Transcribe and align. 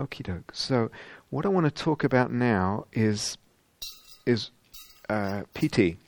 Okie 0.00 0.22
doke. 0.22 0.50
So, 0.54 0.90
what 1.28 1.44
I 1.44 1.50
want 1.50 1.66
to 1.66 1.70
talk 1.70 2.04
about 2.04 2.32
now 2.32 2.86
is 2.92 3.36
is 4.24 4.50
uh, 5.10 5.42
piti, 5.52 5.98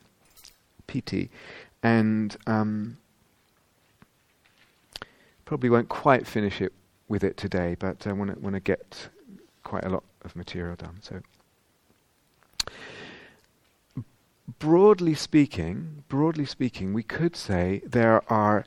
piti, 0.87 1.30
and 1.82 2.34
um, 2.46 2.96
probably 5.45 5.68
won't 5.68 5.91
quite 5.91 6.27
finish 6.27 6.62
it 6.62 6.73
with 7.09 7.23
it 7.23 7.36
today, 7.36 7.77
but 7.79 8.07
I 8.07 8.12
want 8.12 8.32
to 8.32 8.41
want 8.41 8.55
to 8.55 8.61
get 8.61 9.11
quite 9.62 9.84
a 9.84 9.91
lot 9.91 10.04
of 10.22 10.34
material 10.34 10.77
done. 10.77 10.98
So, 11.02 11.20
broadly 14.59 15.14
speaking, 15.14 16.04
broadly 16.09 16.46
speaking, 16.46 16.95
we 16.95 17.02
could 17.02 17.36
say 17.36 17.82
there 17.84 18.22
are 18.32 18.64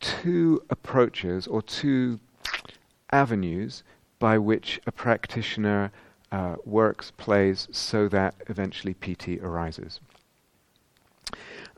two 0.00 0.62
approaches 0.70 1.46
or 1.46 1.60
two 1.60 2.18
avenues 3.12 3.82
by 4.18 4.38
which 4.38 4.80
a 4.86 4.92
practitioner 4.92 5.92
uh, 6.30 6.56
works, 6.64 7.12
plays, 7.16 7.68
so 7.70 8.08
that 8.08 8.34
eventually 8.48 8.94
piti 8.94 9.40
arises. 9.40 10.00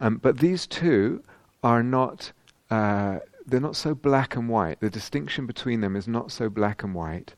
Um, 0.00 0.16
but 0.16 0.38
these 0.38 0.66
two 0.66 1.22
are 1.62 1.82
not, 1.82 2.32
uh, 2.70 3.18
they're 3.46 3.60
not 3.60 3.76
so 3.76 3.94
black 3.94 4.36
and 4.36 4.48
white. 4.48 4.80
The 4.80 4.90
distinction 4.90 5.46
between 5.46 5.80
them 5.80 5.96
is 5.96 6.08
not 6.08 6.32
so 6.32 6.48
black 6.48 6.82
and 6.82 6.94
white, 6.94 7.34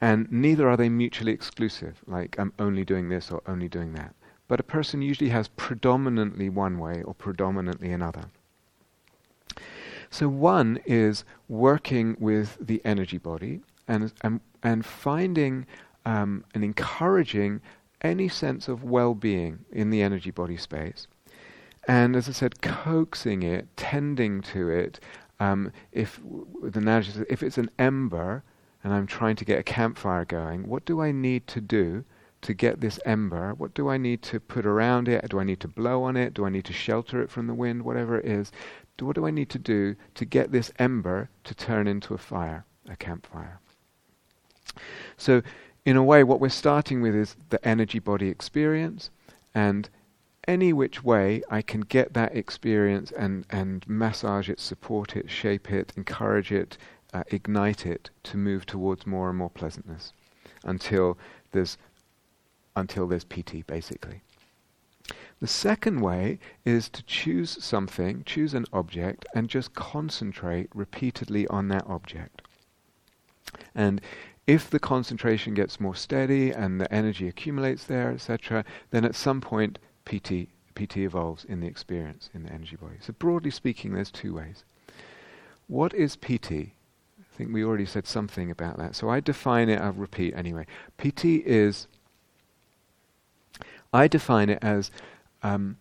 and 0.00 0.30
neither 0.30 0.68
are 0.68 0.76
they 0.76 0.88
mutually 0.88 1.32
exclusive, 1.32 2.02
like 2.06 2.36
I'm 2.38 2.52
only 2.58 2.84
doing 2.84 3.08
this 3.08 3.30
or 3.30 3.42
only 3.46 3.68
doing 3.68 3.92
that. 3.94 4.14
But 4.46 4.60
a 4.60 4.64
person 4.64 5.02
usually 5.02 5.30
has 5.30 5.48
predominantly 5.48 6.48
one 6.48 6.78
way 6.78 7.02
or 7.02 7.14
predominantly 7.14 7.90
another. 7.92 8.26
So 10.10 10.28
one 10.28 10.78
is 10.84 11.24
working 11.48 12.16
with 12.20 12.58
the 12.60 12.80
energy 12.84 13.18
body 13.18 13.62
and 13.88 14.12
and, 14.22 14.40
and 14.62 14.84
finding 14.84 15.66
um, 16.06 16.44
and 16.54 16.64
encouraging 16.64 17.60
any 18.02 18.28
sense 18.28 18.68
of 18.68 18.84
well-being 18.84 19.58
in 19.72 19.90
the 19.90 20.02
energy 20.02 20.30
body 20.30 20.56
space. 20.56 21.06
And 21.88 22.16
as 22.16 22.28
I 22.28 22.32
said, 22.32 22.60
coaxing 22.60 23.42
it, 23.42 23.66
tending 23.76 24.42
to 24.42 24.68
it. 24.68 25.00
Um, 25.40 25.72
if 25.92 26.20
the 26.62 26.78
analogy, 26.78 27.12
if 27.28 27.42
it's 27.42 27.58
an 27.58 27.70
ember 27.78 28.42
and 28.82 28.92
I'm 28.92 29.06
trying 29.06 29.36
to 29.36 29.44
get 29.44 29.58
a 29.58 29.62
campfire 29.62 30.24
going, 30.24 30.68
what 30.68 30.84
do 30.84 31.00
I 31.00 31.12
need 31.12 31.46
to 31.48 31.60
do 31.60 32.04
to 32.42 32.54
get 32.54 32.80
this 32.80 33.00
ember? 33.06 33.54
What 33.54 33.74
do 33.74 33.88
I 33.88 33.96
need 33.96 34.22
to 34.22 34.38
put 34.38 34.66
around 34.66 35.08
it? 35.08 35.28
Do 35.30 35.40
I 35.40 35.44
need 35.44 35.60
to 35.60 35.68
blow 35.68 36.02
on 36.02 36.16
it? 36.16 36.34
Do 36.34 36.44
I 36.44 36.50
need 36.50 36.66
to 36.66 36.72
shelter 36.72 37.22
it 37.22 37.30
from 37.30 37.46
the 37.46 37.54
wind? 37.54 37.82
Whatever 37.82 38.18
it 38.18 38.26
is, 38.26 38.52
what 39.00 39.16
do 39.16 39.26
I 39.26 39.30
need 39.30 39.48
to 39.50 39.58
do 39.58 39.96
to 40.14 40.24
get 40.24 40.52
this 40.52 40.70
ember 40.78 41.30
to 41.44 41.54
turn 41.54 41.88
into 41.88 42.14
a 42.14 42.18
fire, 42.18 42.64
a 42.88 42.96
campfire? 42.96 43.60
So, 45.16 45.42
in 45.84 45.96
a 45.96 46.02
way, 46.02 46.24
what 46.24 46.40
we're 46.40 46.48
starting 46.48 47.02
with 47.02 47.14
is 47.14 47.36
the 47.50 47.66
energy 47.66 47.98
body 47.98 48.28
experience, 48.28 49.10
and 49.54 49.88
any 50.46 50.72
which 50.72 51.02
way 51.02 51.42
I 51.50 51.62
can 51.62 51.80
get 51.80 52.14
that 52.14 52.34
experience 52.34 53.12
and, 53.12 53.44
and 53.50 53.86
massage 53.88 54.48
it, 54.48 54.60
support 54.60 55.16
it, 55.16 55.30
shape 55.30 55.70
it, 55.70 55.92
encourage 55.96 56.52
it, 56.52 56.76
uh, 57.12 57.22
ignite 57.28 57.86
it 57.86 58.10
to 58.24 58.36
move 58.36 58.66
towards 58.66 59.06
more 59.06 59.28
and 59.28 59.38
more 59.38 59.50
pleasantness 59.50 60.12
until 60.64 61.16
there's 61.52 61.78
until 62.76 63.06
there's 63.06 63.24
piti 63.24 63.62
basically. 63.62 64.20
The 65.40 65.46
second 65.46 66.00
way 66.00 66.38
is 66.64 66.88
to 66.88 67.02
choose 67.04 67.62
something, 67.62 68.24
choose 68.24 68.54
an 68.54 68.64
object, 68.72 69.26
and 69.34 69.48
just 69.48 69.74
concentrate 69.74 70.70
repeatedly 70.74 71.46
on 71.48 71.68
that 71.68 71.84
object. 71.86 72.42
And 73.74 74.00
if 74.46 74.68
the 74.68 74.78
concentration 74.78 75.54
gets 75.54 75.80
more 75.80 75.94
steady 75.94 76.50
and 76.50 76.80
the 76.80 76.92
energy 76.92 77.28
accumulates 77.28 77.84
there, 77.84 78.10
etc., 78.10 78.64
then 78.90 79.04
at 79.04 79.14
some 79.14 79.40
point 79.40 79.78
piti, 80.04 80.50
piti 80.74 81.04
evolves 81.04 81.44
in 81.44 81.60
the 81.60 81.66
experience, 81.66 82.28
in 82.34 82.42
the 82.42 82.52
energy 82.52 82.76
body. 82.76 82.96
So, 83.00 83.14
broadly 83.14 83.50
speaking, 83.50 83.94
there's 83.94 84.10
two 84.10 84.34
ways. 84.34 84.64
What 85.66 85.94
is 85.94 86.16
piti? 86.16 86.74
I 87.18 87.36
think 87.36 87.52
we 87.52 87.64
already 87.64 87.86
said 87.86 88.06
something 88.06 88.50
about 88.50 88.76
that. 88.76 88.94
So, 88.94 89.08
I 89.08 89.20
define 89.20 89.70
it, 89.70 89.80
I'll 89.80 89.92
repeat 89.92 90.34
anyway. 90.36 90.66
piti 90.98 91.36
is, 91.36 91.88
I 93.94 94.08
define 94.08 94.50
it 94.50 94.58
as 94.60 94.90
um, 95.42 95.78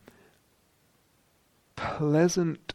pleasant 1.75 2.73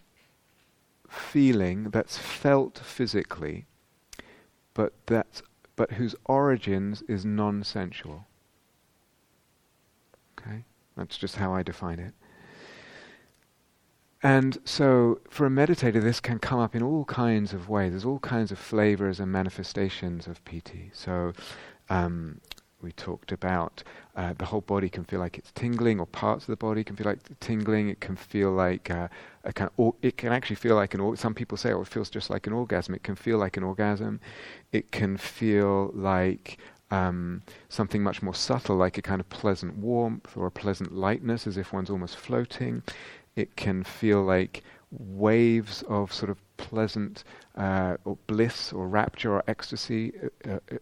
feeling 1.08 1.84
that's 1.84 2.18
felt 2.18 2.78
physically, 2.78 3.64
but 4.74 4.92
that's 5.06 5.42
but 5.78 5.92
whose 5.92 6.16
origins 6.24 7.02
is 7.02 7.24
non-sensual. 7.24 8.26
Okay, 10.38 10.64
that's 10.96 11.16
just 11.16 11.36
how 11.36 11.54
I 11.54 11.62
define 11.62 12.00
it. 12.00 12.14
And 14.20 14.58
so, 14.64 15.20
for 15.30 15.46
a 15.46 15.50
meditator, 15.50 16.02
this 16.02 16.18
can 16.18 16.40
come 16.40 16.58
up 16.58 16.74
in 16.74 16.82
all 16.82 17.04
kinds 17.04 17.52
of 17.54 17.68
ways. 17.68 17.92
There's 17.92 18.04
all 18.04 18.18
kinds 18.18 18.50
of 18.50 18.58
flavors 18.58 19.20
and 19.20 19.30
manifestations 19.30 20.26
of 20.26 20.44
piti. 20.44 20.90
So, 20.92 21.32
um, 21.88 22.40
we 22.80 22.92
talked 22.92 23.32
about 23.32 23.82
uh, 24.16 24.32
the 24.38 24.44
whole 24.44 24.60
body 24.60 24.88
can 24.88 25.04
feel 25.04 25.18
like 25.20 25.38
it's 25.38 25.50
tingling, 25.52 25.98
or 25.98 26.06
parts 26.06 26.44
of 26.44 26.48
the 26.48 26.56
body 26.56 26.84
can 26.84 26.96
feel 26.96 27.06
like 27.06 27.18
tingling. 27.40 27.88
It 27.88 28.00
can 28.00 28.16
feel 28.16 28.50
like 28.52 28.90
uh, 28.90 29.08
a 29.44 29.52
kind 29.52 29.68
of, 29.68 29.74
or 29.76 29.94
it 30.02 30.16
can 30.16 30.32
actually 30.32 30.56
feel 30.56 30.76
like 30.76 30.94
an. 30.94 31.00
Or- 31.00 31.16
some 31.16 31.34
people 31.34 31.56
say, 31.56 31.72
"Oh, 31.72 31.82
it 31.82 31.88
feels 31.88 32.10
just 32.10 32.30
like 32.30 32.46
an 32.46 32.52
orgasm." 32.52 32.94
It 32.94 33.02
can 33.02 33.16
feel 33.16 33.38
like 33.38 33.56
an 33.56 33.64
orgasm. 33.64 34.20
It 34.72 34.92
can 34.92 35.16
feel 35.16 35.90
like 35.94 36.58
um, 36.90 37.42
something 37.68 38.02
much 38.02 38.22
more 38.22 38.34
subtle, 38.34 38.76
like 38.76 38.98
a 38.98 39.02
kind 39.02 39.20
of 39.20 39.28
pleasant 39.28 39.76
warmth 39.76 40.36
or 40.36 40.46
a 40.46 40.50
pleasant 40.50 40.92
lightness, 40.92 41.46
as 41.46 41.56
if 41.56 41.72
one's 41.72 41.90
almost 41.90 42.16
floating. 42.16 42.82
It 43.36 43.56
can 43.56 43.84
feel 43.84 44.22
like 44.22 44.62
waves 44.90 45.82
of 45.88 46.12
sort 46.12 46.30
of 46.30 46.38
pleasant 46.56 47.24
uh, 47.56 47.96
or 48.04 48.16
bliss 48.26 48.72
or 48.72 48.88
rapture 48.88 49.34
or 49.34 49.44
ecstasy 49.46 50.12
uh, 50.46 50.52
uh, 50.52 50.76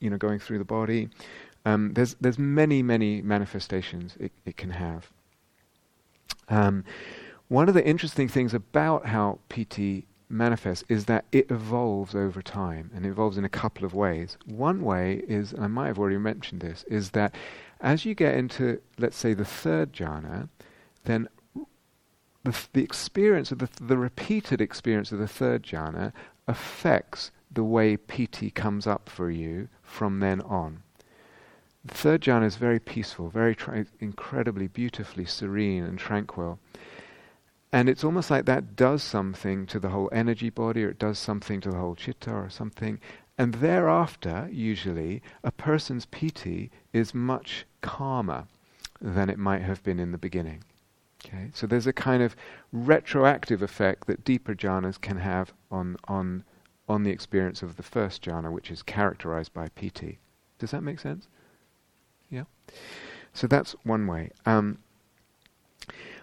you 0.00 0.10
know, 0.10 0.16
going 0.16 0.38
through 0.38 0.58
the 0.58 0.64
body. 0.64 1.08
Um, 1.64 1.92
there's 1.92 2.16
there's 2.20 2.38
many 2.38 2.82
many 2.82 3.20
manifestations 3.22 4.16
it, 4.18 4.32
it 4.44 4.56
can 4.56 4.70
have. 4.70 5.10
Um, 6.48 6.84
one 7.48 7.68
of 7.68 7.74
the 7.74 7.84
interesting 7.84 8.28
things 8.28 8.54
about 8.54 9.06
how 9.06 9.40
piti 9.48 10.06
manifests 10.28 10.84
is 10.88 11.06
that 11.06 11.24
it 11.32 11.50
evolves 11.50 12.14
over 12.14 12.40
time 12.40 12.90
and 12.94 13.04
it 13.04 13.08
evolves 13.08 13.36
in 13.36 13.44
a 13.44 13.48
couple 13.48 13.84
of 13.84 13.94
ways. 13.94 14.38
One 14.46 14.82
way 14.82 15.22
is, 15.26 15.52
and 15.52 15.64
I 15.64 15.66
might 15.66 15.88
have 15.88 15.98
already 15.98 16.18
mentioned 16.18 16.60
this, 16.60 16.84
is 16.84 17.10
that 17.10 17.34
as 17.80 18.04
you 18.04 18.14
get 18.14 18.36
into, 18.36 18.80
let's 18.98 19.16
say, 19.16 19.34
the 19.34 19.44
third 19.44 19.92
jhana, 19.92 20.48
then 21.04 21.28
the, 22.44 22.56
the 22.72 22.82
experience 22.82 23.50
of 23.50 23.58
the, 23.58 23.68
the 23.80 23.96
repeated 23.96 24.60
experience 24.60 25.12
of 25.12 25.18
the 25.18 25.28
third 25.28 25.64
jhana 25.64 26.12
affects 26.46 27.30
the 27.50 27.64
way 27.64 27.96
piti 27.96 28.50
comes 28.50 28.86
up 28.86 29.08
for 29.08 29.30
you 29.30 29.68
from 29.82 30.20
then 30.20 30.40
on. 30.42 30.82
The 31.84 31.94
third 31.94 32.20
jhana 32.20 32.44
is 32.44 32.56
very 32.56 32.78
peaceful, 32.78 33.30
very 33.30 33.54
tra- 33.54 33.86
incredibly 33.98 34.68
beautifully 34.68 35.24
serene 35.24 35.84
and 35.84 35.98
tranquil. 35.98 36.58
And 37.72 37.88
it's 37.88 38.04
almost 38.04 38.30
like 38.30 38.44
that 38.46 38.76
does 38.76 39.02
something 39.02 39.66
to 39.66 39.78
the 39.78 39.88
whole 39.90 40.10
energy 40.12 40.50
body, 40.50 40.84
or 40.84 40.90
it 40.90 40.98
does 40.98 41.18
something 41.18 41.60
to 41.60 41.70
the 41.70 41.78
whole 41.78 41.94
chitta, 41.94 42.32
or 42.32 42.50
something. 42.50 43.00
And 43.38 43.54
thereafter, 43.54 44.48
usually, 44.52 45.22
a 45.42 45.52
person's 45.52 46.06
piti 46.06 46.70
is 46.92 47.14
much 47.14 47.64
calmer 47.80 48.46
than 49.00 49.30
it 49.30 49.38
might 49.38 49.62
have 49.62 49.82
been 49.82 49.98
in 49.98 50.12
the 50.12 50.18
beginning. 50.18 50.64
Okay, 51.24 51.50
so 51.54 51.66
there's 51.66 51.86
a 51.86 51.92
kind 51.92 52.22
of 52.22 52.34
retroactive 52.72 53.62
effect 53.62 54.06
that 54.06 54.24
deeper 54.24 54.54
jhanas 54.54 55.00
can 55.00 55.18
have 55.18 55.52
on 55.70 55.96
on 56.08 56.44
on 56.90 57.04
the 57.04 57.10
experience 57.10 57.62
of 57.62 57.76
the 57.76 57.82
first 57.82 58.22
jhana, 58.22 58.50
which 58.50 58.70
is 58.70 58.82
characterized 58.82 59.54
by 59.54 59.68
piti. 59.70 60.18
Does 60.58 60.72
that 60.72 60.82
make 60.82 61.00
sense? 61.00 61.28
Yeah. 62.28 62.44
So 63.32 63.46
that's 63.46 63.72
one 63.84 64.06
way. 64.06 64.30
Um, 64.44 64.78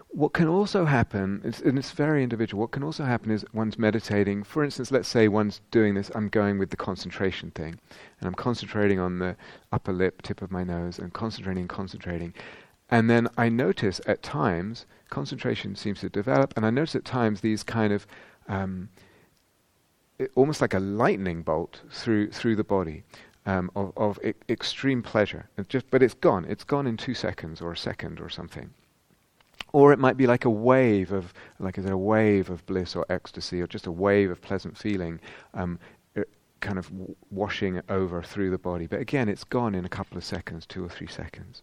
what 0.08 0.32
can 0.32 0.48
also 0.48 0.84
happen, 0.86 1.42
it's, 1.44 1.60
and 1.60 1.78
it's 1.78 1.90
very 1.90 2.22
individual, 2.22 2.62
what 2.62 2.70
can 2.70 2.82
also 2.82 3.04
happen 3.04 3.30
is 3.30 3.44
one's 3.52 3.78
meditating. 3.78 4.42
For 4.42 4.64
instance, 4.64 4.90
let's 4.90 5.08
say 5.08 5.28
one's 5.28 5.60
doing 5.70 5.94
this, 5.94 6.10
I'm 6.14 6.28
going 6.28 6.58
with 6.58 6.70
the 6.70 6.76
concentration 6.76 7.50
thing, 7.50 7.78
and 8.18 8.26
I'm 8.26 8.34
concentrating 8.34 8.98
on 8.98 9.18
the 9.18 9.36
upper 9.70 9.92
lip, 9.92 10.22
tip 10.22 10.40
of 10.40 10.50
my 10.50 10.64
nose, 10.64 10.98
and 10.98 11.12
concentrating, 11.12 11.68
concentrating. 11.68 12.32
And 12.90 13.10
then 13.10 13.28
I 13.36 13.50
notice 13.50 14.00
at 14.06 14.22
times, 14.22 14.86
concentration 15.10 15.76
seems 15.76 16.00
to 16.00 16.08
develop, 16.08 16.54
and 16.56 16.64
I 16.64 16.70
notice 16.70 16.94
at 16.96 17.04
times 17.04 17.40
these 17.40 17.62
kind 17.62 17.92
of 17.92 18.06
um, 18.48 18.88
almost 20.34 20.60
like 20.60 20.74
a 20.74 20.80
lightning 20.80 21.42
bolt 21.42 21.80
through 21.90 22.30
through 22.30 22.56
the 22.56 22.64
body 22.64 23.04
um, 23.46 23.70
of, 23.74 23.92
of 23.96 24.18
I- 24.24 24.34
extreme 24.48 25.02
pleasure. 25.02 25.48
It 25.56 25.68
just, 25.68 25.90
but 25.90 26.02
it's 26.02 26.14
gone. 26.14 26.44
It's 26.44 26.64
gone 26.64 26.86
in 26.86 26.96
two 26.96 27.14
seconds 27.14 27.60
or 27.60 27.72
a 27.72 27.76
second 27.76 28.20
or 28.20 28.28
something. 28.28 28.70
Or 29.72 29.92
it 29.92 29.98
might 29.98 30.16
be 30.16 30.26
like 30.26 30.44
a 30.44 30.50
wave 30.50 31.12
of, 31.12 31.32
like 31.58 31.78
is 31.78 31.84
it 31.84 31.92
a 31.92 31.98
wave 31.98 32.50
of 32.50 32.64
bliss 32.66 32.96
or 32.96 33.04
ecstasy, 33.10 33.60
or 33.60 33.66
just 33.66 33.86
a 33.86 33.92
wave 33.92 34.30
of 34.30 34.40
pleasant 34.40 34.76
feeling, 34.76 35.20
um, 35.54 35.78
kind 36.60 36.78
of 36.78 36.88
w- 36.90 37.14
washing 37.30 37.80
over 37.88 38.22
through 38.22 38.50
the 38.50 38.58
body. 38.58 38.86
But 38.86 39.00
again, 39.00 39.28
it's 39.28 39.44
gone 39.44 39.74
in 39.74 39.84
a 39.84 39.88
couple 39.88 40.16
of 40.16 40.24
seconds, 40.24 40.66
two 40.66 40.84
or 40.84 40.88
three 40.88 41.06
seconds. 41.06 41.62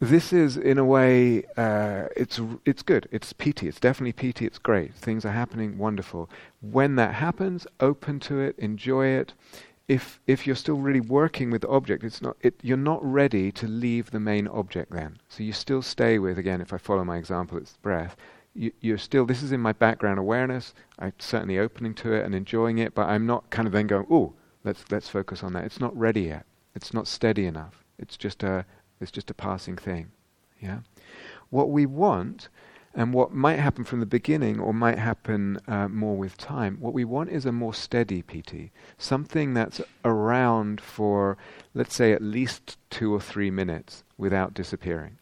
This 0.00 0.32
is, 0.32 0.56
in 0.56 0.78
a 0.78 0.84
way, 0.84 1.44
uh, 1.56 2.06
it's 2.16 2.40
it's 2.64 2.82
good. 2.82 3.06
It's 3.12 3.32
piti. 3.34 3.68
It's 3.68 3.78
definitely 3.78 4.12
piti. 4.12 4.46
It's 4.46 4.58
great. 4.58 4.94
Things 4.94 5.24
are 5.26 5.32
happening. 5.32 5.76
Wonderful. 5.76 6.30
When 6.62 6.96
that 6.96 7.14
happens, 7.14 7.66
open 7.80 8.18
to 8.20 8.40
it. 8.40 8.58
Enjoy 8.58 9.06
it. 9.08 9.34
If 9.88 10.20
if 10.26 10.46
you're 10.46 10.56
still 10.56 10.78
really 10.78 11.00
working 11.00 11.50
with 11.50 11.60
the 11.60 11.68
object, 11.68 12.02
it's 12.02 12.22
not. 12.22 12.36
It, 12.40 12.54
you're 12.62 12.78
not 12.78 13.04
ready 13.04 13.52
to 13.52 13.68
leave 13.68 14.10
the 14.10 14.20
main 14.20 14.48
object 14.48 14.90
then. 14.90 15.18
So 15.28 15.42
you 15.42 15.52
still 15.52 15.82
stay 15.82 16.18
with. 16.18 16.38
Again, 16.38 16.62
if 16.62 16.72
I 16.72 16.78
follow 16.78 17.04
my 17.04 17.18
example, 17.18 17.58
it's 17.58 17.76
breath 17.82 18.16
you, 18.54 18.72
you're 18.80 18.98
still, 18.98 19.26
this 19.26 19.42
is 19.42 19.52
in 19.52 19.60
my 19.60 19.72
background 19.72 20.18
awareness. 20.18 20.74
I'm 20.98 21.12
certainly 21.18 21.58
opening 21.58 21.94
to 21.94 22.12
it 22.12 22.24
and 22.24 22.34
enjoying 22.34 22.78
it, 22.78 22.94
but 22.94 23.08
I'm 23.08 23.26
not 23.26 23.50
kind 23.50 23.66
of 23.66 23.72
then 23.72 23.86
going, 23.86 24.06
oh, 24.10 24.34
let's, 24.64 24.84
let's 24.90 25.08
focus 25.08 25.42
on 25.42 25.52
that. 25.54 25.64
It's 25.64 25.80
not 25.80 25.96
ready 25.96 26.22
yet. 26.22 26.46
It's 26.74 26.92
not 26.92 27.06
steady 27.06 27.46
enough. 27.46 27.84
It's 27.98 28.16
just 28.16 28.42
a, 28.42 28.64
it's 29.00 29.10
just 29.10 29.30
a 29.30 29.34
passing 29.34 29.76
thing. 29.76 30.10
Yeah? 30.60 30.80
What 31.50 31.70
we 31.70 31.86
want, 31.86 32.48
and 32.94 33.14
what 33.14 33.32
might 33.32 33.58
happen 33.58 33.84
from 33.84 34.00
the 34.00 34.06
beginning 34.06 34.60
or 34.60 34.74
might 34.74 34.98
happen 34.98 35.58
uh, 35.68 35.88
more 35.88 36.16
with 36.16 36.36
time, 36.36 36.76
what 36.80 36.92
we 36.92 37.04
want 37.04 37.30
is 37.30 37.46
a 37.46 37.52
more 37.52 37.74
steady 37.74 38.22
piti, 38.22 38.72
Something 38.98 39.54
that's 39.54 39.80
around 40.04 40.80
for, 40.80 41.38
let's 41.74 41.94
say, 41.94 42.12
at 42.12 42.22
least 42.22 42.76
two 42.90 43.14
or 43.14 43.20
three 43.20 43.50
minutes 43.50 44.02
without 44.18 44.54
disappearing 44.54 45.18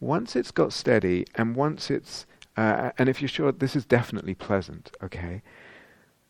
once 0.00 0.36
it's 0.36 0.50
got 0.50 0.72
steady 0.72 1.24
and 1.34 1.56
once 1.56 1.90
it's 1.90 2.26
uh, 2.56 2.90
and 2.98 3.08
if 3.08 3.20
you're 3.20 3.28
sure 3.28 3.50
this 3.50 3.74
is 3.74 3.84
definitely 3.84 4.34
pleasant, 4.34 4.96
okay, 5.02 5.42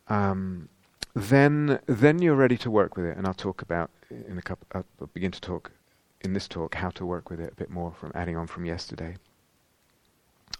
um, 0.08 0.68
then 1.14 1.78
then 1.86 2.22
you're 2.22 2.34
ready 2.34 2.56
to 2.56 2.70
work 2.70 2.96
with 2.96 3.04
it. 3.04 3.16
And 3.16 3.26
I'll 3.26 3.34
talk 3.34 3.60
about 3.60 3.90
in 4.10 4.38
a 4.38 4.42
couple. 4.42 4.66
I'll 4.72 5.06
begin 5.12 5.30
to 5.32 5.40
talk 5.40 5.70
in 6.24 6.32
this 6.32 6.48
talk 6.48 6.74
how 6.74 6.90
to 6.90 7.06
work 7.06 7.30
with 7.30 7.40
it 7.40 7.52
a 7.52 7.56
bit 7.56 7.70
more 7.70 7.92
from 7.92 8.10
adding 8.14 8.36
on 8.36 8.46
from 8.46 8.64
yesterday. 8.64 9.16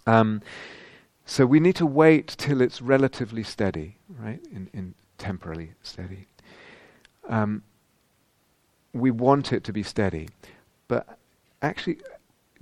Um, 0.07 0.41
so 1.25 1.45
we 1.45 1.59
need 1.59 1.75
to 1.77 1.85
wait 1.85 2.27
till 2.37 2.61
it's 2.61 2.81
relatively 2.81 3.43
steady, 3.43 3.97
right? 4.19 4.39
In, 4.51 4.69
in 4.73 4.93
temporally 5.17 5.71
steady. 5.81 6.27
Um, 7.27 7.63
we 8.93 9.11
want 9.11 9.51
it 9.51 9.63
to 9.63 9.73
be 9.73 9.81
steady, 9.83 10.29
but 10.87 11.17
actually, 11.61 11.97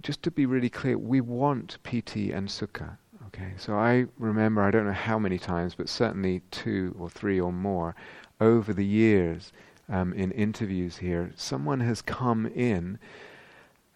just 0.01 0.23
to 0.23 0.31
be 0.31 0.45
really 0.45 0.69
clear, 0.69 0.97
we 0.97 1.21
want 1.21 1.77
piti 1.83 2.31
and 2.31 2.47
sukha. 2.47 2.97
Okay, 3.27 3.53
so 3.57 3.75
I 3.75 4.05
remember, 4.17 4.61
I 4.61 4.71
don't 4.71 4.85
know 4.85 4.93
how 4.93 5.19
many 5.19 5.37
times, 5.37 5.75
but 5.75 5.89
certainly 5.89 6.41
two 6.51 6.95
or 6.97 7.09
three 7.09 7.39
or 7.39 7.51
more 7.51 7.95
over 8.39 8.73
the 8.73 8.85
years 8.85 9.51
um, 9.89 10.13
in 10.13 10.31
interviews 10.31 10.97
here, 10.97 11.31
someone 11.35 11.81
has 11.81 12.01
come 12.01 12.45
in 12.47 12.99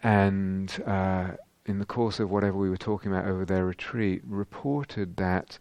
and 0.03 0.83
uh, 0.85 1.31
in 1.65 1.79
the 1.79 1.85
course 1.85 2.19
of 2.19 2.29
whatever 2.29 2.57
we 2.57 2.69
were 2.69 2.77
talking 2.77 3.11
about 3.11 3.25
over 3.25 3.45
their 3.45 3.65
retreat, 3.65 4.21
reported 4.25 5.17
that 5.17 5.57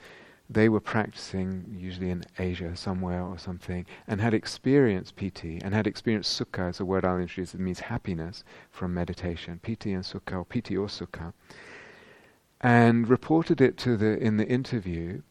they 0.49 0.69
were 0.69 0.81
practicing, 0.81 1.77
usually 1.77 2.11
in 2.11 2.23
Asia 2.39 2.77
somewhere 2.77 3.23
or 3.23 3.37
something, 3.39 3.85
and 4.07 4.21
had 4.21 4.33
experienced 4.33 5.17
piti 5.17 5.61
and 5.63 5.75
had 5.75 5.87
experienced 5.87 6.39
sukha, 6.39 6.69
as 6.69 6.79
a 6.79 6.85
word 6.85 7.05
I'll 7.05 7.19
introduce, 7.19 7.55
it 7.55 7.61
means 7.61 7.81
happiness 7.81 8.45
from 8.71 8.95
meditation, 8.95 9.59
piti 9.61 9.93
and 9.93 10.05
sukha, 10.05 10.37
or 10.37 10.45
piti 10.45 10.77
or 10.77 10.87
sukha, 10.87 11.33
and 12.61 13.09
reported 13.09 13.61
it 13.61 13.77
to 13.79 13.97
the 13.97 14.17
in 14.19 14.37
the 14.37 14.47
interview, 14.47 15.23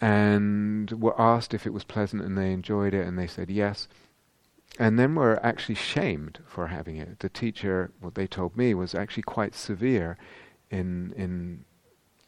and 0.00 0.90
were 0.92 1.20
asked 1.20 1.52
if 1.52 1.66
it 1.66 1.72
was 1.72 1.82
pleasant, 1.82 2.22
and 2.22 2.38
they 2.38 2.52
enjoyed 2.52 2.94
it, 2.94 3.06
and 3.06 3.18
they 3.18 3.26
said 3.26 3.50
yes. 3.50 3.88
And 4.78 4.98
then 4.98 5.14
were 5.14 5.44
actually 5.44 5.76
shamed 5.76 6.40
for 6.46 6.66
having 6.66 6.96
it. 6.96 7.20
The 7.20 7.28
teacher, 7.28 7.92
what 8.00 8.16
they 8.16 8.26
told 8.26 8.56
me, 8.56 8.74
was 8.74 8.94
actually 8.94 9.22
quite 9.22 9.54
severe 9.54 10.16
in 10.70 11.14
in 11.16 11.64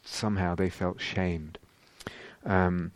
somehow 0.03 0.55
they 0.55 0.69
felt 0.69 1.01
shamed. 1.01 1.57
Um, 2.45 2.91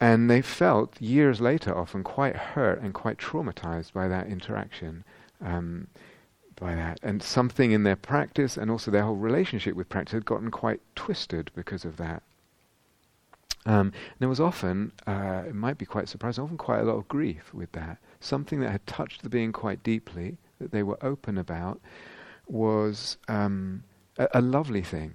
and 0.00 0.30
they 0.30 0.42
felt 0.42 1.00
years 1.00 1.40
later 1.40 1.76
often 1.76 2.02
quite 2.02 2.34
hurt 2.34 2.80
and 2.80 2.94
quite 2.94 3.18
traumatized 3.18 3.92
by 3.92 4.08
that 4.08 4.26
interaction, 4.26 5.04
um, 5.44 5.88
by 6.56 6.74
that. 6.74 6.98
And 7.02 7.22
something 7.22 7.70
in 7.72 7.84
their 7.84 7.96
practice 7.96 8.56
and 8.56 8.70
also 8.70 8.90
their 8.90 9.04
whole 9.04 9.16
relationship 9.16 9.76
with 9.76 9.90
practice 9.90 10.14
had 10.14 10.24
gotten 10.24 10.50
quite 10.50 10.80
twisted 10.96 11.50
because 11.54 11.84
of 11.84 11.98
that. 11.98 12.22
Um, 13.66 13.92
there 14.18 14.28
was 14.28 14.40
often, 14.40 14.92
uh, 15.06 15.42
it 15.46 15.54
might 15.54 15.76
be 15.76 15.84
quite 15.84 16.08
surprising, 16.08 16.44
often 16.44 16.56
quite 16.56 16.80
a 16.80 16.84
lot 16.84 16.96
of 16.96 17.06
grief 17.08 17.52
with 17.52 17.70
that. 17.72 17.98
Something 18.20 18.60
that 18.60 18.70
had 18.70 18.86
touched 18.86 19.22
the 19.22 19.28
being 19.28 19.52
quite 19.52 19.82
deeply, 19.82 20.38
that 20.60 20.70
they 20.70 20.82
were 20.82 20.98
open 21.02 21.38
about, 21.38 21.80
was 22.46 23.16
um, 23.28 23.82
a, 24.18 24.28
a 24.34 24.40
lovely 24.40 24.82
thing 24.82 25.14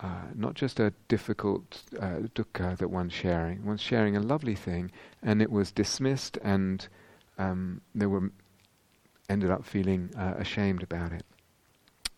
uh, 0.00 0.22
not 0.34 0.54
just 0.54 0.78
a 0.78 0.92
difficult 1.08 1.82
uh, 1.98 2.20
dukkha 2.34 2.76
that 2.78 2.88
one's 2.88 3.12
sharing. 3.12 3.64
One's 3.64 3.80
sharing 3.80 4.16
a 4.16 4.20
lovely 4.20 4.54
thing, 4.54 4.90
and 5.22 5.42
it 5.42 5.50
was 5.50 5.72
dismissed, 5.72 6.38
and 6.42 6.86
um, 7.36 7.80
they 7.94 8.06
were 8.06 8.30
ended 9.28 9.50
up 9.50 9.64
feeling 9.64 10.10
uh, 10.16 10.34
ashamed 10.38 10.82
about 10.82 11.12
it. 11.12 11.24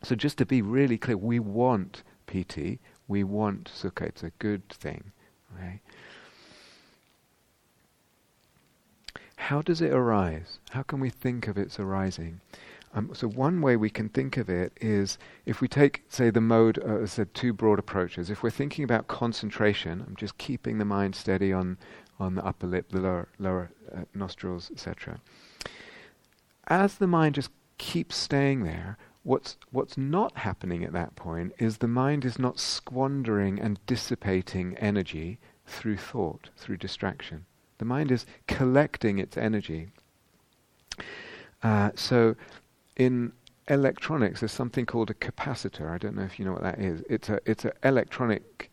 So 0.02 0.14
just 0.14 0.38
to 0.38 0.46
be 0.46 0.62
really 0.62 0.98
clear, 0.98 1.16
we 1.16 1.38
want 1.38 2.02
piti, 2.26 2.80
we 3.08 3.24
want 3.24 3.70
sukha. 3.74 4.02
It's 4.02 4.22
a 4.22 4.30
good 4.38 4.68
thing. 4.68 5.12
Okay? 5.56 5.80
How 9.40 9.62
does 9.62 9.80
it 9.80 9.90
arise? 9.90 10.60
How 10.70 10.82
can 10.82 11.00
we 11.00 11.08
think 11.08 11.48
of 11.48 11.56
its 11.56 11.80
arising? 11.80 12.40
Um, 12.92 13.10
so 13.14 13.26
one 13.26 13.62
way 13.62 13.74
we 13.74 13.88
can 13.88 14.08
think 14.10 14.36
of 14.36 14.50
it 14.50 14.72
is 14.80 15.18
if 15.46 15.60
we 15.60 15.66
take, 15.66 16.04
say, 16.08 16.28
the 16.30 16.42
mode, 16.42 16.78
uh, 16.78 16.98
as 16.98 17.12
I 17.12 17.14
said, 17.14 17.34
two 17.34 17.52
broad 17.52 17.78
approaches. 17.78 18.30
If 18.30 18.42
we're 18.42 18.50
thinking 18.50 18.84
about 18.84 19.08
concentration, 19.08 20.04
I'm 20.06 20.14
just 20.14 20.36
keeping 20.38 20.78
the 20.78 20.84
mind 20.84 21.16
steady 21.16 21.52
on, 21.52 21.78
on 22.20 22.34
the 22.34 22.44
upper 22.44 22.66
lip, 22.66 22.90
the 22.90 23.00
lower, 23.00 23.28
lower 23.38 23.70
uh, 23.92 24.02
nostrils, 24.14 24.70
etc. 24.72 25.20
As 26.68 26.96
the 26.96 27.06
mind 27.06 27.34
just 27.34 27.50
keeps 27.78 28.16
staying 28.16 28.62
there, 28.62 28.98
what's, 29.22 29.56
what's 29.72 29.96
not 29.96 30.36
happening 30.36 30.84
at 30.84 30.92
that 30.92 31.16
point 31.16 31.54
is 31.58 31.78
the 31.78 31.88
mind 31.88 32.24
is 32.24 32.38
not 32.38 32.60
squandering 32.60 33.58
and 33.58 33.84
dissipating 33.86 34.76
energy 34.76 35.38
through 35.66 35.96
thought, 35.96 36.50
through 36.56 36.76
distraction. 36.76 37.46
The 37.80 37.86
mind 37.86 38.12
is 38.12 38.26
collecting 38.46 39.18
its 39.18 39.38
energy. 39.38 39.88
Uh, 41.62 41.90
so 41.94 42.36
in 42.96 43.32
electronics, 43.68 44.40
there's 44.40 44.52
something 44.52 44.84
called 44.84 45.08
a 45.08 45.14
capacitor. 45.14 45.90
I 45.90 45.96
don't 45.96 46.14
know 46.14 46.22
if 46.22 46.38
you 46.38 46.44
know 46.44 46.52
what 46.52 46.62
that 46.62 46.78
is. 46.78 47.02
It's 47.08 47.30
a 47.30 47.40
it's 47.46 47.64
an 47.64 47.72
electronic 47.82 48.70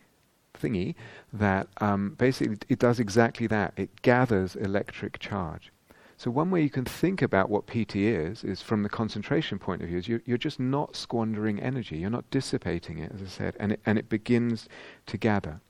thingy 0.53 0.95
that 1.31 1.69
um, 1.79 2.15
basically 2.17 2.57
it 2.67 2.79
does 2.79 2.99
exactly 2.99 3.47
that. 3.47 3.71
It 3.77 4.01
gathers 4.01 4.57
electric 4.57 5.19
charge. 5.19 5.71
So 6.17 6.29
one 6.29 6.51
way 6.51 6.61
you 6.61 6.69
can 6.69 6.83
think 6.83 7.21
about 7.21 7.49
what 7.49 7.65
piti 7.65 8.09
is 8.09 8.43
is 8.43 8.61
from 8.61 8.83
the 8.83 8.89
concentration 8.89 9.57
point 9.57 9.81
of 9.83 9.87
view. 9.87 9.99
Is 9.99 10.09
you're, 10.09 10.21
you're 10.25 10.37
just 10.37 10.59
not 10.59 10.97
squandering 10.97 11.61
energy. 11.61 11.95
You're 11.95 12.09
not 12.09 12.29
dissipating 12.29 12.97
it, 12.97 13.13
as 13.15 13.21
I 13.21 13.27
said, 13.27 13.55
and 13.57 13.71
it, 13.71 13.79
and 13.85 13.97
it 13.97 14.09
begins 14.09 14.67
to 15.05 15.17
gather. 15.17 15.61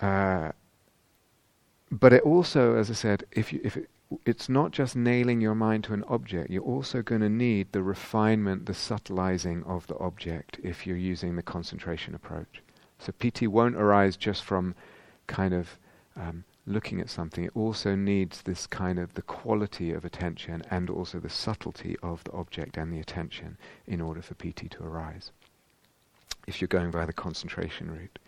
Uh, 0.00 0.50
but 1.90 2.12
it 2.12 2.22
also, 2.22 2.76
as 2.76 2.90
I 2.90 2.94
said, 2.94 3.24
if 3.32 3.52
you 3.52 3.60
if 3.64 3.76
it, 3.76 3.88
it's 4.24 4.48
not 4.48 4.70
just 4.70 4.96
nailing 4.96 5.40
your 5.40 5.54
mind 5.54 5.84
to 5.84 5.94
an 5.94 6.04
object, 6.04 6.50
you're 6.50 6.62
also 6.62 7.02
going 7.02 7.20
to 7.20 7.28
need 7.28 7.72
the 7.72 7.82
refinement, 7.82 8.64
the 8.66 8.74
subtilizing 8.74 9.62
of 9.64 9.86
the 9.86 9.98
object 9.98 10.58
if 10.62 10.86
you're 10.86 10.96
using 10.96 11.36
the 11.36 11.42
concentration 11.42 12.14
approach. 12.14 12.62
So 12.98 13.12
piti 13.12 13.46
won't 13.46 13.76
arise 13.76 14.16
just 14.16 14.44
from 14.44 14.74
kind 15.26 15.52
of 15.52 15.78
um, 16.16 16.44
looking 16.66 17.00
at 17.00 17.10
something. 17.10 17.44
It 17.44 17.54
also 17.54 17.94
needs 17.94 18.42
this 18.42 18.66
kind 18.66 18.98
of 18.98 19.14
the 19.14 19.22
quality 19.22 19.92
of 19.92 20.04
attention 20.04 20.62
and 20.70 20.90
also 20.90 21.18
the 21.18 21.30
subtlety 21.30 21.96
of 22.02 22.24
the 22.24 22.32
object 22.32 22.76
and 22.76 22.92
the 22.92 23.00
attention 23.00 23.56
in 23.86 24.00
order 24.00 24.22
for 24.22 24.34
piti 24.34 24.68
to 24.70 24.84
arise. 24.84 25.32
If 26.46 26.60
you're 26.60 26.68
going 26.68 26.90
by 26.90 27.04
the 27.04 27.12
concentration 27.12 27.90
route. 27.90 28.18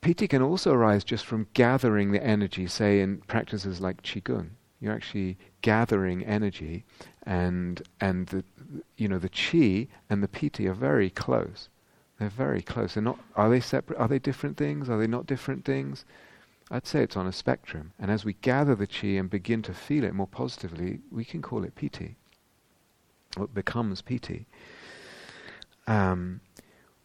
Piti 0.00 0.26
can 0.26 0.40
also 0.40 0.72
arise 0.72 1.04
just 1.04 1.26
from 1.26 1.46
gathering 1.52 2.12
the 2.12 2.22
energy, 2.22 2.66
say 2.66 3.00
in 3.00 3.18
practices 3.18 3.80
like 3.80 4.02
Qigong. 4.02 4.50
You're 4.80 4.94
actually 4.94 5.36
gathering 5.60 6.24
energy, 6.24 6.84
and 7.24 7.82
and 8.00 8.26
the 8.28 8.42
you 8.96 9.08
know 9.08 9.18
the 9.18 9.28
Qi 9.28 9.88
and 10.08 10.22
the 10.22 10.28
Piti 10.28 10.66
are 10.66 10.74
very 10.74 11.10
close. 11.10 11.68
They're 12.18 12.30
very 12.30 12.62
close. 12.62 12.94
They're 12.94 13.02
not. 13.02 13.18
Are 13.36 13.50
they 13.50 13.60
separate? 13.60 13.98
Are 13.98 14.08
they 14.08 14.18
different 14.18 14.56
things? 14.56 14.88
Are 14.88 14.98
they 14.98 15.06
not 15.06 15.26
different 15.26 15.66
things? 15.66 16.06
I'd 16.70 16.86
say 16.86 17.02
it's 17.02 17.16
on 17.16 17.26
a 17.26 17.32
spectrum. 17.32 17.92
And 17.98 18.10
as 18.10 18.24
we 18.24 18.34
gather 18.34 18.74
the 18.74 18.86
Qi 18.86 19.18
and 19.18 19.28
begin 19.28 19.60
to 19.62 19.74
feel 19.74 20.04
it 20.04 20.14
more 20.14 20.28
positively, 20.28 21.00
we 21.10 21.24
can 21.24 21.42
call 21.42 21.64
it 21.64 21.74
Piti. 21.74 22.16
What 23.36 23.52
becomes 23.52 24.00
Piti. 24.02 24.46
Um, 25.86 26.40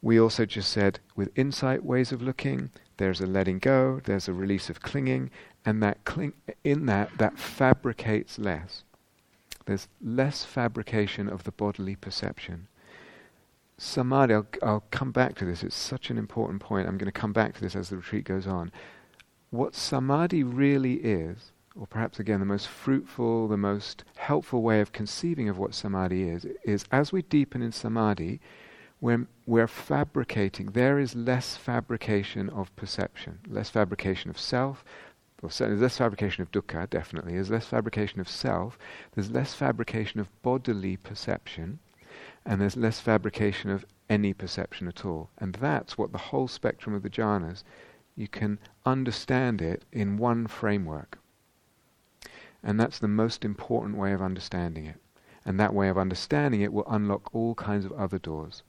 we 0.01 0.19
also 0.19 0.45
just 0.45 0.71
said 0.71 0.99
with 1.15 1.35
insight 1.35 1.83
ways 1.83 2.11
of 2.11 2.21
looking, 2.21 2.69
there's 2.97 3.21
a 3.21 3.25
letting 3.25 3.59
go, 3.59 4.01
there's 4.03 4.27
a 4.27 4.33
release 4.33 4.69
of 4.69 4.81
clinging, 4.81 5.31
and 5.65 5.81
that 5.83 6.03
cling 6.05 6.33
in 6.63 6.85
that 6.85 7.17
that 7.17 7.37
fabricates 7.37 8.39
less. 8.39 8.83
There's 9.65 9.87
less 10.01 10.45
fabrication 10.45 11.27
of 11.27 11.43
the 11.43 11.51
bodily 11.51 11.95
perception. 11.95 12.67
Samadhi, 13.77 14.33
I'll, 14.33 14.47
I'll 14.63 14.83
come 14.91 15.11
back 15.11 15.35
to 15.35 15.45
this. 15.45 15.63
It's 15.63 15.75
such 15.75 16.09
an 16.09 16.17
important 16.17 16.61
point. 16.61 16.87
I'm 16.87 16.97
going 16.97 17.11
to 17.11 17.19
come 17.19 17.33
back 17.33 17.55
to 17.55 17.61
this 17.61 17.75
as 17.75 17.89
the 17.89 17.97
retreat 17.97 18.23
goes 18.23 18.47
on. 18.47 18.71
What 19.49 19.75
samadhi 19.75 20.43
really 20.43 20.95
is, 20.95 21.51
or 21.77 21.87
perhaps 21.87 22.19
again 22.19 22.39
the 22.39 22.45
most 22.45 22.67
fruitful, 22.67 23.47
the 23.47 23.57
most 23.57 24.03
helpful 24.15 24.61
way 24.61 24.79
of 24.79 24.93
conceiving 24.93 25.49
of 25.49 25.57
what 25.57 25.73
samadhi 25.73 26.29
is, 26.29 26.45
is 26.63 26.85
as 26.91 27.11
we 27.11 27.21
deepen 27.23 27.61
in 27.61 27.71
samadhi, 27.71 28.39
we're, 29.05 29.27
we're 29.45 29.67
fabricating. 29.67 30.71
There 30.71 30.97
is 30.97 31.13
less 31.13 31.55
fabrication 31.55 32.49
of 32.49 32.75
perception, 32.75 33.37
less 33.47 33.69
fabrication 33.69 34.31
of 34.31 34.39
self, 34.39 34.83
well, 35.43 35.51
certainly 35.51 35.79
less 35.79 35.99
fabrication 35.99 36.41
of 36.41 36.51
dukkha, 36.51 36.89
definitely. 36.89 37.33
There's 37.33 37.51
less 37.51 37.67
fabrication 37.67 38.19
of 38.19 38.27
self. 38.27 38.79
There's 39.13 39.29
less 39.29 39.53
fabrication 39.53 40.19
of 40.19 40.31
bodily 40.41 40.97
perception. 40.97 41.77
And 42.47 42.59
there's 42.59 42.75
less 42.75 42.99
fabrication 42.99 43.69
of 43.69 43.85
any 44.09 44.33
perception 44.33 44.87
at 44.87 45.05
all. 45.05 45.29
And 45.37 45.53
that's 45.53 45.99
what 45.99 46.11
the 46.11 46.17
whole 46.17 46.47
spectrum 46.47 46.95
of 46.95 47.03
the 47.03 47.09
jhanas, 47.11 47.63
you 48.15 48.27
can 48.27 48.57
understand 48.87 49.61
it 49.61 49.85
in 49.91 50.17
one 50.17 50.47
framework. 50.47 51.19
And 52.63 52.79
that's 52.79 52.97
the 52.97 53.07
most 53.07 53.45
important 53.45 53.97
way 53.97 54.13
of 54.13 54.21
understanding 54.23 54.87
it. 54.87 54.99
And 55.45 55.59
that 55.59 55.75
way 55.75 55.89
of 55.89 55.97
understanding 55.99 56.61
it 56.61 56.73
will 56.73 56.87
unlock 56.87 57.35
all 57.35 57.53
kinds 57.53 57.85
of 57.85 57.91
other 57.91 58.17
doors 58.17 58.63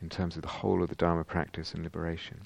in 0.00 0.08
terms 0.08 0.36
of 0.36 0.42
the 0.42 0.48
whole 0.48 0.82
of 0.82 0.88
the 0.88 0.94
Dharma 0.94 1.24
practice 1.24 1.74
and 1.74 1.82
liberation. 1.82 2.42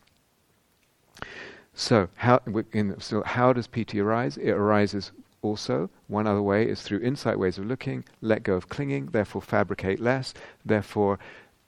So, 1.75 2.09
how, 2.17 2.41
in, 2.73 3.01
so 3.01 3.23
how 3.23 3.53
does 3.53 3.67
piti 3.67 4.01
arise? 4.01 4.37
It 4.37 4.51
arises 4.51 5.13
also, 5.43 5.91
one 6.09 6.27
other 6.27 6.43
way 6.43 6.69
is 6.69 6.83
through 6.83 7.01
insight 7.01 7.39
ways 7.39 7.59
of 7.59 7.67
looking, 7.67 8.05
let 8.21 8.43
go 8.43 8.55
of 8.55 8.69
clinging, 8.69 9.07
therefore 9.07 9.43
fabricate 9.43 10.01
less, 10.01 10.35
therefore 10.65 11.19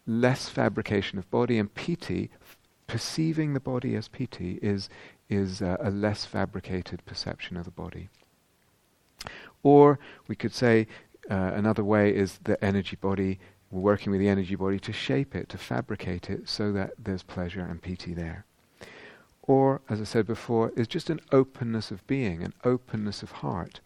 less 0.07 0.49
fabrication 0.49 1.19
of 1.19 1.31
body, 1.31 1.59
and 1.59 1.73
piti, 1.75 2.31
f- 2.43 2.57
perceiving 2.89 3.55
the 3.55 3.61
body 3.61 3.95
as 3.95 4.09
piti, 4.09 4.59
is, 4.61 4.89
is 5.29 5.63
uh, 5.63 5.77
a 5.81 5.91
less 5.91 6.25
fabricated 6.25 7.05
perception 7.07 7.57
of 7.57 7.65
the 7.65 7.71
body. 7.71 8.09
Or 9.63 10.01
we 10.27 10.35
could 10.35 10.55
say 10.55 10.89
uh, 11.31 11.53
another 11.55 11.85
way 11.85 12.15
is 12.15 12.41
the 12.43 12.63
energy 12.65 12.97
body, 12.97 13.39
we're 13.71 13.81
working 13.81 14.11
with 14.11 14.21
the 14.21 14.29
energy 14.29 14.55
body 14.57 14.79
to 14.81 14.93
shape 14.93 15.35
it, 15.35 15.49
to 15.49 15.59
fabricate 15.59 16.29
it 16.29 16.49
so 16.49 16.73
that 16.73 16.93
there's 16.99 17.23
pleasure 17.23 17.61
and 17.61 17.81
piti 17.81 18.15
there. 18.15 18.45
Or, 19.43 19.81
as 19.89 20.01
I 20.01 20.05
said 20.05 20.27
before, 20.27 20.73
is 20.77 20.89
just 20.89 21.11
an 21.11 21.21
openness 21.33 21.91
of 21.91 22.07
being, 22.07 22.43
an 22.43 22.53
openness 22.65 23.23
of 23.23 23.31
heart. 23.33 23.81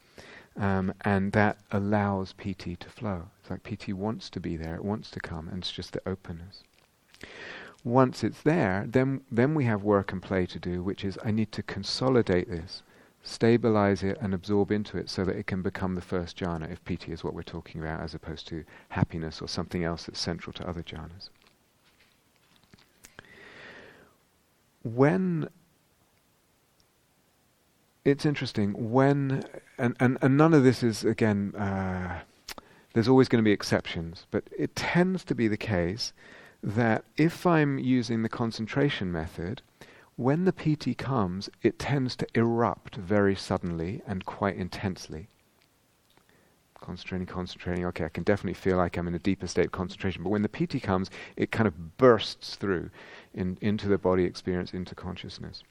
Um, 0.57 0.95
and 1.01 1.33
that 1.33 1.59
allows 1.73 2.33
piti 2.33 2.77
to 2.77 2.89
flow. 2.89 3.29
It's 3.41 3.51
like 3.51 3.63
piti 3.63 3.93
wants 3.93 4.31
to 4.31 4.41
be 4.41 4.57
there, 4.57 4.77
it 4.77 4.85
wants 4.85 5.11
to 5.11 5.21
come, 5.21 5.49
and 5.49 5.59
it's 5.59 5.73
just 5.73 5.93
the 5.93 6.09
openness. 6.09 6.63
Once 7.83 8.25
it's 8.25 8.41
there, 8.43 8.87
then 8.89 9.21
then 9.31 9.55
we 9.55 9.65
have 9.65 9.83
work 9.83 10.13
and 10.13 10.23
play 10.23 10.47
to 10.47 10.59
do, 10.59 10.83
which 10.83 11.05
is 11.05 11.19
I 11.25 11.31
need 11.31 11.53
to 11.53 11.63
consolidate 11.63 12.49
this 12.49 12.83
stabilize 13.25 14.03
it 14.03 14.19
and 14.21 14.35
absorb 14.35 14.71
into 14.71 14.99
it 14.99 15.09
so 15.09 15.25
that 15.25 15.35
it 15.35 15.47
can 15.47 15.63
become 15.63 15.95
the 15.95 16.01
first 16.03 16.39
jhana, 16.39 16.71
if 16.71 16.85
piti 16.85 17.11
is 17.11 17.25
what 17.25 17.33
we're 17.35 17.43
talking 17.43 17.81
about, 17.81 18.01
as 18.01 18.15
opposed 18.15 18.47
to 18.47 18.65
happiness 18.91 19.41
or 19.41 19.49
something 19.49 19.83
else 19.83 20.05
that's 20.05 20.21
central 20.21 20.53
to 20.53 20.69
other 20.69 20.83
jhanas. 20.83 21.31
When 24.83 25.49
it's 28.05 28.27
interesting, 28.27 28.93
when, 28.93 29.43
and, 29.79 29.97
and, 29.99 30.19
and 30.21 30.37
none 30.37 30.53
of 30.53 30.63
this 30.63 30.83
is, 30.83 31.03
again, 31.03 31.55
uh, 31.57 32.21
there's 32.93 33.09
always 33.09 33.29
going 33.29 33.43
to 33.43 33.49
be 33.49 33.53
exceptions, 33.53 34.27
but 34.31 34.45
it 34.57 34.77
tends 34.77 35.25
to 35.25 35.35
be 35.35 35.49
the 35.49 35.57
case 35.57 36.13
that 36.63 37.05
if 37.17 37.47
I'm 37.47 37.79
using 37.79 38.23
the 38.23 38.29
concentration 38.29 39.11
method, 39.11 39.63
when 40.17 40.45
the 40.45 40.53
piti 40.53 40.95
comes, 40.95 41.51
it 41.63 41.79
tends 41.79 42.15
to 42.17 42.27
erupt 42.35 42.97
very 42.97 43.35
suddenly 43.35 44.03
and 44.07 44.25
quite 44.25 44.57
intensely. 44.57 45.29
Concentrating, 46.81 47.27
concentrating, 47.27 47.85
okay, 47.87 48.05
I 48.05 48.11
can 48.11 48.25
definitely 48.25 48.55
feel 48.55 48.77
like 48.77 48.97
I'm 48.97 49.09
in 49.09 49.15
a 49.15 49.19
deeper 49.19 49.47
state 49.47 49.67
of 49.67 49.73
concentration, 49.73 50.23
but 50.23 50.31
when 50.31 50.43
the 50.43 50.49
piti 50.49 50.79
comes, 50.79 51.11
it 51.37 51.51
kind 51.51 51.67
of 51.67 51.97
bursts 51.97 52.57
through 52.57 52.91
in, 53.33 53.59
into 53.61 53.89
the 53.89 53.99
body 53.99 54.25
experience, 54.25 54.73
into 54.73 54.95
consciousness. 54.95 55.63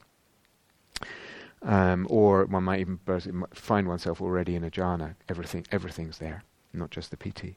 Um, 1.62 2.08
or 2.10 2.46
one 2.46 2.64
might 2.64 2.82
even 2.82 3.00
burst, 3.06 3.30
find 3.54 3.88
oneself 3.88 4.22
already 4.22 4.56
in 4.56 4.64
a 4.66 4.72
jhana. 4.72 5.16
Everything, 5.30 5.66
everything's 5.72 6.18
there, 6.18 6.44
not 6.74 6.90
just 6.90 7.12
the 7.12 7.18
piti. 7.18 7.56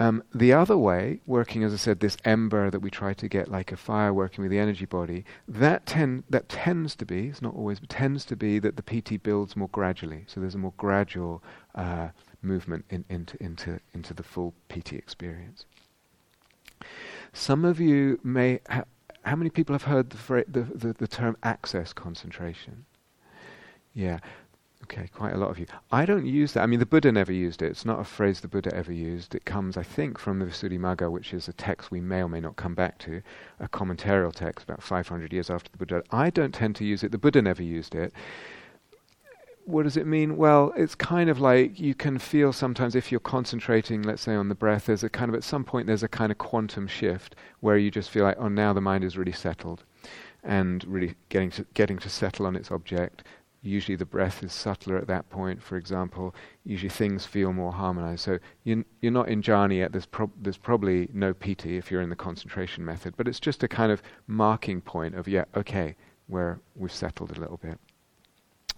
Um, 0.00 0.22
the 0.32 0.52
other 0.52 0.76
way, 0.76 1.20
working 1.26 1.64
as 1.64 1.74
I 1.74 1.76
said, 1.76 1.98
this 1.98 2.16
ember 2.24 2.70
that 2.70 2.80
we 2.80 2.90
try 2.90 3.14
to 3.14 3.28
get 3.28 3.50
like 3.50 3.72
a 3.72 3.76
fire, 3.76 4.14
working 4.14 4.42
with 4.42 4.50
the 4.50 4.58
energy 4.58 4.86
body, 4.86 5.24
that 5.48 5.86
ten, 5.86 6.22
that 6.30 6.48
tends 6.48 6.94
to 6.96 7.04
be, 7.04 7.28
it's 7.28 7.42
not 7.42 7.54
always, 7.54 7.80
but 7.80 7.88
tends 7.88 8.24
to 8.26 8.36
be 8.36 8.60
that 8.60 8.76
the 8.76 8.82
piti 8.82 9.16
builds 9.16 9.56
more 9.56 9.68
gradually. 9.68 10.24
So 10.28 10.40
there's 10.40 10.54
a 10.54 10.58
more 10.58 10.74
gradual 10.76 11.42
uh, 11.74 12.08
movement 12.42 12.84
in, 12.90 13.04
into 13.08 13.42
into 13.42 13.80
into 13.92 14.14
the 14.14 14.22
full 14.22 14.54
piti 14.68 14.96
experience. 14.96 15.66
Some 17.32 17.64
of 17.64 17.80
you 17.80 18.20
may. 18.22 18.60
Ha- 18.70 18.84
how 19.22 19.36
many 19.36 19.50
people 19.50 19.74
have 19.74 19.82
heard 19.82 20.10
the, 20.10 20.44
the, 20.48 20.62
the, 20.62 20.92
the 20.94 21.08
term 21.08 21.36
access 21.42 21.92
concentration? 21.92 22.86
Yeah. 23.92 24.20
Okay, 24.90 25.06
quite 25.08 25.34
a 25.34 25.36
lot 25.36 25.50
of 25.50 25.58
you. 25.58 25.66
I 25.92 26.06
don't 26.06 26.24
use 26.24 26.54
that. 26.54 26.62
I 26.62 26.66
mean, 26.66 26.80
the 26.80 26.86
Buddha 26.86 27.12
never 27.12 27.32
used 27.32 27.60
it. 27.60 27.66
It's 27.66 27.84
not 27.84 28.00
a 28.00 28.04
phrase 28.04 28.40
the 28.40 28.48
Buddha 28.48 28.74
ever 28.74 28.90
used. 28.90 29.34
It 29.34 29.44
comes, 29.44 29.76
I 29.76 29.82
think, 29.82 30.18
from 30.18 30.38
the 30.38 30.46
Visuddhimagga, 30.46 31.10
which 31.10 31.34
is 31.34 31.46
a 31.46 31.52
text 31.52 31.90
we 31.90 32.00
may 32.00 32.22
or 32.22 32.28
may 32.28 32.40
not 32.40 32.56
come 32.56 32.74
back 32.74 32.96
to, 33.00 33.20
a 33.60 33.68
commentarial 33.68 34.32
text 34.32 34.64
about 34.64 34.82
500 34.82 35.30
years 35.30 35.50
after 35.50 35.70
the 35.70 35.76
Buddha. 35.76 36.02
I 36.10 36.30
don't 36.30 36.54
tend 36.54 36.74
to 36.76 36.86
use 36.86 37.02
it. 37.02 37.12
The 37.12 37.18
Buddha 37.18 37.42
never 37.42 37.62
used 37.62 37.94
it. 37.94 38.14
What 39.66 39.82
does 39.82 39.98
it 39.98 40.06
mean? 40.06 40.38
Well, 40.38 40.72
it's 40.74 40.94
kind 40.94 41.28
of 41.28 41.38
like 41.38 41.78
you 41.78 41.94
can 41.94 42.18
feel 42.18 42.54
sometimes 42.54 42.94
if 42.94 43.12
you're 43.12 43.20
concentrating, 43.20 44.00
let's 44.00 44.22
say, 44.22 44.34
on 44.34 44.48
the 44.48 44.54
breath, 44.54 44.86
there's 44.86 45.04
a 45.04 45.10
kind 45.10 45.28
of, 45.28 45.34
at 45.34 45.44
some 45.44 45.64
point, 45.64 45.86
there's 45.86 46.02
a 46.02 46.08
kind 46.08 46.32
of 46.32 46.38
quantum 46.38 46.86
shift 46.86 47.36
where 47.60 47.76
you 47.76 47.90
just 47.90 48.08
feel 48.08 48.24
like, 48.24 48.38
oh, 48.38 48.48
now 48.48 48.72
the 48.72 48.80
mind 48.80 49.04
is 49.04 49.18
really 49.18 49.32
settled 49.32 49.84
and 50.42 50.82
really 50.86 51.14
getting 51.28 51.50
to, 51.50 51.66
getting 51.74 51.98
to 51.98 52.08
settle 52.08 52.46
on 52.46 52.56
its 52.56 52.70
object 52.70 53.22
usually 53.62 53.96
the 53.96 54.06
breath 54.06 54.42
is 54.42 54.52
subtler 54.52 54.96
at 54.96 55.06
that 55.08 55.28
point, 55.30 55.62
for 55.62 55.76
example. 55.76 56.34
Usually 56.64 56.88
things 56.88 57.26
feel 57.26 57.52
more 57.52 57.72
harmonized. 57.72 58.20
So 58.20 58.38
you, 58.64 58.84
are 59.02 59.10
not 59.10 59.28
in 59.28 59.42
jhana 59.42 59.76
yet. 59.76 59.92
There's, 59.92 60.06
prob- 60.06 60.32
there's 60.40 60.56
probably 60.56 61.08
no 61.12 61.34
piti 61.34 61.76
if 61.76 61.90
you're 61.90 62.02
in 62.02 62.10
the 62.10 62.16
concentration 62.16 62.84
method, 62.84 63.14
but 63.16 63.26
it's 63.26 63.40
just 63.40 63.62
a 63.62 63.68
kind 63.68 63.90
of 63.90 64.02
marking 64.26 64.80
point 64.80 65.14
of, 65.14 65.26
yeah, 65.26 65.44
okay, 65.56 65.96
where 66.28 66.60
we've 66.76 66.92
settled 66.92 67.36
a 67.36 67.40
little 67.40 67.56
bit. 67.56 67.78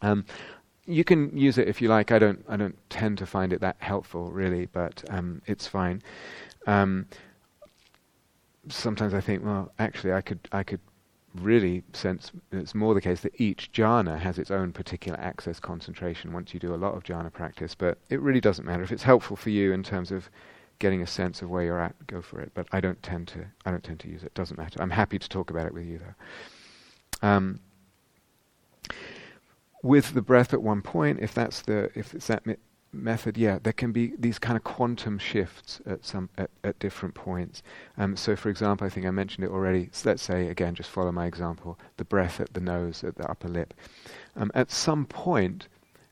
Um, 0.03 0.25
you 0.87 1.05
can 1.05 1.37
use 1.37 1.59
it 1.59 1.69
if 1.69 1.83
you 1.83 1.89
like. 1.89 2.11
I 2.11 2.19
don't, 2.19 2.45
I 2.49 2.57
don't 2.57 2.77
tend 2.89 3.19
to 3.19 3.27
find 3.27 3.53
it 3.53 3.61
that 3.61 3.77
helpful, 3.79 4.31
really, 4.33 4.67
but 4.67 5.05
um, 5.11 5.43
it's 5.47 5.67
fine. 5.67 6.03
Um, 6.67 7.07
sometimes 8.69 9.13
I 9.13 9.21
think, 9.21 9.45
well, 9.45 9.73
actually, 9.79 10.13
I 10.15 10.21
could, 10.23 10.41
I 10.53 10.63
could 10.63 10.81
really 11.35 11.83
sense 11.93 12.33
it's 12.51 12.75
more 12.75 12.93
the 12.93 13.01
case 13.01 13.21
that 13.21 13.41
each 13.41 13.71
jhana 13.73 14.19
has 14.19 14.39
its 14.39 14.51
own 14.51 14.73
particular 14.73 15.19
access 15.21 15.61
concentration 15.61 16.33
once 16.33 16.53
you 16.53 16.59
do 16.59 16.75
a 16.75 16.77
lot 16.77 16.95
of 16.95 17.05
jhana 17.05 17.33
practice, 17.33 17.75
but 17.75 17.99
it 18.09 18.21
really 18.21 18.41
doesn't 18.41 18.67
matter. 18.67 18.83
If 18.83 18.93
it's 18.93 19.05
helpful 19.05 19.37
for 19.37 19.51
you 19.51 19.73
in 19.73 19.83
terms 19.83 20.11
of 20.11 20.29
getting 20.79 21.03
a 21.03 21.07
sense 21.07 21.43
of 21.43 21.51
where 21.51 21.63
you're 21.63 21.81
at, 21.81 21.95
go 22.07 22.21
for 22.21 22.41
it. 22.41 22.51
But 22.55 22.67
I 22.73 22.81
don't 22.81 23.01
tend 23.03 23.29
to 23.29 23.47
I 23.65 23.71
don't 23.71 23.85
tend 23.85 24.01
to 24.01 24.09
use 24.09 24.25
it. 24.25 24.35
Doesn't 24.35 24.59
matter. 24.59 24.83
I'm 24.83 24.91
happy 24.91 25.19
to 25.19 25.29
talk 25.29 25.51
about 25.51 25.67
it 25.67 25.75
with 25.75 25.87
you 25.87 26.01
though. 26.01 27.29
Um, 27.29 27.61
with 29.83 30.15
the 30.15 30.23
breath 30.23 30.53
at 30.53 30.63
one 30.63 30.83
point, 30.83 31.21
if 31.21 31.33
that's 31.33 31.63
the 31.63 31.91
if 31.95 32.15
it's 32.15 32.27
that 32.27 32.43
method, 32.93 33.37
yeah, 33.39 33.59
there 33.63 33.73
can 33.73 33.93
be 33.93 34.15
these 34.19 34.39
kind 34.39 34.57
of 34.57 34.65
quantum 34.65 35.19
shifts 35.19 35.81
at 35.87 36.05
some 36.05 36.29
at, 36.37 36.51
at 36.65 36.79
different 36.79 37.15
points. 37.15 37.63
Um, 37.97 38.17
so, 38.17 38.37
for 38.37 38.49
example, 38.49 38.87
I 38.87 38.91
think 38.91 39.07
I 39.07 39.11
mentioned 39.11 39.45
it 39.45 39.51
already. 39.51 39.89
So 39.93 40.09
let's 40.09 40.23
say 40.23 40.49
again, 40.49 40.75
just 40.75 40.91
follow 40.91 41.13
my 41.13 41.27
example: 41.27 41.79
the 41.97 42.05
breath 42.05 42.41
at 42.41 42.53
the 42.55 42.61
nose, 42.61 43.05
at 43.05 43.17
the 43.17 43.31
upper 43.31 43.49
lip. 43.49 43.75
Um, 44.37 44.51
at 44.55 44.71
some 44.71 45.07
point, 45.07 45.69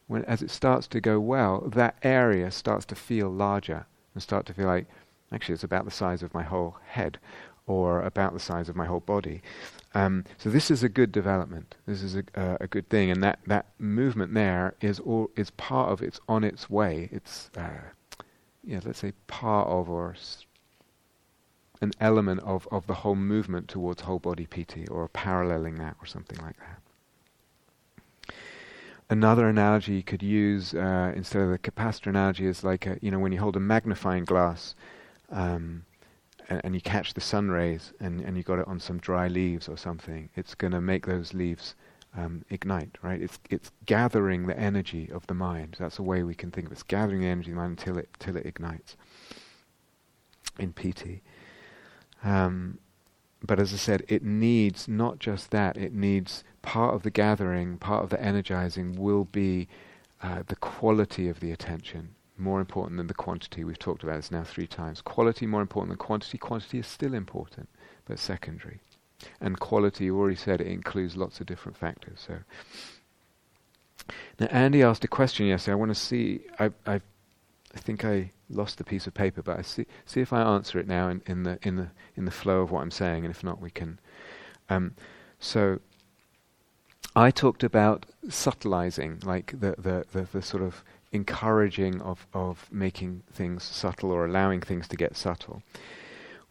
when 0.07 0.25
as 0.25 0.43
it 0.43 0.51
starts 0.51 0.87
to 0.89 1.01
go 1.01 1.21
well, 1.21 1.61
that 1.69 1.97
area 2.03 2.51
starts 2.51 2.85
to 2.87 2.95
feel 2.95 3.29
larger 3.29 3.87
and 4.15 4.23
start 4.23 4.47
to 4.47 4.55
feel 4.55 4.67
like 4.67 4.87
actually 5.33 5.55
it's 5.55 5.65
about 5.65 5.85
the 5.85 5.91
size 5.91 6.23
of 6.23 6.35
my 6.35 6.43
whole 6.43 6.77
head, 6.87 7.19
or 7.69 8.03
about 8.03 8.33
the 8.33 8.41
size 8.41 8.69
of 8.69 8.77
my 8.77 8.87
whole 8.87 9.01
body. 9.01 9.43
Um, 9.95 10.25
so 10.37 10.51
this 10.51 10.71
is 10.71 10.83
a 10.83 10.89
good 10.89 11.13
development. 11.13 11.77
This 11.87 12.03
is 12.03 12.17
a, 12.17 12.25
uh, 12.35 12.59
a, 12.61 12.67
good 12.67 12.89
thing, 12.89 13.11
and 13.11 13.23
that, 13.23 13.39
that 13.47 13.67
movement 13.79 14.35
there 14.35 14.75
is 14.81 15.01
all 15.01 15.31
is 15.37 15.51
part 15.51 15.91
of. 15.91 16.03
It's 16.03 16.21
on 16.29 16.45
its 16.45 16.69
way. 16.69 17.09
It's 17.11 17.51
uh, 17.57 17.81
yeah, 18.65 18.81
let's 18.85 18.99
say 18.99 19.13
part 19.29 19.67
of 19.69 19.89
or 19.89 20.13
s- 20.13 20.45
an 21.81 21.93
element 22.01 22.41
of, 22.41 22.69
of 22.71 22.87
the 22.87 22.95
whole 22.95 23.15
movement 23.15 23.69
towards 23.69 24.03
whole 24.03 24.19
body 24.19 24.47
piti 24.47 24.87
or 24.89 25.09
paralleling 25.09 25.77
that 25.77 25.97
or 26.03 26.07
something 26.07 26.39
like 26.41 26.57
that. 26.59 28.35
Another 29.11 29.49
analogy 29.49 29.95
you 29.95 30.03
could 30.03 30.23
use 30.23 30.75
uh, 30.75 31.13
instead 31.17 31.41
of 31.41 31.51
the 31.51 31.59
capacitor 31.59 32.09
analogy 32.09 32.47
is 32.47 32.63
like 32.63 32.87
a, 32.87 32.99
you 33.01 33.11
know 33.11 33.19
when 33.19 33.33
you 33.33 33.41
hold 33.41 33.57
a 33.57 33.61
magnifying 33.61 34.27
glass 34.27 34.75
um, 35.31 35.85
and, 36.49 36.61
and, 36.65 36.75
you 36.75 36.81
catch 36.81 37.15
the 37.15 37.21
sun 37.21 37.51
rays 37.51 37.93
and, 38.01 38.21
and 38.21 38.37
you 38.37 38.43
got 38.43 38.59
it 38.59 38.67
on 38.67 38.81
some 38.81 38.99
dry 38.99 39.29
leaves 39.29 39.69
or 39.69 39.77
something, 39.77 40.31
it's 40.35 40.55
going 40.55 40.73
to 40.73 40.81
make 40.81 41.07
those 41.07 41.35
leaves 41.35 41.75
um, 42.17 42.45
ignite, 42.51 42.97
right? 43.03 43.21
It's 43.21 43.39
it's 43.51 43.71
gathering 43.87 44.47
the 44.47 44.59
energy 44.59 45.11
of 45.13 45.27
the 45.27 45.35
mind. 45.35 45.77
That's 45.79 45.99
a 45.99 46.03
way 46.03 46.23
we 46.23 46.35
can 46.35 46.51
think 46.51 46.67
of 46.67 46.73
it. 46.73 46.77
It's 46.77 46.83
gathering 46.83 47.21
the 47.21 47.27
energy 47.27 47.51
of 47.51 47.57
the 47.57 47.61
mind 47.61 47.79
until 47.79 47.99
it 47.99 48.09
till 48.19 48.37
it 48.37 48.47
ignites 48.47 48.97
in 50.59 50.73
piti. 50.73 51.23
Um, 52.25 52.79
but 53.43 53.61
as 53.61 53.73
I 53.73 53.77
said, 53.77 54.05
it 54.09 54.25
needs 54.25 54.89
not 54.89 55.21
just 55.21 55.51
that, 55.53 55.77
it 55.77 55.93
needs 55.93 56.43
part 56.63 56.95
of 56.95 57.03
the 57.03 57.11
gathering, 57.11 57.79
part 57.79 58.03
of 58.03 58.11
the 58.11 58.21
energizing 58.21 58.97
will 58.97 59.25
be 59.25 59.69
uh, 60.23 60.43
the 60.47 60.57
quality 60.57 61.29
of 61.29 61.39
the 61.39 61.53
attention, 61.53 62.17
more 62.39 62.61
important 62.61 62.99
than 62.99 63.07
the 63.07 63.15
quantity. 63.15 63.65
We've 63.65 63.79
talked 63.79 64.03
about 64.03 64.17
this 64.17 64.31
now 64.31 64.45
three 64.45 64.67
times. 64.67 65.01
Quality 65.01 65.47
more 65.47 65.61
important 65.61 65.91
than 65.91 65.99
quantity. 65.99 66.39
Quantity 66.39 66.79
is 66.79 66.87
still 66.87 67.15
important, 67.15 67.69
but 68.07 68.19
secondary. 68.19 68.81
And 69.41 69.59
quality, 69.59 70.05
you 70.05 70.19
already 70.19 70.37
said, 70.37 70.61
it 70.61 70.69
includes 70.69 71.17
lots 71.17 71.41
of 71.41 71.47
different 71.47 71.77
factors. 71.77 72.25
So 72.27 72.39
now, 74.39 74.47
Andy 74.47 74.83
asked 74.83 75.05
a 75.05 75.09
question 75.09 75.47
yesterday. 75.47 75.73
I 75.73 75.77
want 75.77 75.91
to 75.91 75.95
see. 75.95 76.41
I, 76.59 76.71
I, 76.87 76.95
I 77.75 77.79
think 77.79 78.05
I 78.05 78.31
lost 78.49 78.79
the 78.79 78.85
piece 78.85 79.07
of 79.07 79.15
paper, 79.15 79.43
but 79.43 79.59
I 79.59 79.63
see 79.63 79.87
see 80.07 80.21
if 80.21 80.33
I 80.33 80.41
answer 80.41 80.79
it 80.79 80.87
now 80.87 81.09
in, 81.09 81.23
in 81.27 81.43
the 81.43 81.59
in 81.63 81.77
the 81.77 81.89
in 82.17 82.25
the 82.25 82.31
flow 82.31 82.61
of 82.61 82.71
what 82.71 82.83
I'm 82.83 82.91
saying, 82.91 83.25
and 83.25 83.35
if 83.35 83.43
not, 83.43 83.61
we 83.61 83.71
can. 83.71 83.99
Um, 84.71 84.95
so, 85.41 85.81
I 87.17 87.31
talked 87.31 87.65
about 87.65 88.07
subtilizing, 88.29 89.21
like 89.25 89.53
the, 89.59 89.75
the, 89.79 90.05
the, 90.13 90.29
the, 90.31 90.43
sort 90.43 90.63
of 90.63 90.85
encouraging 91.13 92.01
of, 92.03 92.27
of 92.35 92.69
making 92.71 93.23
things 93.33 93.63
subtle 93.63 94.11
or 94.11 94.25
allowing 94.25 94.61
things 94.61 94.89
to 94.89 94.97
get 94.97 95.17
subtle. 95.17 95.63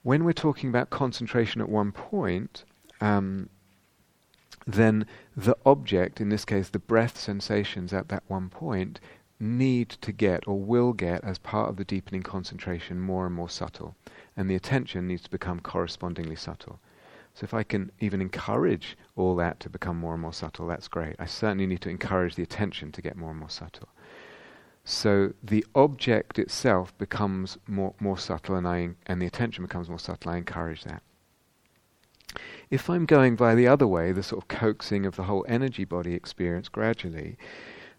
When 0.03 0.23
we're 0.23 0.33
talking 0.33 0.69
about 0.69 0.89
concentration 0.89 1.61
at 1.61 1.69
one 1.69 1.91
point, 1.91 2.63
um, 3.01 3.49
then 4.65 5.05
the 5.35 5.57
object, 5.65 6.19
in 6.19 6.29
this 6.29 6.45
case 6.45 6.69
the 6.69 6.79
breath 6.79 7.17
sensations 7.17 7.93
at 7.93 8.09
that 8.09 8.23
one 8.27 8.49
point, 8.49 8.99
need 9.39 9.89
to 9.89 10.11
get 10.11 10.47
or 10.47 10.59
will 10.59 10.93
get 10.93 11.23
as 11.23 11.37
part 11.37 11.69
of 11.69 11.77
the 11.77 11.85
deepening 11.85 12.23
concentration 12.23 12.99
more 12.99 13.25
and 13.25 13.35
more 13.35 13.49
subtle. 13.49 13.95
And 14.35 14.49
the 14.49 14.55
attention 14.55 15.07
needs 15.07 15.23
to 15.23 15.29
become 15.29 15.59
correspondingly 15.59 16.35
subtle. 16.35 16.79
So 17.33 17.43
if 17.43 17.53
I 17.53 17.61
can 17.61 17.91
even 17.99 18.19
encourage 18.19 18.97
all 19.15 19.35
that 19.35 19.59
to 19.59 19.69
become 19.69 19.97
more 19.97 20.13
and 20.13 20.21
more 20.21 20.33
subtle, 20.33 20.65
that's 20.65 20.87
great. 20.87 21.15
I 21.19 21.27
certainly 21.27 21.67
need 21.67 21.81
to 21.81 21.89
encourage 21.89 22.33
the 22.33 22.43
attention 22.43 22.91
to 22.93 23.01
get 23.01 23.15
more 23.15 23.29
and 23.29 23.39
more 23.39 23.49
subtle. 23.49 23.89
So 24.89 25.33
the 25.43 25.65
object 25.75 26.39
itself 26.39 26.97
becomes 26.97 27.57
more, 27.67 27.93
more 27.99 28.17
subtle 28.17 28.55
and, 28.55 28.65
I, 28.65 28.91
and 29.05 29.21
the 29.21 29.25
attention 29.25 29.65
becomes 29.65 29.89
more 29.89 29.99
subtle. 29.99 30.31
I 30.31 30.37
encourage 30.37 30.85
that. 30.85 31.03
If 32.69 32.89
I'm 32.89 33.05
going 33.05 33.35
by 33.35 33.53
the 33.53 33.67
other 33.67 33.85
way, 33.85 34.13
the 34.13 34.23
sort 34.23 34.41
of 34.41 34.47
coaxing 34.47 35.05
of 35.05 35.17
the 35.17 35.23
whole 35.23 35.45
energy 35.49 35.83
body 35.83 36.13
experience 36.13 36.69
gradually, 36.69 37.37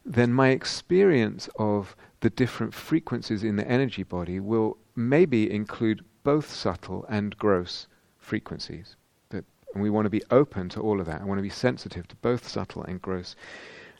then 0.02 0.32
my 0.32 0.48
experience 0.48 1.50
of 1.58 1.94
the 2.20 2.30
different 2.30 2.72
frequencies 2.72 3.44
in 3.44 3.56
the 3.56 3.68
energy 3.68 4.02
body 4.02 4.40
will 4.40 4.78
maybe 4.96 5.50
include 5.50 6.02
both 6.24 6.50
subtle 6.50 7.04
and 7.10 7.36
gross 7.36 7.86
frequencies. 8.16 8.96
And 9.30 9.82
we 9.82 9.90
want 9.90 10.06
to 10.06 10.10
be 10.10 10.22
open 10.30 10.70
to 10.70 10.80
all 10.80 11.00
of 11.00 11.06
that. 11.06 11.20
I 11.20 11.24
want 11.24 11.36
to 11.36 11.42
be 11.42 11.50
sensitive 11.50 12.08
to 12.08 12.16
both 12.16 12.48
subtle 12.48 12.82
and 12.84 13.02
gross 13.02 13.36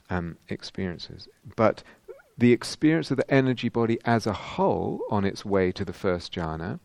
um, 0.09 0.39
experiences. 0.49 1.29
But 1.55 1.83
the 2.39 2.53
experience 2.53 3.11
of 3.11 3.17
the 3.17 3.31
energy 3.31 3.69
body 3.69 3.99
as 4.05 4.27
a 4.27 4.33
whole 4.33 5.01
on 5.11 5.25
its 5.25 5.45
way 5.45 5.73
to 5.73 5.85
the 5.85 5.93
first 5.93 6.33
jhana, 6.33 6.79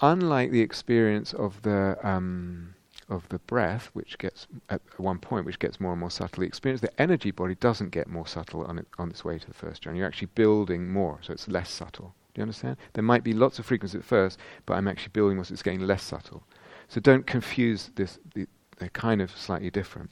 unlike 0.00 0.50
the 0.50 0.62
experience 0.62 1.34
of 1.34 1.62
the 1.62 1.98
um, 2.02 2.74
of 3.08 3.28
the 3.28 3.38
breath, 3.40 3.90
which 3.92 4.18
gets 4.18 4.48
at 4.68 4.80
one 4.96 5.18
point, 5.18 5.46
which 5.46 5.60
gets 5.60 5.78
more 5.78 5.92
and 5.92 6.00
more 6.00 6.10
subtle. 6.10 6.40
The 6.40 6.46
experience 6.46 6.80
the 6.80 7.00
energy 7.00 7.30
body 7.30 7.54
doesn't 7.56 7.90
get 7.90 8.08
more 8.08 8.26
subtle 8.26 8.64
on, 8.64 8.78
it, 8.78 8.86
on 8.98 9.10
its 9.10 9.24
way 9.24 9.38
to 9.38 9.46
the 9.46 9.54
first 9.54 9.84
jhana. 9.84 9.96
You're 9.96 10.06
actually 10.06 10.30
building 10.34 10.90
more, 10.90 11.18
so 11.22 11.32
it's 11.32 11.46
less 11.46 11.70
subtle. 11.70 12.14
Do 12.34 12.40
you 12.40 12.42
understand? 12.42 12.76
There 12.94 13.04
might 13.04 13.22
be 13.22 13.32
lots 13.32 13.58
of 13.58 13.66
frequencies 13.66 14.00
at 14.00 14.04
first, 14.04 14.38
but 14.64 14.74
I'm 14.74 14.88
actually 14.88 15.12
building 15.12 15.36
more, 15.36 15.44
so 15.44 15.52
it's 15.52 15.62
getting 15.62 15.80
less 15.80 16.02
subtle. 16.02 16.42
So 16.88 17.00
don't 17.00 17.26
confuse 17.26 17.90
this. 17.94 18.18
The, 18.34 18.46
they're 18.78 18.88
kind 18.90 19.22
of 19.22 19.30
slightly 19.30 19.70
different. 19.70 20.10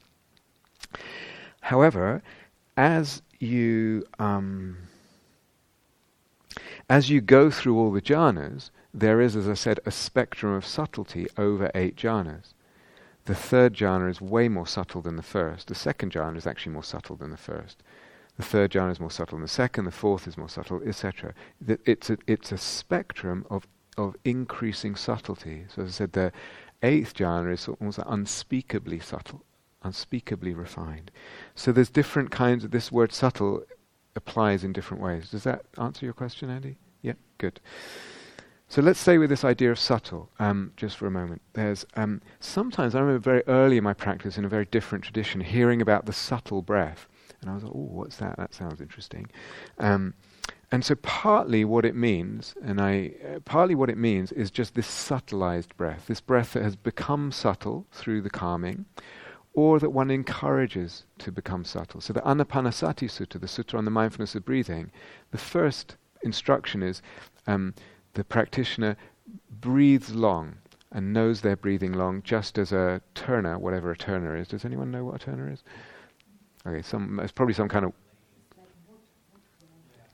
However, 1.61 2.23
as 2.77 3.21
you 3.39 4.05
um, 4.19 4.77
as 6.89 7.09
you 7.09 7.19
go 7.21 7.49
through 7.49 7.77
all 7.77 7.91
the 7.91 8.01
jhanas, 8.01 8.69
there 8.93 9.19
is, 9.19 9.35
as 9.35 9.49
I 9.49 9.55
said, 9.55 9.79
a 9.85 9.91
spectrum 9.91 10.53
of 10.53 10.65
subtlety 10.65 11.27
over 11.37 11.71
eight 11.73 11.95
jhanas. 11.95 12.53
The 13.25 13.35
third 13.35 13.73
jhana 13.73 14.09
is 14.09 14.21
way 14.21 14.47
more 14.47 14.67
subtle 14.67 15.01
than 15.01 15.15
the 15.15 15.23
first. 15.23 15.67
The 15.67 15.75
second 15.75 16.13
jhana 16.13 16.37
is 16.37 16.45
actually 16.45 16.73
more 16.73 16.83
subtle 16.83 17.15
than 17.15 17.31
the 17.31 17.37
first. 17.37 17.81
The 18.37 18.43
third 18.43 18.71
jhana 18.71 18.91
is 18.91 18.99
more 18.99 19.09
subtle 19.09 19.37
than 19.37 19.43
the 19.43 19.47
second. 19.47 19.85
The 19.85 19.91
fourth 19.91 20.27
is 20.27 20.37
more 20.37 20.49
subtle, 20.49 20.81
etc. 20.85 21.33
It's 21.85 22.11
a, 22.11 22.17
it's 22.27 22.51
a 22.51 22.57
spectrum 22.57 23.45
of, 23.49 23.67
of 23.97 24.15
increasing 24.23 24.95
subtlety. 24.95 25.65
So 25.73 25.81
as 25.81 25.89
I 25.89 25.91
said, 25.91 26.13
the 26.13 26.31
eighth 26.83 27.15
jhana 27.15 27.53
is 27.53 27.67
almost 27.67 27.99
unspeakably 28.05 28.99
subtle, 28.99 29.41
unspeakably 29.85 30.53
refined. 30.53 31.11
So 31.53 31.71
there's 31.71 31.89
different 31.89 32.31
kinds 32.31 32.63
of 32.63 32.71
this 32.71 32.91
word 32.91 33.13
subtle 33.13 33.63
applies 34.15 34.63
in 34.63 34.73
different 34.73 35.01
ways. 35.01 35.29
Does 35.29 35.43
that 35.43 35.65
answer 35.77 36.05
your 36.05 36.13
question, 36.13 36.49
Andy? 36.49 36.77
Yeah, 37.01 37.13
good. 37.37 37.59
So 38.67 38.81
let's 38.81 38.99
stay 38.99 39.19
with 39.19 39.29
this 39.29 39.43
idea 39.43 39.71
of 39.71 39.77
subtle 39.77 40.29
um, 40.39 40.71
just 40.75 40.97
for 40.97 41.05
a 41.05 41.11
moment. 41.11 41.41
There's 41.53 41.85
um, 41.95 42.21
sometimes 42.39 42.95
I 42.95 42.99
remember 42.99 43.19
very 43.19 43.43
early 43.47 43.77
in 43.77 43.83
my 43.83 43.93
practice 43.93 44.37
in 44.37 44.45
a 44.45 44.49
very 44.49 44.65
different 44.65 45.03
tradition 45.03 45.39
hearing 45.39 45.81
about 45.81 46.07
the 46.07 46.13
subtle 46.13 46.63
breath, 46.63 47.07
and 47.41 47.51
I 47.51 47.53
was 47.53 47.63
like, 47.63 47.73
"Oh, 47.75 47.89
what's 47.91 48.17
that? 48.17 48.37
That 48.37 48.55
sounds 48.55 48.81
interesting." 48.81 49.27
Um, 49.77 50.15
and 50.71 50.83
so 50.83 50.95
partly 50.95 51.63
what 51.63 51.85
it 51.85 51.95
means, 51.95 52.55
and 52.63 52.81
I 52.81 53.11
uh, 53.23 53.39
partly 53.45 53.75
what 53.75 53.89
it 53.89 53.97
means 53.97 54.31
is 54.31 54.49
just 54.49 54.73
this 54.73 54.87
subtilized 54.87 55.77
breath, 55.77 56.07
this 56.07 56.21
breath 56.21 56.53
that 56.53 56.63
has 56.63 56.75
become 56.75 57.31
subtle 57.31 57.85
through 57.91 58.21
the 58.21 58.31
calming, 58.31 58.85
or 59.55 59.79
that 59.79 59.89
one 59.89 60.11
encourages 60.11 61.05
to 61.17 61.31
become 61.31 61.63
subtle. 61.63 62.01
So 62.01 62.13
the 62.13 62.21
Anapanasati 62.21 63.09
Sutta, 63.09 63.39
the 63.39 63.47
sutta 63.47 63.77
on 63.77 63.85
the 63.85 63.91
mindfulness 63.91 64.35
of 64.35 64.45
breathing, 64.45 64.91
the 65.31 65.37
first 65.37 65.95
instruction 66.23 66.83
is 66.83 67.01
um, 67.47 67.73
the 68.13 68.23
practitioner 68.23 68.97
breathes 69.61 70.13
long 70.13 70.57
and 70.91 71.13
knows 71.13 71.41
they're 71.41 71.55
breathing 71.55 71.93
long, 71.93 72.21
just 72.23 72.57
as 72.57 72.71
a 72.71 73.01
turner, 73.15 73.57
whatever 73.57 73.91
a 73.91 73.97
turner 73.97 74.35
is. 74.35 74.49
Does 74.49 74.65
anyone 74.65 74.91
know 74.91 75.05
what 75.05 75.15
a 75.15 75.19
turner 75.19 75.51
is? 75.51 75.63
Okay, 76.67 76.81
some 76.81 77.19
it's 77.19 77.31
probably 77.31 77.53
some 77.53 77.69
kind 77.69 77.85
of 77.85 77.93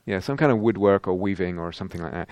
yeah, 0.06 0.18
some 0.18 0.36
kind 0.36 0.50
of 0.50 0.58
woodwork 0.58 1.06
or 1.06 1.14
weaving 1.14 1.58
or 1.58 1.72
something 1.72 2.02
like 2.02 2.12
that. 2.12 2.28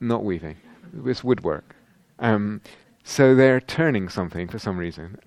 Not 0.00 0.24
weaving, 0.24 0.56
it's 1.04 1.24
woodwork. 1.24 1.74
Um, 2.18 2.60
so 3.08 3.36
they're 3.36 3.60
turning 3.60 4.08
something 4.08 4.48
for 4.48 4.58
some 4.58 4.76
reason. 4.76 5.16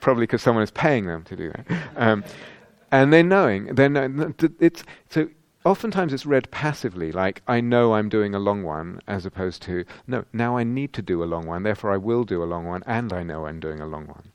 probably 0.00 0.24
because 0.24 0.42
someone 0.42 0.62
is 0.62 0.70
paying 0.70 1.06
them 1.06 1.24
to 1.24 1.34
do 1.34 1.50
that. 1.50 1.66
Um, 1.96 2.22
and 2.92 3.12
they're 3.12 3.24
knowing, 3.24 3.74
they're 3.74 3.88
knowing, 3.88 4.34
it's, 4.60 4.84
so 5.08 5.28
oftentimes 5.64 6.12
it's 6.12 6.24
read 6.24 6.50
passively, 6.50 7.10
like, 7.10 7.42
I 7.48 7.60
know 7.60 7.94
I'm 7.94 8.08
doing 8.08 8.34
a 8.34 8.38
long 8.38 8.62
one, 8.62 9.00
as 9.08 9.26
opposed 9.26 9.62
to, 9.62 9.84
no, 10.06 10.24
now 10.32 10.58
I 10.58 10.62
need 10.62 10.92
to 10.92 11.02
do 11.02 11.24
a 11.24 11.26
long 11.26 11.46
one, 11.46 11.62
therefore 11.62 11.90
I 11.90 11.96
will 11.96 12.22
do 12.22 12.42
a 12.42 12.44
long 12.44 12.66
one, 12.66 12.82
and 12.86 13.12
I 13.12 13.22
know 13.22 13.46
I'm 13.46 13.60
doing 13.60 13.80
a 13.80 13.86
long 13.86 14.06
one. 14.06 14.30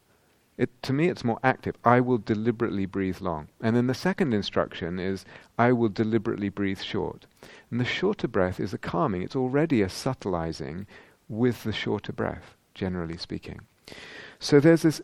It, 0.60 0.70
to 0.84 0.92
me, 0.92 1.08
it's 1.08 1.24
more 1.24 1.40
active. 1.42 1.76
I 1.86 2.02
will 2.02 2.18
deliberately 2.18 2.86
breathe 2.86 3.22
long. 3.22 3.48
And 3.62 3.78
then 3.78 3.88
the 3.88 3.94
second 3.94 4.34
instruction 4.34 5.00
is, 5.00 5.24
I 5.58 5.72
will 5.72 5.88
deliberately 5.88 6.50
breathe 6.50 6.82
short. 6.82 7.26
And 7.72 7.80
the 7.80 7.86
shorter 7.86 8.28
breath 8.28 8.60
is 8.60 8.74
a 8.74 8.78
calming, 8.78 9.22
it's 9.22 9.38
already 9.38 9.82
a 9.82 9.88
subtilizing 9.88 10.86
with 11.30 11.64
the 11.64 11.72
shorter 11.72 12.12
breath, 12.12 12.56
generally 12.74 13.16
speaking. 13.16 13.62
So 14.38 14.60
there's 14.60 14.82
this 14.82 15.02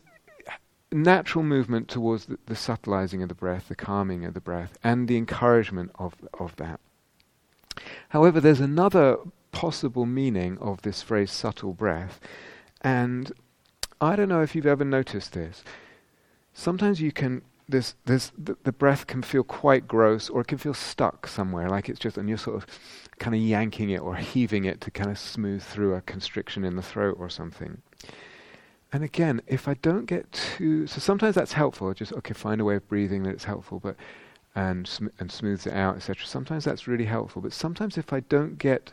natural 0.92 1.42
movement 1.42 1.88
towards 1.88 2.26
the, 2.26 2.38
the 2.44 2.54
subtilizing 2.54 3.22
of 3.22 3.30
the 3.30 3.34
breath, 3.34 3.68
the 3.68 3.74
calming 3.74 4.26
of 4.26 4.34
the 4.34 4.42
breath, 4.42 4.76
and 4.84 5.08
the 5.08 5.16
encouragement 5.16 5.90
of, 5.98 6.16
of 6.38 6.54
that. 6.56 6.80
However, 8.10 8.42
there's 8.42 8.60
another 8.60 9.16
possible 9.52 10.04
meaning 10.04 10.58
of 10.58 10.82
this 10.82 11.00
phrase 11.00 11.30
subtle 11.30 11.72
breath, 11.72 12.20
and 12.82 13.32
I 14.00 14.16
don't 14.16 14.28
know 14.28 14.42
if 14.42 14.54
you've 14.54 14.66
ever 14.66 14.84
noticed 14.84 15.32
this. 15.32 15.64
Sometimes 16.52 17.00
you 17.00 17.12
can 17.12 17.42
this, 17.68 17.94
this, 18.04 18.32
the, 18.38 18.56
the 18.62 18.72
breath 18.72 19.06
can 19.06 19.22
feel 19.22 19.42
quite 19.42 19.88
gross 19.88 20.30
or 20.30 20.42
it 20.42 20.46
can 20.46 20.58
feel 20.58 20.74
stuck 20.74 21.26
somewhere, 21.26 21.68
like 21.68 21.88
it's 21.88 21.98
just, 21.98 22.16
and 22.16 22.28
you're 22.28 22.38
sort 22.38 22.56
of 22.56 22.66
kind 23.18 23.34
of 23.34 23.40
yanking 23.40 23.90
it 23.90 24.00
or 24.00 24.14
heaving 24.16 24.64
it 24.64 24.80
to 24.82 24.90
kind 24.90 25.10
of 25.10 25.18
smooth 25.18 25.62
through 25.62 25.94
a 25.94 26.00
constriction 26.02 26.64
in 26.64 26.76
the 26.76 26.82
throat 26.82 27.16
or 27.18 27.28
something. 27.28 27.82
And 28.92 29.02
again, 29.02 29.42
if 29.46 29.66
I 29.66 29.74
don't 29.74 30.06
get 30.06 30.30
too, 30.30 30.86
so 30.86 31.00
sometimes 31.00 31.34
that's 31.34 31.52
helpful. 31.52 31.92
Just 31.92 32.12
okay, 32.12 32.34
find 32.34 32.60
a 32.60 32.64
way 32.64 32.76
of 32.76 32.88
breathing 32.88 33.24
that 33.24 33.30
it's 33.30 33.44
helpful, 33.44 33.80
but 33.80 33.96
and 34.54 34.86
sm- 34.86 35.08
and 35.18 35.30
smooths 35.30 35.66
it 35.66 35.72
out, 35.74 35.96
etc. 35.96 36.24
Sometimes 36.24 36.64
that's 36.64 36.86
really 36.86 37.04
helpful, 37.04 37.42
but 37.42 37.52
sometimes 37.52 37.98
if 37.98 38.12
I 38.12 38.20
don't 38.20 38.58
get 38.58 38.92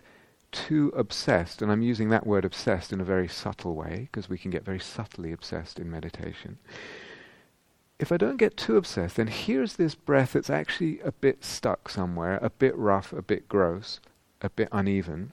too 0.54 0.94
obsessed, 0.96 1.62
and 1.62 1.72
I'm 1.72 1.82
using 1.82 2.10
that 2.10 2.26
word 2.26 2.46
obsessed 2.46 2.94
in 2.94 3.02
a 3.02 3.06
very 3.06 3.28
subtle 3.28 3.76
way 3.76 4.08
because 4.12 4.30
we 4.30 4.38
can 4.38 4.52
get 4.52 4.64
very 4.64 4.80
subtly 4.80 5.32
obsessed 5.32 5.80
in 5.80 5.92
meditation. 5.92 6.60
If 8.00 8.12
I 8.12 8.18
don't 8.18 8.38
get 8.38 8.56
too 8.56 8.78
obsessed, 8.78 9.18
then 9.18 9.28
here's 9.28 9.76
this 9.76 9.96
breath 9.96 10.34
that's 10.34 10.50
actually 10.50 11.00
a 11.02 11.12
bit 11.12 11.44
stuck 11.44 11.90
somewhere, 11.90 12.40
a 12.42 12.50
bit 12.50 12.78
rough, 12.78 13.12
a 13.12 13.22
bit 13.22 13.50
gross, 13.50 14.00
a 14.42 14.50
bit 14.50 14.70
uneven. 14.72 15.32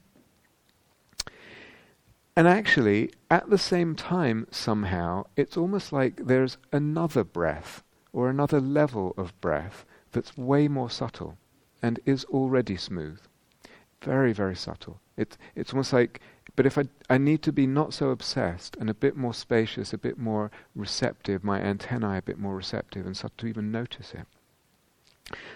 And 2.36 2.48
actually, 2.48 3.10
at 3.30 3.50
the 3.50 3.58
same 3.58 3.94
time, 3.94 4.46
somehow, 4.50 5.24
it's 5.36 5.56
almost 5.56 5.92
like 5.92 6.16
there's 6.16 6.58
another 6.72 7.24
breath 7.24 7.82
or 8.12 8.30
another 8.30 8.60
level 8.60 9.14
of 9.16 9.38
breath 9.40 9.84
that's 10.12 10.36
way 10.36 10.68
more 10.68 10.90
subtle 10.90 11.36
and 11.82 12.00
is 12.06 12.24
already 12.26 12.76
smooth. 12.76 13.20
Very, 14.02 14.32
very 14.32 14.56
subtle. 14.56 15.00
It's, 15.20 15.36
it's 15.54 15.72
almost 15.72 15.92
like, 15.92 16.20
but 16.56 16.66
if 16.66 16.78
I, 16.78 16.84
I 17.10 17.18
need 17.18 17.42
to 17.42 17.52
be 17.52 17.66
not 17.66 17.92
so 17.92 18.10
obsessed 18.10 18.76
and 18.76 18.88
a 18.88 18.94
bit 18.94 19.16
more 19.16 19.34
spacious, 19.34 19.92
a 19.92 19.98
bit 19.98 20.18
more 20.18 20.50
receptive, 20.74 21.44
my 21.44 21.60
antennae 21.60 22.18
a 22.18 22.22
bit 22.22 22.38
more 22.38 22.56
receptive 22.56 23.04
and 23.04 23.16
start 23.16 23.36
to 23.38 23.46
even 23.46 23.70
notice 23.70 24.14
it. 24.14 24.26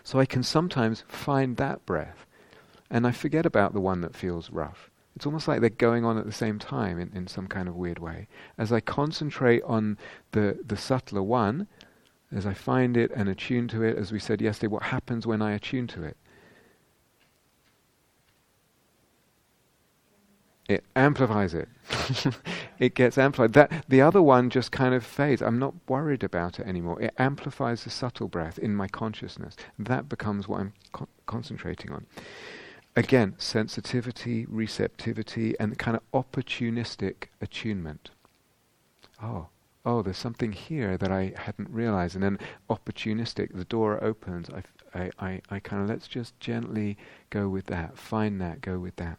So 0.03 0.20
I 0.20 0.27
can 0.27 0.42
sometimes 0.42 1.05
find 1.09 1.57
that 1.57 1.85
breath 1.87 2.27
and 2.90 3.07
I 3.07 3.12
forget 3.12 3.46
about 3.46 3.72
the 3.72 3.81
one 3.81 4.03
that 4.03 4.14
feels 4.14 4.50
rough. 4.50 4.90
It's 5.16 5.27
almost 5.27 5.48
like 5.48 5.61
they're 5.61 5.70
going 5.70 6.05
on 6.05 6.18
at 6.18 6.27
the 6.27 6.33
same 6.33 6.59
time 6.59 6.98
in, 6.98 7.11
in 7.14 7.27
some 7.27 7.46
kind 7.46 7.68
of 7.68 7.77
weird 7.77 7.98
way. 7.98 8.29
As 8.59 8.72
I 8.72 8.81
concentrate 8.81 9.62
on 9.62 9.96
the, 10.33 10.59
the 10.66 10.77
subtler 10.77 11.22
one, 11.22 11.68
as 12.33 12.46
I 12.46 12.53
find 12.53 12.96
it 12.96 13.12
and 13.14 13.29
attune 13.29 13.68
to 13.68 13.83
it, 13.83 13.96
as 13.96 14.12
we 14.12 14.18
said 14.18 14.40
yesterday, 14.40 14.68
what 14.68 14.83
happens 14.83 15.27
when 15.27 15.40
I 15.40 15.53
attune 15.53 15.87
to 15.88 16.03
it? 16.03 16.16
It 20.68 20.85
amplifies 20.96 21.53
it. 21.53 21.68
it 22.79 22.94
gets 22.94 23.18
amplified. 23.18 23.53
That 23.53 23.85
the 23.88 24.00
other 24.00 24.22
one 24.22 24.48
just 24.48 24.72
kind 24.72 24.94
of 24.94 25.05
fades. 25.05 25.42
I'm 25.42 25.59
not 25.59 25.74
worried 25.88 26.24
about 26.24 26.59
it 26.59 26.66
anymore. 26.66 27.00
It 27.03 27.12
amplifies 27.18 27.85
the 27.85 27.90
subtle 27.90 28.29
breath 28.29 28.59
in 28.59 28.74
my 28.74 28.88
consciousness. 28.88 29.57
That 29.79 30.09
becomes 30.09 30.48
what 30.48 30.61
I'm 30.61 30.72
co- 30.92 31.09
concentrating 31.27 31.92
on. 31.92 32.07
Again, 32.96 33.35
sensitivity, 33.37 34.46
receptivity, 34.46 35.55
and 35.61 35.79
kind 35.79 35.98
of 35.98 36.03
opportunistic 36.12 37.27
attunement. 37.42 38.11
Oh, 39.22 39.48
oh, 39.85 40.00
there's 40.00 40.16
something 40.16 40.53
here 40.53 40.96
that 40.96 41.11
I 41.11 41.35
hadn't 41.37 41.68
realized. 41.70 42.14
And 42.14 42.24
then 42.24 42.38
opportunistic, 42.70 43.53
the 43.53 43.64
door 43.64 44.03
opens. 44.03 44.48
I, 44.48 44.62
I, 44.98 45.11
I, 45.18 45.40
I 45.50 45.59
kind 45.59 45.83
of 45.83 45.88
let's 45.88 46.09
just 46.09 46.38
gently 46.40 46.96
go 47.29 47.48
with 47.48 47.66
that, 47.66 47.98
find 47.98 48.40
that, 48.40 48.62
go 48.62 48.79
with 48.79 48.96
that. 48.96 49.18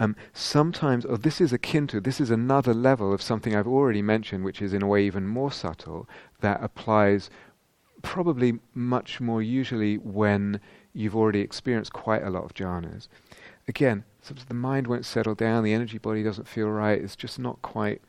Um, 0.00 0.14
sometimes, 0.32 1.04
oh, 1.08 1.16
this 1.16 1.40
is 1.40 1.52
akin 1.52 1.86
to, 1.88 2.00
this 2.00 2.20
is 2.20 2.30
another 2.30 2.72
level 2.72 3.12
of 3.12 3.20
something 3.20 3.54
I've 3.54 3.66
already 3.66 4.02
mentioned, 4.02 4.44
which 4.44 4.62
is 4.62 4.72
in 4.72 4.82
a 4.82 4.86
way 4.86 5.04
even 5.04 5.26
more 5.26 5.50
subtle, 5.50 6.08
that 6.40 6.62
applies 6.62 7.30
probably 8.02 8.60
much 8.74 9.20
more 9.20 9.42
usually 9.42 9.96
when 9.98 10.60
you've 10.92 11.16
already 11.16 11.40
experienced 11.40 11.92
quite 11.92 12.22
a 12.22 12.30
lot 12.30 12.44
of 12.44 12.54
jhanas. 12.54 13.08
Again, 13.66 14.04
the 14.48 14.54
mind 14.54 14.86
won't 14.86 15.04
settle 15.04 15.34
down, 15.34 15.64
the 15.64 15.72
energy 15.72 15.98
body 15.98 16.22
doesn't 16.22 16.48
feel 16.48 16.68
right, 16.68 17.00
it's 17.00 17.16
just 17.16 17.38
not 17.38 17.60
quite 17.62 18.02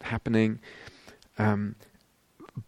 happening. 0.00 0.60
Um, 1.38 1.76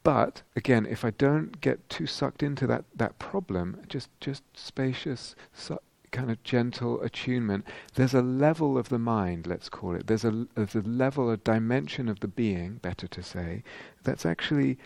but 0.03 0.43
again, 0.55 0.85
if 0.85 1.05
I 1.05 1.11
don't 1.11 1.61
get 1.61 1.89
too 1.89 2.07
sucked 2.07 2.43
into 2.43 2.67
that, 2.67 2.85
that 2.95 3.19
problem, 3.19 3.81
just 3.89 4.11
just 4.21 4.43
spacious, 4.55 5.35
su- 5.55 5.79
kind 6.11 6.31
of 6.31 6.43
gentle 6.43 7.01
attunement, 7.03 7.65
there's 7.95 8.15
a 8.15 8.23
level 8.23 8.79
of 8.79 8.89
the 8.89 8.99
mind, 8.99 9.47
let's 9.47 9.69
call 9.69 9.95
it. 9.95 10.07
There's 10.07 10.25
a, 10.25 10.47
there's 10.55 10.75
a 10.75 10.81
level, 10.81 11.31
a 11.31 11.37
dimension 11.37 12.09
of 12.09 12.21
the 12.21 12.29
being, 12.29 12.75
better 12.77 13.07
to 13.07 13.23
say, 13.23 13.63
that's 14.03 14.27
actually 14.27 14.79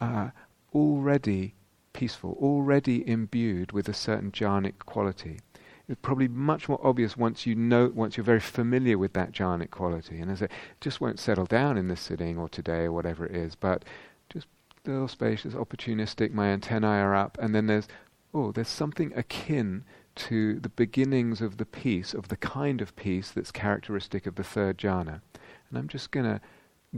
uh, 0.00 0.30
already 0.74 1.54
peaceful, 1.92 2.36
already 2.40 3.08
imbued 3.08 3.72
with 3.72 3.88
a 3.88 3.94
certain 3.94 4.30
jhanic 4.30 4.78
quality. 4.84 5.40
It's 5.88 6.00
probably 6.00 6.28
much 6.28 6.68
more 6.68 6.80
obvious 6.82 7.16
once 7.16 7.46
you 7.46 7.54
know, 7.54 7.92
once 7.94 8.16
you're 8.16 8.24
very 8.24 8.40
familiar 8.40 8.96
with 8.96 9.12
that 9.12 9.32
jhanic 9.32 9.70
quality. 9.70 10.18
And 10.18 10.30
as 10.30 10.42
it 10.42 10.50
just 10.80 11.00
won't 11.00 11.20
settle 11.20 11.44
down 11.44 11.76
in 11.76 11.88
this 11.88 12.00
sitting 12.00 12.38
or 12.38 12.48
today 12.48 12.84
or 12.84 12.92
whatever 12.92 13.26
it 13.26 13.36
is, 13.36 13.54
but 13.54 13.84
just 14.30 14.46
a 14.86 14.90
little 14.90 15.08
spacious, 15.08 15.54
opportunistic, 15.54 16.32
my 16.32 16.48
antennae 16.48 16.86
are 16.86 17.14
up, 17.14 17.38
and 17.40 17.54
then 17.54 17.66
there's, 17.66 17.86
oh, 18.32 18.50
there's 18.50 18.68
something 18.68 19.12
akin 19.14 19.84
to 20.16 20.60
the 20.60 20.68
beginnings 20.68 21.40
of 21.40 21.56
the 21.56 21.66
peace, 21.66 22.14
of 22.14 22.28
the 22.28 22.36
kind 22.36 22.80
of 22.80 22.94
peace 22.96 23.30
that's 23.30 23.50
characteristic 23.50 24.26
of 24.26 24.36
the 24.36 24.44
third 24.44 24.78
jhana. 24.78 25.20
And 25.68 25.78
I'm 25.78 25.88
just 25.88 26.10
going 26.10 26.26
to 26.26 26.40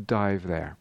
dive 0.06 0.46
there. 0.46 0.76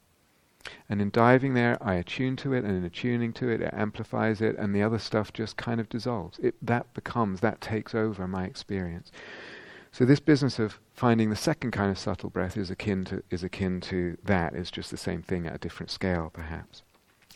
And 0.90 1.02
in 1.02 1.12
diving 1.12 1.54
there, 1.54 1.78
I 1.82 1.94
attune 1.96 2.36
to 2.38 2.54
it, 2.54 2.64
and 2.64 2.76
in 2.76 2.84
attuning 2.84 3.34
to 3.34 3.50
it, 3.50 3.62
it 3.62 3.74
amplifies 3.74 4.42
it, 4.42 4.58
and 4.58 4.74
the 4.74 4.82
other 4.82 4.98
stuff 4.98 5.32
just 5.32 5.58
kind 5.58 5.80
of 5.80 5.90
dissolves. 5.90 6.40
It, 6.40 6.56
that 6.62 6.92
becomes, 6.94 7.40
that 7.42 7.62
takes 7.62 7.94
over 7.94 8.28
my 8.28 8.46
experience. 8.46 9.12
So 9.92 10.04
this 10.04 10.20
business 10.20 10.60
of 10.60 10.80
finding 10.94 11.30
the 11.30 11.36
second 11.36 11.72
kind 11.72 11.92
of 11.92 11.98
subtle 11.98 12.30
breath 12.30 12.58
is 12.58 12.70
akin 12.70 13.06
to 13.06 13.24
is 13.30 13.44
akin 13.44 13.80
to 13.82 14.18
that. 14.26 14.54
It's 14.54 14.70
just 14.72 14.92
the 14.92 14.98
same 14.98 15.22
thing 15.22 15.48
at 15.48 15.56
a 15.56 15.58
different 15.58 15.90
scale, 15.90 16.30
perhaps. 16.34 16.84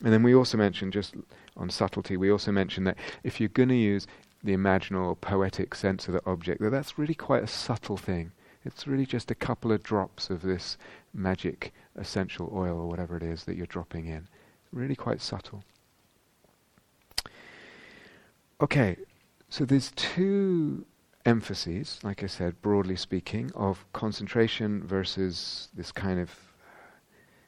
And 0.03 0.11
then 0.11 0.23
we 0.23 0.33
also 0.35 0.57
mentioned, 0.57 0.91
just 0.91 1.15
on 1.55 1.69
subtlety, 1.69 2.17
we 2.17 2.31
also 2.31 2.51
mentioned 2.51 2.87
that 2.87 2.97
if 3.23 3.39
you're 3.39 3.49
going 3.49 3.69
to 3.69 3.75
use 3.75 4.07
the 4.43 4.55
imaginal 4.55 5.07
or 5.07 5.15
poetic 5.15 5.75
sense 5.75 6.07
of 6.07 6.13
the 6.13 6.25
object, 6.25 6.61
that 6.61 6.69
that's 6.69 6.97
really 6.97 7.13
quite 7.13 7.43
a 7.43 7.47
subtle 7.47 7.97
thing. 7.97 8.31
It's 8.65 8.87
really 8.87 9.05
just 9.05 9.31
a 9.31 9.35
couple 9.35 9.71
of 9.71 9.83
drops 9.83 10.29
of 10.29 10.41
this 10.41 10.77
magic 11.13 11.73
essential 11.95 12.51
oil 12.53 12.79
or 12.79 12.87
whatever 12.87 13.17
it 13.17 13.23
is 13.23 13.45
that 13.45 13.55
you're 13.55 13.65
dropping 13.65 14.05
in. 14.05 14.27
Really 14.71 14.95
quite 14.95 15.21
subtle. 15.21 15.63
Okay, 18.61 18.97
so 19.49 19.65
there's 19.65 19.91
two 19.95 20.85
emphases, 21.25 21.99
like 22.03 22.23
I 22.23 22.27
said, 22.27 22.61
broadly 22.61 22.95
speaking, 22.95 23.51
of 23.55 23.85
concentration 23.93 24.83
versus 24.85 25.69
this 25.73 25.91
kind 25.91 26.19
of 26.19 26.31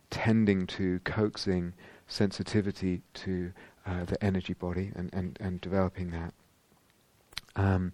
tending 0.09 0.67
to 0.67 0.99
coaxing 1.03 1.73
sensitivity 2.07 3.01
to 3.13 3.51
uh, 3.85 4.05
the 4.05 4.21
energy 4.23 4.53
body 4.53 4.91
and, 4.95 5.09
and, 5.13 5.37
and 5.41 5.59
developing 5.61 6.11
that. 6.11 6.33
Um, 7.55 7.91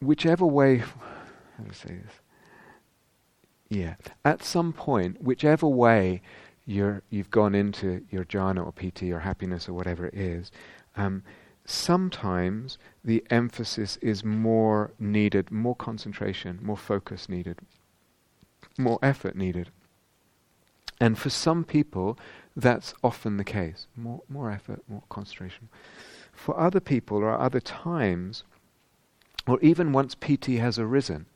whichever 0.00 0.46
way, 0.46 0.78
how 0.78 1.64
to 1.68 1.74
say 1.74 1.96
this? 2.04 2.12
Yeah, 3.68 3.94
at 4.24 4.42
some 4.44 4.72
point, 4.72 5.22
whichever 5.22 5.66
way 5.66 6.20
you're, 6.66 7.02
you've 7.08 7.30
gone 7.30 7.54
into 7.54 8.04
your 8.10 8.24
jhana 8.24 8.64
or 8.64 8.72
piti 8.72 9.10
or 9.10 9.20
happiness 9.20 9.68
or 9.68 9.72
whatever 9.72 10.06
it 10.06 10.14
is, 10.14 10.50
um, 10.96 11.22
sometimes 11.64 12.76
the 13.02 13.24
emphasis 13.30 13.96
is 14.02 14.24
more 14.24 14.92
needed, 14.98 15.50
more 15.50 15.76
concentration, 15.76 16.58
more 16.62 16.76
focus 16.76 17.28
needed, 17.28 17.60
more 18.78 18.98
effort 19.02 19.36
needed. 19.36 19.70
And 21.00 21.18
for 21.18 21.30
some 21.30 21.64
people, 21.64 22.18
that's 22.56 22.94
often 23.02 23.36
the 23.36 23.44
case. 23.44 23.86
More, 23.96 24.22
more 24.28 24.50
effort, 24.50 24.82
more 24.88 25.02
concentration. 25.08 25.68
For 26.32 26.58
other 26.58 26.80
people, 26.80 27.18
or 27.18 27.38
other 27.38 27.60
times, 27.60 28.44
or 29.46 29.58
even 29.60 29.92
once 29.92 30.14
piti 30.14 30.58
has 30.58 30.78
arisen, 30.78 31.26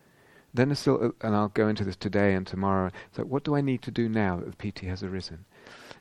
then 0.54 0.74
still, 0.74 1.14
and 1.20 1.34
I'll 1.34 1.48
go 1.48 1.68
into 1.68 1.84
this 1.84 1.96
today 1.96 2.34
and 2.34 2.46
tomorrow. 2.46 2.90
So, 3.12 3.24
what 3.24 3.44
do 3.44 3.54
I 3.54 3.60
need 3.60 3.82
to 3.82 3.90
do 3.90 4.08
now 4.08 4.36
that 4.36 4.58
piti 4.58 4.86
has 4.86 5.02
arisen? 5.02 5.44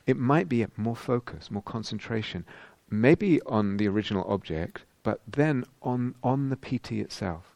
It 0.06 0.16
might 0.16 0.48
be 0.48 0.64
more 0.76 0.96
focus, 0.96 1.50
more 1.50 1.62
concentration, 1.62 2.44
maybe 2.88 3.40
on 3.42 3.76
the 3.76 3.88
original 3.88 4.24
object, 4.28 4.84
but 5.02 5.20
then 5.26 5.64
on 5.82 6.14
on 6.22 6.48
the 6.48 6.56
piti 6.56 7.00
itself. 7.00 7.54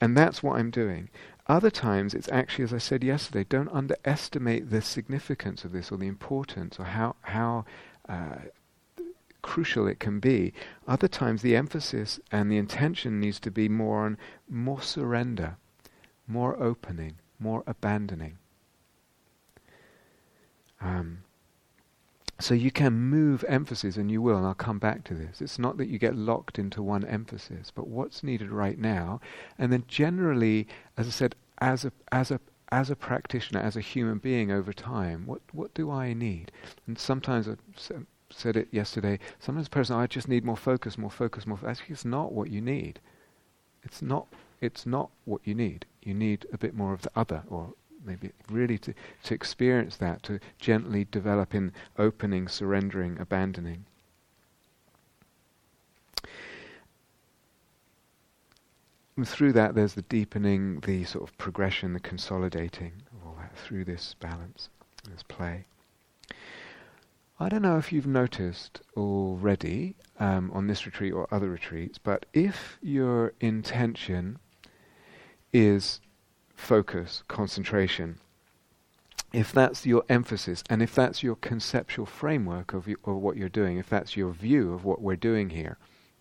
And 0.00 0.16
that's 0.16 0.42
what 0.42 0.58
I'm 0.58 0.70
doing. 0.70 1.10
Other 1.50 1.68
times, 1.68 2.14
it's 2.14 2.28
actually, 2.28 2.62
as 2.62 2.72
I 2.72 2.78
said 2.78 3.02
yesterday, 3.02 3.42
don't 3.42 3.72
underestimate 3.72 4.70
the 4.70 4.80
significance 4.80 5.64
of 5.64 5.72
this 5.72 5.90
or 5.90 5.98
the 5.98 6.06
importance 6.06 6.78
or 6.78 6.84
how 6.84 7.16
how 7.22 7.64
uh, 8.08 8.36
crucial 9.42 9.88
it 9.88 9.98
can 9.98 10.20
be. 10.20 10.52
Other 10.86 11.08
times 11.08 11.42
the 11.42 11.56
emphasis 11.56 12.20
and 12.30 12.52
the 12.52 12.56
intention 12.56 13.18
needs 13.18 13.40
to 13.40 13.50
be 13.50 13.68
more 13.68 14.06
on 14.06 14.16
more 14.48 14.80
surrender, 14.80 15.56
more 16.28 16.56
opening, 16.62 17.16
more 17.40 17.64
abandoning. 17.66 18.38
Um, 20.80 21.24
so 22.40 22.54
you 22.54 22.70
can 22.70 22.92
move 22.94 23.44
emphasis, 23.48 23.96
and 23.96 24.10
you 24.10 24.22
will, 24.22 24.36
and 24.36 24.46
I'll 24.46 24.54
come 24.54 24.78
back 24.78 25.04
to 25.04 25.14
this. 25.14 25.40
It's 25.40 25.58
not 25.58 25.76
that 25.76 25.88
you 25.88 25.98
get 25.98 26.16
locked 26.16 26.58
into 26.58 26.82
one 26.82 27.04
emphasis, 27.04 27.70
but 27.74 27.88
what's 27.88 28.22
needed 28.22 28.50
right 28.50 28.78
now. 28.78 29.20
And 29.58 29.72
then 29.72 29.84
generally, 29.88 30.66
as 30.96 31.06
I 31.06 31.10
said, 31.10 31.36
as 31.58 31.84
a, 31.84 31.92
as 32.12 32.30
a, 32.30 32.40
as 32.72 32.90
a 32.90 32.96
practitioner, 32.96 33.60
as 33.60 33.76
a 33.76 33.80
human 33.80 34.18
being 34.18 34.50
over 34.50 34.72
time, 34.72 35.26
what, 35.26 35.40
what 35.52 35.74
do 35.74 35.90
I 35.90 36.12
need? 36.12 36.52
And 36.86 36.98
sometimes 36.98 37.48
I 37.48 37.56
said 38.30 38.56
it 38.56 38.68
yesterday, 38.70 39.18
sometimes 39.38 39.66
a 39.66 39.70
person, 39.70 39.96
I 39.96 40.06
just 40.06 40.28
need 40.28 40.44
more 40.44 40.56
focus, 40.56 40.96
more 40.96 41.10
focus, 41.10 41.46
more 41.46 41.56
focus. 41.56 41.80
Actually, 41.80 41.92
it's 41.94 42.04
not 42.04 42.32
what 42.32 42.50
you 42.50 42.60
need. 42.60 43.00
It's 43.82 44.02
not, 44.02 44.28
it's 44.60 44.86
not 44.86 45.10
what 45.24 45.40
you 45.44 45.54
need. 45.54 45.84
You 46.02 46.14
need 46.14 46.46
a 46.52 46.58
bit 46.58 46.74
more 46.74 46.92
of 46.92 47.02
the 47.02 47.10
other, 47.16 47.42
or 47.48 47.74
maybe 48.10 48.32
really 48.50 48.78
to, 48.78 48.94
to 49.24 49.34
experience 49.34 49.96
that, 49.96 50.22
to 50.24 50.40
gently 50.58 51.06
develop 51.10 51.54
in 51.54 51.72
opening, 51.98 52.48
surrendering, 52.48 53.16
abandoning. 53.20 53.84
And 59.16 59.28
through 59.28 59.52
that, 59.52 59.74
there's 59.74 59.94
the 59.94 60.02
deepening, 60.02 60.80
the 60.80 61.04
sort 61.04 61.28
of 61.28 61.36
progression, 61.38 61.92
the 61.92 62.00
consolidating 62.00 62.92
of 63.12 63.26
all 63.26 63.36
that 63.38 63.56
through 63.56 63.84
this 63.84 64.14
balance, 64.18 64.70
this 65.08 65.22
play. 65.22 65.66
I 67.38 67.48
don't 67.48 67.62
know 67.62 67.78
if 67.78 67.92
you've 67.92 68.06
noticed 68.06 68.80
already 68.96 69.94
um, 70.18 70.50
on 70.52 70.66
this 70.66 70.84
retreat 70.84 71.12
or 71.12 71.26
other 71.30 71.48
retreats, 71.48 71.98
but 71.98 72.26
if 72.32 72.78
your 72.82 73.32
intention 73.40 74.38
is 75.52 76.00
focus, 76.60 77.24
concentration, 77.26 78.18
if 79.32 79.52
that's 79.52 79.86
your 79.86 80.04
emphasis 80.08 80.62
and 80.68 80.82
if 80.82 80.94
that's 80.94 81.22
your 81.22 81.36
conceptual 81.36 82.06
framework 82.06 82.72
of, 82.74 82.88
of 82.88 83.16
what 83.16 83.36
you're 83.36 83.48
doing, 83.48 83.78
if 83.78 83.88
that's 83.88 84.16
your 84.16 84.32
view 84.32 84.72
of 84.72 84.84
what 84.84 85.00
we're 85.00 85.16
doing 85.16 85.50
here, 85.50 85.78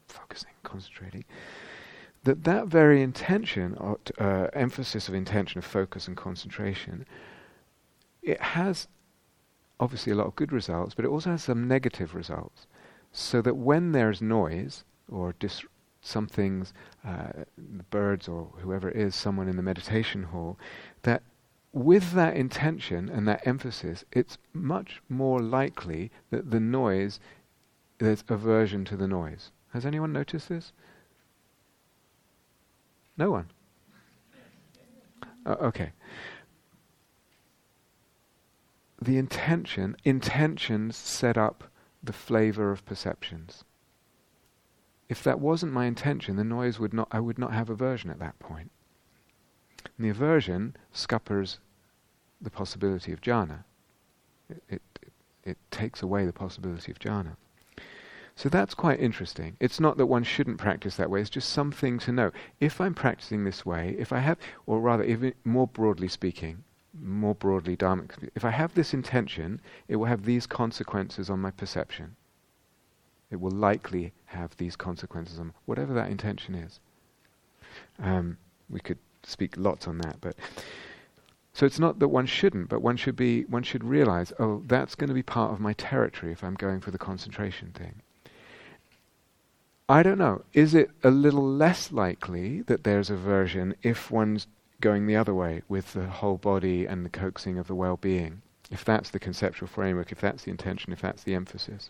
focusing, 0.07 0.51
concentrating, 0.63 1.25
that 2.23 2.43
that 2.43 2.67
very 2.67 3.01
intention, 3.01 3.77
uh, 4.19 4.47
emphasis 4.53 5.07
of 5.07 5.13
intention, 5.13 5.59
of 5.59 5.65
focus 5.65 6.07
and 6.07 6.17
concentration, 6.17 7.05
it 8.21 8.41
has 8.41 8.87
obviously 9.79 10.11
a 10.11 10.15
lot 10.15 10.27
of 10.27 10.35
good 10.35 10.51
results, 10.51 10.93
but 10.93 11.05
it 11.05 11.09
also 11.09 11.31
has 11.31 11.43
some 11.43 11.67
negative 11.67 12.13
results. 12.13 12.67
So 13.11 13.41
that 13.41 13.55
when 13.55 13.91
there's 13.91 14.21
noise 14.21 14.83
or 15.09 15.33
dis- 15.39 15.65
some 16.01 16.27
things, 16.27 16.73
uh, 17.05 17.43
birds 17.89 18.27
or 18.27 18.49
whoever 18.61 18.89
it 18.89 18.95
is, 18.95 19.15
someone 19.15 19.47
in 19.49 19.57
the 19.57 19.63
meditation 19.63 20.23
hall, 20.23 20.57
that 21.03 21.23
with 21.71 22.13
that 22.13 22.35
intention 22.35 23.09
and 23.09 23.27
that 23.27 23.45
emphasis, 23.45 24.03
it's 24.11 24.37
much 24.53 25.01
more 25.07 25.39
likely 25.39 26.11
that 26.31 26.51
the 26.51 26.59
noise, 26.59 27.19
there's 27.99 28.23
aversion 28.27 28.85
to 28.85 28.95
the 28.95 29.07
noise. 29.07 29.51
Has 29.73 29.85
anyone 29.85 30.11
noticed 30.11 30.49
this? 30.49 30.71
No 33.17 33.29
one? 33.31 33.49
Uh, 35.45 35.55
okay. 35.61 35.91
The 39.01 39.17
intention, 39.17 39.95
intentions 40.03 40.95
set 40.95 41.37
up 41.37 41.65
the 42.01 42.13
flavor 42.13 42.71
of 42.71 42.85
perceptions. 42.85 43.63
If 45.09 45.23
that 45.23 45.39
wasn't 45.39 45.73
my 45.73 45.87
intention, 45.87 46.35
the 46.35 46.43
noise 46.43 46.79
would 46.79 46.93
not, 46.93 47.07
I 47.11 47.19
would 47.19 47.39
not 47.39 47.51
have 47.51 47.69
aversion 47.69 48.11
at 48.11 48.19
that 48.19 48.37
point. 48.37 48.69
And 49.97 50.05
the 50.05 50.09
aversion 50.09 50.75
scuppers 50.93 51.59
the 52.39 52.51
possibility 52.51 53.11
of 53.11 53.19
jhana. 53.19 53.63
It, 54.49 54.63
it, 54.69 54.81
it 55.43 55.57
takes 55.71 56.03
away 56.03 56.25
the 56.25 56.33
possibility 56.33 56.91
of 56.91 56.99
jhana. 56.99 57.35
So 58.35 58.47
that's 58.47 58.73
quite 58.73 58.99
interesting. 58.99 59.57
It's 59.59 59.79
not 59.79 59.97
that 59.97 60.05
one 60.05 60.23
shouldn't 60.23 60.59
practice 60.59 60.95
that 60.95 61.09
way, 61.09 61.21
it's 61.21 61.29
just 61.29 61.49
something 61.49 61.97
to 61.99 62.11
know. 62.11 62.31
If 62.59 62.79
I'm 62.79 62.93
practicing 62.93 63.43
this 63.43 63.65
way, 63.65 63.95
if 63.97 64.13
I 64.13 64.19
have, 64.19 64.37
or 64.65 64.79
rather, 64.79 65.03
even 65.03 65.33
more 65.43 65.67
broadly 65.67 66.07
speaking, 66.07 66.63
more 66.93 67.35
broadly 67.35 67.75
dharmic, 67.75 68.11
if 68.35 68.45
I 68.45 68.51
have 68.51 68.75
this 68.75 68.93
intention, 68.93 69.59
it 69.87 69.97
will 69.97 70.05
have 70.05 70.23
these 70.23 70.47
consequences 70.47 71.29
on 71.29 71.39
my 71.39 71.51
perception. 71.51 72.15
It 73.31 73.39
will 73.39 73.51
likely 73.51 74.13
have 74.25 74.55
these 74.57 74.75
consequences 74.75 75.39
on 75.39 75.53
whatever 75.65 75.93
that 75.93 76.09
intention 76.09 76.55
is. 76.55 76.79
Um, 77.99 78.37
we 78.69 78.79
could 78.79 78.97
speak 79.23 79.55
lots 79.57 79.87
on 79.87 79.99
that, 79.99 80.17
but 80.21 80.35
so 81.53 81.65
it's 81.65 81.79
not 81.79 81.99
that 81.99 82.07
one 82.07 82.25
shouldn't, 82.25 82.69
but 82.69 82.81
one 82.81 82.97
should 82.97 83.15
be 83.15 83.43
one 83.43 83.63
should 83.63 83.83
realize, 83.83 84.31
oh, 84.39 84.63
that's 84.67 84.95
going 84.95 85.09
to 85.09 85.13
be 85.13 85.23
part 85.23 85.51
of 85.51 85.59
my 85.59 85.73
territory 85.73 86.31
if 86.31 86.43
I'm 86.43 86.55
going 86.55 86.79
for 86.79 86.91
the 86.91 86.97
concentration 86.97 87.71
thing. 87.71 88.01
I 89.89 90.03
don't 90.03 90.19
know. 90.19 90.43
Is 90.53 90.75
it 90.75 90.91
a 91.03 91.09
little 91.09 91.45
less 91.45 91.91
likely 91.91 92.61
that 92.61 92.83
there's 92.83 93.09
aversion 93.09 93.75
if 93.81 94.11
one's 94.11 94.45
going 94.81 95.07
the 95.07 95.15
other 95.15 95.33
way 95.33 95.63
with 95.67 95.93
the 95.93 96.05
whole 96.07 96.37
body 96.37 96.85
and 96.85 97.03
the 97.03 97.09
coaxing 97.09 97.57
of 97.57 97.67
the 97.67 97.75
well-being? 97.75 98.41
If 98.71 98.85
that's 98.85 99.09
the 99.09 99.19
conceptual 99.19 99.67
framework, 99.67 100.11
if 100.11 100.21
that's 100.21 100.43
the 100.43 100.51
intention, 100.51 100.93
if 100.93 101.01
that's 101.01 101.23
the 101.23 101.33
emphasis. 101.33 101.89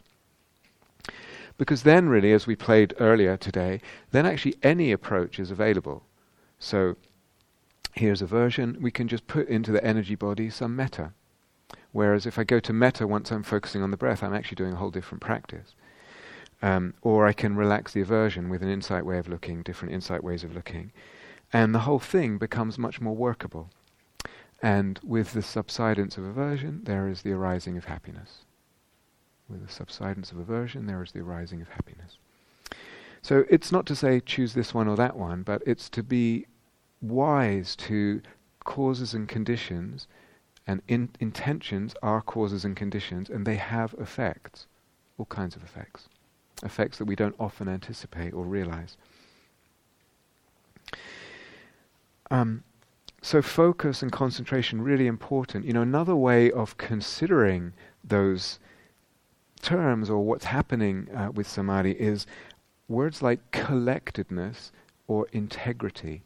Because 1.58 1.84
then, 1.84 2.08
really, 2.08 2.32
as 2.32 2.48
we 2.48 2.56
played 2.56 2.94
earlier 3.00 3.36
today, 3.36 3.82
then 4.12 4.26
actually 4.26 4.56
any 4.64 4.92
approach 4.92 5.40
is 5.40 5.52
available. 5.52 6.04
So 6.58 6.96
here's 7.94 8.22
a 8.22 8.26
version, 8.26 8.78
we 8.80 8.92
can 8.92 9.08
just 9.08 9.28
put 9.28 9.48
into 9.48 9.72
the 9.72 9.84
energy 9.84 10.16
body 10.16 10.50
some 10.50 10.76
metta. 10.76 11.12
Whereas 11.92 12.26
if 12.26 12.40
I 12.40 12.44
go 12.44 12.60
to 12.60 12.74
metta 12.74 13.08
once 13.08 13.32
I'm 13.32 13.44
focusing 13.44 13.82
on 13.82 13.92
the 13.92 13.98
breath, 13.98 14.24
I'm 14.24 14.34
actually 14.34 14.56
doing 14.56 14.74
a 14.74 14.78
whole 14.78 14.92
different 14.92 15.22
practice. 15.22 15.76
Um, 16.62 16.94
or 17.02 17.26
I 17.26 17.34
can 17.34 17.56
relax 17.56 17.94
the 17.94 18.02
aversion 18.02 18.50
with 18.50 18.62
an 18.62 18.70
insight 18.70 19.06
way 19.06 19.18
of 19.18 19.28
looking, 19.28 19.64
different 19.64 19.94
insight 19.94 20.24
ways 20.24 20.44
of 20.44 20.54
looking. 20.54 20.92
And 21.52 21.74
the 21.74 21.80
whole 21.80 22.00
thing 22.00 22.38
becomes 22.38 22.78
much 22.78 23.02
more 23.02 23.16
workable. 23.16 23.70
And 24.62 25.00
with 25.04 25.34
the 25.34 25.42
subsidence 25.42 26.18
of 26.18 26.26
aversion, 26.26 26.84
there 26.84 27.08
is 27.08 27.22
the 27.22 27.32
arising 27.32 27.78
of 27.78 27.86
happiness. 27.86 28.46
With 29.50 29.66
the 29.66 29.74
subsidence 29.74 30.32
of 30.32 30.38
aversion, 30.38 30.86
there 30.86 31.02
is 31.02 31.12
the 31.12 31.22
arising 31.22 31.62
of 31.62 31.70
happiness. 31.70 32.18
So 33.22 33.46
it's 33.50 33.72
not 33.72 33.86
to 33.88 33.96
say 33.96 34.20
choose 34.20 34.54
this 34.54 34.74
one 34.74 34.88
or 34.88 34.96
that 34.96 35.18
one, 35.18 35.44
but 35.44 35.62
it's 35.66 35.90
to 35.90 36.04
be 36.04 36.46
wise 37.02 37.76
to 37.78 38.22
causes 38.64 39.14
and 39.14 39.28
conditions, 39.28 40.08
and 40.68 40.82
in, 40.88 41.10
intentions 41.20 41.96
are 42.04 42.22
causes 42.22 42.64
and 42.64 42.76
conditions, 42.76 43.30
and 43.30 43.46
they 43.46 43.56
have 43.56 43.96
effects, 44.00 44.68
all 45.18 45.26
kinds 45.26 45.56
of 45.56 45.64
effects, 45.64 46.08
effects 46.64 46.98
that 46.98 47.06
we 47.06 47.16
don't 47.16 47.36
often 47.40 47.68
anticipate 47.68 48.34
or 48.34 48.46
realize. 48.46 48.96
Um, 52.30 52.64
so 53.22 53.42
focus 53.42 54.02
and 54.02 54.12
concentration 54.12 54.82
really 54.82 55.08
important. 55.08 55.66
You 55.66 55.74
know, 55.74 55.82
another 55.82 56.16
way 56.16 56.52
of 56.52 56.78
considering 56.78 57.74
those 58.04 58.60
terms 59.62 60.10
or 60.10 60.24
what's 60.24 60.46
happening 60.46 61.08
uh, 61.16 61.32
with 61.34 61.48
samadhi 61.48 61.92
is 61.92 62.26
words 62.88 63.22
like 63.22 63.52
collectedness 63.52 64.72
or 65.08 65.28
integrity. 65.32 66.24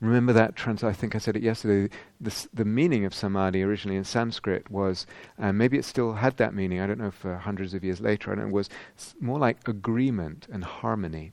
Remember 0.00 0.32
that 0.32 0.54
trans- 0.54 0.84
I 0.84 0.92
think 0.92 1.14
I 1.14 1.18
said 1.18 1.36
it 1.36 1.42
yesterday. 1.42 1.94
The 2.20 2.64
meaning 2.64 3.04
of 3.04 3.14
samadhi 3.14 3.62
originally 3.62 3.96
in 3.96 4.04
Sanskrit 4.04 4.70
was, 4.70 5.06
uh, 5.38 5.52
maybe 5.52 5.78
it 5.78 5.84
still 5.84 6.14
had 6.14 6.36
that 6.36 6.54
meaning. 6.54 6.80
I 6.80 6.86
don't 6.86 6.98
know 6.98 7.10
for 7.10 7.36
hundreds 7.36 7.74
of 7.74 7.82
years 7.82 8.00
later. 8.00 8.32
and 8.32 8.40
it. 8.40 8.50
Was 8.50 8.68
more 9.20 9.38
like 9.38 9.66
agreement 9.66 10.46
and 10.52 10.64
harmony. 10.64 11.32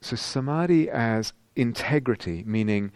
So 0.00 0.16
samadhi 0.16 0.90
as 0.90 1.32
integrity, 1.54 2.42
meaning 2.46 2.92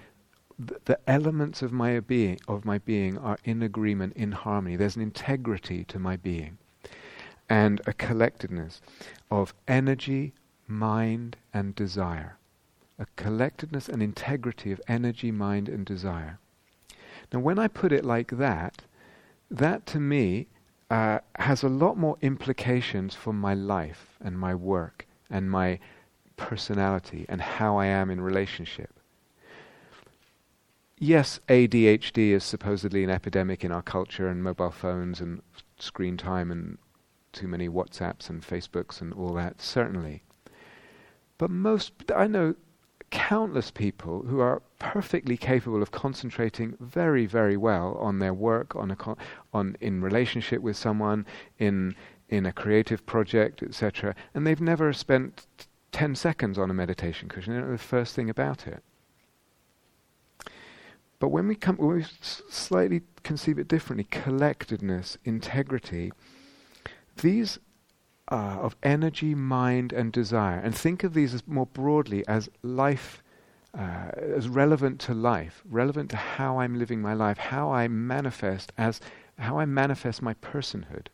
the 0.85 0.99
elements 1.07 1.63
of 1.63 1.73
my 1.73 2.01
being 2.01 2.39
of 2.47 2.67
my 2.67 2.79
being 2.79 3.17
are 3.17 3.39
in 3.45 3.63
agreement, 3.63 4.15
in 4.15 4.33
harmony. 4.33 4.77
There's 4.77 4.97
an 4.97 5.03
integrity 5.03 5.85
to 5.85 5.99
my 5.99 6.17
being, 6.17 6.59
and 7.49 7.81
a 7.87 7.95
collectedness 7.95 8.83
of 9.31 9.55
energy, 9.67 10.35
mind, 10.67 11.37
and 11.55 11.75
desire. 11.75 12.37
A 12.99 13.07
collectedness 13.17 13.89
and 13.89 14.03
integrity 14.03 14.71
of 14.71 14.83
energy, 14.87 15.31
mind, 15.31 15.69
and 15.69 15.87
desire. 15.87 16.39
Now, 17.33 17.41
when 17.41 17.59
I 17.59 17.69
put 17.69 17.93
it 17.93 18.05
like 18.05 18.33
that, 18.33 18.83
that 19.51 19.87
to 19.87 20.01
me 20.01 20.49
uh, 20.91 21.21
has 21.37 21.63
a 21.63 21.69
lot 21.69 21.97
more 21.97 22.19
implications 22.21 23.15
for 23.15 23.33
my 23.33 23.55
life 23.55 24.19
and 24.21 24.39
my 24.39 24.55
work 24.55 25.07
and 25.31 25.51
my 25.51 25.79
personality 26.37 27.25
and 27.29 27.41
how 27.41 27.79
I 27.79 27.87
am 27.87 28.11
in 28.11 28.21
relationship 28.21 29.00
yes, 31.01 31.41
ADHD 31.49 32.31
is 32.31 32.45
supposedly 32.45 33.03
an 33.03 33.11
epidemic 33.11 33.65
in 33.65 33.73
our 33.73 33.83
culture, 33.83 34.29
and 34.29 34.45
mobile 34.45 34.71
phones 34.71 35.21
and 35.21 35.43
screen 35.79 36.17
time 36.17 36.53
and 36.53 36.79
too 37.33 37.49
many 37.49 37.69
WhatsApps 37.69 38.29
and 38.31 38.43
Facebooks 38.43 39.01
and 39.01 39.13
all 39.15 39.33
that, 39.35 39.61
certainly. 39.61 40.23
But 41.39 41.51
most, 41.51 41.93
I 42.15 42.27
know 42.27 42.55
countless 43.11 43.71
people 43.71 44.23
who 44.23 44.41
are 44.41 44.63
perfectly 44.79 45.37
capable 45.37 45.83
of 45.83 45.91
concentrating 45.91 46.77
very, 46.79 47.27
very 47.27 47.57
well 47.57 47.97
on 47.99 48.19
their 48.19 48.35
work, 48.35 48.77
on 48.77 48.97
on 49.53 49.77
in 49.81 50.01
relationship 50.01 50.61
with 50.63 50.77
someone, 50.77 51.27
in 51.59 51.95
in 52.29 52.47
a 52.47 52.53
creative 52.53 53.05
project, 53.07 53.63
etc. 53.63 54.15
And 54.35 54.47
they've 54.47 54.61
never 54.61 54.93
spent 54.93 55.47
t- 55.59 55.67
ten 55.93 56.15
seconds 56.15 56.59
on 56.59 56.71
a 56.71 56.75
meditation 56.75 57.29
cushion. 57.29 57.55
They 57.55 57.61
don't 57.61 57.71
know 57.71 57.77
the 57.77 57.83
first 57.83 58.15
thing 58.15 58.31
about 58.31 58.67
it. 58.67 58.83
But 61.21 61.29
when 61.29 61.47
we 61.47 61.55
come, 61.55 61.77
when 61.77 61.97
we 61.97 62.07
slightly 62.23 63.03
conceive 63.23 63.59
it 63.59 63.69
differently, 63.69 64.05
collectedness, 64.11 65.19
integrity, 65.25 66.13
these 67.19 67.59
uh, 68.29 68.59
of 68.61 68.75
energy, 68.83 69.35
mind, 69.35 69.93
and 69.93 70.13
desire, 70.13 70.59
and 70.59 70.75
think 70.75 71.05
of 71.05 71.13
these 71.13 71.35
as 71.35 71.47
more 71.47 71.67
broadly 71.67 72.27
as 72.27 72.49
life, 72.63 73.23
uh, 73.79 74.11
as 74.17 74.49
relevant 74.49 74.99
to 75.01 75.15
life, 75.15 75.63
relevant 75.69 76.11
to 76.11 76.17
how 76.17 76.59
I'm 76.59 76.79
living 76.79 77.03
my 77.03 77.13
life, 77.13 77.37
how 77.37 77.71
I 77.71 77.87
manifest 77.87 78.73
as 78.79 79.01
how 79.39 79.59
I 79.59 79.67
manifest 79.67 80.23
my 80.23 80.35
personhood. 80.35 81.07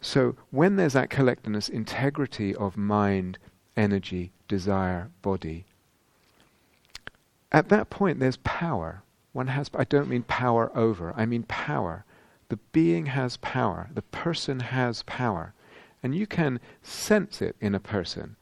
So 0.00 0.34
when 0.50 0.76
there's 0.76 0.94
that 0.94 1.10
collectedness, 1.10 1.68
integrity 1.68 2.54
of 2.54 2.76
mind, 2.76 3.38
energy, 3.76 4.32
desire, 4.48 5.10
body, 5.22 5.64
at 7.52 7.68
that 7.68 7.90
point 7.90 8.18
there's 8.18 8.38
power. 8.38 9.02
One 9.32 9.46
has. 9.46 9.70
I 9.74 9.84
don't 9.84 10.08
mean 10.08 10.24
power 10.24 10.70
over. 10.76 11.14
I 11.16 11.26
mean 11.26 11.44
power 11.44 12.04
the 12.52 12.58
being 12.70 13.06
has 13.06 13.38
power, 13.38 13.88
the 13.94 14.02
person 14.02 14.60
has 14.60 15.02
power. 15.04 15.54
And 16.02 16.14
you 16.14 16.26
can 16.26 16.60
sense 16.82 17.40
it 17.40 17.56
in 17.62 17.74
a 17.74 17.80
person. 17.80 18.36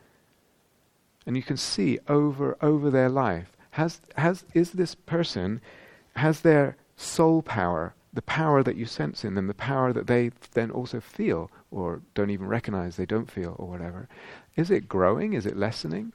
And 1.24 1.36
you 1.36 1.44
can 1.44 1.56
see 1.56 2.00
over 2.08 2.58
over 2.60 2.90
their 2.90 3.08
life. 3.08 3.52
Has 3.78 4.00
has 4.16 4.44
is 4.52 4.72
this 4.72 4.96
person 4.96 5.60
has 6.16 6.40
their 6.40 6.76
soul 6.96 7.40
power, 7.40 7.94
the 8.12 8.22
power 8.22 8.64
that 8.64 8.74
you 8.74 8.84
sense 8.84 9.24
in 9.24 9.36
them, 9.36 9.46
the 9.46 9.54
power 9.54 9.92
that 9.92 10.08
they 10.08 10.32
then 10.54 10.72
also 10.72 10.98
feel 10.98 11.48
or 11.70 12.02
don't 12.16 12.30
even 12.30 12.48
recognize 12.48 12.96
they 12.96 13.06
don't 13.06 13.30
feel 13.30 13.54
or 13.60 13.68
whatever. 13.68 14.08
Is 14.56 14.72
it 14.72 14.88
growing? 14.88 15.34
Is 15.34 15.46
it 15.46 15.56
lessening? 15.56 16.12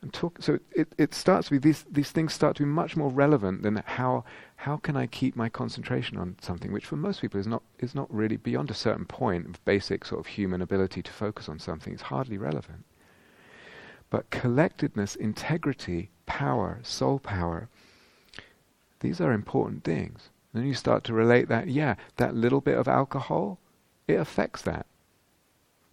And 0.00 0.12
talk, 0.12 0.40
so 0.40 0.60
it, 0.76 0.92
it 0.96 1.12
starts 1.12 1.50
with 1.50 1.62
these, 1.62 1.84
these 1.90 2.12
things 2.12 2.32
start 2.32 2.56
to 2.56 2.62
be 2.62 2.68
much 2.68 2.96
more 2.96 3.10
relevant 3.10 3.62
than 3.62 3.82
how, 3.84 4.24
how 4.56 4.76
can 4.76 4.96
I 4.96 5.06
keep 5.06 5.34
my 5.34 5.48
concentration 5.48 6.16
on 6.16 6.36
something, 6.40 6.72
which 6.72 6.86
for 6.86 6.94
most 6.94 7.20
people 7.20 7.40
is 7.40 7.48
not, 7.48 7.62
is 7.80 7.96
not 7.96 8.12
really 8.14 8.36
beyond 8.36 8.70
a 8.70 8.74
certain 8.74 9.06
point 9.06 9.46
of 9.46 9.64
basic 9.64 10.04
sort 10.04 10.20
of 10.20 10.26
human 10.26 10.62
ability 10.62 11.02
to 11.02 11.12
focus 11.12 11.48
on 11.48 11.58
something. 11.58 11.92
It's 11.92 12.02
hardly 12.02 12.38
relevant. 12.38 12.84
But 14.08 14.30
collectedness, 14.30 15.16
integrity, 15.16 16.10
power, 16.26 16.78
soul 16.82 17.18
power, 17.18 17.68
these 19.00 19.20
are 19.20 19.32
important 19.32 19.84
things. 19.84 20.30
And 20.52 20.62
then 20.62 20.68
you 20.68 20.74
start 20.74 21.04
to 21.04 21.12
relate 21.12 21.48
that, 21.48 21.68
yeah, 21.68 21.96
that 22.16 22.34
little 22.34 22.60
bit 22.60 22.78
of 22.78 22.88
alcohol, 22.88 23.58
it 24.06 24.14
affects 24.14 24.62
that. 24.62 24.86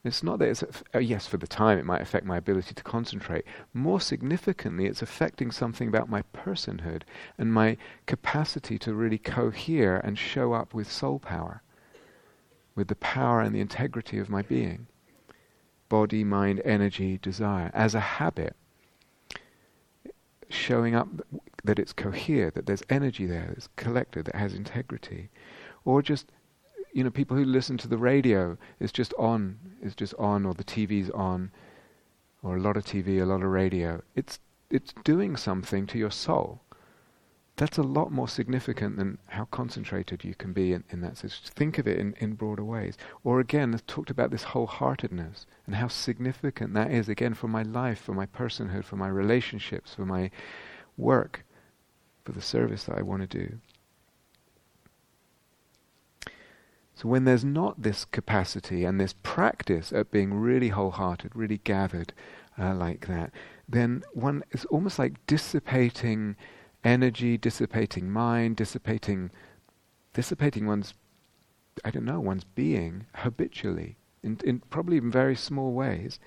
It's 0.06 0.22
not 0.22 0.38
that 0.38 0.50
it's, 0.50 0.64
uh, 0.94 1.00
yes, 1.00 1.26
for 1.26 1.38
the 1.38 1.48
time 1.48 1.80
it 1.80 1.86
might 1.86 2.02
affect 2.02 2.28
my 2.28 2.38
ability 2.38 2.76
to 2.76 2.84
concentrate. 2.84 3.44
More 3.74 4.00
significantly, 4.00 4.86
it's 4.86 5.02
affecting 5.02 5.50
something 5.50 5.88
about 5.88 6.10
my 6.10 6.22
personhood 6.32 7.02
and 7.40 7.52
my 7.52 7.78
capacity 8.06 8.78
to 8.80 8.94
really 8.94 9.18
cohere 9.18 9.98
and 9.98 10.16
show 10.18 10.54
up 10.54 10.76
with 10.76 10.92
soul 10.92 11.18
power, 11.18 11.64
with 12.76 12.88
the 12.88 12.96
power 12.96 13.42
and 13.42 13.56
the 13.56 13.60
integrity 13.60 14.20
of 14.20 14.30
my 14.30 14.44
being. 14.44 14.86
Body, 15.90 16.24
mind, 16.24 16.62
energy, 16.64 17.18
desire, 17.18 17.72
as 17.74 17.96
a 17.96 18.00
habit. 18.00 18.56
Showing 20.50 20.94
up 20.94 21.08
that 21.64 21.80
it's 21.80 21.94
cohere, 21.94 22.52
that 22.52 22.68
there's 22.68 22.84
energy 22.92 23.26
there, 23.26 23.48
that's 23.48 23.70
collected, 23.76 24.26
that 24.26 24.36
has 24.36 24.54
integrity. 24.54 25.30
Or 25.84 26.04
just 26.04 26.32
you 26.96 27.04
know, 27.04 27.12
people 27.12 27.36
who 27.36 27.44
listen 27.44 27.78
to 27.80 27.90
the 27.90 27.98
radio 27.98 28.58
is 28.80 28.90
just 28.90 29.14
on, 29.20 29.60
is 29.82 29.96
just 29.96 30.14
on, 30.14 30.46
or 30.46 30.54
the 30.54 30.64
TV's 30.64 31.10
on, 31.10 31.52
or 32.42 32.56
a 32.56 32.62
lot 32.62 32.78
of 32.78 32.86
TV, 32.86 33.22
a 33.22 33.26
lot 33.26 33.44
of 33.44 33.50
radio. 33.50 34.02
It's 34.16 34.40
it's 34.70 34.94
doing 35.04 35.36
something 35.36 35.88
to 35.88 35.98
your 35.98 36.10
soul. 36.10 36.62
That's 37.58 37.78
a 37.78 37.84
lot 37.84 38.14
more 38.14 38.30
significant 38.30 38.96
than 38.96 39.18
how 39.28 39.46
concentrated 39.46 40.24
you 40.24 40.36
can 40.36 40.54
be 40.54 40.72
in, 40.72 40.86
in 40.90 41.02
that. 41.02 41.18
So 41.18 41.28
think 41.28 41.78
of 41.78 41.88
it 41.88 42.00
in, 42.00 42.16
in 42.20 42.34
broader 42.34 42.64
ways. 42.64 42.98
Or 43.26 43.42
again, 43.42 43.74
I've 43.74 43.86
talked 43.86 44.10
about 44.10 44.32
this 44.32 44.44
wholeheartedness 44.44 45.46
and 45.66 45.76
how 45.76 45.90
significant 45.90 46.74
that 46.76 46.92
is, 46.92 47.10
again, 47.10 47.34
for 47.34 47.50
my 47.50 47.64
life, 47.64 48.00
for 48.00 48.14
my 48.14 48.26
personhood, 48.26 48.86
for 48.86 48.96
my 48.96 49.10
relationships, 49.10 49.94
for 49.94 50.06
my 50.06 50.32
work, 50.98 51.46
for 52.24 52.32
the 52.32 52.42
service 52.42 52.86
that 52.86 52.98
I 52.98 53.02
want 53.02 53.30
to 53.30 53.38
do. 53.38 53.60
So 56.96 57.10
when 57.10 57.26
there's 57.26 57.44
not 57.44 57.82
this 57.82 58.06
capacity 58.06 58.86
and 58.86 59.00
this 59.00 59.14
practice 59.22 59.92
at 59.92 60.12
being 60.12 60.34
really 60.34 60.70
wholehearted, 60.70 61.36
really 61.36 61.58
gathered 61.58 62.14
uh, 62.58 62.74
like 62.74 63.08
that, 63.08 63.32
then 63.68 64.04
one 64.14 64.44
is 64.52 64.64
almost 64.66 64.98
like 64.98 65.26
dissipating 65.28 66.38
energy, 66.86 67.38
dissipating 67.38 68.10
mind, 68.10 68.56
dissipating, 68.56 69.30
dissipating 70.14 70.68
one's, 70.68 70.94
I 71.84 71.92
don't 71.92 72.06
know, 72.06 72.22
one's 72.22 72.46
being 72.46 73.08
habitually, 73.16 73.98
in, 74.24 74.40
in 74.46 74.60
probably 74.70 74.98
in 74.98 75.12
very 75.12 75.36
small 75.36 75.74
ways. 75.74 76.18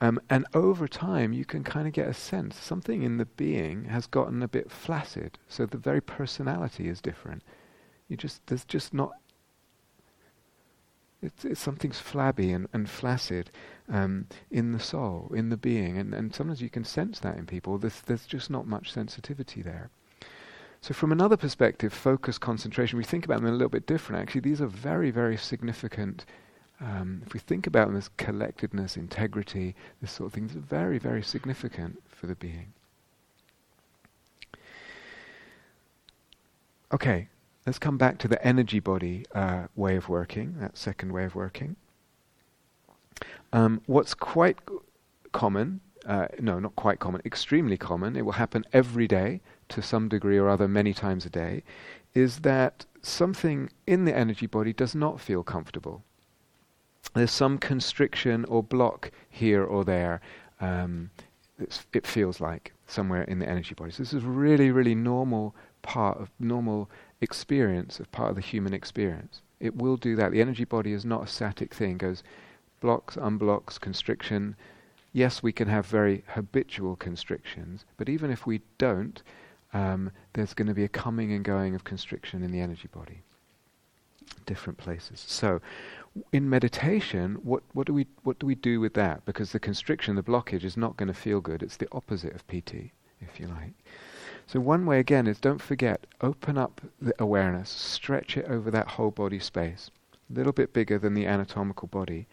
Um, 0.00 0.20
and 0.30 0.46
over 0.54 0.88
time, 0.88 1.34
you 1.34 1.44
can 1.44 1.64
kind 1.64 1.86
of 1.86 1.92
get 1.92 2.08
a 2.08 2.14
sense 2.14 2.56
something 2.56 3.02
in 3.02 3.18
the 3.18 3.26
being 3.26 3.86
has 3.86 4.06
gotten 4.06 4.42
a 4.42 4.48
bit 4.48 4.70
flaccid. 4.70 5.38
So 5.48 5.66
the 5.66 5.76
very 5.76 6.00
personality 6.00 6.88
is 6.88 7.02
different. 7.02 7.42
You 8.08 8.16
just 8.16 8.46
there's 8.46 8.64
just 8.64 8.94
not 8.94 9.12
it's, 11.22 11.44
it's 11.44 11.60
something's 11.60 11.98
flabby 11.98 12.52
and, 12.52 12.68
and 12.72 12.88
flaccid 12.88 13.50
um, 13.88 14.26
in 14.50 14.72
the 14.72 14.80
soul, 14.80 15.32
in 15.34 15.48
the 15.48 15.56
being, 15.56 15.98
and, 15.98 16.14
and 16.14 16.34
sometimes 16.34 16.62
you 16.62 16.70
can 16.70 16.84
sense 16.84 17.18
that 17.20 17.36
in 17.36 17.46
people. 17.46 17.78
There's, 17.78 18.00
there's 18.02 18.26
just 18.26 18.50
not 18.50 18.66
much 18.66 18.92
sensitivity 18.92 19.62
there. 19.62 19.90
So, 20.80 20.94
from 20.94 21.10
another 21.10 21.36
perspective, 21.36 21.92
focus, 21.92 22.38
concentration, 22.38 22.98
we 22.98 23.04
think 23.04 23.24
about 23.24 23.40
them 23.40 23.48
a 23.48 23.52
little 23.52 23.68
bit 23.68 23.86
different. 23.86 24.22
Actually, 24.22 24.42
these 24.42 24.60
are 24.60 24.68
very, 24.68 25.10
very 25.10 25.36
significant. 25.36 26.24
Um, 26.80 27.22
if 27.26 27.32
we 27.32 27.40
think 27.40 27.66
about 27.66 27.88
them 27.88 27.96
as 27.96 28.10
collectedness, 28.16 28.96
integrity, 28.96 29.74
this 30.00 30.12
sort 30.12 30.28
of 30.28 30.34
thing, 30.34 30.46
these 30.46 30.56
are 30.56 30.60
very, 30.60 30.98
very 30.98 31.22
significant 31.22 32.00
for 32.06 32.28
the 32.28 32.36
being. 32.36 32.72
Okay, 36.92 37.28
Let's 37.68 37.78
come 37.78 37.98
back 37.98 38.16
to 38.20 38.28
the 38.28 38.42
energy 38.42 38.80
body 38.80 39.26
uh, 39.34 39.64
way 39.76 39.96
of 39.96 40.08
working, 40.08 40.54
that 40.58 40.78
second 40.78 41.12
way 41.12 41.24
of 41.24 41.34
working. 41.34 41.76
Um, 43.52 43.82
what's 43.84 44.14
quite 44.14 44.56
common, 45.32 45.82
uh, 46.06 46.28
no, 46.40 46.58
not 46.60 46.74
quite 46.76 46.98
common, 46.98 47.20
extremely 47.26 47.76
common, 47.76 48.16
it 48.16 48.24
will 48.24 48.32
happen 48.32 48.64
every 48.72 49.06
day 49.06 49.42
to 49.68 49.82
some 49.82 50.08
degree 50.08 50.38
or 50.38 50.48
other, 50.48 50.66
many 50.66 50.94
times 50.94 51.26
a 51.26 51.28
day, 51.28 51.62
is 52.14 52.38
that 52.38 52.86
something 53.02 53.68
in 53.86 54.06
the 54.06 54.16
energy 54.16 54.46
body 54.46 54.72
does 54.72 54.94
not 54.94 55.20
feel 55.20 55.42
comfortable. 55.42 56.02
There's 57.12 57.32
some 57.32 57.58
constriction 57.58 58.46
or 58.46 58.62
block 58.62 59.10
here 59.28 59.62
or 59.62 59.84
there. 59.84 60.22
Um, 60.58 61.10
it 61.92 62.06
feels 62.06 62.40
like 62.40 62.72
somewhere 62.86 63.24
in 63.24 63.40
the 63.40 63.48
energy 63.48 63.74
body. 63.74 63.90
So 63.90 64.02
this 64.02 64.14
is 64.14 64.24
really, 64.24 64.70
really 64.70 64.94
normal 64.94 65.54
part 65.82 66.18
of 66.18 66.30
normal 66.38 66.90
experience 67.20 68.00
of 68.00 68.10
part 68.12 68.30
of 68.30 68.36
the 68.36 68.42
human 68.42 68.72
experience. 68.72 69.42
It 69.60 69.76
will 69.76 69.96
do 69.96 70.14
that. 70.16 70.32
The 70.32 70.40
energy 70.40 70.64
body 70.64 70.92
is 70.92 71.04
not 71.04 71.24
a 71.24 71.26
static 71.26 71.74
thing. 71.74 71.92
It 71.92 71.98
goes 71.98 72.22
blocks, 72.80 73.16
unblocks, 73.16 73.80
constriction. 73.80 74.56
Yes, 75.12 75.42
we 75.42 75.52
can 75.52 75.68
have 75.68 75.86
very 75.86 76.22
habitual 76.28 76.96
constrictions, 76.96 77.84
but 77.96 78.08
even 78.08 78.30
if 78.30 78.46
we 78.46 78.60
don't, 78.76 79.22
um, 79.72 80.10
there's 80.32 80.54
going 80.54 80.68
to 80.68 80.74
be 80.74 80.84
a 80.84 80.88
coming 80.88 81.32
and 81.32 81.44
going 81.44 81.74
of 81.74 81.84
constriction 81.84 82.42
in 82.42 82.52
the 82.52 82.60
energy 82.60 82.88
body. 82.92 83.22
Different 84.46 84.78
places. 84.78 85.24
So, 85.26 85.60
in 86.32 86.48
meditation, 86.48 87.36
what, 87.42 87.62
what 87.72 87.86
do 87.86 87.94
we 87.94 88.06
what 88.22 88.38
do 88.38 88.46
we 88.46 88.54
do 88.54 88.80
with 88.80 88.94
that? 88.94 89.24
Because 89.24 89.52
the 89.52 89.60
constriction, 89.60 90.16
the 90.16 90.22
blockage, 90.22 90.64
is 90.64 90.76
not 90.76 90.96
going 90.96 91.08
to 91.08 91.14
feel 91.14 91.40
good. 91.40 91.62
It's 91.62 91.76
the 91.76 91.88
opposite 91.92 92.34
of 92.34 92.46
piti, 92.46 92.92
if 93.20 93.40
you 93.40 93.46
like. 93.46 93.72
So 94.50 94.60
one 94.60 94.86
way 94.86 94.98
again 94.98 95.26
is 95.26 95.38
don't 95.38 95.60
forget, 95.60 96.06
open 96.22 96.56
up 96.56 96.80
the 96.98 97.12
awareness, 97.18 97.68
stretch 97.68 98.34
it 98.34 98.46
over 98.46 98.70
that 98.70 98.88
whole 98.88 99.10
body 99.10 99.38
space, 99.38 99.90
a 100.14 100.32
little 100.32 100.54
bit 100.54 100.72
bigger 100.72 100.98
than 100.98 101.12
the 101.12 101.26
anatomical 101.26 101.86
body. 101.86 102.26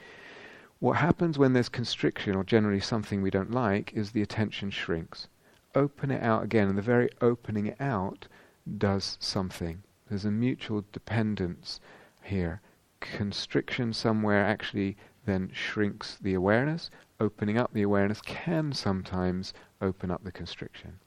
What 0.80 0.96
happens 0.96 1.38
when 1.38 1.52
there's 1.52 1.68
constriction 1.68 2.34
or 2.34 2.46
generally 2.46 2.80
something 2.80 3.22
we 3.22 3.32
don't 3.32 3.52
like 3.52 3.92
is 3.92 4.12
the 4.12 4.22
attention 4.22 4.70
shrinks. 4.70 5.28
Open 5.76 6.10
it 6.10 6.24
out 6.24 6.46
again, 6.46 6.70
and 6.70 6.78
the 6.78 6.82
very 6.82 7.10
opening 7.20 7.66
it 7.66 7.82
out 7.82 8.30
does 8.78 9.18
something. 9.20 9.84
There's 10.08 10.24
a 10.24 10.32
mutual 10.32 10.86
dependence 10.94 11.82
here. 12.24 12.62
Constriction 13.02 13.92
somewhere 13.92 14.46
actually 14.46 14.96
then 15.26 15.50
shrinks 15.52 16.18
the 16.22 16.34
awareness. 16.34 16.90
opening 17.20 17.58
up 17.58 17.74
the 17.74 17.82
awareness 17.82 18.22
can 18.22 18.72
sometimes 18.72 19.54
open 19.82 20.10
up 20.10 20.24
the 20.24 20.32
constriction. 20.32 20.98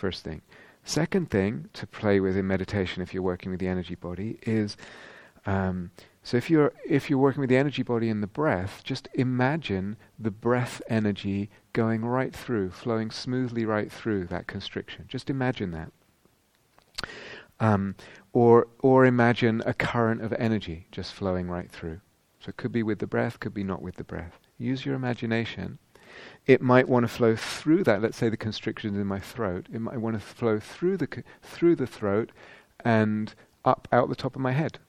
First 0.00 0.24
thing. 0.24 0.40
Second 0.82 1.28
thing 1.28 1.68
to 1.74 1.86
play 1.86 2.20
with 2.20 2.34
in 2.34 2.46
meditation, 2.46 3.02
if 3.02 3.12
you're 3.12 3.22
working 3.22 3.50
with 3.50 3.60
the 3.60 3.68
energy 3.68 3.94
body, 3.94 4.38
is 4.44 4.78
um, 5.44 5.90
so 6.22 6.38
if 6.38 6.48
you're 6.48 6.72
if 6.88 7.10
you're 7.10 7.18
working 7.18 7.42
with 7.42 7.50
the 7.50 7.58
energy 7.58 7.82
body 7.82 8.08
and 8.08 8.22
the 8.22 8.26
breath, 8.26 8.80
just 8.82 9.08
imagine 9.12 9.98
the 10.18 10.30
breath 10.30 10.80
energy 10.88 11.50
going 11.74 12.02
right 12.02 12.34
through, 12.34 12.70
flowing 12.70 13.10
smoothly 13.10 13.66
right 13.66 13.92
through 13.92 14.24
that 14.28 14.46
constriction. 14.46 15.04
Just 15.06 15.28
imagine 15.28 15.70
that. 15.72 15.92
Um, 17.60 17.94
or 18.32 18.68
or 18.78 19.04
imagine 19.04 19.62
a 19.66 19.74
current 19.74 20.22
of 20.22 20.32
energy 20.38 20.86
just 20.90 21.12
flowing 21.12 21.50
right 21.50 21.70
through. 21.70 22.00
So 22.40 22.48
it 22.48 22.56
could 22.56 22.72
be 22.72 22.82
with 22.82 23.00
the 23.00 23.06
breath, 23.06 23.38
could 23.38 23.52
be 23.52 23.64
not 23.64 23.82
with 23.82 23.96
the 23.96 24.04
breath. 24.04 24.38
Use 24.56 24.86
your 24.86 24.94
imagination. 24.94 25.78
It 26.50 26.60
might 26.60 26.88
want 26.88 27.04
to 27.04 27.08
flow 27.08 27.36
through 27.36 27.84
that. 27.84 28.02
Let's 28.02 28.16
say 28.16 28.28
the 28.28 28.36
constriction 28.36 28.94
is 28.94 29.00
in 29.00 29.06
my 29.06 29.20
throat. 29.20 29.68
It 29.72 29.80
might 29.80 29.98
want 29.98 30.16
to 30.16 30.20
flow 30.20 30.58
through 30.58 30.96
the 30.96 31.22
through 31.42 31.76
the 31.76 31.86
throat 31.86 32.32
and 32.84 33.32
up 33.64 33.86
out 33.92 34.08
the 34.08 34.16
top 34.16 34.34
of 34.34 34.42
my 34.42 34.50
head 34.50 34.80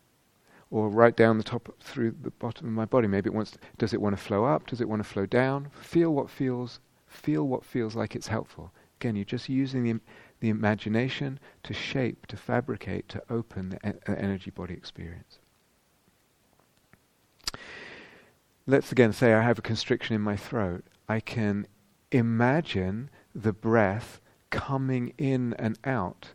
or 0.71 0.89
right 0.89 1.15
down 1.15 1.37
the 1.37 1.43
top 1.43 1.71
through 1.79 2.15
the 2.19 2.31
bottom 2.31 2.65
of 2.65 2.73
my 2.73 2.85
body. 2.85 3.07
Maybe 3.07 3.27
it 3.27 3.35
wants. 3.35 3.51
To, 3.51 3.59
does 3.77 3.93
it 3.93 4.01
want 4.01 4.17
to 4.17 4.23
flow 4.23 4.43
up? 4.43 4.65
Does 4.65 4.81
it 4.81 4.89
want 4.89 5.03
to 5.03 5.07
flow 5.07 5.27
down? 5.27 5.67
Feel 5.79 6.09
what 6.15 6.31
feels. 6.31 6.79
Feel 7.05 7.47
what 7.47 7.63
feels 7.63 7.93
like 7.93 8.15
it's 8.15 8.29
helpful. 8.29 8.71
Again, 8.99 9.15
you're 9.15 9.23
just 9.23 9.47
using 9.47 9.83
the 9.83 9.99
the 10.39 10.49
imagination 10.49 11.39
to 11.61 11.75
shape, 11.75 12.25
to 12.25 12.37
fabricate, 12.37 13.07
to 13.09 13.21
open 13.29 13.69
the 13.69 14.19
energy 14.19 14.49
body 14.49 14.73
experience. 14.73 15.37
Let's 18.65 18.91
again 18.91 19.13
say 19.13 19.35
I 19.35 19.43
have 19.43 19.59
a 19.59 19.61
constriction 19.61 20.15
in 20.15 20.21
my 20.21 20.35
throat. 20.35 20.83
I 21.11 21.19
can 21.19 21.67
imagine 22.13 23.09
the 23.35 23.51
breath 23.51 24.21
coming 24.49 25.13
in 25.17 25.53
and 25.55 25.77
out, 25.83 26.29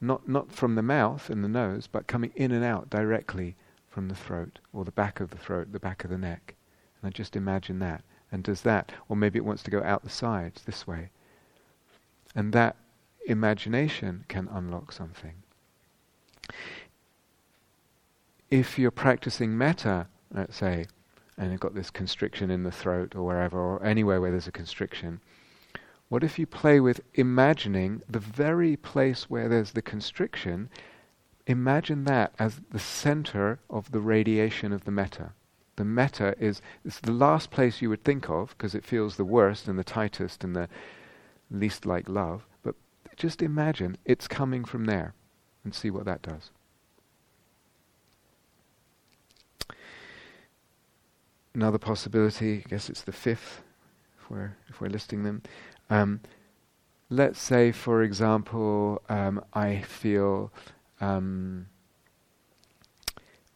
not 0.00 0.28
not 0.28 0.52
from 0.52 0.76
the 0.76 0.82
mouth 0.82 1.28
and 1.30 1.42
the 1.42 1.48
nose, 1.48 1.88
but 1.88 2.06
coming 2.06 2.30
in 2.36 2.52
and 2.52 2.64
out 2.64 2.88
directly 2.88 3.56
from 3.88 4.06
the 4.06 4.14
throat 4.14 4.60
or 4.72 4.84
the 4.84 4.92
back 4.92 5.18
of 5.18 5.30
the 5.30 5.36
throat, 5.36 5.72
the 5.72 5.80
back 5.80 6.04
of 6.04 6.10
the 6.10 6.16
neck. 6.30 6.54
And 7.02 7.08
I 7.08 7.10
just 7.10 7.34
imagine 7.34 7.80
that. 7.80 8.04
And 8.30 8.44
does 8.44 8.62
that, 8.62 8.92
or 9.08 9.16
maybe 9.16 9.36
it 9.36 9.44
wants 9.44 9.64
to 9.64 9.70
go 9.72 9.82
out 9.82 10.04
the 10.04 10.10
sides 10.10 10.62
this 10.62 10.86
way. 10.86 11.10
And 12.36 12.52
that 12.52 12.76
imagination 13.26 14.24
can 14.28 14.46
unlock 14.46 14.92
something. 14.92 15.42
If 18.48 18.78
you're 18.78 18.92
practicing 18.92 19.58
metta, 19.58 20.06
let's 20.32 20.56
say, 20.56 20.86
and 21.40 21.50
you've 21.50 21.60
got 21.60 21.74
this 21.74 21.90
constriction 21.90 22.50
in 22.50 22.62
the 22.64 22.70
throat 22.70 23.16
or 23.16 23.22
wherever, 23.22 23.58
or 23.58 23.82
anywhere 23.82 24.20
where 24.20 24.30
there's 24.30 24.46
a 24.46 24.52
constriction, 24.52 25.20
what 26.10 26.22
if 26.22 26.38
you 26.38 26.46
play 26.46 26.80
with 26.80 27.00
imagining 27.14 28.02
the 28.08 28.18
very 28.18 28.76
place 28.76 29.30
where 29.30 29.48
there's 29.48 29.72
the 29.72 29.82
constriction 29.82 30.68
imagine 31.46 32.04
that 32.04 32.34
as 32.38 32.60
the 32.70 32.78
center 32.78 33.58
of 33.70 33.90
the 33.90 34.00
radiation 34.00 34.72
of 34.72 34.84
the 34.84 34.90
metta. 34.90 35.32
The 35.76 35.84
metta 35.84 36.34
is 36.38 36.60
it's 36.84 37.00
the 37.00 37.12
last 37.12 37.50
place 37.50 37.80
you 37.80 37.88
would 37.88 38.04
think 38.04 38.28
of 38.28 38.50
because 38.50 38.74
it 38.74 38.84
feels 38.84 39.16
the 39.16 39.24
worst 39.24 39.66
and 39.66 39.78
the 39.78 39.84
tightest 39.84 40.44
and 40.44 40.54
the 40.54 40.68
least 41.50 41.86
like 41.86 42.08
love. 42.08 42.46
But 42.62 42.74
just 43.16 43.40
imagine 43.40 43.96
it's 44.04 44.28
coming 44.28 44.64
from 44.64 44.84
there 44.84 45.14
and 45.64 45.74
see 45.74 45.90
what 45.90 46.04
that 46.04 46.22
does. 46.22 46.50
Another 51.54 51.78
possibility, 51.78 52.62
I 52.64 52.68
guess 52.68 52.88
it's 52.88 53.02
the 53.02 53.12
fifth, 53.12 53.62
if 54.18 54.30
we're 54.30 54.56
if 54.68 54.80
we're 54.80 54.88
listing 54.88 55.24
them. 55.24 55.42
Um, 55.88 56.20
let's 57.08 57.40
say, 57.40 57.72
for 57.72 58.02
example, 58.02 59.02
um, 59.08 59.44
I 59.52 59.80
feel 59.80 60.52
um, 61.00 61.66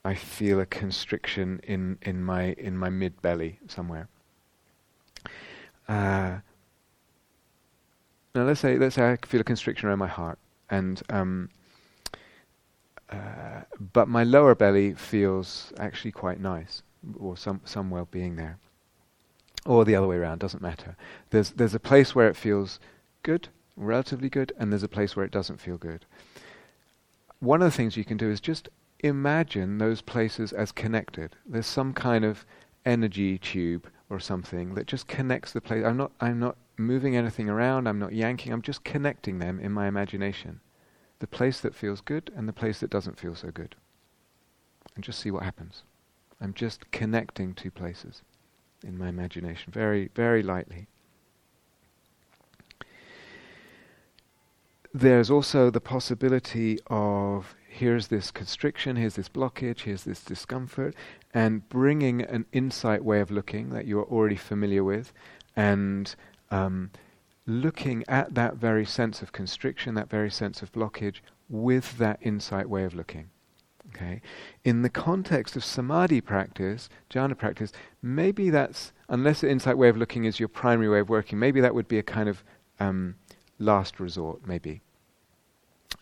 I 0.05 0.15
feel 0.15 0.61
a 0.61 0.67
constriction 0.67 1.61
in, 1.63 1.99
in 2.03 2.23
my 2.23 2.53
in 2.59 2.77
my 2.77 2.91
mid 2.91 3.23
belly 3.23 3.59
somewhere. 3.69 4.09
Uh, 5.89 6.39
now 8.35 8.43
let's 8.45 8.61
say 8.61 8.77
let's 8.77 8.97
say 8.97 9.13
I 9.13 9.17
feel 9.27 9.41
a 9.41 9.45
constriction 9.45 9.89
around 9.89 10.01
my 10.01 10.09
heart, 10.09 10.39
and 10.69 11.03
um, 11.09 11.49
uh, 13.11 13.63
but 13.93 14.09
my 14.09 14.25
lower 14.25 14.55
belly 14.55 14.93
feels 14.95 15.73
actually 15.79 16.13
quite 16.13 16.41
nice, 16.41 16.83
or 17.19 17.37
some 17.37 17.61
some 17.65 17.91
well-being 17.91 18.37
there, 18.37 18.59
or 19.67 19.85
the 19.85 19.97
other 19.97 20.07
way 20.07 20.17
around 20.17 20.39
doesn't 20.39 20.63
matter. 20.63 20.97
There's 21.31 21.51
there's 21.51 21.75
a 21.75 21.81
place 21.81 22.15
where 22.15 22.29
it 22.29 22.37
feels 22.37 22.81
good, 23.23 23.49
relatively 23.77 24.29
good, 24.29 24.53
and 24.59 24.71
there's 24.73 24.83
a 24.83 24.89
place 24.89 25.17
where 25.17 25.25
it 25.25 25.33
doesn't 25.33 25.61
feel 25.61 25.79
good 25.79 26.07
one 27.45 27.61
of 27.61 27.71
the 27.71 27.77
things 27.77 27.97
you 27.97 28.05
can 28.05 28.17
do 28.17 28.31
is 28.31 28.41
just 28.41 28.69
imagine 29.01 29.79
those 29.79 30.01
places 30.01 30.53
as 30.53 30.73
connected. 30.73 31.37
There's 31.47 31.67
some 31.67 31.93
kind 31.93 32.25
of 32.25 32.47
energy 32.87 33.39
tube 33.39 33.87
or 34.09 34.19
something 34.19 34.75
that 34.75 34.87
just 34.87 35.07
connects 35.07 35.53
the 35.53 35.61
place. 35.61 35.85
I'm 35.85 35.97
not 35.97 36.13
I'm 36.21 36.41
not 36.41 36.57
moving 36.77 37.17
anything 37.17 37.49
around, 37.49 37.87
I'm 37.87 37.99
not 37.99 38.13
yanking, 38.13 38.53
I'm 38.53 38.63
just 38.63 38.83
connecting 38.83 39.39
them 39.39 39.61
in 39.61 39.73
my 39.73 39.87
imagination. 39.87 40.61
The 41.21 41.27
place 41.27 41.61
that 41.61 41.75
feels 41.75 42.01
good 42.01 42.33
and 42.35 42.49
the 42.49 42.53
place 42.53 42.81
that 42.81 42.91
doesn't 42.91 43.19
feel 43.19 43.35
so 43.35 43.51
good. 43.51 43.77
And 44.95 45.05
just 45.05 45.21
see 45.21 45.31
what 45.31 45.45
happens. 45.45 45.83
I'm 46.41 46.55
just 46.55 46.91
connecting 46.91 47.55
two 47.55 47.71
places 47.71 48.23
in 48.83 48.99
my 48.99 49.09
imagination, 49.09 49.73
very, 49.73 50.11
very 50.15 50.43
lightly. 50.43 50.89
there's 54.95 55.29
also 55.29 55.71
the 55.71 55.81
possibility 55.81 56.79
of 56.87 57.57
here's 57.67 58.07
this 58.07 58.31
constriction, 58.31 58.95
here's 58.95 59.17
this 59.17 59.29
blockage, 59.29 59.81
here's 59.81 60.05
this 60.05 60.23
discomfort, 60.23 60.95
and 61.35 61.69
bringing 61.69 62.23
an 62.23 62.47
insight 62.53 63.05
way 63.05 63.21
of 63.21 63.33
looking 63.33 63.71
that 63.71 63.89
you're 63.89 64.05
already 64.05 64.37
familiar 64.37 64.85
with, 64.85 65.13
and 65.57 66.15
um, 66.53 66.93
looking 67.45 68.05
at 68.07 68.35
that 68.35 68.55
very 68.55 68.87
sense 68.87 69.21
of 69.21 69.33
constriction, 69.33 69.95
that 69.97 70.09
very 70.09 70.31
sense 70.31 70.63
of 70.63 70.71
blockage, 70.71 71.17
with 71.49 71.99
that 71.99 72.21
insight 72.23 72.69
way 72.69 72.85
of 72.85 72.95
looking. 72.95 73.29
Okay, 73.95 74.21
in 74.65 74.83
the 74.83 74.91
context 74.91 75.55
of 75.55 75.65
samadhi 75.65 76.21
practice, 76.21 76.89
jhana 77.11 77.39
practice, 77.39 77.73
maybe 78.03 78.51
that's 78.51 78.93
unless 79.09 79.41
the 79.41 79.51
insight 79.51 79.79
way 79.79 79.89
of 79.89 79.97
looking 79.97 80.25
is 80.25 80.41
your 80.41 80.49
primary 80.49 80.89
way 80.89 80.99
of 81.01 81.09
working, 81.09 81.39
maybe 81.39 81.61
that 81.61 81.75
would 81.75 81.87
be 81.87 81.99
a 81.99 82.03
kind 82.03 82.29
of 82.29 82.43
um, 82.81 83.15
last 83.59 84.01
resort, 84.01 84.47
maybe. 84.47 84.81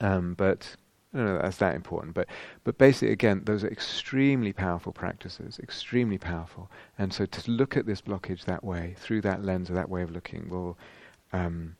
Um, 0.01 0.34
but 0.34 0.76
I 1.12 1.18
don't 1.18 1.26
know 1.26 1.38
that's 1.43 1.59
that 1.59 1.74
important. 1.74 2.14
But 2.14 2.28
but 2.64 2.78
basically, 2.78 3.12
again, 3.12 3.43
those 3.45 3.62
are 3.62 3.68
extremely 3.68 4.53
powerful 4.53 4.93
practices, 4.93 5.59
extremely 5.62 6.18
powerful. 6.18 6.70
And 6.99 7.12
so 7.12 7.26
to 7.26 7.51
look 7.51 7.76
at 7.76 7.86
this 7.86 8.01
blockage 8.01 8.45
that 8.47 8.64
way, 8.64 8.95
through 8.99 9.20
that 9.22 9.45
lens 9.45 9.70
or 9.70 9.74
that 9.74 9.90
way 9.90 10.03
of 10.03 10.11
looking, 10.11 10.49
will 10.49 10.78
um, 11.32 11.76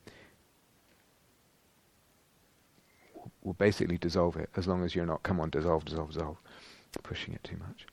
will 3.43 3.53
basically 3.53 3.97
dissolve 3.97 4.37
it. 4.37 4.49
As 4.55 4.67
long 4.67 4.83
as 4.83 4.95
you're 4.95 5.05
not, 5.05 5.23
come 5.23 5.39
on, 5.39 5.49
dissolve, 5.49 5.85
dissolve, 5.85 6.11
dissolve, 6.13 6.37
pushing 7.03 7.33
it 7.33 7.43
too 7.43 7.57
much. 7.57 7.85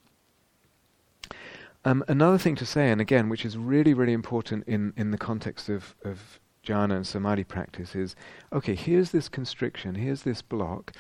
Um, 1.85 2.05
another 2.09 2.39
thing 2.39 2.57
to 2.57 2.67
say, 2.67 2.91
and 2.91 3.01
again, 3.01 3.29
which 3.29 3.45
is 3.45 3.57
really, 3.57 3.95
really 3.95 4.13
important 4.13 4.67
in, 4.67 4.93
in 4.97 5.11
the 5.11 5.19
context 5.19 5.69
of, 5.69 5.95
of 6.05 6.39
jhana 6.65 6.95
and 6.95 7.07
samadhi 7.07 7.43
practice 7.45 7.95
is 7.95 8.15
okay, 8.53 8.75
here's 8.75 9.13
this 9.13 9.29
constriction, 9.29 9.95
here's 9.95 10.23
this 10.23 10.43
block. 10.43 10.93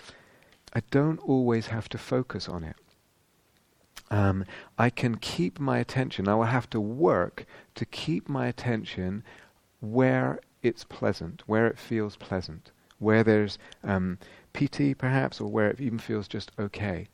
I 0.72 0.82
don't 0.90 1.18
always 1.18 1.66
have 1.66 1.88
to 1.90 1.98
focus 1.98 2.48
on 2.48 2.64
it. 2.64 2.76
Um, 4.10 4.44
I 4.78 4.90
can 4.90 5.16
keep 5.16 5.60
my 5.60 5.78
attention. 5.78 6.28
I 6.28 6.34
will 6.34 6.44
have 6.44 6.70
to 6.70 6.80
work 6.80 7.44
to 7.74 7.84
keep 7.84 8.28
my 8.28 8.46
attention 8.46 9.22
where 9.80 10.40
it's 10.62 10.84
pleasant, 10.84 11.42
where 11.46 11.66
it 11.66 11.78
feels 11.78 12.16
pleasant, 12.16 12.72
where 12.98 13.22
there's 13.22 13.58
um, 13.84 14.18
piti 14.52 14.94
perhaps, 14.94 15.40
or 15.40 15.50
where 15.50 15.68
it 15.70 15.80
even 15.80 15.98
feels 15.98 16.28
just 16.28 16.50
okay. 16.58 17.08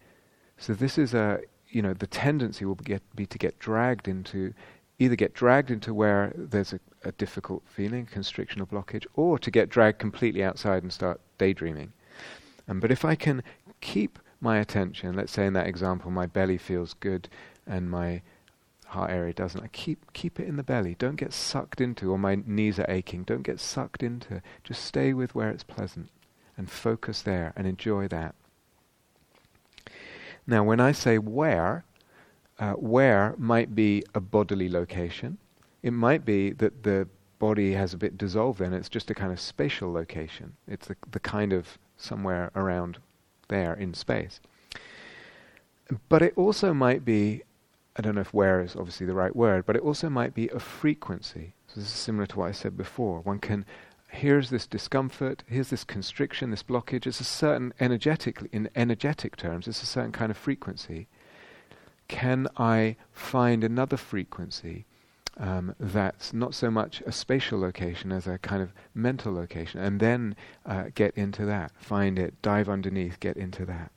So 0.59 0.75
this 0.75 0.99
is 0.99 1.15
a, 1.15 1.41
you 1.69 1.83
know, 1.83 1.93
the 1.93 2.07
tendency 2.07 2.65
will 2.65 2.75
be, 2.75 2.85
get, 2.85 3.03
be 3.15 3.27
to 3.27 3.39
get 3.39 3.59
dragged 3.59 4.09
into, 4.09 4.55
either 4.99 5.17
get 5.17 5.35
dragged 5.35 5.71
into 5.71 5.93
where 5.93 6.33
there's 6.35 6.73
a, 6.73 6.81
a 7.05 7.13
difficult 7.13 7.63
feeling, 7.67 8.07
constriction 8.07 8.61
or 8.61 8.67
blockage, 8.67 9.07
or 9.15 9.39
to 9.39 9.51
get 9.51 9.69
dragged 9.69 9.99
completely 9.99 10.43
outside 10.43 10.83
and 10.83 10.93
start 10.93 11.21
daydreaming. 11.39 11.93
Um, 12.69 12.81
but 12.81 12.91
if 12.91 13.05
I 13.05 13.15
can 13.15 13.43
keep 13.81 14.19
my 14.41 14.59
attention, 14.59 15.15
let's 15.15 15.33
say 15.33 15.47
in 15.47 15.53
that 15.53 15.67
example, 15.67 16.11
my 16.11 16.27
belly 16.27 16.59
feels 16.59 16.95
good 16.95 17.29
and 17.67 17.91
my 17.91 18.23
heart 18.87 19.11
area 19.11 19.33
doesn't. 19.33 19.63
I 19.63 19.69
keep 19.69 20.13
keep 20.13 20.39
it 20.39 20.47
in 20.47 20.57
the 20.57 20.63
belly. 20.63 20.95
Don't 20.99 21.17
get 21.17 21.33
sucked 21.33 21.81
into, 21.81 22.13
or 22.13 22.19
my 22.19 22.37
knees 22.47 22.79
are 22.79 22.87
aching. 22.89 23.25
Don't 23.25 23.43
get 23.43 23.59
sucked 23.59 24.03
into. 24.03 24.41
Just 24.63 24.85
stay 24.85 25.13
with 25.13 25.35
where 25.35 25.51
it's 25.51 25.65
pleasant 25.65 26.09
and 26.57 26.71
focus 26.71 27.23
there 27.23 27.53
and 27.57 27.67
enjoy 27.67 28.09
that. 28.09 28.35
Now, 30.47 30.63
when 30.65 30.81
I 30.81 30.93
say 30.93 31.19
where, 31.19 31.85
uh, 32.59 32.73
where 32.73 33.35
might 33.39 33.75
be 33.75 34.03
a 34.15 34.21
bodily 34.21 34.69
location. 34.69 35.39
It 35.83 35.93
might 35.93 36.25
be 36.25 36.53
that 36.53 36.83
the 36.83 37.09
body 37.39 37.73
has 37.75 37.93
a 37.93 37.99
bit 37.99 38.17
dissolved 38.17 38.61
and 38.61 38.75
it's 38.75 38.89
just 38.89 39.11
a 39.11 39.15
kind 39.15 39.33
of 39.33 39.39
spatial 39.39 39.93
location. 39.93 40.55
It's 40.67 40.87
the, 40.87 40.97
the 41.11 41.21
kind 41.21 41.53
of 41.53 41.79
somewhere 41.97 42.51
around 42.57 42.99
there 43.49 43.75
in 43.75 43.95
space. 43.95 44.41
But 46.09 46.23
it 46.23 46.33
also 46.37 46.73
might 46.73 47.05
be, 47.05 47.43
I 47.97 48.03
don't 48.03 48.15
know 48.15 48.23
if 48.23 48.35
where 48.35 48.61
is 48.61 48.75
obviously 48.75 49.07
the 49.07 49.15
right 49.15 49.37
word, 49.37 49.67
but 49.67 49.77
it 49.77 49.83
also 49.83 50.09
might 50.09 50.35
be 50.35 50.49
a 50.49 50.59
frequency. 50.59 51.53
So 51.69 51.81
this 51.81 51.89
is 51.89 51.95
similar 51.95 52.27
to 52.27 52.39
what 52.39 52.49
I 52.49 52.53
said 52.53 52.77
before. 52.77 53.21
One 53.21 53.39
can, 53.39 53.65
here's 54.17 54.51
this 54.51 54.67
discomfort, 54.67 55.45
here's 55.47 55.71
this 55.71 55.85
constriction, 55.85 56.51
this 56.51 56.63
blockage. 56.63 57.07
It's 57.07 57.21
a 57.21 57.25
certain 57.25 57.73
energetic, 57.81 58.41
in 58.53 58.69
energetic 58.75 59.37
terms, 59.37 59.69
it's 59.69 59.83
a 59.83 59.87
certain 59.87 60.13
kind 60.13 60.31
of 60.31 60.37
frequency. 60.37 61.09
Can 62.09 62.49
I 62.57 62.97
find 63.13 63.63
another 63.63 63.97
frequency 63.97 64.87
um, 65.39 65.75
that's 65.79 66.33
not 66.33 66.55
so 66.55 66.71
much 66.71 67.03
a 67.05 67.13
spatial 67.13 67.61
location 67.61 68.11
as 68.11 68.27
a 68.27 68.39
kind 68.39 68.63
of 68.63 68.73
mental 68.95 69.35
location, 69.35 69.81
and 69.81 70.01
then 70.01 70.35
uh, 70.65 70.85
get 70.95 71.17
into 71.17 71.45
that, 71.45 71.73
find 71.77 72.19
it, 72.19 72.41
dive 72.43 72.69
underneath, 72.69 73.21
get 73.21 73.37
into 73.37 73.67
that. 73.67 73.93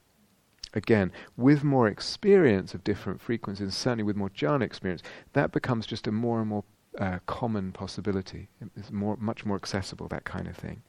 Again, 0.73 1.11
with 1.35 1.63
more 1.63 1.87
experience 1.87 2.73
of 2.73 2.83
different 2.83 3.21
frequencies, 3.21 3.73
certainly 3.73 4.03
with 4.03 4.15
more 4.15 4.29
jhana 4.29 4.63
experience, 4.63 5.01
that 5.33 5.51
becomes 5.51 5.87
just 5.87 6.07
a 6.07 6.11
more 6.11 6.39
and 6.41 6.49
more 6.49 6.63
uh, 6.99 7.19
common 7.25 7.71
possibility. 7.71 8.49
It's 8.75 8.91
more, 8.91 9.15
much 9.17 9.45
more 9.45 9.55
accessible, 9.55 10.07
that 10.09 10.25
kind 10.25 10.47
of 10.47 10.55
thing. 10.55 10.81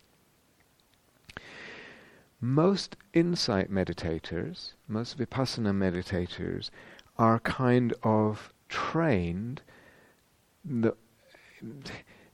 Most 2.40 2.96
insight 3.12 3.70
meditators, 3.70 4.72
most 4.88 5.18
vipassana 5.18 5.72
meditators, 5.72 6.70
are 7.18 7.38
kind 7.40 7.92
of 8.02 8.52
trained 8.68 9.62
the, 10.64 10.94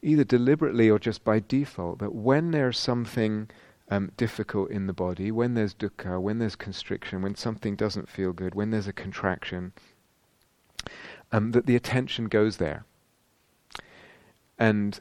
either 0.02 0.24
deliberately 0.24 0.88
or 0.88 0.98
just 0.98 1.24
by 1.24 1.40
default, 1.40 1.98
that 1.98 2.14
when 2.14 2.52
there's 2.52 2.78
something 2.78 3.50
um, 3.90 4.12
difficult 4.16 4.70
in 4.70 4.86
the 4.86 4.92
body, 4.92 5.30
when 5.30 5.54
there's 5.54 5.74
dukkha, 5.74 6.20
when 6.20 6.38
there's 6.38 6.56
constriction, 6.56 7.22
when 7.22 7.34
something 7.34 7.76
doesn't 7.76 8.08
feel 8.08 8.32
good, 8.32 8.54
when 8.54 8.70
there's 8.70 8.88
a 8.88 8.92
contraction, 8.92 9.72
um, 11.32 11.50
that 11.52 11.66
the 11.66 11.76
attention 11.76 12.26
goes 12.26 12.58
there. 12.58 12.84
And 14.58 14.98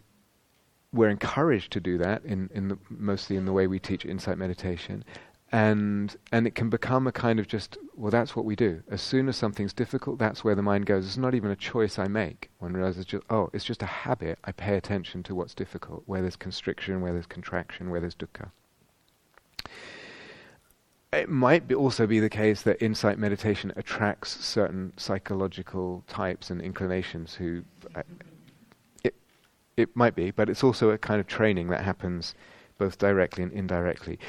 we're 0.95 1.09
encouraged 1.09 1.71
to 1.73 1.79
do 1.79 1.97
that 1.97 2.23
in, 2.23 2.49
in 2.53 2.69
the, 2.69 2.77
mostly 2.89 3.35
in 3.35 3.45
the 3.45 3.53
way 3.53 3.67
we 3.67 3.79
teach 3.79 4.05
insight 4.05 4.37
meditation. 4.37 5.03
And 5.51 6.15
and 6.31 6.47
it 6.47 6.55
can 6.55 6.69
become 6.69 7.05
a 7.05 7.11
kind 7.11 7.39
of 7.39 7.47
just 7.47 7.77
well 7.95 8.09
that's 8.09 8.35
what 8.35 8.45
we 8.45 8.55
do. 8.55 8.81
As 8.89 9.01
soon 9.01 9.29
as 9.29 9.37
something's 9.37 9.73
difficult 9.73 10.17
that's 10.17 10.43
where 10.43 10.55
the 10.55 10.63
mind 10.63 10.85
goes. 10.87 11.05
It's 11.05 11.17
not 11.17 11.35
even 11.35 11.51
a 11.51 11.55
choice 11.55 11.99
i 11.99 12.07
make. 12.07 12.49
One 12.57 12.73
realizes 12.73 13.05
just 13.05 13.23
oh 13.29 13.49
it's 13.53 13.63
just 13.63 13.83
a 13.83 13.85
habit. 13.85 14.39
I 14.43 14.51
pay 14.51 14.75
attention 14.75 15.21
to 15.23 15.35
what's 15.35 15.53
difficult 15.53 16.03
where 16.07 16.21
there's 16.21 16.35
constriction 16.35 16.99
where 16.99 17.13
there's 17.13 17.27
contraction 17.27 17.89
where 17.89 18.01
there's 18.01 18.15
dukkha. 18.15 18.49
It 21.13 21.29
might 21.29 21.67
be 21.67 21.75
also 21.75 22.07
be 22.07 22.19
the 22.19 22.29
case 22.29 22.63
that 22.63 22.81
insight 22.81 23.17
meditation 23.17 23.71
attracts 23.77 24.43
certain 24.43 24.91
psychological 24.97 26.03
types 26.07 26.49
and 26.49 26.59
inclinations 26.59 27.35
who 27.35 27.63
uh, 27.95 28.01
it 29.77 29.95
might 29.95 30.15
be 30.15 30.31
but 30.31 30.49
it's 30.49 30.63
also 30.63 30.89
a 30.89 30.97
kind 30.97 31.19
of 31.19 31.27
training 31.27 31.67
that 31.67 31.83
happens 31.83 32.35
both 32.77 32.97
directly 32.97 33.43
and 33.43 33.53
indirectly 33.53 34.19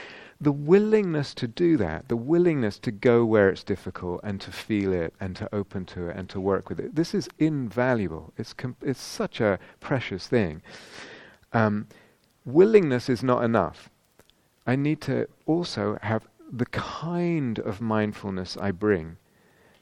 the 0.40 0.52
willingness 0.52 1.32
to 1.34 1.48
do 1.48 1.76
that, 1.78 2.08
the 2.08 2.16
willingness 2.16 2.78
to 2.80 2.90
go 2.90 3.24
where 3.24 3.48
it's 3.48 3.64
difficult 3.64 4.20
and 4.22 4.40
to 4.42 4.52
feel 4.52 4.92
it 4.92 5.14
and 5.18 5.34
to 5.36 5.48
open 5.54 5.86
to 5.86 6.08
it 6.08 6.16
and 6.16 6.28
to 6.28 6.40
work 6.40 6.68
with 6.68 6.78
it, 6.78 6.94
this 6.94 7.14
is 7.14 7.28
invaluable. 7.38 8.32
It's, 8.36 8.52
com- 8.52 8.76
it's 8.82 9.00
such 9.00 9.40
a 9.40 9.58
precious 9.80 10.26
thing. 10.26 10.60
Um, 11.52 11.86
willingness 12.44 13.08
is 13.08 13.22
not 13.22 13.44
enough. 13.44 13.88
I 14.66 14.76
need 14.76 15.00
to 15.02 15.26
also 15.46 15.98
have 16.02 16.28
the 16.52 16.66
kind 16.66 17.58
of 17.58 17.80
mindfulness 17.80 18.56
I 18.58 18.72
bring 18.72 19.16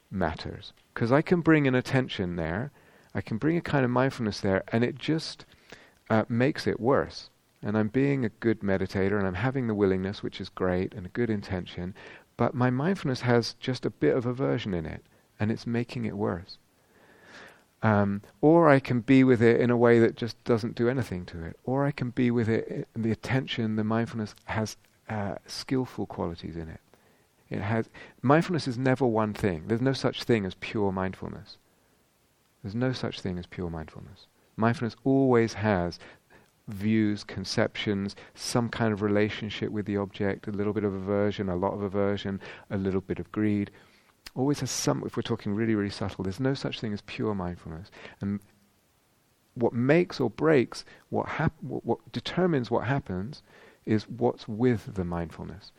matters. 0.09 0.71
Because 0.93 1.11
I 1.11 1.21
can 1.21 1.41
bring 1.41 1.67
an 1.67 1.75
attention 1.75 2.37
there, 2.37 2.71
I 3.13 3.19
can 3.19 3.37
bring 3.37 3.57
a 3.57 3.61
kind 3.61 3.83
of 3.83 3.91
mindfulness 3.91 4.39
there, 4.39 4.63
and 4.69 4.83
it 4.85 4.95
just 4.95 5.45
uh, 6.09 6.25
makes 6.29 6.67
it 6.67 6.79
worse 6.79 7.29
and 7.65 7.75
I'm 7.75 7.87
being 7.87 8.23
a 8.23 8.29
good 8.29 8.59
meditator 8.59 9.17
and 9.17 9.25
I'm 9.25 9.33
having 9.33 9.67
the 9.67 9.73
willingness, 9.73 10.21
which 10.21 10.39
is 10.39 10.49
great, 10.49 10.93
and 10.93 11.07
a 11.07 11.09
good 11.09 11.31
intention, 11.31 11.95
but 12.37 12.53
my 12.53 12.69
mindfulness 12.69 13.21
has 13.21 13.55
just 13.55 13.85
a 13.87 13.89
bit 13.89 14.15
of 14.15 14.27
aversion 14.27 14.73
in 14.75 14.85
it, 14.85 15.03
and 15.39 15.51
it's 15.51 15.65
making 15.65 16.05
it 16.05 16.15
worse. 16.15 16.59
Um, 17.81 18.21
or 18.39 18.69
I 18.69 18.79
can 18.79 19.01
be 19.01 19.23
with 19.23 19.41
it 19.41 19.59
in 19.59 19.71
a 19.71 19.77
way 19.77 19.99
that 19.99 20.15
just 20.15 20.41
doesn't 20.43 20.75
do 20.75 20.87
anything 20.87 21.25
to 21.27 21.43
it. 21.43 21.57
Or 21.63 21.85
I 21.85 21.91
can 21.91 22.11
be 22.11 22.29
with 22.29 22.47
it, 22.47 22.87
and 22.93 23.03
the 23.03 23.11
attention, 23.11 23.75
the 23.75 23.83
mindfulness 23.83 24.35
has 24.45 24.77
uh, 25.09 25.35
skillful 25.47 26.05
qualities 26.05 26.55
in 26.55 26.69
it. 26.69 26.81
It 27.49 27.61
has 27.61 27.89
mindfulness 28.21 28.67
is 28.67 28.77
never 28.77 29.05
one 29.05 29.33
thing. 29.33 29.65
There's 29.67 29.81
no 29.81 29.93
such 29.93 30.23
thing 30.23 30.45
as 30.45 30.55
pure 30.55 30.91
mindfulness. 30.91 31.57
There's 32.63 32.75
no 32.75 32.91
such 32.91 33.21
thing 33.21 33.39
as 33.39 33.45
pure 33.45 33.69
mindfulness. 33.69 34.25
Mindfulness 34.57 34.95
always 35.03 35.53
has 35.53 35.99
views, 36.67 37.23
conceptions, 37.23 38.15
some 38.33 38.69
kind 38.69 38.91
of 38.93 39.01
relationship 39.01 39.71
with 39.71 39.85
the 39.85 39.97
object, 39.97 40.47
a 40.47 40.51
little 40.51 40.73
bit 40.73 40.83
of 40.83 40.93
aversion, 40.93 41.49
a 41.49 41.55
lot 41.55 41.73
of 41.73 41.81
aversion, 41.81 42.39
a 42.69 42.77
little 42.77 43.01
bit 43.01 43.19
of 43.19 43.31
greed. 43.31 43.71
Always 44.33 44.61
has 44.61 44.71
some, 44.71 45.03
if 45.05 45.15
we're 45.15 45.23
talking 45.23 45.53
really, 45.53 45.75
really 45.75 45.89
subtle, 45.89 46.23
there's 46.23 46.39
no 46.39 46.53
such 46.53 46.79
thing 46.79 46.93
as 46.93 47.01
pure 47.01 47.35
mindfulness. 47.35 47.91
And 48.19 48.39
what 49.53 49.73
makes 49.73 50.19
or 50.19 50.29
breaks, 50.29 50.83
what, 51.09 51.27
hap- 51.27 51.61
what, 51.61 51.85
what 51.85 52.11
determines 52.11 52.71
what 52.71 52.85
happens, 52.85 53.43
is 53.85 54.09
what's 54.09 54.47
with 54.47 54.95
the 54.95 55.05
mindfulness. 55.05 55.71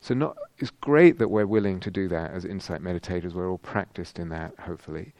So 0.00 0.14
not, 0.14 0.36
it's 0.58 0.70
great 0.70 1.18
that 1.18 1.28
we're 1.28 1.46
willing 1.46 1.78
to 1.80 1.90
do 1.90 2.08
that 2.08 2.32
as 2.32 2.44
insight 2.44 2.82
meditators. 2.82 3.34
We're 3.34 3.48
all 3.48 3.58
practiced 3.58 4.18
in 4.18 4.30
that, 4.30 4.58
hopefully 4.58 5.14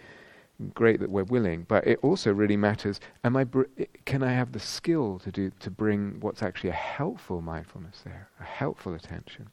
great 0.71 1.01
that 1.01 1.11
we're 1.11 1.25
willing, 1.25 1.65
but 1.69 1.87
it 1.87 1.99
also 2.03 2.33
really 2.33 2.57
matters. 2.57 3.01
Am 3.25 3.37
I 3.37 3.45
br- 3.45 3.65
can 4.05 4.23
I 4.23 4.33
have 4.33 4.53
the 4.53 4.61
skill 4.61 5.19
to 5.21 5.31
do 5.31 5.51
to 5.61 5.71
bring 5.71 6.21
what's 6.21 6.43
actually 6.43 6.71
a 6.71 6.75
helpful 6.75 7.41
mindfulness 7.41 8.01
there, 8.05 8.29
a 8.41 8.45
helpful 8.45 8.95
attention? 8.95 9.49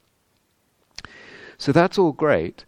So 1.58 1.72
that's 1.72 1.98
all 1.98 2.14
great, 2.14 2.66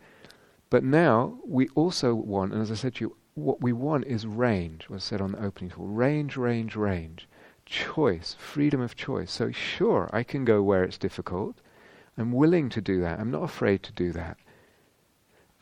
but 0.69 0.83
now 0.83 1.39
we 1.45 1.67
also 1.75 2.13
want, 2.13 2.53
and 2.53 2.61
as 2.61 2.71
I 2.71 2.75
said 2.75 2.95
to 2.95 3.05
you, 3.05 3.15
what 3.35 3.61
we 3.61 3.71
want 3.71 4.05
is 4.05 4.25
range. 4.25 4.89
Was 4.89 5.03
said 5.03 5.21
on 5.21 5.31
the 5.31 5.43
opening 5.43 5.69
talk: 5.69 5.79
range, 5.79 6.35
range, 6.35 6.75
range, 6.75 7.27
choice, 7.65 8.35
freedom 8.37 8.81
of 8.81 8.95
choice. 8.95 9.31
So 9.31 9.51
sure, 9.51 10.09
I 10.11 10.23
can 10.23 10.43
go 10.43 10.61
where 10.61 10.83
it's 10.83 10.97
difficult. 10.97 11.55
I'm 12.17 12.33
willing 12.33 12.69
to 12.69 12.81
do 12.81 12.99
that. 13.01 13.19
I'm 13.19 13.31
not 13.31 13.43
afraid 13.43 13.83
to 13.83 13.93
do 13.93 14.11
that. 14.11 14.37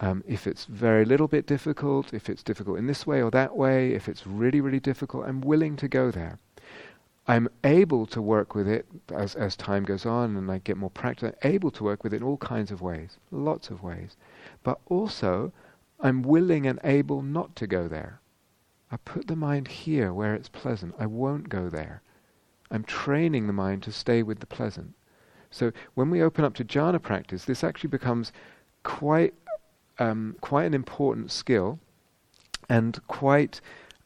Um, 0.02 0.24
if 0.28 0.48
it's 0.48 0.66
very 0.66 1.04
little 1.04 1.28
bit 1.28 1.46
difficult, 1.46 2.14
if 2.14 2.30
it's 2.30 2.44
difficult 2.44 2.78
in 2.78 2.88
this 2.88 3.06
way 3.06 3.22
or 3.22 3.32
that 3.32 3.56
way, 3.58 3.92
if 3.92 4.08
it's 4.08 4.26
really, 4.26 4.62
really 4.62 4.80
difficult, 4.80 5.26
I'm 5.28 5.42
willing 5.42 5.76
to 5.78 5.88
go 5.88 6.10
there. 6.10 6.40
I'm 7.28 7.50
able 7.64 8.06
to 8.08 8.22
work 8.22 8.56
with 8.56 8.68
it 8.68 8.88
as, 9.14 9.36
as 9.36 9.56
time 9.56 9.84
goes 9.84 10.06
on 10.06 10.36
and 10.36 10.50
I 10.50 10.60
get 10.60 10.78
more 10.78 10.90
practice, 10.90 11.32
I'm 11.44 11.52
able 11.52 11.70
to 11.72 11.84
work 11.84 12.04
with 12.04 12.14
it 12.14 12.18
in 12.18 12.24
all 12.24 12.38
kinds 12.38 12.72
of 12.72 12.82
ways, 12.82 13.18
lots 13.30 13.70
of 13.70 13.84
ways. 13.84 14.16
But 14.64 14.80
also, 14.88 15.52
I'm 16.00 16.24
willing 16.24 16.66
and 16.66 16.80
able 16.84 17.22
not 17.22 17.56
to 17.58 17.68
go 17.68 17.88
there. 17.88 18.20
I 18.92 18.98
put 18.98 19.28
the 19.28 19.36
mind 19.36 19.68
here 19.68 20.14
where 20.14 20.34
it's 20.34 20.50
pleasant. 20.50 20.96
I 20.98 21.06
won't 21.06 21.50
go 21.50 21.70
there. 21.70 22.02
I'm 22.72 22.84
training 22.84 23.48
the 23.48 23.54
mind 23.54 23.84
to 23.84 23.92
stay 23.92 24.24
with 24.24 24.40
the 24.40 24.46
pleasant. 24.48 24.94
So 25.52 25.72
when 25.94 26.10
we 26.10 26.24
open 26.24 26.46
up 26.46 26.56
to 26.56 26.66
jhana 26.66 27.02
practice, 27.02 27.46
this 27.46 27.64
actually 27.64 27.90
becomes 27.90 28.32
quite 28.84 29.34
um, 30.00 30.36
quite 30.42 30.66
an 30.66 30.74
important 30.74 31.32
skill 31.32 31.80
and 32.68 33.00
quite 33.08 33.62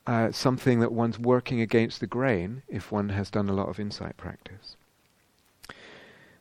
uh, 0.05 0.31
something 0.31 0.79
that 0.79 0.91
one's 0.91 1.19
working 1.19 1.61
against 1.61 1.99
the 1.99 2.07
grain 2.07 2.63
if 2.67 2.91
one 2.91 3.09
has 3.09 3.29
done 3.29 3.47
a 3.47 3.53
lot 3.53 3.69
of 3.69 3.79
insight 3.79 4.17
practice. 4.17 4.75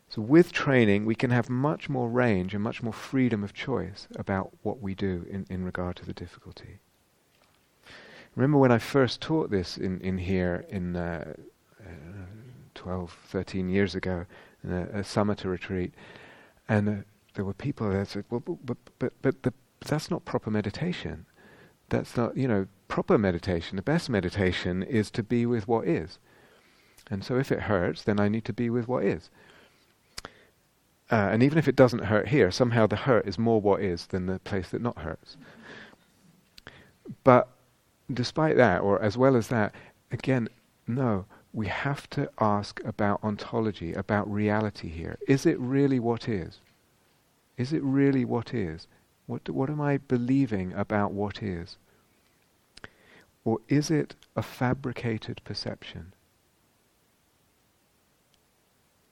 So, 0.08 0.20
with 0.20 0.52
training, 0.52 1.06
we 1.06 1.14
can 1.14 1.30
have 1.30 1.48
much 1.48 1.88
more 1.88 2.08
range 2.08 2.54
and 2.54 2.62
much 2.62 2.82
more 2.82 2.92
freedom 2.92 3.42
of 3.42 3.54
choice 3.54 4.08
about 4.16 4.52
what 4.62 4.82
we 4.82 4.94
do 4.94 5.24
in, 5.30 5.46
in 5.48 5.64
regard 5.64 5.96
to 5.96 6.04
the 6.04 6.12
difficulty. 6.12 6.80
Remember 8.36 8.58
when 8.58 8.72
I 8.72 8.78
first 8.78 9.20
taught 9.20 9.50
this 9.50 9.78
in, 9.78 10.00
in 10.00 10.18
here 10.18 10.66
in 10.68 10.96
uh, 10.96 11.32
uh, 11.80 11.90
12, 12.74 13.16
13 13.28 13.68
years 13.68 13.94
ago 13.94 14.26
in 14.62 14.72
a, 14.72 14.82
a 14.82 15.02
samatha 15.02 15.46
retreat, 15.46 15.94
and 16.68 16.88
uh, 16.88 16.92
there 17.34 17.44
were 17.44 17.54
people 17.54 17.90
that 17.90 18.08
said, 18.08 18.24
well, 18.30 18.40
but, 18.40 18.76
but, 18.98 19.12
but, 19.22 19.42
the, 19.42 19.52
that's 19.80 20.10
not 20.10 20.24
proper 20.24 20.50
meditation. 20.50 21.26
That's 21.88 22.16
not, 22.16 22.36
you 22.36 22.48
know, 22.48 22.66
proper 22.88 23.18
meditation. 23.18 23.76
The 23.76 23.82
best 23.82 24.10
meditation 24.10 24.82
is 24.82 25.10
to 25.12 25.22
be 25.22 25.46
with 25.46 25.66
what 25.66 25.86
is. 25.86 26.18
And 27.10 27.24
so 27.24 27.36
if 27.38 27.50
it 27.50 27.60
hurts, 27.60 28.02
then 28.02 28.20
I 28.20 28.28
need 28.28 28.44
to 28.46 28.52
be 28.52 28.70
with 28.70 28.88
what 28.88 29.04
is. 29.04 29.30
Uh, 31.10 31.28
and 31.30 31.42
even 31.42 31.58
if 31.58 31.68
it 31.68 31.76
doesn't 31.76 32.04
hurt 32.04 32.28
here, 32.28 32.50
somehow 32.50 32.86
the 32.86 32.96
hurt 32.96 33.26
is 33.26 33.38
more 33.38 33.60
what 33.60 33.82
is 33.82 34.06
than 34.06 34.26
the 34.26 34.38
place 34.38 34.70
that 34.70 34.80
not 34.80 34.98
hurts. 34.98 35.36
but 37.24 37.48
despite 38.12 38.56
that, 38.56 38.80
or 38.80 39.00
as 39.02 39.16
well 39.16 39.36
as 39.36 39.48
that, 39.48 39.74
again, 40.10 40.48
no, 40.86 41.24
we 41.52 41.66
have 41.66 42.08
to 42.10 42.30
ask 42.40 42.80
about 42.84 43.22
ontology, 43.22 43.92
about 43.92 44.30
reality 44.30 44.88
here. 44.88 45.18
Is 45.28 45.44
it 45.44 45.58
really 45.58 46.00
what 46.00 46.28
is? 46.28 46.60
Is 47.62 47.72
it 47.72 47.84
really 47.84 48.24
what 48.24 48.52
is? 48.52 48.88
What, 49.26 49.48
what 49.48 49.70
am 49.70 49.80
I 49.80 49.98
believing 49.98 50.72
about 50.72 51.12
what 51.12 51.44
is? 51.44 51.76
Or 53.44 53.60
is 53.68 53.88
it 53.88 54.16
a 54.34 54.42
fabricated 54.42 55.40
perception? 55.44 56.12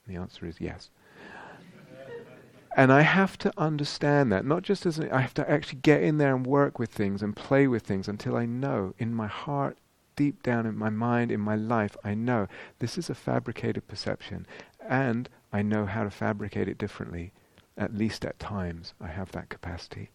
The 0.05 0.17
answer 0.17 0.45
is 0.45 0.59
yes. 0.59 0.89
And 2.75 2.91
I 2.91 3.03
have 3.03 3.37
to 3.37 3.53
understand 3.57 4.33
that, 4.33 4.45
not 4.45 4.63
just 4.63 4.85
as 4.85 4.99
an, 4.99 5.09
I 5.13 5.21
have 5.21 5.33
to 5.35 5.49
actually 5.49 5.79
get 5.79 6.03
in 6.03 6.17
there 6.17 6.35
and 6.35 6.45
work 6.45 6.77
with 6.77 6.89
things 6.89 7.23
and 7.23 7.33
play 7.33 7.67
with 7.67 7.83
things 7.83 8.09
until 8.09 8.35
I 8.35 8.45
know 8.45 8.93
in 8.97 9.15
my 9.15 9.27
heart, 9.27 9.77
deep 10.17 10.43
down 10.43 10.65
in 10.65 10.77
my 10.77 10.89
mind, 10.89 11.31
in 11.31 11.39
my 11.39 11.55
life, 11.55 11.95
I 12.03 12.15
know 12.15 12.49
this 12.79 12.97
is 12.97 13.09
a 13.09 13.15
fabricated 13.15 13.87
perception. 13.87 14.45
And 14.85 15.29
I 15.53 15.61
know 15.61 15.85
how 15.85 16.03
to 16.03 16.09
fabricate 16.09 16.67
it 16.67 16.77
differently. 16.77 17.31
At 17.81 17.95
least 17.95 18.23
at 18.25 18.37
times, 18.37 18.93
I 19.01 19.07
have 19.07 19.31
that 19.31 19.49
capacity. 19.49 20.11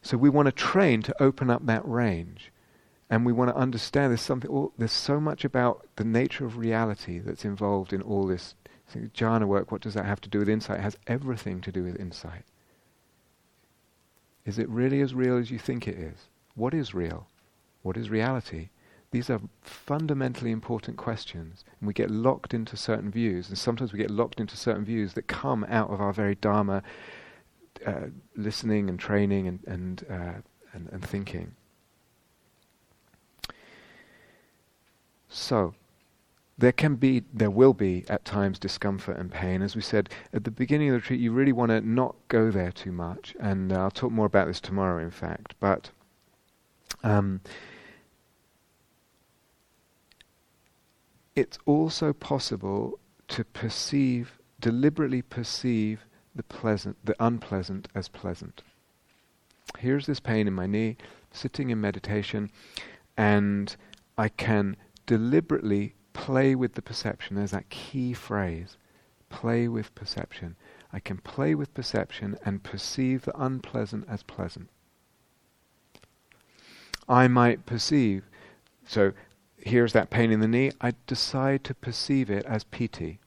So 0.00 0.16
we 0.16 0.30
want 0.30 0.46
to 0.46 0.52
train 0.52 1.02
to 1.02 1.22
open 1.22 1.50
up 1.50 1.66
that 1.66 1.86
range. 1.86 2.50
And 3.10 3.26
we 3.26 3.34
want 3.34 3.50
to 3.50 3.56
understand 3.56 4.10
there's 4.10 4.22
something, 4.22 4.50
all, 4.50 4.72
there's 4.78 4.92
so 4.92 5.20
much 5.20 5.44
about 5.44 5.86
the 5.96 6.04
nature 6.04 6.46
of 6.46 6.56
reality 6.56 7.18
that's 7.18 7.44
involved 7.44 7.92
in 7.92 8.00
all 8.00 8.26
this 8.26 8.54
jhana 8.94 9.46
work. 9.46 9.70
What 9.70 9.82
does 9.82 9.92
that 9.92 10.06
have 10.06 10.22
to 10.22 10.30
do 10.30 10.38
with 10.38 10.48
insight? 10.48 10.78
It 10.78 10.84
has 10.84 10.96
everything 11.06 11.60
to 11.60 11.70
do 11.70 11.84
with 11.84 12.00
insight. 12.00 12.44
Is 14.46 14.58
it 14.58 14.70
really 14.70 15.02
as 15.02 15.12
real 15.12 15.36
as 15.36 15.50
you 15.50 15.58
think 15.58 15.86
it 15.86 15.98
is? 15.98 16.28
What 16.54 16.72
is 16.72 16.94
real? 16.94 17.26
What 17.82 17.98
is 17.98 18.08
reality? 18.08 18.70
These 19.10 19.30
are 19.30 19.40
fundamentally 19.62 20.50
important 20.50 20.98
questions, 20.98 21.64
and 21.80 21.86
we 21.86 21.94
get 21.94 22.10
locked 22.10 22.52
into 22.52 22.76
certain 22.76 23.10
views, 23.10 23.48
and 23.48 23.56
sometimes 23.56 23.92
we 23.92 23.98
get 23.98 24.10
locked 24.10 24.38
into 24.38 24.56
certain 24.56 24.84
views 24.84 25.14
that 25.14 25.26
come 25.26 25.64
out 25.68 25.90
of 25.90 26.00
our 26.00 26.12
very 26.12 26.34
dharma, 26.34 26.82
uh, 27.86 28.08
listening 28.36 28.90
and 28.90 28.98
training 28.98 29.48
and 29.48 29.60
and, 29.66 30.04
uh, 30.10 30.40
and, 30.74 30.88
and 30.92 31.02
thinking. 31.02 31.54
So, 35.30 35.74
there 36.58 36.72
can 36.72 36.96
be, 36.96 37.22
there 37.32 37.50
will 37.50 37.72
be 37.72 38.04
at 38.08 38.24
times 38.24 38.58
discomfort 38.58 39.16
and 39.16 39.30
pain. 39.30 39.62
As 39.62 39.76
we 39.76 39.82
said 39.82 40.10
at 40.32 40.44
the 40.44 40.50
beginning 40.50 40.88
of 40.88 40.92
the 40.92 40.98
retreat, 40.98 41.20
you 41.20 41.32
really 41.32 41.52
want 41.52 41.70
to 41.70 41.80
not 41.80 42.16
go 42.26 42.50
there 42.50 42.72
too 42.72 42.92
much, 42.92 43.34
and 43.38 43.72
uh, 43.72 43.84
I'll 43.84 43.90
talk 43.90 44.10
more 44.10 44.26
about 44.26 44.48
this 44.48 44.60
tomorrow, 44.60 45.02
in 45.02 45.10
fact. 45.10 45.54
But 45.60 45.90
um, 47.04 47.40
it's 51.38 51.58
also 51.66 52.12
possible 52.12 52.98
to 53.28 53.44
perceive, 53.44 54.38
deliberately 54.60 55.22
perceive 55.22 56.04
the 56.34 56.42
pleasant, 56.42 56.96
the 57.04 57.14
unpleasant 57.20 57.86
as 57.94 58.08
pleasant. 58.08 58.62
Here's 59.78 60.06
this 60.06 60.18
pain 60.18 60.48
in 60.48 60.54
my 60.54 60.66
knee, 60.66 60.96
sitting 61.30 61.70
in 61.70 61.80
meditation, 61.80 62.50
and 63.16 63.76
I 64.16 64.28
can 64.28 64.76
deliberately 65.06 65.94
play 66.12 66.56
with 66.56 66.74
the 66.74 66.82
perception. 66.82 67.36
There's 67.36 67.52
that 67.52 67.70
key 67.70 68.12
phrase 68.14 68.76
play 69.30 69.68
with 69.68 69.94
perception. 69.94 70.56
I 70.92 70.98
can 70.98 71.18
play 71.18 71.54
with 71.54 71.72
perception 71.72 72.36
and 72.44 72.64
perceive 72.64 73.22
the 73.22 73.40
unpleasant 73.40 74.06
as 74.08 74.24
pleasant. 74.24 74.70
I 77.08 77.28
might 77.28 77.64
perceive, 77.64 78.24
so 78.86 79.12
here's 79.60 79.92
that 79.92 80.10
pain 80.10 80.30
in 80.30 80.40
the 80.40 80.48
knee, 80.48 80.72
I 80.80 80.94
decide 81.06 81.64
to 81.64 81.74
perceive 81.74 82.30
it 82.30 82.44
as 82.46 82.64
piti. 82.64 83.18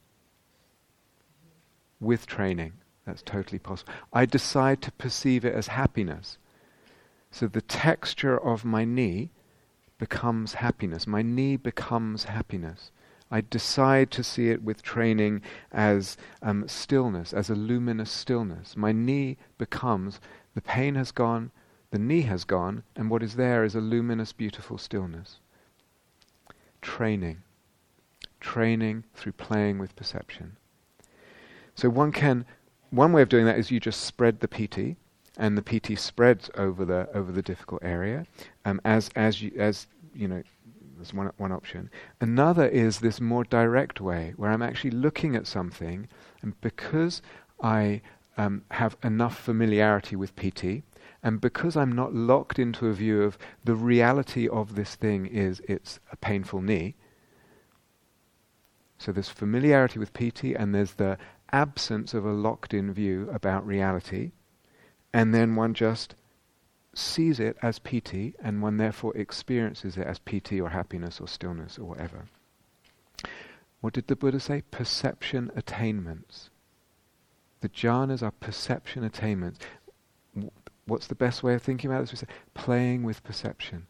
With 2.00 2.26
training, 2.26 2.72
that's 3.06 3.22
totally 3.22 3.58
possible. 3.58 3.92
I 4.12 4.26
decide 4.26 4.82
to 4.82 4.92
perceive 4.92 5.44
it 5.44 5.54
as 5.54 5.68
happiness. 5.68 6.38
So 7.30 7.46
the 7.46 7.62
texture 7.62 8.36
of 8.36 8.64
my 8.64 8.84
knee 8.84 9.30
becomes 9.98 10.54
happiness. 10.54 11.06
My 11.06 11.22
knee 11.22 11.56
becomes 11.56 12.24
happiness. 12.24 12.90
I 13.30 13.40
decide 13.40 14.10
to 14.10 14.24
see 14.24 14.50
it 14.50 14.62
with 14.62 14.82
training 14.82 15.42
as 15.70 16.16
um, 16.42 16.66
stillness, 16.68 17.32
as 17.32 17.48
a 17.48 17.54
luminous 17.54 18.10
stillness. 18.10 18.76
My 18.76 18.92
knee 18.92 19.38
becomes, 19.56 20.20
the 20.54 20.60
pain 20.60 20.96
has 20.96 21.12
gone, 21.12 21.50
the 21.90 21.98
knee 21.98 22.22
has 22.22 22.44
gone, 22.44 22.82
and 22.96 23.08
what 23.08 23.22
is 23.22 23.36
there 23.36 23.64
is 23.64 23.74
a 23.74 23.80
luminous, 23.80 24.32
beautiful 24.32 24.76
stillness 24.76 25.38
training. 26.82 27.42
Training 28.40 29.04
through 29.14 29.32
playing 29.32 29.78
with 29.78 29.96
perception. 29.96 30.56
So 31.74 31.88
one 31.88 32.12
can, 32.12 32.44
one 32.90 33.12
way 33.12 33.22
of 33.22 33.28
doing 33.28 33.46
that 33.46 33.58
is 33.58 33.70
you 33.70 33.80
just 33.80 34.02
spread 34.02 34.40
the 34.40 34.48
piti, 34.48 34.96
and 35.38 35.56
the 35.56 35.62
piti 35.62 35.96
spreads 35.96 36.50
over 36.56 36.84
the 36.84 37.08
over 37.14 37.32
the 37.32 37.42
difficult 37.42 37.82
area, 37.82 38.26
um, 38.64 38.80
as 38.84 39.08
as 39.16 39.40
you 39.40 39.52
as 39.56 39.86
you 40.14 40.28
know. 40.28 40.42
That's 40.98 41.14
one 41.14 41.32
one 41.38 41.52
option. 41.52 41.90
Another 42.20 42.68
is 42.68 43.00
this 43.00 43.20
more 43.20 43.44
direct 43.44 44.00
way, 44.00 44.34
where 44.36 44.50
I'm 44.50 44.62
actually 44.62 44.90
looking 44.90 45.34
at 45.34 45.46
something, 45.46 46.08
and 46.42 46.60
because 46.60 47.22
I 47.62 48.02
um, 48.36 48.64
have 48.70 48.96
enough 49.02 49.38
familiarity 49.38 50.16
with 50.16 50.36
piti, 50.36 50.82
and 51.22 51.40
because 51.40 51.76
I'm 51.76 51.92
not 51.92 52.14
locked 52.14 52.58
into 52.58 52.88
a 52.88 52.92
view 52.92 53.22
of 53.22 53.38
the 53.64 53.74
reality 53.74 54.48
of 54.48 54.74
this 54.74 54.94
thing 54.94 55.26
is 55.26 55.62
it's 55.68 56.00
a 56.10 56.16
painful 56.16 56.60
knee, 56.60 56.96
so 58.98 59.12
there's 59.12 59.28
familiarity 59.28 59.98
with 59.98 60.12
piti 60.12 60.54
and 60.54 60.74
there's 60.74 60.94
the 60.94 61.18
absence 61.52 62.14
of 62.14 62.24
a 62.24 62.32
locked 62.32 62.72
in 62.72 62.92
view 62.92 63.28
about 63.32 63.66
reality, 63.66 64.32
and 65.12 65.34
then 65.34 65.54
one 65.54 65.74
just 65.74 66.14
sees 66.94 67.40
it 67.40 67.56
as 67.62 67.78
piti 67.78 68.34
and 68.42 68.60
one 68.60 68.76
therefore 68.76 69.16
experiences 69.16 69.96
it 69.96 70.06
as 70.06 70.18
piti 70.18 70.60
or 70.60 70.70
happiness 70.70 71.20
or 71.20 71.28
stillness 71.28 71.78
or 71.78 71.84
whatever. 71.84 72.26
What 73.80 73.94
did 73.94 74.06
the 74.06 74.16
Buddha 74.16 74.40
say? 74.40 74.62
Perception 74.70 75.50
attainments. 75.56 76.50
The 77.60 77.68
jhanas 77.68 78.22
are 78.22 78.30
perception 78.30 79.04
attainments 79.04 79.58
what's 80.86 81.06
the 81.06 81.14
best 81.14 81.42
way 81.42 81.54
of 81.54 81.62
thinking 81.62 81.90
about 81.90 82.00
this? 82.00 82.12
We 82.12 82.18
say 82.18 82.26
playing 82.54 83.02
with 83.02 83.22
perception. 83.24 83.86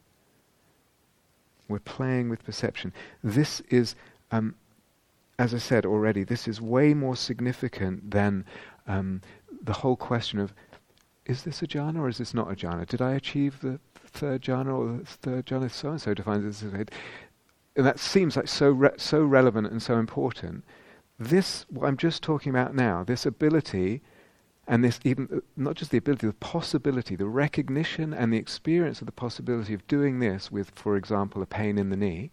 We're 1.68 1.78
playing 1.78 2.28
with 2.28 2.44
perception. 2.44 2.92
This 3.22 3.60
is, 3.70 3.94
um, 4.30 4.54
as 5.38 5.54
I 5.54 5.58
said 5.58 5.86
already, 5.86 6.24
this 6.24 6.46
is 6.46 6.60
way 6.60 6.92
more 6.92 7.16
significant 7.16 8.10
than 8.10 8.44
um, 8.86 9.22
the 9.62 9.72
whole 9.72 9.96
question 9.96 10.38
of 10.38 10.52
is 11.24 11.44
this 11.44 11.62
a 11.62 11.66
jhana 11.66 12.00
or 12.00 12.08
is 12.08 12.18
this 12.18 12.34
not 12.34 12.50
a 12.50 12.56
jhana? 12.56 12.86
Did 12.86 13.00
I 13.00 13.12
achieve 13.12 13.60
the 13.60 13.78
third 13.94 14.42
jhana 14.42 14.76
or 14.76 14.98
the 14.98 15.06
third 15.06 15.46
jhana? 15.46 15.70
So 15.70 15.90
and 15.90 16.00
so 16.00 16.14
defines 16.14 16.44
this 16.44 16.62
as 16.62 16.74
and 17.74 17.86
that 17.86 17.98
seems 17.98 18.36
like 18.36 18.48
so 18.48 18.70
re- 18.70 18.90
so 18.96 19.22
relevant 19.22 19.68
and 19.68 19.82
so 19.82 19.98
important. 19.98 20.64
This, 21.18 21.64
what 21.70 21.86
I'm 21.86 21.96
just 21.96 22.22
talking 22.22 22.50
about 22.50 22.74
now, 22.74 23.04
this 23.04 23.24
ability 23.24 24.02
and 24.72 24.82
this 24.82 24.98
even 25.04 25.42
not 25.54 25.74
just 25.74 25.90
the 25.90 25.98
ability, 25.98 26.26
the 26.26 26.32
possibility, 26.32 27.14
the 27.14 27.26
recognition 27.26 28.14
and 28.14 28.32
the 28.32 28.38
experience 28.38 29.02
of 29.02 29.06
the 29.06 29.12
possibility 29.12 29.74
of 29.74 29.86
doing 29.86 30.18
this 30.18 30.50
with, 30.50 30.70
for 30.70 30.96
example, 30.96 31.42
a 31.42 31.46
pain 31.46 31.76
in 31.76 31.90
the 31.90 31.96
knee, 31.96 32.30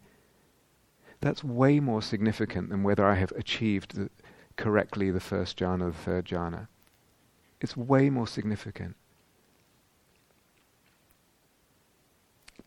that's 1.19 1.43
way 1.43 1.81
more 1.81 2.01
significant 2.01 2.69
than 2.69 2.81
whether 2.81 3.05
I 3.05 3.15
have 3.15 3.33
achieved 3.33 3.93
the, 3.97 4.09
correctly 4.55 5.11
the 5.11 5.19
first 5.19 5.59
jhana 5.59 5.81
or 5.81 5.91
the 5.91 5.97
third 5.97 6.23
jhana. 6.27 6.69
It's 7.59 7.75
way 7.75 8.09
more 8.09 8.25
significant. 8.25 8.95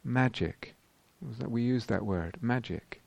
Magic. 0.05 0.75
We 1.49 1.63
use 1.63 1.87
that 1.87 2.05
word, 2.05 2.37
magic. 2.43 3.02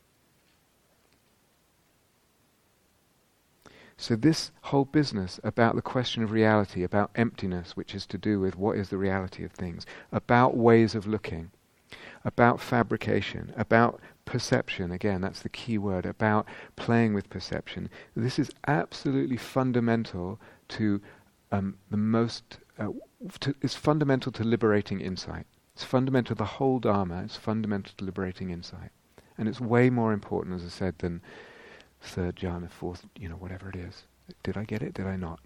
So, 3.97 4.15
this 4.15 4.51
whole 4.61 4.85
business 4.85 5.39
about 5.43 5.75
the 5.75 5.81
question 5.81 6.21
of 6.21 6.31
reality, 6.31 6.83
about 6.83 7.11
emptiness, 7.15 7.77
which 7.77 7.95
is 7.95 8.05
to 8.07 8.17
do 8.17 8.39
with 8.39 8.57
what 8.57 8.77
is 8.77 8.89
the 8.89 8.97
reality 8.97 9.43
of 9.45 9.53
things, 9.53 9.85
about 10.11 10.57
ways 10.57 10.95
of 10.95 11.07
looking, 11.07 11.51
about 12.25 12.59
fabrication, 12.59 13.53
about 13.55 14.01
perception, 14.25 14.91
again, 14.91 15.21
that's 15.21 15.41
the 15.41 15.49
key 15.49 15.77
word, 15.77 16.05
about 16.05 16.45
playing 16.75 17.13
with 17.13 17.29
perception, 17.29 17.89
this 18.15 18.39
is 18.39 18.51
absolutely 18.67 19.37
fundamental 19.37 20.39
to 20.67 20.99
um, 21.51 21.77
the 21.89 21.97
most, 21.97 22.59
uh, 22.79 22.89
to, 23.39 23.55
it's 23.61 23.75
fundamental 23.75 24.31
to 24.31 24.43
liberating 24.43 24.99
insight. 24.99 25.45
It's 25.73 25.83
fundamental 25.83 26.35
to 26.35 26.39
the 26.39 26.45
whole 26.45 26.79
Dharma, 26.79 27.23
it's 27.23 27.37
fundamental 27.37 27.93
to 27.97 28.05
liberating 28.05 28.49
insight. 28.49 28.91
And 29.37 29.47
it's 29.47 29.61
way 29.61 29.89
more 29.89 30.13
important, 30.13 30.55
as 30.55 30.65
I 30.65 30.69
said, 30.69 30.99
than 30.99 31.21
third 32.05 32.35
jhana, 32.35 32.69
fourth, 32.69 33.05
you 33.17 33.29
know, 33.29 33.35
whatever 33.35 33.69
it 33.69 33.75
is. 33.75 34.03
Did 34.43 34.57
I 34.57 34.63
get 34.63 34.81
it? 34.81 34.93
Did 34.93 35.07
I 35.07 35.15
not? 35.15 35.39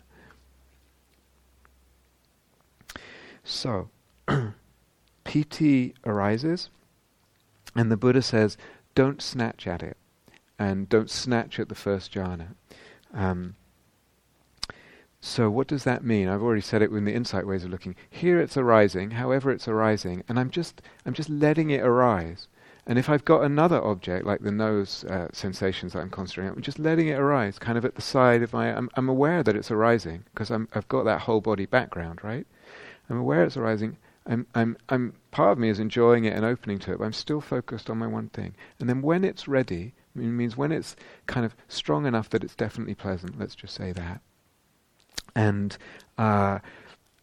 So, 3.44 3.90
piti 5.24 5.96
arises, 6.06 6.70
and 7.76 7.92
the 7.92 7.98
Buddha 7.98 8.22
says, 8.22 8.58
don't 8.96 9.22
snatch 9.22 9.66
at 9.66 9.82
it, 9.82 9.98
and 10.58 10.88
don't 10.90 11.10
snatch 11.10 11.60
at 11.60 11.70
the 11.70 11.76
first 11.76 12.14
jhana. 12.14 12.50
Um, 13.14 13.56
so 15.22 15.50
what 15.50 15.68
does 15.68 15.84
that 15.84 16.04
mean? 16.04 16.30
I've 16.30 16.42
already 16.42 16.62
said 16.62 16.82
it 16.82 16.92
in 16.92 17.06
the 17.06 17.14
insight 17.14 17.46
ways 17.46 17.66
of 17.66 17.72
looking. 17.72 17.96
Here 18.10 18.40
it's 18.40 18.56
arising, 18.56 19.12
however 19.12 19.52
it's 19.52 19.68
arising, 19.68 20.24
and 20.30 20.40
I'm 20.40 20.50
just 20.50 20.82
I'm 21.06 21.14
just 21.14 21.30
letting 21.30 21.70
it 21.72 21.82
arise. 21.82 22.48
And 22.88 22.98
if 22.98 23.10
I've 23.10 23.26
got 23.26 23.44
another 23.44 23.84
object, 23.84 24.26
like 24.26 24.42
the 24.42 24.52
nose 24.52 25.04
uh, 25.06 25.28
sensations 25.32 25.94
that 25.94 26.00
I'm 26.00 26.10
concentrating 26.10 26.52
on, 26.52 26.58
I'm 26.58 26.62
just 26.64 26.80
letting 26.80 27.08
it 27.08 27.20
arise, 27.20 27.60
kind 27.60 27.78
of 27.78 27.86
at 27.86 27.96
the 27.96 28.02
side 28.02 28.42
of 28.42 28.54
my. 28.54 28.76
I'm, 28.76 28.90
I'm 28.96 29.10
aware 29.10 29.44
that 29.44 29.56
it's 29.56 29.72
arising 29.72 30.24
because 30.34 30.52
I've 30.52 30.88
got 30.88 31.06
that 31.06 31.22
whole 31.22 31.42
body 31.42 31.66
background, 31.66 32.24
right? 32.24 32.48
I'm 33.10 33.18
aware 33.18 33.44
it's 33.44 33.58
arising. 33.58 33.98
I'm, 34.26 34.48
I'm, 34.56 34.78
I'm. 34.90 35.14
Part 35.32 35.54
of 35.54 35.60
me 35.60 35.70
is 35.70 35.80
enjoying 35.80 36.26
it 36.26 36.34
and 36.34 36.46
opening 36.46 36.80
to 36.80 36.94
it, 36.94 37.00
but 37.00 37.06
I'm 37.06 37.14
still 37.14 37.42
focused 37.42 37.90
on 37.90 37.98
my 37.98 38.08
one 38.08 38.30
thing. 38.30 38.56
And 38.80 38.90
then 38.90 39.02
when 39.02 39.24
it's 39.24 39.48
ready, 39.48 39.94
it 40.16 40.20
means 40.22 40.58
when 40.58 40.72
it's 40.72 40.96
kind 41.28 41.46
of 41.46 41.56
strong 41.68 42.06
enough 42.06 42.30
that 42.30 42.44
it's 42.44 42.56
definitely 42.56 42.96
pleasant. 42.96 43.40
Let's 43.40 43.56
just 43.56 43.76
say 43.76 43.92
that 43.92 44.22
and 45.36 45.78
uh, 46.18 46.60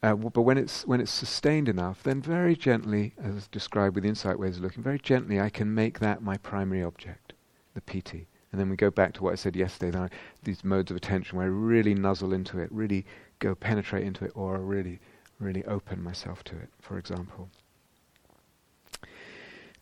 uh, 0.03 0.15
but 0.15 0.43
when 0.43 0.59
it's 0.59 0.87
when 0.87 1.01
it's 1.01 1.11
sustained 1.11 1.69
enough, 1.69 2.03
then 2.03 2.21
very 2.21 2.55
gently, 2.55 3.15
as 3.23 3.49
described 3.49 3.95
with 3.95 4.05
insight 4.05 4.39
ways 4.39 4.57
of 4.57 4.63
looking, 4.63 4.83
very 4.83 4.99
gently 4.99 5.41
I 5.41 5.49
can 5.49 5.75
make 5.75 5.99
that 6.01 6.23
my 6.23 6.37
primary 6.37 6.83
object, 6.83 7.33
the 7.75 7.81
piti. 7.81 8.29
And 8.53 8.61
then 8.61 8.71
we 8.71 8.77
go 8.77 8.91
back 8.91 9.13
to 9.15 9.23
what 9.23 9.33
I 9.33 9.37
said 9.37 9.57
yesterday, 9.57 9.91
that 9.91 10.03
I, 10.03 10.09
these 10.45 10.65
modes 10.65 10.91
of 10.91 10.97
attention 10.97 11.37
where 11.37 11.47
I 11.47 11.51
really 11.51 11.95
nuzzle 11.95 12.33
into 12.33 12.59
it, 12.59 12.71
really 12.73 13.05
go 13.39 13.55
penetrate 13.55 14.07
into 14.07 14.25
it, 14.25 14.33
or 14.35 14.59
really, 14.59 15.01
really 15.39 15.65
open 15.65 16.03
myself 16.03 16.45
to 16.45 16.57
it, 16.57 16.71
for 16.81 16.97
example. 16.97 17.51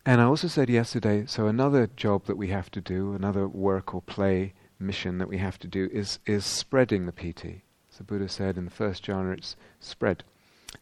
And 0.05 0.21
I 0.21 0.25
also 0.25 0.47
said 0.47 0.69
yesterday, 0.69 1.25
so 1.25 1.47
another 1.47 1.87
job 1.95 2.25
that 2.25 2.37
we 2.37 2.49
have 2.49 2.69
to 2.71 2.81
do, 2.81 3.13
another 3.13 3.47
work 3.47 3.95
or 3.95 4.01
play 4.01 4.53
mission 4.77 5.17
that 5.17 5.29
we 5.29 5.37
have 5.37 5.57
to 5.59 5.67
do 5.67 5.89
is 5.91 6.19
is 6.25 6.45
spreading 6.45 7.05
the 7.05 7.11
piti. 7.95 8.03
So 8.03 8.03
Buddha 8.03 8.29
said 8.29 8.57
in 8.57 8.65
the 8.65 8.71
first 8.71 9.05
jhana 9.05 9.37
it's 9.37 9.55
spread. 9.79 10.23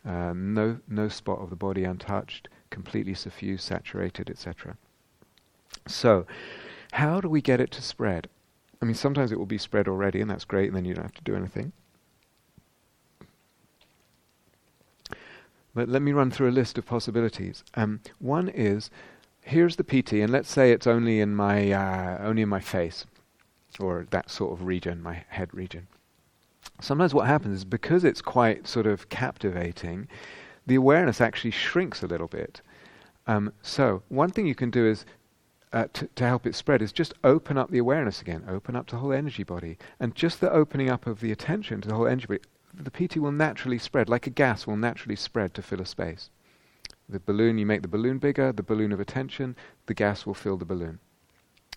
Um, 0.05 0.53
no, 0.53 0.80
no 0.88 1.07
spot 1.07 1.39
of 1.39 1.49
the 1.49 1.55
body 1.55 1.84
untouched, 1.84 2.49
completely 2.70 3.14
suffused, 3.14 3.64
saturated, 3.64 4.30
etc. 4.30 4.78
So, 5.88 6.26
how 6.93 7.22
do 7.22 7.30
we 7.30 7.41
get 7.41 7.61
it 7.61 7.72
to 7.72 7.82
spread? 7.82 8.28
I 8.82 8.86
mean, 8.86 8.95
sometimes 8.95 9.32
it 9.32 9.38
will 9.38 9.45
be 9.45 9.57
spread 9.57 9.88
already, 9.88 10.22
and 10.22 10.30
that's 10.30 10.45
great, 10.45 10.68
and 10.68 10.76
then 10.76 10.86
you 10.86 10.93
don't 10.93 11.05
have 11.05 11.14
to 11.14 11.24
do 11.24 11.36
anything. 11.36 11.72
But 15.76 15.89
let 15.89 16.01
me 16.01 16.11
run 16.11 16.32
through 16.32 16.49
a 16.49 16.51
list 16.51 16.78
of 16.78 16.86
possibilities. 16.86 17.64
Um, 17.76 18.01
one 18.20 18.49
is, 18.49 18.91
here's 19.41 19.76
the 19.76 19.84
piti, 19.84 20.22
and 20.22 20.32
let's 20.32 20.51
say 20.51 20.72
it's 20.72 20.88
only 20.88 21.20
in 21.20 21.36
my 21.36 21.72
uh, 21.72 22.18
only 22.22 22.41
in 22.41 22.49
my 22.49 22.59
face, 22.59 23.05
or 23.80 24.05
that 24.09 24.30
sort 24.30 24.53
of 24.53 24.66
region, 24.66 25.01
my 25.01 25.24
head 25.30 25.53
region 25.53 25.88
sometimes 26.82 27.13
what 27.13 27.28
happens 27.28 27.57
is 27.57 27.65
because 27.65 28.03
it's 28.03 28.21
quite 28.21 28.67
sort 28.67 28.88
of 28.88 29.09
captivating, 29.09 30.07
the 30.65 30.76
awareness 30.76 31.21
actually 31.21 31.51
shrinks 31.51 32.03
a 32.03 32.07
little 32.07 32.28
bit. 32.28 32.61
Um, 33.28 33.53
so 33.61 34.03
one 34.09 34.30
thing 34.30 34.47
you 34.47 34.55
can 34.55 34.69
do 34.69 34.86
is 34.86 35.05
uh, 35.71 35.88
to, 35.93 36.07
to 36.15 36.26
help 36.26 36.45
it 36.45 36.55
spread 36.55 36.82
is 36.82 36.91
just 36.91 37.13
open 37.24 37.57
up 37.57 37.71
the 37.71 37.80
awareness 37.80 38.21
again, 38.21 38.43
open 38.47 38.76
up 38.76 38.89
the 38.89 38.97
whole 38.97 39.13
energy 39.13 39.43
body, 39.43 39.78
and 39.99 40.15
just 40.15 40.39
the 40.39 40.51
opening 40.51 40.89
up 40.89 41.07
of 41.07 41.19
the 41.19 41.32
attention 41.32 41.82
to 41.82 41.88
the 41.88 41.95
whole 41.95 42.07
energy 42.07 42.28
body, 42.28 42.41
the 42.74 42.91
piti 42.91 43.19
will 43.19 43.32
naturally 43.32 43.78
spread, 43.78 44.09
like 44.09 44.28
a 44.28 44.32
gas 44.32 44.67
will 44.67 44.78
naturally 44.78 45.15
spread 45.15 45.53
to 45.53 45.61
fill 45.61 45.82
a 45.82 45.86
space. 45.86 46.30
The 47.09 47.19
balloon, 47.19 47.57
you 47.57 47.65
make 47.65 47.82
the 47.82 47.88
balloon 47.88 48.17
bigger, 48.17 48.51
the 48.51 48.63
balloon 48.63 48.91
of 48.91 48.99
attention, 48.99 49.55
the 49.88 49.93
gas 49.93 50.26
will 50.26 50.34
fill 50.34 50.57
the 50.57 50.65
balloon. 50.65 50.99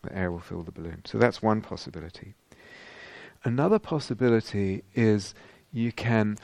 The 0.03 0.17
air 0.17 0.31
will 0.31 0.41
fill 0.41 0.63
the 0.63 0.73
balloon. 0.73 1.03
So 1.05 1.19
that's 1.19 1.43
one 1.43 1.61
possibility. 1.61 2.35
Another 3.47 3.79
possibility 3.79 4.83
is 4.97 5.33
you 5.71 5.93
can 5.93 6.37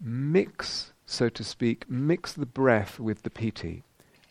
mix, 0.00 0.92
so 1.04 1.28
to 1.28 1.42
speak, 1.42 1.90
mix 1.90 2.32
the 2.32 2.46
breath 2.46 3.00
with 3.00 3.22
the 3.22 3.30
piti 3.30 3.82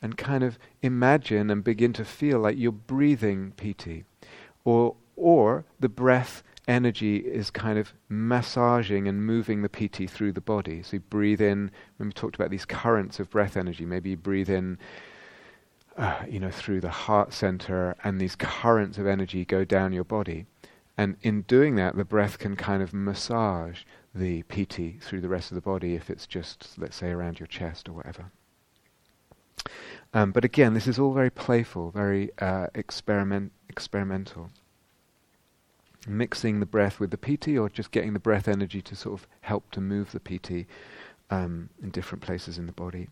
and 0.01 0.17
kind 0.17 0.41
of 0.41 0.57
imagine 0.81 1.49
and 1.49 1.65
begin 1.65 1.91
to 1.91 2.05
feel 2.05 2.39
like 2.39 2.57
you're 2.57 2.71
breathing 2.71 3.51
piti. 3.57 4.05
Or, 4.63 4.95
or 5.17 5.65
the 5.81 5.89
breath 5.89 6.43
energy 6.65 7.17
is 7.17 7.51
kind 7.51 7.77
of 7.77 7.91
massaging 8.07 9.05
and 9.05 9.25
moving 9.25 9.61
the 9.61 9.67
piti 9.67 10.07
through 10.07 10.31
the 10.31 10.39
body. 10.39 10.81
So 10.81 10.93
you 10.93 10.99
breathe 11.01 11.41
in, 11.41 11.71
when 11.97 12.07
we 12.07 12.13
talked 12.13 12.35
about 12.35 12.51
these 12.51 12.63
currents 12.63 13.19
of 13.19 13.29
breath 13.29 13.57
energy, 13.57 13.85
maybe 13.85 14.11
you 14.11 14.17
breathe 14.17 14.49
in 14.49 14.77
uh, 15.97 16.23
you 16.29 16.39
know, 16.39 16.51
through 16.51 16.79
the 16.79 16.89
heart 16.89 17.33
center, 17.33 17.95
and 18.03 18.19
these 18.19 18.35
currents 18.35 18.97
of 18.97 19.07
energy 19.07 19.43
go 19.43 19.65
down 19.65 19.91
your 19.91 20.05
body. 20.05 20.45
And 20.97 21.17
in 21.21 21.41
doing 21.43 21.75
that, 21.75 21.95
the 21.95 22.05
breath 22.05 22.37
can 22.37 22.55
kind 22.55 22.83
of 22.83 22.93
massage 22.93 23.81
the 24.13 24.43
piti 24.43 24.99
through 25.01 25.21
the 25.21 25.29
rest 25.29 25.51
of 25.51 25.55
the 25.55 25.61
body 25.61 25.95
if 25.95 26.09
it's 26.09 26.27
just, 26.27 26.77
let's 26.77 26.97
say, 26.97 27.09
around 27.09 27.39
your 27.39 27.47
chest 27.47 27.89
or 27.89 27.93
whatever. 27.93 28.25
Um, 30.13 30.31
but 30.31 30.45
again, 30.45 30.73
this 30.73 30.87
is 30.87 30.99
all 30.99 31.13
very 31.13 31.31
playful, 31.31 31.89
very 31.89 32.29
uh, 32.39 32.67
experiment, 32.75 33.51
experimental. 33.69 34.51
Mixing 36.05 36.59
the 36.59 36.65
breath 36.65 36.99
with 36.99 37.09
the 37.11 37.17
piti 37.17 37.57
or 37.57 37.69
just 37.69 37.91
getting 37.91 38.13
the 38.13 38.19
breath 38.19 38.47
energy 38.47 38.81
to 38.81 38.95
sort 38.95 39.19
of 39.19 39.27
help 39.41 39.71
to 39.71 39.81
move 39.81 40.11
the 40.11 40.19
piti 40.19 40.67
um, 41.31 41.69
in 41.81 41.89
different 41.89 42.21
places 42.21 42.57
in 42.57 42.67
the 42.67 42.71
body. 42.71 43.07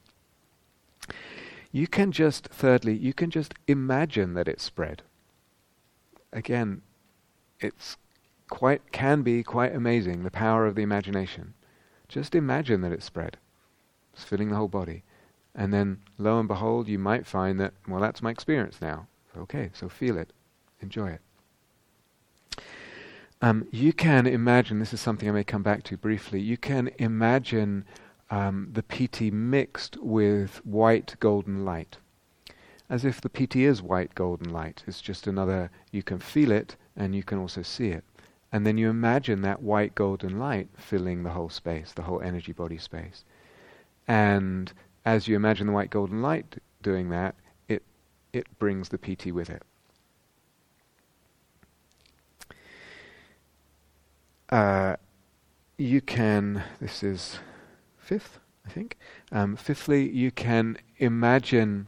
You 1.72 1.88
can 1.88 2.12
just, 2.12 2.48
thirdly, 2.50 2.96
you 2.96 3.14
can 3.14 3.32
just 3.32 3.56
imagine 3.68 4.34
that 4.36 4.48
it's 4.48 4.64
spread. 4.64 5.02
Again, 6.34 6.82
it's 7.64 7.98
quite 8.50 8.92
can 8.92 9.22
be 9.22 9.44
quite 9.44 9.74
amazing 9.74 10.24
the 10.24 10.32
power 10.32 10.66
of 10.66 10.76
the 10.76 10.82
imagination. 10.82 11.54
Just 12.08 12.36
imagine 12.36 12.82
that 12.82 12.92
it's 12.92 13.06
spread. 13.06 13.38
It's 14.14 14.24
filling 14.24 14.50
the 14.50 14.58
whole 14.58 14.68
body. 14.68 15.04
And 15.56 15.74
then 15.74 16.00
lo 16.18 16.40
and 16.40 16.48
behold 16.48 16.88
you 16.88 17.00
might 17.00 17.26
find 17.26 17.60
that 17.60 17.74
well 17.88 18.02
that's 18.02 18.22
my 18.22 18.30
experience 18.30 18.82
now. 18.82 19.08
Okay, 19.38 19.70
so 19.74 19.88
feel 19.88 20.18
it. 20.18 20.34
Enjoy 20.82 21.10
it. 21.10 21.22
Um, 23.44 23.68
you 23.72 23.92
can 23.92 24.28
imagine, 24.28 24.78
this 24.78 24.94
is 24.94 25.02
something 25.02 25.28
I 25.28 25.32
may 25.32 25.44
come 25.44 25.64
back 25.64 25.84
to 25.84 25.98
briefly, 25.98 26.40
you 26.40 26.58
can 26.58 26.92
imagine 27.00 27.86
um, 28.30 28.70
the 28.72 28.84
piti 28.84 29.32
mixed 29.32 29.98
with 29.98 30.64
white 30.64 31.16
golden 31.20 31.66
light. 31.66 31.98
As 32.88 33.04
if 33.04 33.20
the 33.20 33.30
piti 33.30 33.66
is 33.66 33.82
white 33.82 34.14
golden 34.14 34.52
light. 34.52 34.84
It's 34.86 35.02
just 35.02 35.26
another, 35.26 35.72
you 35.92 36.04
can 36.04 36.20
feel 36.20 36.52
it, 36.52 36.76
and 36.96 37.16
you 37.16 37.24
can 37.24 37.40
also 37.40 37.62
see 37.62 37.90
it. 37.90 38.04
And 38.52 38.66
then 38.66 38.78
you 38.78 38.90
imagine 38.90 39.42
that 39.42 39.62
white 39.62 39.96
golden 39.96 40.38
light 40.38 40.68
filling 40.78 41.24
the 41.24 41.30
whole 41.30 41.50
space, 41.50 41.94
the 41.94 42.02
whole 42.02 42.22
energy 42.22 42.52
body 42.52 42.78
space. 42.78 43.24
And 44.08 44.72
as 45.06 45.28
you 45.28 45.36
imagine 45.36 45.68
the 45.68 45.74
white 45.74 45.90
golden 45.90 46.22
light 46.22 46.58
doing 46.82 47.10
that, 47.10 47.36
it 47.70 47.84
it 48.34 48.46
brings 48.60 48.90
the 48.90 48.98
piti 48.98 49.32
with 49.32 49.50
it. 49.50 49.64
Uh, 54.50 54.98
you 55.78 56.02
can. 56.02 56.64
This 56.82 57.04
is 57.04 57.40
fifth, 57.98 58.40
I 58.66 58.70
think. 58.70 58.98
Um, 59.32 59.56
fifthly, 59.56 60.10
you 60.10 60.32
can 60.32 60.78
imagine. 60.98 61.88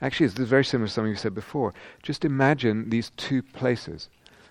Actually, 0.00 0.26
it's 0.26 0.34
very 0.36 0.64
similar 0.64 0.86
to 0.86 0.92
something 0.92 1.10
you 1.10 1.16
said 1.16 1.34
before. 1.34 1.74
Just 2.02 2.24
imagine 2.24 2.90
these 2.90 3.10
two 3.16 3.42
places. 3.42 4.08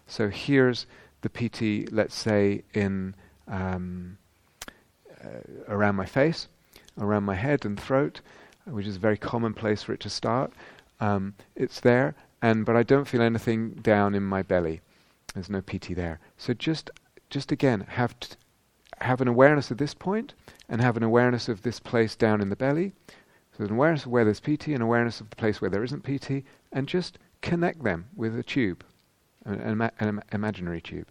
So 0.07 0.29
here's 0.29 0.85
the 1.21 1.29
piti, 1.29 1.87
let's 1.87 2.15
say, 2.15 2.63
in 2.73 3.15
um, 3.47 4.17
uh, 5.23 5.39
around 5.67 5.95
my 5.95 6.05
face, 6.05 6.47
around 6.99 7.23
my 7.23 7.35
head 7.35 7.65
and 7.65 7.79
throat, 7.79 8.21
which 8.65 8.85
is 8.85 8.97
a 8.97 8.99
very 8.99 9.17
common 9.17 9.53
place 9.53 9.81
for 9.83 9.93
it 9.93 9.99
to 10.01 10.09
start. 10.09 10.53
Um, 10.99 11.33
it's 11.55 11.79
there, 11.79 12.15
and 12.41 12.65
but 12.65 12.75
I 12.75 12.83
don't 12.83 13.07
feel 13.07 13.21
anything 13.21 13.71
down 13.71 14.13
in 14.13 14.23
my 14.23 14.43
belly. 14.43 14.81
There's 15.33 15.49
no 15.49 15.61
piti 15.61 15.93
there. 15.93 16.19
So 16.37 16.53
just, 16.53 16.91
just 17.29 17.51
again, 17.51 17.81
have 17.89 18.19
t- 18.19 18.35
have 18.99 19.21
an 19.21 19.27
awareness 19.27 19.71
of 19.71 19.77
this 19.77 19.93
point, 19.93 20.33
and 20.69 20.81
have 20.81 20.97
an 20.97 21.03
awareness 21.03 21.49
of 21.49 21.63
this 21.63 21.79
place 21.79 22.15
down 22.15 22.41
in 22.41 22.49
the 22.49 22.55
belly. 22.55 22.93
So 23.57 23.65
an 23.65 23.71
awareness 23.71 24.05
of 24.05 24.11
where 24.11 24.23
there's 24.23 24.39
piti, 24.39 24.73
an 24.73 24.81
awareness 24.81 25.19
of 25.19 25.29
the 25.29 25.35
place 25.35 25.59
where 25.59 25.69
there 25.69 25.83
isn't 25.83 26.03
piti, 26.03 26.45
and 26.71 26.87
just 26.87 27.17
connect 27.41 27.83
them 27.83 28.05
with 28.15 28.37
a 28.37 28.43
tube 28.43 28.83
an, 29.45 29.91
an, 29.99 30.21
imaginary 30.31 30.81
tube. 30.81 31.07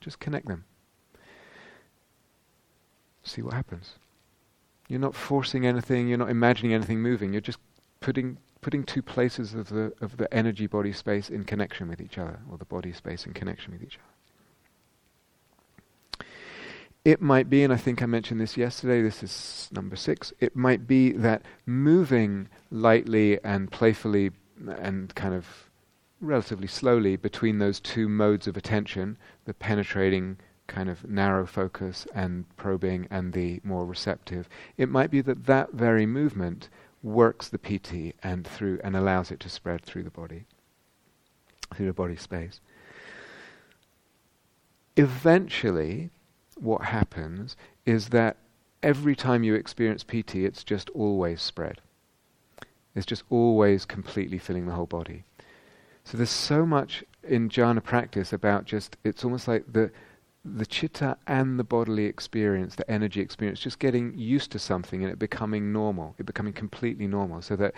Just 0.00 0.20
connect 0.20 0.46
them. 0.46 0.64
See 3.22 3.42
what 3.42 3.54
happens. 3.54 3.94
You're 4.88 5.00
not 5.00 5.14
forcing 5.14 5.66
anything, 5.66 6.08
you're 6.08 6.18
not 6.18 6.30
imagining 6.30 6.74
anything 6.74 7.00
moving, 7.00 7.32
you're 7.32 7.40
just 7.40 7.58
putting 8.00 8.36
putting 8.60 8.84
two 8.84 9.02
places 9.02 9.54
of 9.54 9.68
the 9.68 9.92
of 10.00 10.16
the 10.16 10.32
energy 10.32 10.66
body 10.66 10.92
space 10.92 11.30
in 11.30 11.44
connection 11.44 11.88
with 11.88 12.00
each 12.00 12.18
other, 12.18 12.40
or 12.50 12.58
the 12.58 12.64
body 12.66 12.92
space 12.92 13.24
in 13.24 13.32
connection 13.32 13.72
with 13.72 13.82
each 13.82 13.96
other. 13.96 14.14
it 17.04 17.20
might 17.20 17.50
be, 17.50 17.62
and 17.62 17.72
I 17.72 17.76
think 17.76 18.02
I 18.02 18.06
mentioned 18.06 18.40
this 18.40 18.56
yesterday, 18.56 19.02
this 19.02 19.22
is 19.22 19.68
number 19.72 19.94
six, 19.94 20.32
it 20.40 20.56
might 20.56 20.86
be 20.86 21.12
that 21.12 21.42
moving 21.66 22.48
lightly 22.70 23.38
and 23.44 23.70
playfully 23.70 24.30
and 24.66 25.14
kind 25.14 25.34
of 25.34 25.63
relatively 26.24 26.66
slowly 26.66 27.16
between 27.16 27.58
those 27.58 27.80
two 27.80 28.08
modes 28.08 28.46
of 28.46 28.56
attention, 28.56 29.16
the 29.44 29.54
penetrating 29.54 30.38
kind 30.66 30.88
of 30.88 31.08
narrow 31.08 31.46
focus 31.46 32.06
and 32.14 32.44
probing 32.56 33.06
and 33.10 33.32
the 33.32 33.60
more 33.64 33.84
receptive, 33.84 34.48
it 34.76 34.88
might 34.88 35.10
be 35.10 35.20
that 35.20 35.46
that 35.46 35.72
very 35.72 36.06
movement 36.06 36.68
works 37.02 37.48
the 37.48 37.58
piti 37.58 38.14
and 38.22 38.46
through 38.46 38.80
and 38.82 38.96
allows 38.96 39.30
it 39.30 39.38
to 39.40 39.48
spread 39.48 39.82
through 39.82 40.02
the 40.02 40.10
body, 40.10 40.46
through 41.74 41.86
the 41.86 41.92
body 41.92 42.16
space. 42.16 42.60
Eventually, 44.96 46.10
what 46.56 46.84
happens 46.86 47.56
is 47.84 48.08
that 48.08 48.38
every 48.82 49.14
time 49.14 49.44
you 49.44 49.54
experience 49.54 50.02
piti 50.02 50.46
it's 50.46 50.64
just 50.64 50.88
always 50.90 51.42
spread. 51.42 51.80
It's 52.94 53.06
just 53.06 53.24
always 53.28 53.84
completely 53.84 54.38
filling 54.38 54.66
the 54.66 54.72
whole 54.72 54.86
body. 54.86 55.24
So 56.04 56.16
there's 56.16 56.30
so 56.30 56.66
much 56.66 57.02
in 57.22 57.48
jhana 57.48 57.82
practice 57.82 58.32
about 58.32 58.66
just, 58.66 58.96
it's 59.04 59.24
almost 59.24 59.48
like 59.48 59.72
the, 59.72 59.90
the 60.44 60.66
chitta 60.66 61.16
and 61.26 61.58
the 61.58 61.64
bodily 61.64 62.04
experience, 62.04 62.74
the 62.74 62.88
energy 62.90 63.20
experience, 63.20 63.60
just 63.60 63.78
getting 63.78 64.16
used 64.16 64.52
to 64.52 64.58
something 64.58 65.02
and 65.02 65.10
it 65.10 65.18
becoming 65.18 65.72
normal, 65.72 66.14
it 66.18 66.26
becoming 66.26 66.52
completely 66.52 67.06
normal. 67.06 67.40
So 67.40 67.56
that 67.56 67.74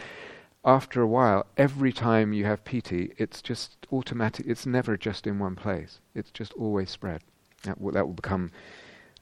after 0.65 1.01
a 1.01 1.07
while, 1.07 1.47
every 1.57 1.93
time 1.93 2.33
you 2.33 2.45
have 2.45 2.65
piti, 2.65 3.13
it's 3.17 3.41
just 3.41 3.87
automatic, 3.93 4.47
it's 4.49 4.67
never 4.67 4.97
just 4.97 5.27
in 5.27 5.39
one 5.39 5.55
place. 5.55 6.01
It's 6.15 6.33
just 6.33 6.53
always 6.55 6.91
spread. 6.91 7.23
That 7.63 7.81
will, 7.81 7.93
that 7.93 8.05
will 8.05 8.15
become, 8.15 8.51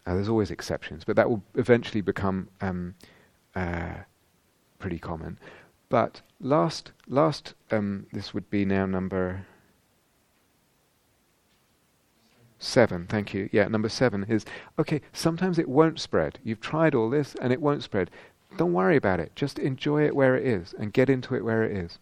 uh, 0.07 0.15
there's 0.15 0.31
always 0.31 0.51
exceptions, 0.51 1.05
but 1.05 1.17
that 1.17 1.29
will 1.29 1.43
eventually 1.55 2.01
become 2.01 2.49
um, 2.63 2.95
uh, 3.55 3.97
pretty 4.79 4.99
common. 4.99 5.39
But 5.95 6.23
last, 6.41 6.91
last, 7.07 7.55
um, 7.71 8.07
this 8.13 8.35
would 8.35 8.51
be 8.51 8.65
now 8.65 8.85
number 8.85 9.47
seven. 12.59 13.07
Thank 13.07 13.33
you. 13.33 13.49
Yeah, 13.53 13.69
number 13.69 13.89
seven 13.89 14.25
is 14.25 14.45
okay. 14.77 15.03
Sometimes 15.13 15.57
it 15.57 15.69
won't 15.69 16.01
spread. 16.01 16.41
You've 16.43 16.61
tried 16.61 16.97
all 16.97 17.11
this 17.11 17.37
and 17.41 17.53
it 17.53 17.63
won't 17.63 17.85
spread. 17.85 18.11
Don't 18.57 18.73
worry 18.73 18.97
about 18.97 19.21
it. 19.21 19.37
Just 19.37 19.61
enjoy 19.61 20.05
it 20.05 20.17
where 20.17 20.35
it 20.35 20.45
is 20.45 20.75
and 20.77 20.93
get 20.93 21.09
into 21.09 21.37
it 21.37 21.45
where 21.45 21.63
it 21.63 21.71
is. 21.71 22.01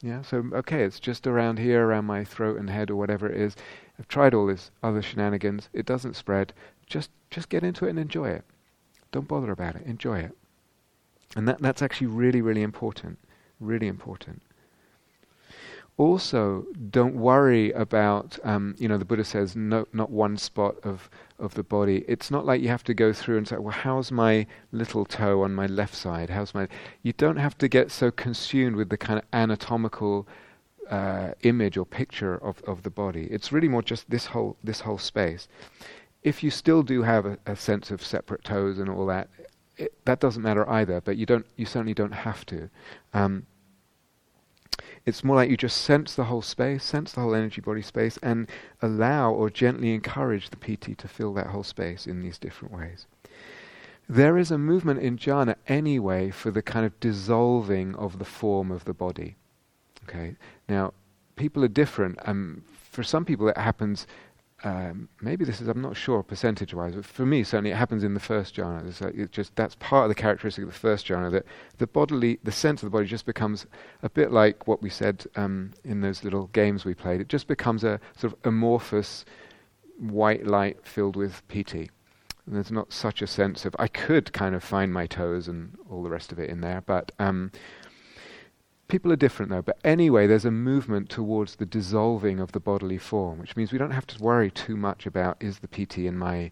Yeah. 0.00 0.22
So 0.22 0.42
okay, 0.54 0.82
it's 0.82 0.98
just 0.98 1.24
around 1.24 1.60
here, 1.60 1.86
around 1.86 2.06
my 2.06 2.24
throat 2.24 2.58
and 2.58 2.70
head 2.70 2.90
or 2.90 2.96
whatever 2.96 3.28
it 3.28 3.40
is. 3.40 3.54
I've 4.00 4.08
tried 4.08 4.34
all 4.34 4.46
this 4.46 4.72
other 4.82 5.00
shenanigans. 5.00 5.68
It 5.72 5.86
doesn't 5.86 6.16
spread. 6.16 6.52
Just 6.86 7.10
just 7.30 7.48
get 7.48 7.62
into 7.62 7.86
it 7.86 7.90
and 7.90 8.00
enjoy 8.00 8.30
it. 8.30 8.44
Don't 9.12 9.28
bother 9.28 9.52
about 9.52 9.76
it. 9.76 9.86
Enjoy 9.86 10.18
it. 10.18 10.36
And 11.36 11.48
that, 11.48 11.60
that's 11.60 11.82
actually 11.82 12.08
really, 12.08 12.42
really 12.42 12.62
important. 12.62 13.18
Really 13.60 13.86
important. 13.86 14.42
Also, 15.98 16.64
don't 16.90 17.14
worry 17.14 17.70
about, 17.72 18.38
um, 18.44 18.74
you 18.78 18.88
know, 18.88 18.96
the 18.96 19.04
Buddha 19.04 19.24
says, 19.24 19.54
no, 19.54 19.86
not 19.92 20.10
one 20.10 20.38
spot 20.38 20.76
of, 20.84 21.10
of 21.38 21.52
the 21.54 21.62
body. 21.62 22.04
It's 22.08 22.30
not 22.30 22.46
like 22.46 22.62
you 22.62 22.68
have 22.68 22.84
to 22.84 22.94
go 22.94 23.12
through 23.12 23.36
and 23.36 23.46
say, 23.46 23.56
well, 23.56 23.72
how's 23.72 24.10
my 24.10 24.46
little 24.72 25.04
toe 25.04 25.42
on 25.42 25.54
my 25.54 25.66
left 25.66 25.94
side? 25.94 26.30
How's 26.30 26.54
my. 26.54 26.66
You 27.02 27.12
don't 27.12 27.36
have 27.36 27.58
to 27.58 27.68
get 27.68 27.90
so 27.90 28.10
consumed 28.10 28.76
with 28.76 28.88
the 28.88 28.96
kind 28.96 29.18
of 29.18 29.26
anatomical 29.34 30.26
uh, 30.88 31.32
image 31.42 31.76
or 31.76 31.84
picture 31.84 32.36
of, 32.42 32.62
of 32.62 32.82
the 32.82 32.90
body. 32.90 33.28
It's 33.30 33.52
really 33.52 33.68
more 33.68 33.82
just 33.82 34.08
this 34.08 34.26
whole, 34.26 34.56
this 34.64 34.80
whole 34.80 34.98
space. 34.98 35.46
If 36.22 36.42
you 36.42 36.50
still 36.50 36.82
do 36.82 37.02
have 37.02 37.26
a, 37.26 37.38
a 37.46 37.54
sense 37.54 37.90
of 37.90 38.02
separate 38.02 38.44
toes 38.44 38.78
and 38.78 38.88
all 38.88 39.06
that, 39.06 39.28
it, 39.76 40.04
that 40.04 40.20
doesn't 40.20 40.42
matter 40.42 40.68
either. 40.68 41.00
But 41.00 41.16
you 41.16 41.26
don't, 41.26 41.46
you 41.56 41.66
certainly 41.66 41.94
don't 41.94 42.12
have 42.12 42.44
to. 42.46 42.70
Um, 43.12 43.46
it's 45.04 45.24
more 45.24 45.36
like 45.36 45.50
you 45.50 45.56
just 45.56 45.78
sense 45.78 46.14
the 46.14 46.24
whole 46.24 46.42
space, 46.42 46.84
sense 46.84 47.12
the 47.12 47.20
whole 47.20 47.34
energy 47.34 47.60
body 47.60 47.82
space, 47.82 48.18
and 48.22 48.48
allow 48.80 49.32
or 49.32 49.50
gently 49.50 49.94
encourage 49.94 50.50
the 50.50 50.56
piti 50.56 50.94
to 50.94 51.08
fill 51.08 51.34
that 51.34 51.48
whole 51.48 51.64
space 51.64 52.06
in 52.06 52.20
these 52.20 52.38
different 52.38 52.72
ways. 52.72 53.06
There 54.08 54.38
is 54.38 54.50
a 54.50 54.58
movement 54.58 55.00
in 55.00 55.16
jhana 55.16 55.56
anyway 55.66 56.30
for 56.30 56.50
the 56.50 56.62
kind 56.62 56.84
of 56.84 56.98
dissolving 57.00 57.94
of 57.96 58.18
the 58.18 58.24
form 58.24 58.70
of 58.70 58.84
the 58.84 58.94
body. 58.94 59.36
Okay, 60.04 60.36
now 60.68 60.92
people 61.36 61.64
are 61.64 61.68
different. 61.68 62.18
Um, 62.24 62.64
for 62.90 63.02
some 63.02 63.24
people, 63.24 63.48
it 63.48 63.56
happens 63.56 64.06
um, 64.64 65.08
maybe 65.20 65.44
this 65.44 65.60
is 65.60 65.68
I'm 65.68 65.80
not 65.80 65.96
sure 65.96 66.22
percentage 66.22 66.72
wise, 66.72 66.94
but 66.94 67.04
for 67.04 67.26
me 67.26 67.42
certainly 67.42 67.70
it 67.70 67.76
happens 67.76 68.04
in 68.04 68.14
the 68.14 68.20
first 68.20 68.54
jhana. 68.54 68.86
It's 68.86 69.00
like 69.00 69.30
just 69.30 69.54
that's 69.56 69.74
part 69.76 70.04
of 70.04 70.08
the 70.08 70.14
characteristic 70.14 70.64
of 70.64 70.72
the 70.72 70.78
first 70.78 71.06
jhana 71.06 71.30
that 71.32 71.46
the 71.78 71.86
bodily 71.86 72.38
the 72.44 72.52
sense 72.52 72.82
of 72.82 72.86
the 72.86 72.90
body 72.90 73.06
just 73.06 73.26
becomes 73.26 73.66
a 74.02 74.08
bit 74.08 74.30
like 74.30 74.68
what 74.68 74.82
we 74.82 74.88
said 74.88 75.26
um, 75.36 75.72
in 75.84 76.00
those 76.00 76.22
little 76.22 76.46
games 76.48 76.84
we 76.84 76.94
played. 76.94 77.20
It 77.20 77.28
just 77.28 77.48
becomes 77.48 77.82
a 77.82 78.00
sort 78.16 78.32
of 78.32 78.38
amorphous 78.44 79.24
white 79.98 80.46
light 80.46 80.78
filled 80.86 81.16
with 81.16 81.46
piti. 81.48 81.90
And 82.46 82.56
there's 82.56 82.72
not 82.72 82.92
such 82.92 83.22
a 83.22 83.26
sense 83.26 83.64
of 83.64 83.76
I 83.78 83.86
could 83.88 84.32
kind 84.32 84.54
of 84.54 84.64
find 84.64 84.92
my 84.92 85.06
toes 85.06 85.48
and 85.48 85.76
all 85.88 86.02
the 86.02 86.10
rest 86.10 86.32
of 86.32 86.38
it 86.38 86.50
in 86.50 86.60
there, 86.60 86.82
but 86.86 87.12
um, 87.18 87.52
People 88.92 89.10
are 89.10 89.16
different 89.16 89.50
though, 89.50 89.62
but 89.62 89.78
anyway, 89.84 90.26
there's 90.26 90.44
a 90.44 90.50
movement 90.50 91.08
towards 91.08 91.56
the 91.56 91.64
dissolving 91.64 92.38
of 92.38 92.52
the 92.52 92.60
bodily 92.60 92.98
form, 92.98 93.38
which 93.38 93.56
means 93.56 93.72
we 93.72 93.78
don't 93.78 93.92
have 93.92 94.06
to 94.08 94.22
worry 94.22 94.50
too 94.50 94.76
much 94.76 95.06
about 95.06 95.38
is 95.40 95.60
the 95.60 95.66
piti 95.66 96.06
in 96.06 96.18
my 96.18 96.50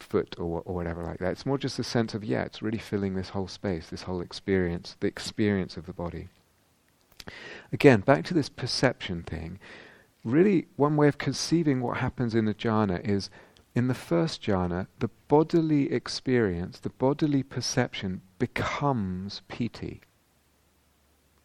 foot 0.00 0.34
or, 0.36 0.62
or 0.64 0.74
whatever 0.74 1.04
like 1.04 1.20
that. 1.20 1.30
It's 1.30 1.46
more 1.46 1.58
just 1.58 1.78
a 1.78 1.84
sense 1.84 2.12
of, 2.12 2.24
yeah, 2.24 2.42
it's 2.42 2.60
really 2.60 2.78
filling 2.78 3.14
this 3.14 3.28
whole 3.28 3.46
space, 3.46 3.88
this 3.88 4.02
whole 4.02 4.20
experience, 4.20 4.96
the 4.98 5.06
experience 5.06 5.76
of 5.76 5.86
the 5.86 5.92
body. 5.92 6.26
Again, 7.72 8.00
back 8.00 8.24
to 8.24 8.34
this 8.34 8.48
perception 8.48 9.22
thing. 9.22 9.60
Really, 10.24 10.66
one 10.74 10.96
way 10.96 11.06
of 11.06 11.18
conceiving 11.18 11.82
what 11.82 11.98
happens 11.98 12.34
in 12.34 12.46
the 12.46 12.54
jhana 12.54 13.00
is 13.08 13.30
in 13.76 13.86
the 13.86 13.94
first 13.94 14.42
jhana, 14.42 14.88
the 14.98 15.10
bodily 15.28 15.92
experience, 15.92 16.80
the 16.80 16.90
bodily 16.90 17.44
perception 17.44 18.22
becomes 18.40 19.42
piti. 19.46 20.00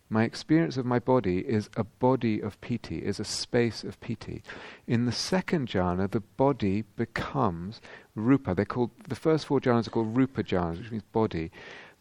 My 0.10 0.24
experience 0.24 0.78
of 0.78 0.86
my 0.86 1.00
body 1.00 1.40
is 1.40 1.70
a 1.76 1.84
body 1.84 2.40
of 2.40 2.62
piti, 2.62 3.00
is 3.00 3.20
a 3.20 3.26
space 3.26 3.84
of 3.84 4.00
piti. 4.00 4.44
In 4.86 5.06
the 5.06 5.12
second 5.12 5.68
jhana, 5.68 6.10
the 6.10 6.20
body 6.20 6.84
becomes 6.96 7.82
rupa. 8.14 8.54
They're 8.54 8.66
called 8.66 8.92
the 9.08 9.16
first 9.16 9.48
four 9.48 9.60
jhanas 9.60 9.88
are 9.88 9.92
called 9.92 10.16
rupa 10.16 10.44
jhanas, 10.44 10.78
which 10.78 10.92
means 10.92 11.04
body. 11.12 11.52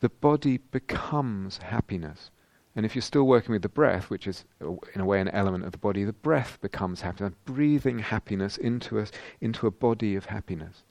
The 0.00 0.11
body 0.11 0.59
becomes 0.59 1.59
happiness. 1.59 2.30
And 2.76 2.84
if 2.84 2.94
you're 2.94 3.02
still 3.02 3.24
working 3.24 3.52
with 3.52 3.62
the 3.62 3.68
breath, 3.68 4.11
which 4.11 4.26
is 4.26 4.44
in 4.61 5.00
a 5.00 5.07
way 5.07 5.20
an 5.20 5.28
element 5.28 5.64
of 5.64 5.72
the 5.72 5.78
body, 5.78 6.05
the 6.05 6.12
breath 6.12 6.59
becomes 6.61 7.00
happiness, 7.00 7.32
breathing 7.44 8.00
happiness 8.00 8.59
into 8.59 8.98
us 8.98 9.12
into 9.40 9.66
a 9.66 9.70
body 9.70 10.14
of 10.14 10.26
happiness. 10.26 10.82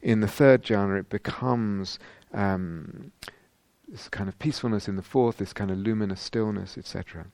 In 0.00 0.20
the 0.20 0.28
third 0.28 0.62
jhana, 0.62 1.00
it 1.00 1.08
becomes 1.08 1.98
um, 2.32 3.10
this 3.88 4.08
kind 4.08 4.28
of 4.28 4.38
peacefulness 4.38 4.88
in 4.88 4.96
the 4.96 5.02
fourth, 5.02 5.38
this 5.38 5.52
kind 5.52 5.70
of 5.70 5.78
luminous 5.78 6.20
stillness, 6.20 6.78
etc. 6.78 7.26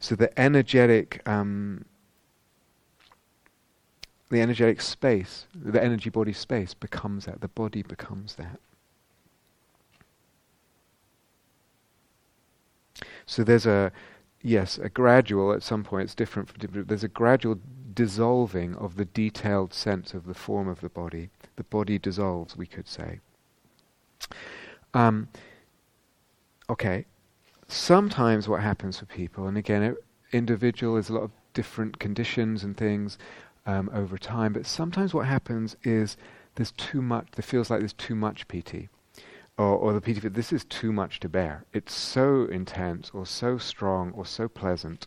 So 0.00 0.16
the 0.16 0.36
energetic, 0.38 1.22
um, 1.28 1.84
the 4.30 4.40
energetic 4.40 4.80
space, 4.80 5.46
the 5.54 5.82
energy 5.82 6.10
body 6.10 6.32
space 6.32 6.74
becomes 6.74 7.26
that. 7.26 7.40
The 7.40 7.48
body 7.48 7.82
becomes 7.82 8.34
that. 8.34 8.58
So 13.26 13.44
there's 13.44 13.66
a, 13.66 13.92
yes, 14.42 14.78
a 14.78 14.88
gradual, 14.88 15.52
at 15.52 15.62
some 15.62 15.84
point 15.84 16.04
it's 16.04 16.14
different, 16.14 16.50
there's 16.88 17.04
a 17.04 17.08
gradual 17.08 17.60
dissolving 17.94 18.74
of 18.76 18.96
the 18.96 19.04
detailed 19.04 19.72
sense 19.72 20.14
of 20.14 20.26
the 20.26 20.34
form 20.34 20.66
of 20.66 20.80
the 20.80 20.88
body. 20.88 21.30
The 21.56 21.64
body 21.64 21.98
dissolves, 21.98 22.56
we 22.56 22.66
could 22.66 22.88
say. 22.88 23.20
Um, 24.94 25.28
okay, 26.68 27.06
sometimes 27.68 28.48
what 28.48 28.60
happens 28.60 28.98
for 28.98 29.06
people, 29.06 29.46
and 29.46 29.56
again, 29.56 29.96
individual 30.32 30.96
is 30.96 31.08
a 31.08 31.14
lot 31.14 31.22
of 31.22 31.30
different 31.54 31.98
conditions 31.98 32.64
and 32.64 32.76
things 32.76 33.18
um, 33.66 33.90
over 33.92 34.18
time, 34.18 34.52
but 34.52 34.66
sometimes 34.66 35.14
what 35.14 35.26
happens 35.26 35.76
is 35.82 36.16
there's 36.54 36.72
too 36.72 37.00
much, 37.00 37.28
there 37.36 37.42
feels 37.42 37.70
like 37.70 37.80
there's 37.80 37.92
too 37.92 38.14
much 38.14 38.48
piti. 38.48 38.88
Or, 39.58 39.76
or 39.76 39.92
the 39.92 40.00
piti, 40.00 40.26
this 40.28 40.52
is 40.52 40.64
too 40.64 40.92
much 40.92 41.20
to 41.20 41.28
bear. 41.28 41.64
It's 41.72 41.94
so 41.94 42.46
intense, 42.46 43.10
or 43.12 43.26
so 43.26 43.58
strong, 43.58 44.12
or 44.12 44.24
so 44.24 44.48
pleasant. 44.48 45.06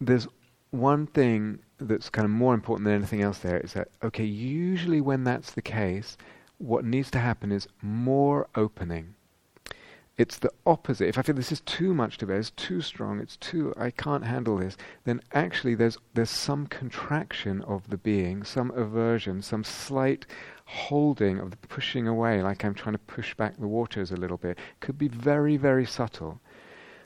There's 0.00 0.28
one 0.70 1.06
thing 1.06 1.58
that's 1.78 2.08
kind 2.08 2.24
of 2.24 2.30
more 2.30 2.54
important 2.54 2.84
than 2.84 2.94
anything 2.94 3.22
else 3.22 3.38
there 3.38 3.58
is 3.58 3.72
that, 3.72 3.88
okay, 4.02 4.24
usually 4.24 5.00
when 5.00 5.24
that's 5.24 5.52
the 5.52 5.62
case, 5.62 6.16
what 6.62 6.84
needs 6.84 7.10
to 7.10 7.18
happen 7.18 7.50
is 7.50 7.66
more 7.82 8.48
opening. 8.54 9.14
it's 10.18 10.38
the 10.38 10.52
opposite. 10.66 11.08
If 11.08 11.18
I 11.18 11.22
feel 11.22 11.34
this 11.34 11.50
is 11.50 11.62
too 11.62 11.94
much 11.94 12.18
to 12.18 12.26
bear, 12.26 12.38
it's 12.38 12.50
too 12.50 12.80
strong, 12.82 13.18
it's 13.18 13.36
too, 13.38 13.74
I 13.76 13.90
can't 13.90 14.24
handle 14.24 14.58
this, 14.58 14.76
then 15.04 15.22
actually 15.32 15.74
there's, 15.74 15.96
there's 16.14 16.30
some 16.30 16.66
contraction 16.66 17.62
of 17.62 17.88
the 17.88 17.96
being, 17.96 18.44
some 18.44 18.70
aversion, 18.72 19.42
some 19.42 19.64
slight 19.64 20.26
holding 20.66 21.38
of 21.38 21.50
the 21.50 21.56
pushing 21.56 22.06
away, 22.06 22.42
like 22.42 22.64
I'm 22.64 22.74
trying 22.74 22.94
to 22.94 22.98
push 22.98 23.34
back 23.34 23.56
the 23.56 23.66
waters 23.66 24.12
a 24.12 24.16
little 24.16 24.36
bit. 24.36 24.58
Could 24.80 24.98
be 24.98 25.08
very, 25.08 25.56
very 25.56 25.86
subtle. 25.86 26.40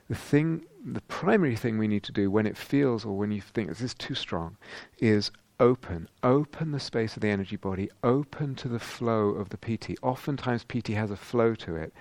The 0.09 0.15
thing, 0.15 0.67
the 0.85 1.01
primary 1.03 1.57
thing 1.57 1.79
we 1.79 1.89
need 1.89 2.03
to 2.05 2.13
do 2.13 2.31
when 2.31 2.47
it 2.47 2.57
feels 2.57 3.05
or 3.05 3.17
when 3.17 3.31
you 3.31 3.41
think 3.41 3.69
this 3.69 3.81
is 3.81 3.95
too 3.95 4.15
strong 4.15 4.57
is 4.99 5.31
open. 5.59 6.09
Open 6.23 6.73
the 6.73 6.81
space 6.81 7.17
of 7.17 7.23
the 7.23 7.29
energy 7.29 7.57
body, 7.57 7.91
open 8.03 8.55
to 8.57 8.69
the 8.69 8.79
flow 8.79 9.31
of 9.31 9.49
the 9.51 9.57
piti. 9.57 9.97
Oftentimes, 10.03 10.65
piti 10.65 10.95
has 10.95 11.11
a 11.11 11.17
flow 11.17 11.55
to 11.55 11.77
it. 11.77 11.93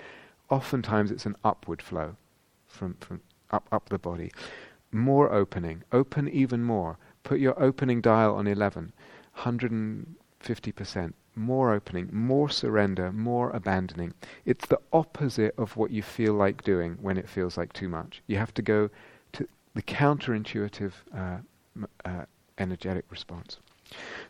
Oftentimes, 0.49 1.12
it's 1.12 1.26
an 1.26 1.36
upward 1.43 1.82
flow 1.82 2.16
from, 2.68 2.95
from 2.99 3.22
up, 3.51 3.68
up 3.72 3.89
the 3.89 3.99
body. 3.99 4.32
More 4.91 5.32
opening. 5.32 5.84
Open 5.91 6.30
even 6.30 6.64
more. 6.64 6.97
Put 7.24 7.39
your 7.39 7.62
opening 7.62 8.01
dial 8.01 8.36
on 8.36 8.47
11, 8.47 8.93
150%. 9.39 11.14
More 11.38 11.74
opening, 11.74 12.10
more 12.14 12.49
surrender, 12.49 13.12
more 13.12 13.49
abandoning. 13.49 14.14
It's 14.45 14.66
the 14.68 14.80
opposite 14.93 15.53
of 15.58 15.76
what 15.76 15.91
you 15.91 16.01
feel 16.01 16.34
like 16.34 16.64
doing 16.64 16.97
when 17.01 17.18
it 17.18 17.28
feels 17.28 17.58
like 17.58 17.74
too 17.74 17.89
much. 17.89 18.22
You 18.28 18.38
have 18.38 18.53
to 18.53 18.62
go 18.62 18.89
to 19.34 19.45
the 19.74 19.82
counterintuitive 19.82 20.93
uh, 21.14 21.38
uh, 22.06 22.26
energetic 22.58 23.06
response. 23.10 23.58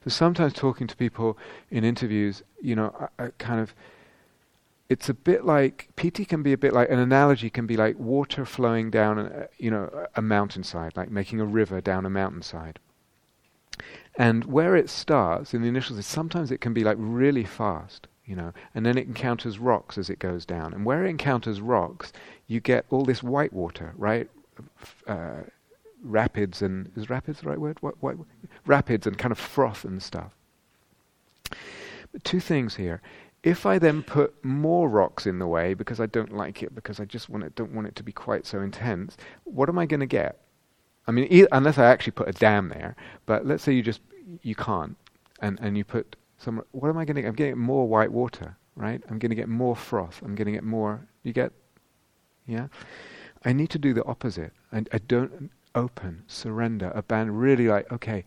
So 0.04 0.10
sometimes 0.10 0.54
talking 0.54 0.88
to 0.88 0.96
people 0.96 1.38
in 1.72 1.84
interviews, 1.84 2.44
you 2.62 2.76
know, 2.76 2.94
I, 3.20 3.26
I 3.26 3.30
kind 3.38 3.60
of, 3.60 3.74
it's 4.90 5.10
a 5.10 5.14
bit 5.14 5.46
like 5.46 5.90
piti 5.96 6.26
can 6.26 6.44
be 6.44 6.54
a 6.54 6.58
bit 6.58 6.74
like 6.74 6.90
an 6.90 7.00
analogy 7.00 7.50
can 7.50 7.66
be 7.66 7.78
like 7.78 7.98
water 7.98 8.46
flowing 8.46 8.92
down, 8.92 9.18
a, 9.18 9.48
you 9.58 9.72
know, 9.72 10.08
a 10.16 10.22
mountainside, 10.22 10.96
like 10.96 11.10
making 11.10 11.40
a 11.40 11.46
river 11.46 11.82
down 11.82 12.06
a 12.06 12.10
mountainside. 12.10 12.80
And 14.18 14.46
where 14.46 14.76
it 14.76 14.90
starts 14.90 15.54
in 15.54 15.62
the 15.62 15.68
initial, 15.68 16.02
sometimes 16.02 16.52
it 16.52 16.62
can 16.62 16.74
be 16.74 16.84
like 16.84 16.98
really 17.00 17.44
fast, 17.44 18.08
you 18.26 18.36
know, 18.36 18.54
and 18.74 18.86
then 18.86 18.98
it 18.98 19.08
encounters 19.08 19.60
rocks 19.60 19.98
as 19.98 20.10
it 20.10 20.20
goes 20.20 20.46
down. 20.46 20.74
And 20.74 20.86
where 20.86 21.06
it 21.06 21.10
encounters 21.10 21.60
rocks, 21.60 22.14
you 22.48 22.60
get 22.60 22.86
all 22.90 23.04
this 23.04 23.24
white 23.24 23.52
water, 23.54 23.94
right? 23.98 24.30
Uh, 25.08 25.42
rapids 26.06 26.62
and 26.62 26.92
is 26.96 27.10
rapids 27.10 27.42
the 27.42 27.50
right 27.50 27.60
word? 27.60 27.78
What, 27.82 27.96
what, 28.02 28.18
rapids 28.66 29.08
and 29.08 29.18
kind 29.18 29.32
of 29.32 29.40
froth 29.40 29.84
and 29.86 30.02
stuff. 30.02 30.34
But 32.12 32.24
two 32.24 32.40
things 32.40 32.76
here. 32.76 33.02
If 33.44 33.66
I 33.66 33.78
then 33.78 34.02
put 34.02 34.44
more 34.44 34.90
rocks 34.90 35.28
in 35.28 35.38
the 35.38 35.46
way 35.46 35.76
because 35.76 36.00
I 36.00 36.08
don't 36.08 36.36
like 36.36 36.64
it, 36.64 36.74
because 36.74 37.00
I 37.00 37.06
just 37.06 37.30
want 37.30 37.44
it, 37.44 37.56
don't 37.56 37.74
want 37.74 37.88
it 37.88 37.96
to 37.98 38.04
be 38.04 38.12
quite 38.12 38.48
so 38.48 38.62
intense, 38.62 39.18
what 39.44 39.70
am 39.70 39.78
I 39.78 39.86
going 39.86 40.00
to 40.00 40.08
get? 40.08 40.40
I 41.08 41.12
mean, 41.12 41.28
e- 41.30 41.48
unless 41.52 41.78
I 41.78 41.86
actually 41.86 42.12
put 42.14 42.28
a 42.28 42.32
dam 42.32 42.70
there. 42.70 42.96
But 43.26 43.46
let's 43.46 43.64
say 43.64 43.74
you 43.74 43.84
just 43.84 44.02
you 44.42 44.56
can't, 44.56 44.98
and 45.40 45.60
and 45.62 45.78
you 45.78 45.84
put 45.84 46.16
some. 46.38 46.64
What 46.72 46.90
am 46.90 46.98
I 46.98 47.06
going 47.06 47.16
to? 47.16 47.22
get? 47.22 47.28
I'm 47.28 47.36
getting 47.36 47.60
more 47.60 47.88
white 47.88 48.12
water, 48.12 48.58
right? 48.76 49.02
I'm 49.10 49.20
going 49.20 49.30
to 49.30 49.36
get 49.36 49.50
more 49.50 49.76
froth. 49.76 50.22
I'm 50.24 50.36
going 50.36 50.48
to 50.48 50.52
get 50.52 50.64
more. 50.64 51.08
You 51.24 51.34
get, 51.34 51.52
yeah. 52.48 52.68
I 53.44 53.54
need 53.54 53.70
to 53.72 53.80
do 53.80 53.94
the 53.94 54.04
opposite. 54.06 54.54
I, 54.72 54.84
I 54.92 54.98
don't 54.98 55.52
open, 55.76 56.24
surrender, 56.28 56.92
abandon, 56.96 57.36
really 57.36 57.68
like, 57.68 57.92
okay, 57.92 58.24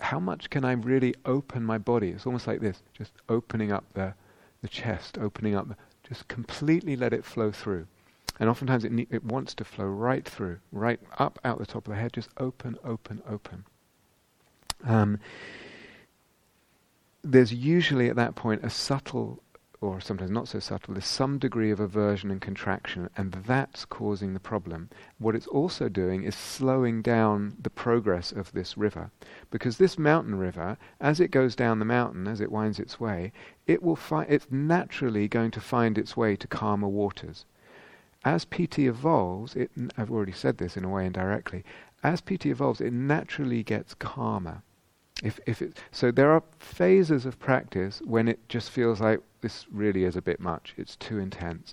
how 0.00 0.20
much 0.20 0.50
can 0.50 0.64
I 0.64 0.72
really 0.72 1.14
open 1.24 1.64
my 1.64 1.78
body? 1.78 2.10
It's 2.10 2.26
almost 2.26 2.46
like 2.46 2.60
this, 2.60 2.82
just 2.92 3.12
opening 3.28 3.72
up 3.72 3.84
the, 3.94 4.14
the 4.62 4.68
chest, 4.68 5.18
opening 5.18 5.56
up, 5.56 5.68
just 6.08 6.28
completely 6.28 6.94
let 6.94 7.12
it 7.12 7.24
flow 7.24 7.50
through. 7.50 7.86
And 8.38 8.48
oftentimes 8.48 8.84
it, 8.84 8.92
ne- 8.92 9.06
it 9.10 9.24
wants 9.24 9.54
to 9.54 9.64
flow 9.64 9.86
right 9.86 10.24
through, 10.24 10.58
right 10.70 11.00
up 11.18 11.38
out 11.44 11.58
the 11.58 11.66
top 11.66 11.86
of 11.86 11.94
the 11.94 12.00
head, 12.00 12.12
just 12.12 12.30
open, 12.36 12.76
open, 12.84 13.22
open. 13.28 13.64
Um, 14.84 15.18
there's 17.22 17.52
usually 17.52 18.08
at 18.10 18.16
that 18.16 18.34
point 18.34 18.64
a 18.64 18.70
subtle 18.70 19.42
or 19.84 20.00
sometimes 20.00 20.30
not 20.30 20.48
so 20.48 20.58
subtle, 20.58 20.94
there's 20.94 21.04
some 21.04 21.38
degree 21.38 21.70
of 21.70 21.78
aversion 21.78 22.30
and 22.30 22.40
contraction, 22.40 23.10
and 23.16 23.32
that's 23.32 23.84
causing 23.84 24.32
the 24.32 24.40
problem. 24.40 24.88
What 25.18 25.34
it's 25.34 25.46
also 25.46 25.88
doing 25.88 26.22
is 26.22 26.34
slowing 26.34 27.02
down 27.02 27.56
the 27.60 27.70
progress 27.70 28.32
of 28.32 28.50
this 28.52 28.78
river. 28.78 29.10
Because 29.50 29.76
this 29.76 29.98
mountain 29.98 30.36
river, 30.36 30.78
as 31.00 31.20
it 31.20 31.30
goes 31.30 31.54
down 31.54 31.78
the 31.78 31.84
mountain, 31.84 32.26
as 32.26 32.40
it 32.40 32.50
winds 32.50 32.78
its 32.78 32.98
way, 32.98 33.32
it 33.66 33.82
will 33.82 33.96
fi- 33.96 34.24
it's 34.24 34.50
naturally 34.50 35.28
going 35.28 35.50
to 35.50 35.60
find 35.60 35.98
its 35.98 36.16
way 36.16 36.34
to 36.36 36.48
calmer 36.48 36.88
waters. 36.88 37.44
As 38.24 38.46
piti 38.46 38.86
evolves, 38.86 39.54
it, 39.54 39.70
I've 39.98 40.10
already 40.10 40.32
said 40.32 40.56
this 40.56 40.76
in 40.78 40.84
a 40.84 40.88
way 40.88 41.04
indirectly, 41.04 41.62
as 42.02 42.20
piti 42.20 42.50
evolves, 42.50 42.80
it 42.80 42.92
naturally 42.92 43.62
gets 43.62 43.94
calmer. 43.94 44.62
If, 45.24 45.40
if 45.46 45.62
it, 45.62 45.80
so 45.90 46.10
there 46.10 46.30
are 46.30 46.42
phases 46.58 47.24
of 47.24 47.38
practice 47.38 48.02
when 48.04 48.28
it 48.28 48.46
just 48.46 48.70
feels 48.70 49.00
like 49.00 49.20
this 49.40 49.64
really 49.72 50.04
is 50.04 50.16
a 50.16 50.22
bit 50.22 50.38
much, 50.38 50.74
it's 50.76 50.96
too 50.96 51.18
intense. 51.18 51.72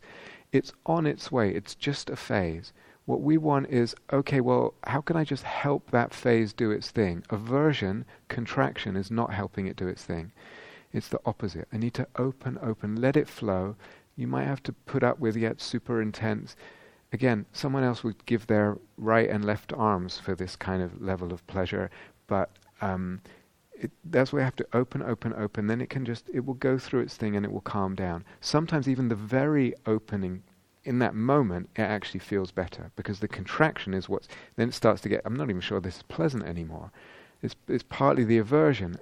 It's 0.54 0.72
on 0.86 1.06
its 1.06 1.34
way, 1.34 1.54
it's 1.54 1.76
just 1.76 2.10
a 2.10 2.16
phase. 2.16 2.72
What 3.06 3.20
we 3.20 3.38
want 3.38 3.68
is, 3.68 3.94
okay, 4.14 4.40
well, 4.40 4.74
how 4.86 5.02
can 5.02 5.18
I 5.18 5.26
just 5.26 5.44
help 5.44 5.92
that 5.92 6.14
phase 6.14 6.54
do 6.54 6.72
its 6.72 6.92
thing? 6.92 7.24
Aversion, 7.30 8.06
contraction, 8.30 8.96
is 8.96 9.12
not 9.12 9.34
helping 9.34 9.68
it 9.68 9.76
do 9.76 9.90
its 9.90 10.06
thing. 10.06 10.32
It's 10.94 11.10
the 11.10 11.20
opposite. 11.26 11.68
I 11.74 11.78
need 11.78 11.94
to 11.96 12.08
open, 12.16 12.58
open, 12.62 13.02
let 13.02 13.18
it 13.18 13.28
flow. 13.28 13.76
You 14.16 14.28
might 14.28 14.46
have 14.46 14.64
to 14.64 14.72
put 14.72 15.04
up 15.04 15.20
with 15.20 15.36
yet 15.36 15.60
super 15.60 16.02
intense. 16.02 16.56
Again, 17.12 17.46
someone 17.52 17.84
else 17.84 18.02
would 18.02 18.26
give 18.26 18.48
their 18.48 18.78
right 18.96 19.30
and 19.30 19.44
left 19.44 19.74
arms 19.74 20.18
for 20.18 20.36
this 20.36 20.56
kind 20.56 20.82
of 20.82 21.02
level 21.02 21.34
of 21.34 21.46
pleasure, 21.48 21.90
but 22.28 22.50
um, 22.82 23.20
it, 23.82 23.92
that's 24.06 24.32
why 24.32 24.40
you 24.40 24.46
have 24.46 24.56
to 24.58 24.68
open, 24.74 25.02
open, 25.02 25.34
open. 25.34 25.68
Then 25.68 25.82
it 25.82 25.90
can 25.90 26.06
just, 26.06 26.30
it 26.32 26.46
will 26.46 26.54
go 26.54 26.78
through 26.78 27.02
its 27.02 27.18
thing 27.18 27.36
and 27.36 27.46
it 27.46 27.52
will 27.52 27.62
calm 27.62 27.96
down. 27.96 28.24
Sometimes 28.40 28.88
even 28.88 29.10
the 29.10 29.16
very 29.16 29.74
opening, 29.86 30.44
in 30.84 31.00
that 31.00 31.16
moment, 31.16 31.70
it 31.76 31.82
actually 31.82 32.20
feels 32.20 32.52
better 32.52 32.92
because 32.96 33.20
the 33.20 33.28
contraction 33.28 33.94
is 33.94 34.08
what's, 34.08 34.28
then 34.56 34.70
it 34.70 34.74
starts 34.74 35.02
to 35.02 35.10
get, 35.10 35.22
I'm 35.26 35.36
not 35.36 35.50
even 35.50 35.62
sure 35.62 35.80
this 35.80 35.98
is 35.98 36.04
pleasant 36.04 36.44
anymore. 36.44 36.92
It's, 37.42 37.56
it's 37.68 37.84
partly 37.84 38.24
the 38.24 38.38
aversion 38.38 38.98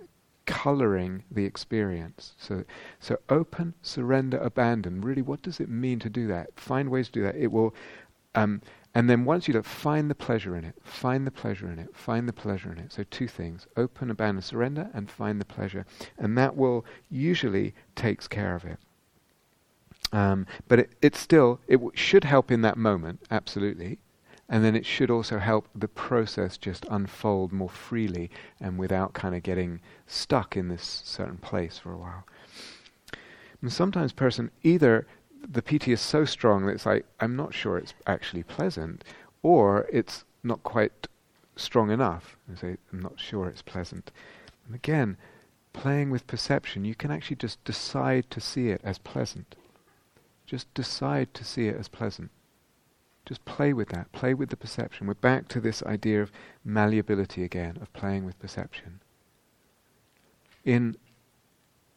coloring 0.46 1.24
the 1.30 1.46
experience. 1.46 2.34
So, 2.38 2.64
so 3.00 3.20
open, 3.30 3.74
surrender, 3.82 4.38
abandon. 4.38 5.02
Really, 5.02 5.22
what 5.22 5.42
does 5.42 5.60
it 5.60 5.70
mean 5.70 6.00
to 6.00 6.10
do 6.10 6.26
that? 6.28 6.58
Find 6.58 6.90
ways 6.90 7.08
to 7.08 7.12
do 7.12 7.24
that. 7.24 7.36
It 7.36 7.52
will, 7.52 7.76
um, 8.34 8.62
and 8.96 9.10
then 9.10 9.24
once 9.24 9.48
you 9.48 9.54
do, 9.54 9.62
find 9.62 10.10
the 10.10 10.16
pleasure 10.16 10.56
in 10.56 10.66
it. 10.66 10.76
Find 10.84 11.26
the 11.28 11.32
pleasure 11.32 11.72
in 11.72 11.78
it. 11.78 11.96
Find 11.96 12.28
the 12.28 12.34
pleasure 12.34 12.72
in 12.72 12.80
it. 12.80 12.92
So 12.92 13.04
two 13.04 13.28
things: 13.28 13.68
open, 13.78 14.10
abandon, 14.10 14.42
surrender, 14.42 14.90
and 14.94 15.10
find 15.10 15.40
the 15.40 15.46
pleasure. 15.46 15.86
And 16.18 16.38
that 16.38 16.56
will 16.56 16.86
usually 17.10 17.76
takes 17.96 18.28
care 18.28 18.56
of 18.56 18.66
it. 18.66 18.80
Um, 20.12 20.48
but 20.68 20.80
it, 20.80 20.92
it 21.02 21.16
still 21.16 21.60
it 21.68 21.76
w- 21.76 21.92
should 21.94 22.24
help 22.24 22.52
in 22.52 22.62
that 22.64 22.78
moment, 22.78 23.22
absolutely. 23.30 24.00
And 24.52 24.66
then 24.66 24.76
it 24.76 24.86
should 24.88 25.12
also 25.12 25.38
help 25.38 25.68
the 25.76 25.88
process 25.88 26.58
just 26.58 26.84
unfold 26.90 27.52
more 27.52 27.70
freely 27.70 28.32
and 28.60 28.80
without 28.80 29.14
kind 29.14 29.36
of 29.36 29.44
getting 29.44 29.80
stuck 30.08 30.58
in 30.58 30.70
this 30.70 31.04
certain 31.06 31.38
place 31.38 31.78
for 31.78 31.94
a 31.94 31.98
while. 31.98 32.26
And 33.62 33.72
sometimes 33.72 34.12
person 34.12 34.50
either 34.64 35.06
the 35.48 35.62
piti 35.62 35.92
is 35.92 36.02
so 36.02 36.26
strong 36.26 36.66
that 36.66 36.74
it's 36.74 36.86
like, 36.86 37.06
I'm 37.20 37.36
not 37.36 37.54
sure 37.54 37.78
it's 37.78 37.94
actually 38.06 38.44
pleasant, 38.44 39.04
or 39.42 39.88
it's 39.92 40.26
not 40.44 40.64
quite 40.64 41.08
strong 41.56 41.92
enough. 41.92 42.38
I 42.52 42.56
say, 42.56 42.78
I'm 42.92 43.00
not 43.00 43.20
sure 43.20 43.48
it's 43.48 43.62
pleasant. 43.62 44.12
And 44.66 44.76
again, 44.76 45.18
playing 45.74 46.10
with 46.10 46.28
perception, 46.28 46.86
you 46.86 46.96
can 46.96 47.12
actually 47.12 47.38
just 47.38 47.64
decide 47.64 48.30
to 48.32 48.42
see 48.42 48.70
it 48.70 48.82
as 48.84 48.98
pleasant. 48.98 49.56
Just 50.46 50.74
decide 50.74 51.34
to 51.36 51.44
see 51.44 51.68
it 51.68 51.78
as 51.78 51.88
pleasant. 51.88 52.32
Just 53.26 53.46
play 53.46 53.74
with 53.74 53.90
that. 53.90 54.12
Play 54.12 54.34
with 54.34 54.50
the 54.50 54.58
perception. 54.58 55.06
We're 55.06 55.14
back 55.14 55.48
to 55.50 55.62
this 55.62 55.84
idea 55.84 56.22
of 56.22 56.32
malleability 56.66 57.44
again, 57.44 57.78
of 57.82 57.94
playing 57.94 58.26
with 58.26 58.40
perception. 58.40 59.02
In 60.66 60.98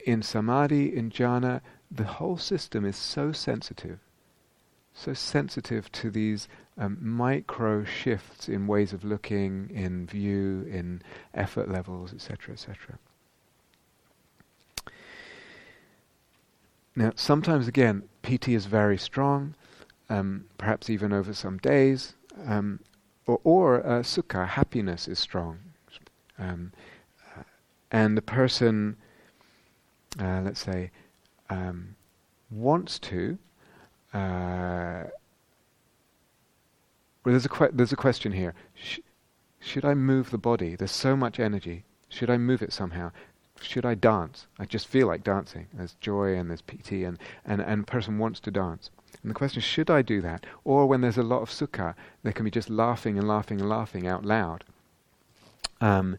in 0.05 0.21
samadhi, 0.21 0.95
in 0.95 1.11
jhana, 1.11 1.61
the 1.95 2.05
whole 2.05 2.39
system 2.39 2.85
is 2.85 2.97
so 2.97 3.33
sensitive, 3.33 3.99
so 4.95 5.13
sensitive 5.13 5.93
to 5.93 6.11
these 6.11 6.49
um, 6.79 6.97
micro 7.01 7.85
shifts 7.85 8.49
in 8.49 8.67
ways 8.67 8.93
of 8.93 9.05
looking, 9.05 9.71
in 9.75 10.07
view, 10.07 10.67
in 10.71 11.03
effort 11.35 11.71
levels, 11.71 12.15
etc., 12.15 12.55
etc. 12.55 12.99
Now, 16.97 17.13
sometimes 17.15 17.69
again, 17.69 18.05
piti 18.23 18.55
is 18.55 18.67
very 18.67 18.99
strong, 18.99 19.55
um, 20.09 20.47
perhaps 20.59 20.89
even 20.91 21.13
over 21.13 21.33
some 21.33 21.59
days, 21.59 22.15
um, 22.47 22.81
or, 23.27 23.41
or 23.45 23.87
uh, 23.87 24.03
sukha, 24.03 24.47
happiness 24.47 25.09
is 25.09 25.19
strong. 25.19 25.59
Um, 26.39 26.73
uh, 27.37 27.43
and 27.91 28.17
the 28.17 28.23
person, 28.23 28.97
uh, 30.19 30.43
let's 30.45 30.61
say, 30.61 30.91
um, 31.53 31.97
wants 32.51 32.99
to, 32.99 33.39
uh, 34.15 35.05
well, 37.25 37.33
there's 37.33 37.45
a 37.45 37.49
que- 37.49 37.71
there's 37.73 37.93
a 37.93 37.97
question 37.97 38.33
here. 38.33 38.55
Sh- 38.75 39.01
should 39.61 39.85
I 39.85 39.95
move 39.95 40.31
the 40.31 40.39
body? 40.39 40.75
There's 40.77 40.93
so 40.93 41.15
much 41.15 41.39
energy. 41.39 41.85
Should 42.09 42.31
I 42.31 42.39
move 42.39 42.63
it 42.63 42.73
somehow? 42.73 43.13
Should 43.61 43.87
I 43.87 43.95
dance? 43.95 44.47
I 44.59 44.65
just 44.65 44.89
feel 44.89 45.07
like 45.07 45.23
dancing. 45.23 45.69
There's 45.73 45.95
joy 46.01 46.37
and 46.37 46.49
there's 46.49 46.63
piti, 46.63 47.05
and, 47.05 47.19
and, 47.45 47.61
and 47.61 47.83
a 47.83 47.87
person 47.87 48.19
wants 48.19 48.41
to 48.41 48.51
dance. 48.51 48.91
And 49.23 49.31
the 49.31 49.35
question 49.35 49.59
is, 49.59 49.65
should 49.65 49.91
I 49.91 50.03
do 50.03 50.21
that? 50.23 50.47
Or 50.65 50.87
when 50.87 51.01
there's 51.03 51.19
a 51.19 51.23
lot 51.23 51.43
of 51.43 51.51
sukha, 51.51 51.95
there 52.23 52.33
can 52.33 52.45
be 52.45 52.51
just 52.51 52.71
laughing 52.71 53.19
and 53.19 53.29
laughing 53.29 53.61
and 53.61 53.69
laughing 53.69 54.07
out 54.07 54.25
loud. 54.25 54.65
Um, 55.81 56.17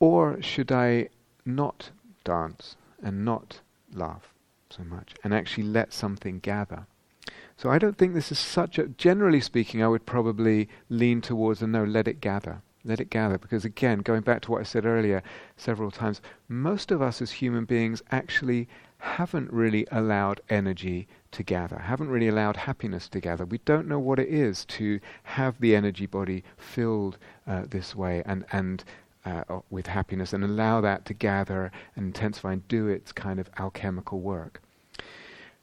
or 0.00 0.40
should 0.42 0.72
I 0.72 1.10
not 1.44 1.90
dance 2.24 2.76
and 3.02 3.24
not 3.24 3.60
laugh 3.92 4.34
so 4.70 4.84
much 4.84 5.14
and 5.24 5.34
actually 5.34 5.64
let 5.64 5.92
something 5.92 6.38
gather? 6.40 6.86
So 7.56 7.70
I 7.70 7.78
don't 7.78 7.98
think 7.98 8.14
this 8.14 8.30
is 8.30 8.38
such 8.38 8.78
a. 8.78 8.86
Generally 8.86 9.40
speaking, 9.40 9.82
I 9.82 9.88
would 9.88 10.06
probably 10.06 10.68
lean 10.88 11.20
towards 11.20 11.60
a 11.60 11.66
no, 11.66 11.84
let 11.84 12.06
it 12.06 12.20
gather. 12.20 12.62
Let 12.84 13.00
it 13.00 13.10
gather. 13.10 13.36
Because 13.36 13.64
again, 13.64 13.98
going 13.98 14.22
back 14.22 14.42
to 14.42 14.52
what 14.52 14.60
I 14.60 14.64
said 14.64 14.86
earlier 14.86 15.22
several 15.56 15.90
times, 15.90 16.22
most 16.48 16.92
of 16.92 17.02
us 17.02 17.20
as 17.20 17.32
human 17.32 17.64
beings 17.64 18.00
actually 18.12 18.68
haven't 18.98 19.52
really 19.52 19.86
allowed 19.90 20.40
energy 20.48 21.06
to 21.32 21.42
gather, 21.42 21.78
haven't 21.78 22.10
really 22.10 22.28
allowed 22.28 22.56
happiness 22.56 23.08
to 23.08 23.20
gather. 23.20 23.44
We 23.44 23.58
don't 23.58 23.88
know 23.88 23.98
what 23.98 24.18
it 24.18 24.28
is 24.28 24.64
to 24.66 25.00
have 25.24 25.60
the 25.60 25.76
energy 25.76 26.06
body 26.06 26.42
filled 26.56 27.18
uh, 27.46 27.64
this 27.68 27.94
way 27.94 28.22
and, 28.26 28.44
and 28.50 28.82
uh, 29.28 29.60
with 29.70 29.86
happiness 29.86 30.32
and 30.32 30.44
allow 30.44 30.80
that 30.80 31.04
to 31.04 31.14
gather 31.14 31.70
and 31.94 32.06
intensify 32.06 32.52
and 32.52 32.68
do 32.68 32.88
its 32.88 33.12
kind 33.12 33.38
of 33.38 33.50
alchemical 33.58 34.20
work. 34.20 34.62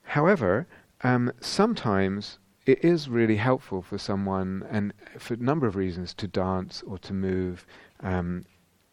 However, 0.03 0.67
um, 1.01 1.31
sometimes 1.41 2.39
it 2.65 2.83
is 2.83 3.09
really 3.09 3.37
helpful 3.37 3.81
for 3.81 3.97
someone, 3.97 4.65
and 4.69 4.93
for 5.17 5.35
a 5.35 5.37
number 5.37 5.67
of 5.67 5.75
reasons, 5.75 6.13
to 6.15 6.27
dance 6.27 6.83
or 6.87 6.97
to 6.99 7.13
move, 7.13 7.65
um, 8.01 8.45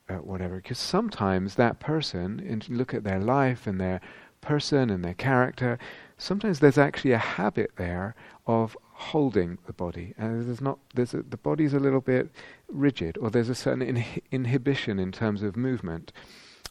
uh, 0.08 0.16
whatever. 0.16 0.56
Because 0.56 0.78
sometimes 0.78 1.54
that 1.54 1.80
person, 1.80 2.40
and 2.46 2.68
look 2.68 2.94
at 2.94 3.04
their 3.04 3.20
life 3.20 3.66
and 3.66 3.80
their 3.80 4.00
person 4.40 4.90
and 4.90 5.04
their 5.04 5.14
character, 5.14 5.78
sometimes 6.18 6.60
there's 6.60 6.78
actually 6.78 7.12
a 7.12 7.18
habit 7.18 7.70
there 7.76 8.14
of 8.46 8.76
holding 9.10 9.58
the 9.66 9.72
body. 9.72 10.14
And 10.16 10.46
there's 10.46 10.60
not, 10.60 10.78
there's 10.94 11.14
a, 11.14 11.22
the 11.22 11.36
body's 11.36 11.74
a 11.74 11.80
little 11.80 12.00
bit 12.00 12.30
rigid, 12.68 13.18
or 13.18 13.30
there's 13.30 13.48
a 13.48 13.54
certain 13.54 14.04
inhibition 14.30 14.98
in 14.98 15.12
terms 15.12 15.42
of 15.42 15.56
movement. 15.56 16.12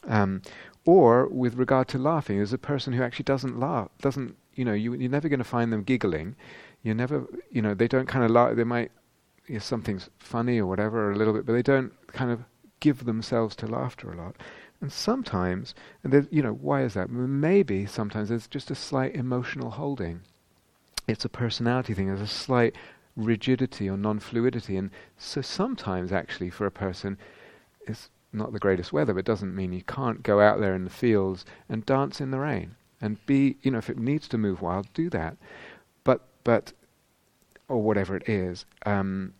Um, 0.06 0.42
or 0.84 1.28
with 1.28 1.54
regard 1.54 1.88
to 1.88 1.98
laughing, 1.98 2.38
there's 2.38 2.52
a 2.52 2.58
person 2.58 2.92
who 2.92 3.02
actually 3.02 3.24
doesn't 3.24 3.60
laugh, 3.60 3.88
doesn't 4.00 4.36
you 4.54 4.64
know, 4.64 4.72
you, 4.72 4.94
you're 4.94 5.10
never 5.10 5.28
going 5.28 5.38
to 5.38 5.44
find 5.44 5.72
them 5.72 5.82
giggling. 5.82 6.36
You're 6.82 6.94
never, 6.94 7.26
you 7.50 7.62
know, 7.62 7.74
they 7.74 7.88
don't 7.88 8.06
kind 8.06 8.24
of 8.24 8.30
laugh. 8.30 8.56
They 8.56 8.64
might, 8.64 8.90
you 9.46 9.54
know, 9.54 9.60
something's 9.60 10.10
funny 10.18 10.58
or 10.58 10.66
whatever, 10.66 11.08
or 11.08 11.12
a 11.12 11.16
little 11.16 11.32
bit, 11.32 11.46
but 11.46 11.52
they 11.52 11.62
don't 11.62 11.92
kind 12.08 12.30
of 12.30 12.44
give 12.80 13.04
themselves 13.04 13.56
to 13.56 13.66
laughter 13.66 14.12
a 14.12 14.16
lot. 14.16 14.36
And 14.80 14.92
sometimes, 14.92 15.74
and 16.02 16.26
you 16.30 16.42
know, 16.42 16.52
why 16.52 16.82
is 16.82 16.94
that? 16.94 17.08
Maybe 17.08 17.86
sometimes 17.86 18.28
there's 18.28 18.48
just 18.48 18.70
a 18.70 18.74
slight 18.74 19.14
emotional 19.14 19.70
holding. 19.70 20.22
It's 21.06 21.24
a 21.24 21.28
personality 21.28 21.94
thing. 21.94 22.06
There's 22.06 22.20
a 22.20 22.26
slight 22.26 22.74
rigidity 23.16 23.88
or 23.88 23.96
non-fluidity, 23.96 24.76
and 24.76 24.90
so 25.18 25.42
sometimes 25.42 26.12
actually 26.12 26.50
for 26.50 26.66
a 26.66 26.70
person, 26.70 27.18
it's 27.86 28.08
not 28.32 28.52
the 28.52 28.58
greatest 28.58 28.92
weather, 28.92 29.12
but 29.12 29.20
it 29.20 29.26
doesn't 29.26 29.54
mean 29.54 29.72
you 29.72 29.82
can't 29.82 30.22
go 30.22 30.40
out 30.40 30.60
there 30.60 30.74
in 30.74 30.84
the 30.84 30.90
fields 30.90 31.44
and 31.68 31.84
dance 31.84 32.20
in 32.20 32.30
the 32.30 32.38
rain 32.38 32.76
and 33.00 33.24
be, 33.26 33.56
you 33.62 33.70
know, 33.70 33.78
if 33.78 33.90
it 33.90 33.98
needs 33.98 34.28
to 34.28 34.38
move 34.38 34.62
wild, 34.62 34.86
do 34.94 35.10
that. 35.10 35.36
But, 36.04 36.22
but, 36.44 36.72
or 37.68 37.82
whatever 37.82 38.16
it 38.16 38.28
is. 38.28 38.64
Um, 38.86 39.34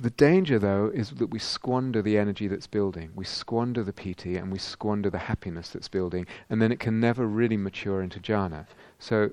the 0.00 0.10
danger, 0.10 0.60
though, 0.60 0.92
is 0.94 1.10
that 1.10 1.30
we 1.30 1.40
squander 1.40 2.00
the 2.00 2.16
energy 2.16 2.46
that's 2.46 2.68
building. 2.68 3.10
We 3.16 3.24
squander 3.24 3.82
the 3.82 3.92
piti 3.92 4.36
and 4.36 4.52
we 4.52 4.58
squander 4.58 5.10
the 5.10 5.18
happiness 5.18 5.70
that's 5.70 5.88
building, 5.88 6.26
and 6.48 6.62
then 6.62 6.70
it 6.70 6.78
can 6.78 7.00
never 7.00 7.26
really 7.26 7.56
mature 7.56 8.00
into 8.00 8.20
jhana. 8.20 8.66
So 9.00 9.32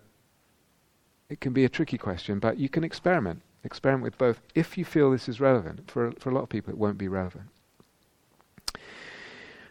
it 1.29 1.41
can 1.41 1.53
be 1.53 1.65
a 1.65 1.69
tricky 1.69 1.97
question, 1.97 2.39
but 2.39 2.57
you 2.57 2.69
can 2.69 2.83
experiment. 2.83 3.41
Experiment 3.63 4.03
with 4.03 4.17
both 4.17 4.41
if 4.53 4.77
you 4.77 4.85
feel 4.85 5.09
this 5.09 5.27
is 5.27 5.39
relevant. 5.39 5.89
For, 5.89 6.11
for 6.19 6.29
a 6.29 6.33
lot 6.33 6.43
of 6.43 6.49
people, 6.49 6.71
it 6.71 6.77
won't 6.77 6.99
be 6.99 7.07
relevant. 7.07 7.49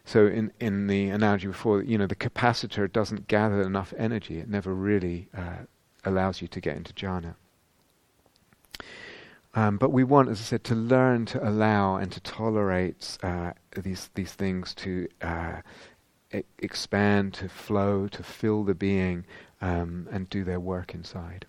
So 0.05 0.27
in 0.27 0.53
in 0.61 0.87
the 0.87 1.09
analogy 1.09 1.47
before, 1.47 1.83
you 1.83 1.97
know, 1.97 2.07
the 2.07 2.17
capacitor 2.17 2.93
doesn't 2.93 3.29
gather 3.29 3.63
enough 3.63 3.95
energy; 3.97 4.39
it 4.39 4.49
never 4.49 4.75
really 4.75 5.29
uh, 5.37 5.65
allows 6.05 6.43
you 6.43 6.49
to 6.49 6.61
get 6.61 6.77
into 6.77 6.93
jhana. 6.93 7.37
Um, 9.55 9.79
but 9.79 9.93
we 9.93 10.03
want, 10.03 10.29
as 10.29 10.41
I 10.41 10.45
said, 10.45 10.65
to 10.65 10.75
learn 10.75 11.27
to 11.27 11.49
allow 11.49 11.97
and 11.97 12.11
to 12.13 12.21
tolerate 12.21 13.17
uh, 13.23 13.53
these 13.77 14.11
these 14.15 14.33
things 14.35 14.75
to 14.75 15.09
uh, 15.23 15.63
e- 16.35 16.43
expand, 16.59 17.35
to 17.35 17.49
flow, 17.49 18.09
to 18.09 18.23
fill 18.23 18.65
the 18.65 18.75
being, 18.75 19.25
um, 19.65 20.07
and 20.13 20.29
do 20.29 20.45
their 20.45 20.61
work 20.61 20.95
inside. 20.95 21.47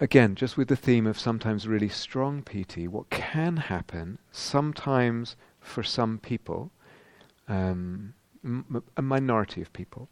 Again, 0.00 0.34
just 0.34 0.56
with 0.56 0.68
the 0.68 0.76
theme 0.76 1.06
of 1.06 1.18
sometimes 1.18 1.68
really 1.68 1.90
strong 1.90 2.42
piti, 2.42 2.88
what 2.88 3.10
can 3.10 3.58
happen 3.58 4.18
sometimes 4.32 5.36
for 5.60 5.82
some 5.82 6.18
people, 6.18 6.70
um, 7.48 8.14
m- 8.42 8.82
a 8.96 9.02
minority 9.02 9.60
of 9.60 9.70
people, 9.74 10.08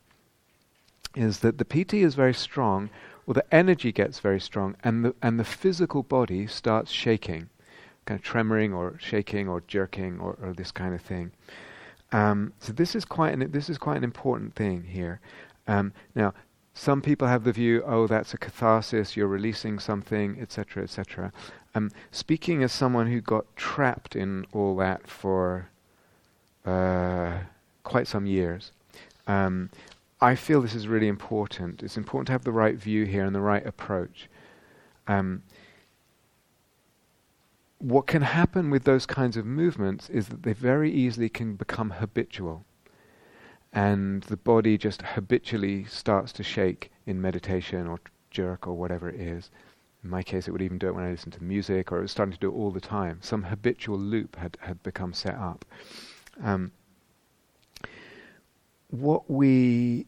is 1.14 1.38
that 1.38 1.56
the 1.56 1.64
piti 1.64 2.02
is 2.02 2.14
very 2.14 2.34
strong, 2.34 2.90
or 3.26 3.32
the 3.32 3.54
energy 3.54 3.90
gets 3.90 4.20
very 4.20 4.40
strong, 4.40 4.76
and 4.84 5.06
the 5.06 5.14
and 5.22 5.40
the 5.40 5.44
physical 5.44 6.02
body 6.02 6.46
starts 6.46 6.90
shaking, 6.90 7.48
kind 8.04 8.20
of 8.20 8.26
tremoring 8.26 8.74
or 8.74 8.98
shaking 8.98 9.48
or 9.48 9.62
jerking 9.66 10.20
or, 10.20 10.36
or 10.42 10.52
this 10.52 10.70
kind 10.70 10.94
of 10.94 11.00
thing. 11.00 11.32
Um, 12.12 12.52
so 12.58 12.74
this 12.74 12.94
is 12.94 13.06
quite 13.06 13.32
an 13.32 13.50
this 13.52 13.70
is 13.70 13.78
quite 13.78 13.96
an 13.96 14.04
important 14.04 14.54
thing 14.54 14.84
here. 14.84 15.20
Um, 15.66 15.92
now, 16.14 16.34
some 16.74 17.00
people 17.00 17.28
have 17.28 17.44
the 17.44 17.52
view, 17.52 17.82
oh, 17.86 18.06
that's 18.06 18.34
a 18.34 18.38
catharsis, 18.38 19.16
you're 19.16 19.28
releasing 19.28 19.78
something, 19.78 20.38
etc., 20.40 20.82
etc. 20.82 21.32
Um, 21.74 21.90
speaking 22.10 22.62
as 22.62 22.72
someone 22.72 23.06
who 23.06 23.20
got 23.20 23.44
trapped 23.56 24.16
in 24.16 24.44
all 24.52 24.76
that 24.76 25.06
for 25.06 25.68
uh, 26.64 27.38
quite 27.84 28.08
some 28.08 28.26
years, 28.26 28.72
um, 29.26 29.70
I 30.20 30.34
feel 30.34 30.60
this 30.60 30.74
is 30.74 30.88
really 30.88 31.08
important. 31.08 31.82
It's 31.82 31.96
important 31.96 32.26
to 32.26 32.32
have 32.32 32.44
the 32.44 32.52
right 32.52 32.76
view 32.76 33.04
here 33.04 33.24
and 33.24 33.34
the 33.34 33.40
right 33.40 33.64
approach. 33.64 34.28
Um, 35.06 35.42
what 37.78 38.06
can 38.06 38.22
happen 38.22 38.70
with 38.70 38.84
those 38.84 39.04
kinds 39.04 39.36
of 39.36 39.44
movements 39.44 40.08
is 40.08 40.28
that 40.28 40.42
they 40.42 40.54
very 40.54 40.90
easily 40.90 41.28
can 41.28 41.54
become 41.54 41.90
habitual. 41.90 42.64
And 43.74 44.22
the 44.22 44.36
body 44.36 44.78
just 44.78 45.02
habitually 45.02 45.84
starts 45.84 46.32
to 46.32 46.42
shake 46.42 46.90
in 47.06 47.20
meditation 47.20 47.86
or 47.86 48.00
jerk 48.30 48.66
or 48.66 48.74
whatever 48.74 49.08
it 49.08 49.20
is. 49.20 49.50
In 50.02 50.10
my 50.10 50.22
case, 50.22 50.46
it 50.46 50.52
would 50.52 50.62
even 50.62 50.78
do 50.78 50.88
it 50.88 50.94
when 50.94 51.04
I 51.04 51.10
listened 51.10 51.32
to 51.34 51.42
music, 51.42 51.90
or 51.90 51.98
it 51.98 52.02
was 52.02 52.12
starting 52.12 52.32
to 52.32 52.38
do 52.38 52.50
it 52.50 52.54
all 52.54 52.70
the 52.70 52.80
time. 52.80 53.18
Some 53.20 53.42
habitual 53.42 53.98
loop 53.98 54.36
had, 54.36 54.56
had 54.60 54.82
become 54.82 55.12
set 55.12 55.34
up. 55.34 55.64
Um, 56.42 56.72
what 58.90 59.28
we 59.28 60.06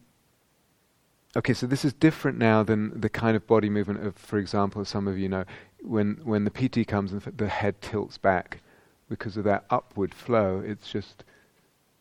okay, 1.35 1.53
so 1.53 1.67
this 1.67 1.83
is 1.83 1.93
different 1.93 2.37
now 2.37 2.63
than 2.63 2.99
the 2.99 3.09
kind 3.09 3.35
of 3.35 3.45
body 3.45 3.69
movement 3.69 4.05
of, 4.05 4.15
for 4.15 4.37
example, 4.39 4.83
some 4.85 5.07
of 5.07 5.17
you 5.17 5.29
know, 5.29 5.45
when 5.81 6.19
when 6.23 6.45
the 6.45 6.51
piti 6.51 6.85
comes 6.85 7.11
and 7.11 7.21
the 7.21 7.49
head 7.49 7.81
tilts 7.81 8.17
back 8.17 8.61
because 9.09 9.37
of 9.37 9.43
that 9.43 9.65
upward 9.69 10.13
flow. 10.13 10.61
It's 10.65 10.89
just 10.89 11.23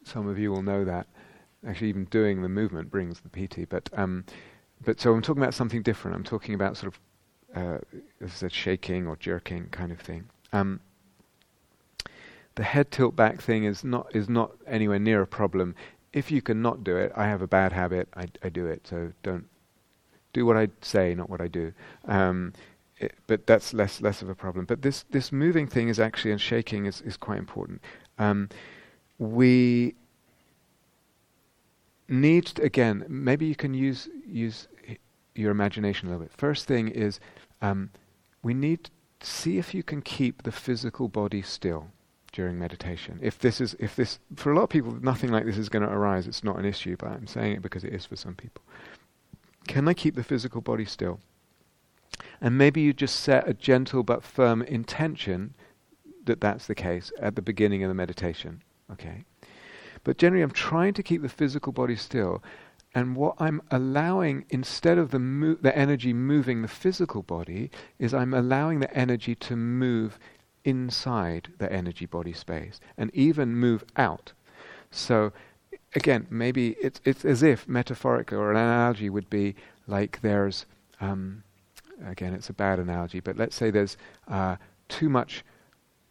some 0.04 0.28
of 0.28 0.38
you 0.38 0.50
will 0.50 0.62
know 0.62 0.84
that. 0.84 1.06
Actually, 1.66 1.88
even 1.88 2.04
doing 2.06 2.42
the 2.42 2.48
movement 2.48 2.90
brings 2.90 3.20
the 3.20 3.28
piti, 3.28 3.64
but 3.64 3.88
um, 3.92 4.24
but 4.84 5.00
so 5.00 5.12
I'm 5.12 5.22
talking 5.22 5.42
about 5.42 5.54
something 5.54 5.82
different. 5.82 6.16
I'm 6.16 6.24
talking 6.24 6.54
about 6.54 6.76
sort 6.76 6.92
of 6.94 7.00
uh, 7.56 7.78
as 8.20 8.30
I 8.30 8.34
said, 8.34 8.52
shaking 8.52 9.06
or 9.06 9.16
jerking 9.16 9.68
kind 9.70 9.90
of 9.92 9.98
thing. 9.98 10.28
Um, 10.52 10.80
the 12.54 12.62
head 12.62 12.90
tilt 12.90 13.16
back 13.16 13.40
thing 13.40 13.64
is 13.64 13.84
not 13.84 14.14
is 14.14 14.28
not 14.28 14.52
anywhere 14.66 14.98
near 14.98 15.22
a 15.22 15.26
problem. 15.26 15.74
If 16.12 16.30
you 16.30 16.42
can 16.42 16.62
not 16.62 16.84
do 16.84 16.96
it, 16.96 17.12
I 17.14 17.26
have 17.26 17.42
a 17.42 17.46
bad 17.46 17.72
habit. 17.72 18.08
I, 18.14 18.26
I 18.42 18.48
do 18.48 18.66
it, 18.66 18.86
so 18.86 19.12
don't 19.22 19.46
do 20.32 20.46
what 20.46 20.56
I 20.56 20.68
say, 20.80 21.14
not 21.14 21.28
what 21.28 21.40
I 21.40 21.48
do. 21.48 21.72
Um, 22.06 22.52
it, 22.98 23.14
but 23.26 23.46
that's 23.46 23.74
less 23.74 24.00
less 24.00 24.22
of 24.22 24.28
a 24.28 24.34
problem. 24.34 24.64
But 24.64 24.82
this 24.82 25.04
this 25.10 25.32
moving 25.32 25.66
thing 25.66 25.88
is 25.88 26.00
actually 26.00 26.32
and 26.32 26.40
shaking 26.40 26.86
is 26.86 27.00
is 27.02 27.16
quite 27.16 27.38
important. 27.38 27.80
Um, 28.18 28.48
we 29.18 29.94
need 32.08 32.46
to, 32.46 32.62
again. 32.62 33.04
Maybe 33.08 33.46
you 33.46 33.56
can 33.56 33.74
use 33.74 34.08
use 34.26 34.68
your 35.34 35.50
imagination 35.50 36.08
a 36.08 36.12
little 36.12 36.24
bit. 36.24 36.32
First 36.36 36.66
thing 36.66 36.88
is 36.88 37.20
um, 37.60 37.90
we 38.42 38.54
need 38.54 38.84
to 38.84 38.90
see 39.26 39.58
if 39.58 39.74
you 39.74 39.82
can 39.82 40.02
keep 40.02 40.42
the 40.42 40.52
physical 40.52 41.08
body 41.08 41.42
still 41.42 41.88
during 42.32 42.58
meditation. 42.58 43.18
If 43.22 43.38
this 43.38 43.60
is, 43.60 43.74
if 43.78 43.96
this, 43.96 44.18
for 44.34 44.52
a 44.52 44.54
lot 44.54 44.64
of 44.64 44.68
people, 44.68 44.98
nothing 45.00 45.30
like 45.30 45.46
this 45.46 45.58
is 45.58 45.68
going 45.68 45.84
to 45.84 45.92
arise. 45.92 46.26
It's 46.26 46.44
not 46.44 46.58
an 46.58 46.64
issue, 46.64 46.96
but 46.98 47.08
I'm 47.08 47.26
saying 47.26 47.56
it 47.56 47.62
because 47.62 47.84
it 47.84 47.92
is 47.92 48.06
for 48.06 48.16
some 48.16 48.34
people. 48.34 48.62
can 49.66 49.88
I 49.88 49.94
keep 49.94 50.14
the 50.14 50.22
physical 50.22 50.60
body 50.60 50.84
still? 50.84 51.18
And 52.40 52.56
maybe 52.56 52.80
you 52.80 52.92
just 52.92 53.20
set 53.20 53.48
a 53.48 53.54
gentle 53.54 54.02
but 54.02 54.22
firm 54.22 54.62
intention 54.62 55.54
that 56.24 56.40
that's 56.40 56.66
the 56.66 56.74
case 56.74 57.10
at 57.18 57.36
the 57.36 57.42
beginning 57.42 57.82
of 57.82 57.88
the 57.88 57.94
meditation. 57.94 58.62
Okay? 58.92 59.24
But 60.04 60.18
generally, 60.18 60.42
I'm 60.42 60.50
trying 60.50 60.94
to 60.94 61.02
keep 61.02 61.22
the 61.22 61.28
physical 61.28 61.72
body 61.72 61.96
still. 61.96 62.42
And 62.94 63.14
what 63.14 63.34
I'm 63.38 63.60
allowing, 63.70 64.46
instead 64.48 64.98
of 64.98 65.10
the, 65.10 65.18
mo- 65.18 65.58
the 65.60 65.76
energy 65.76 66.12
moving 66.12 66.62
the 66.62 66.68
physical 66.68 67.22
body, 67.22 67.70
is 67.98 68.14
I'm 68.14 68.32
allowing 68.32 68.80
the 68.80 68.94
energy 68.96 69.34
to 69.34 69.56
move 69.56 70.18
inside 70.64 71.48
the 71.58 71.70
energy 71.72 72.06
body 72.06 72.32
space 72.32 72.80
and 72.96 73.10
even 73.14 73.56
move 73.56 73.84
out. 73.96 74.32
So, 74.90 75.32
again, 75.94 76.26
maybe 76.30 76.76
it's, 76.80 77.00
it's 77.04 77.24
as 77.24 77.42
if 77.42 77.68
metaphorically 77.68 78.38
or 78.38 78.50
an 78.50 78.56
analogy 78.56 79.10
would 79.10 79.28
be 79.30 79.54
like 79.86 80.20
there's, 80.22 80.66
um, 81.00 81.42
again, 82.04 82.32
it's 82.32 82.48
a 82.48 82.54
bad 82.54 82.78
analogy, 82.78 83.20
but 83.20 83.36
let's 83.36 83.56
say 83.56 83.70
there's 83.70 83.96
uh, 84.28 84.56
too 84.88 85.08
much 85.08 85.44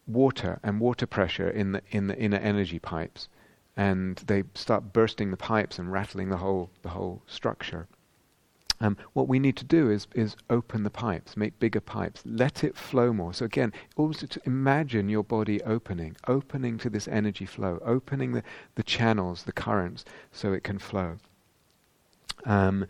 water 0.07 0.59
and 0.63 0.79
water 0.79 1.07
pressure 1.07 1.49
in 1.49 1.71
the 1.71 1.81
in 1.91 2.07
the 2.07 2.17
inner 2.17 2.37
energy 2.37 2.79
pipes, 2.79 3.27
and 3.77 4.17
they 4.27 4.43
start 4.53 4.93
bursting 4.93 5.31
the 5.31 5.37
pipes 5.37 5.79
and 5.79 5.91
rattling 5.91 6.29
the 6.29 6.37
whole 6.37 6.69
the 6.81 6.89
whole 6.89 7.21
structure. 7.27 7.87
Um, 8.81 8.97
what 9.13 9.29
we 9.29 9.39
need 9.39 9.55
to 9.57 9.65
do 9.65 9.89
is 9.89 10.07
is 10.15 10.35
open 10.49 10.83
the 10.83 10.89
pipes, 10.89 11.37
make 11.37 11.59
bigger 11.59 11.79
pipes, 11.79 12.21
let 12.25 12.63
it 12.63 12.75
flow 12.75 13.13
more. 13.13 13.33
So 13.33 13.45
again, 13.45 13.71
also 13.95 14.27
to 14.27 14.41
imagine 14.45 15.07
your 15.07 15.23
body 15.23 15.61
opening, 15.63 16.17
opening 16.27 16.77
to 16.79 16.89
this 16.89 17.07
energy 17.07 17.45
flow, 17.45 17.79
opening 17.85 18.33
the, 18.33 18.43
the 18.75 18.83
channels, 18.83 19.43
the 19.43 19.53
currents, 19.53 20.03
so 20.31 20.51
it 20.51 20.63
can 20.63 20.77
flow. 20.77 21.17
Um, 22.45 22.85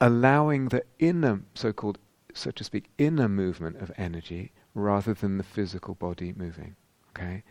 allowing 0.00 0.68
the 0.68 0.84
inner, 0.98 1.42
so-called, 1.54 1.98
so 2.34 2.50
to 2.50 2.64
speak, 2.64 2.86
inner 2.98 3.28
movement 3.28 3.76
of 3.76 3.92
energy 3.96 4.50
rather 4.74 5.14
than 5.14 5.38
the 5.38 5.44
physical 5.44 5.94
body 5.94 6.34
moving. 6.36 6.74
Okay, 7.10 7.44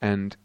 and 0.00 0.36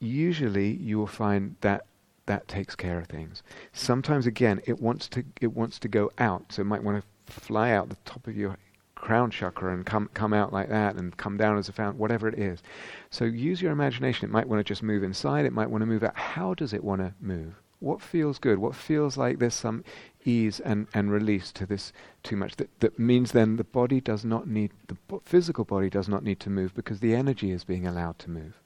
usually 0.00 0.70
you 0.76 0.98
will 0.98 1.06
find 1.06 1.56
that 1.60 1.84
that 2.26 2.48
takes 2.48 2.74
care 2.74 2.98
of 2.98 3.06
things. 3.06 3.42
Sometimes 3.72 4.26
again, 4.26 4.60
it 4.66 4.80
wants 4.80 5.08
to 5.08 5.24
it 5.40 5.52
wants 5.52 5.78
to 5.80 5.88
go 5.88 6.10
out, 6.18 6.52
so 6.52 6.62
it 6.62 6.66
might 6.66 6.82
want 6.82 7.02
to 7.02 7.32
fly 7.32 7.70
out 7.72 7.88
the 7.88 7.96
top 8.04 8.26
of 8.26 8.36
your 8.36 8.56
crown 8.94 9.30
chakra 9.30 9.72
and 9.72 9.86
come 9.86 10.10
come 10.12 10.32
out 10.32 10.52
like 10.52 10.68
that 10.68 10.96
and 10.96 11.16
come 11.16 11.36
down 11.36 11.58
as 11.58 11.68
a 11.68 11.72
fountain, 11.72 11.98
whatever 11.98 12.28
it 12.28 12.38
is. 12.38 12.62
So 13.10 13.24
use 13.24 13.62
your 13.62 13.72
imagination. 13.72 14.24
It 14.24 14.32
might 14.32 14.48
want 14.48 14.60
to 14.60 14.68
just 14.68 14.82
move 14.82 15.02
inside. 15.02 15.44
It 15.44 15.52
might 15.52 15.70
want 15.70 15.82
to 15.82 15.86
move 15.86 16.04
out. 16.04 16.16
How 16.16 16.54
does 16.54 16.72
it 16.72 16.84
want 16.84 17.00
to 17.00 17.14
move? 17.20 17.54
What 17.80 18.02
feels 18.02 18.38
good? 18.38 18.58
What 18.58 18.74
feels 18.74 19.16
like 19.16 19.38
there's 19.38 19.54
some 19.54 19.84
ease 20.26 20.60
and, 20.60 20.86
and 20.92 21.10
release 21.10 21.50
to 21.52 21.64
this 21.64 21.94
too 22.22 22.36
much? 22.36 22.56
That, 22.56 22.68
that 22.80 22.98
means 22.98 23.32
then 23.32 23.56
the 23.56 23.64
body 23.64 24.02
does 24.02 24.22
not 24.22 24.46
need, 24.46 24.70
the 24.86 24.96
physical 25.24 25.64
body 25.64 25.88
does 25.88 26.06
not 26.06 26.22
need 26.22 26.40
to 26.40 26.50
move 26.50 26.74
because 26.74 27.00
the 27.00 27.14
energy 27.14 27.50
is 27.50 27.64
being 27.64 27.86
allowed 27.86 28.18
to 28.18 28.30
move. 28.30 28.60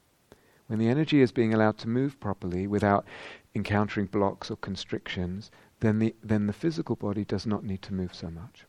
When 0.67 0.79
the 0.79 0.87
energy 0.87 1.21
is 1.21 1.31
being 1.31 1.53
allowed 1.53 1.77
to 1.79 1.89
move 1.89 2.19
properly 2.19 2.67
without 2.67 3.05
encountering 3.53 4.07
blocks 4.07 4.49
or 4.49 4.57
constrictions, 4.57 5.51
then 5.79 5.99
the, 5.99 6.15
then 6.23 6.47
the 6.47 6.53
physical 6.53 6.95
body 6.95 7.23
does 7.23 7.45
not 7.45 7.63
need 7.63 7.81
to 7.83 7.93
move 7.93 8.15
so 8.15 8.29
much 8.29 8.65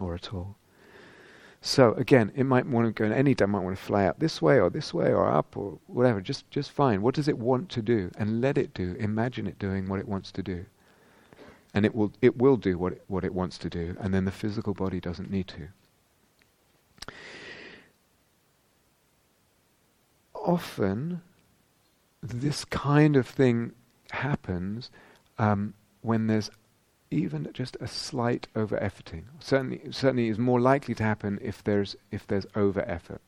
or 0.00 0.14
at 0.14 0.32
all. 0.32 0.56
So 1.60 1.92
again, 1.94 2.30
it 2.36 2.44
might 2.44 2.66
want 2.66 2.86
to 2.86 2.92
go 2.92 3.04
in 3.04 3.12
any 3.12 3.34
time, 3.34 3.50
might 3.50 3.64
want 3.64 3.76
to 3.76 3.82
fly 3.82 4.04
up 4.04 4.20
this 4.20 4.40
way 4.40 4.60
or 4.60 4.70
this 4.70 4.94
way 4.94 5.12
or 5.12 5.28
up 5.28 5.56
or 5.56 5.78
whatever. 5.86 6.20
Just 6.20 6.48
just 6.50 6.70
fine. 6.70 7.02
What 7.02 7.16
does 7.16 7.26
it 7.26 7.38
want 7.38 7.68
to 7.70 7.82
do? 7.82 8.12
And 8.16 8.40
let 8.40 8.56
it 8.56 8.72
do. 8.74 8.94
Imagine 9.00 9.46
it 9.48 9.58
doing 9.58 9.88
what 9.88 9.98
it 9.98 10.06
wants 10.08 10.30
to 10.32 10.42
do. 10.42 10.66
And 11.74 11.84
it 11.84 11.94
will 11.94 12.12
it 12.22 12.36
will 12.36 12.56
do 12.56 12.78
what 12.78 12.92
it, 12.92 13.04
what 13.08 13.24
it 13.24 13.34
wants 13.34 13.58
to 13.58 13.68
do, 13.68 13.96
and 13.98 14.14
then 14.14 14.24
the 14.24 14.30
physical 14.30 14.72
body 14.72 15.00
doesn't 15.00 15.30
need 15.30 15.48
to. 15.48 15.68
Often 20.48 21.20
this 22.22 22.64
kind 22.64 23.16
of 23.16 23.28
thing 23.28 23.72
happens 24.12 24.90
um, 25.38 25.74
when 26.00 26.26
there's 26.26 26.50
even 27.10 27.50
just 27.52 27.76
a 27.82 27.86
slight 27.86 28.48
over 28.56 28.78
efforting. 28.78 29.24
Certainly, 29.40 29.82
certainly 29.90 30.28
is 30.28 30.38
more 30.38 30.58
likely 30.58 30.94
to 30.94 31.02
happen 31.02 31.38
if 31.42 31.62
there's 31.62 31.96
if 32.10 32.26
there's 32.26 32.46
over 32.54 32.80
effort, 32.88 33.20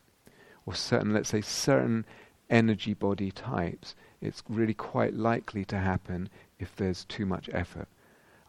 or 0.65 0.75
certain, 0.75 1.13
let's 1.13 1.29
say, 1.29 1.43
certain 1.43 2.07
energy 2.49 2.95
body 2.95 3.31
types. 3.31 3.95
It's 4.23 4.43
really 4.49 4.75
quite 4.75 5.13
likely 5.15 5.67
to 5.67 5.77
happen 5.79 6.31
if 6.59 6.75
there's 6.75 7.05
too 7.05 7.27
much 7.27 7.51
effort. 7.53 7.89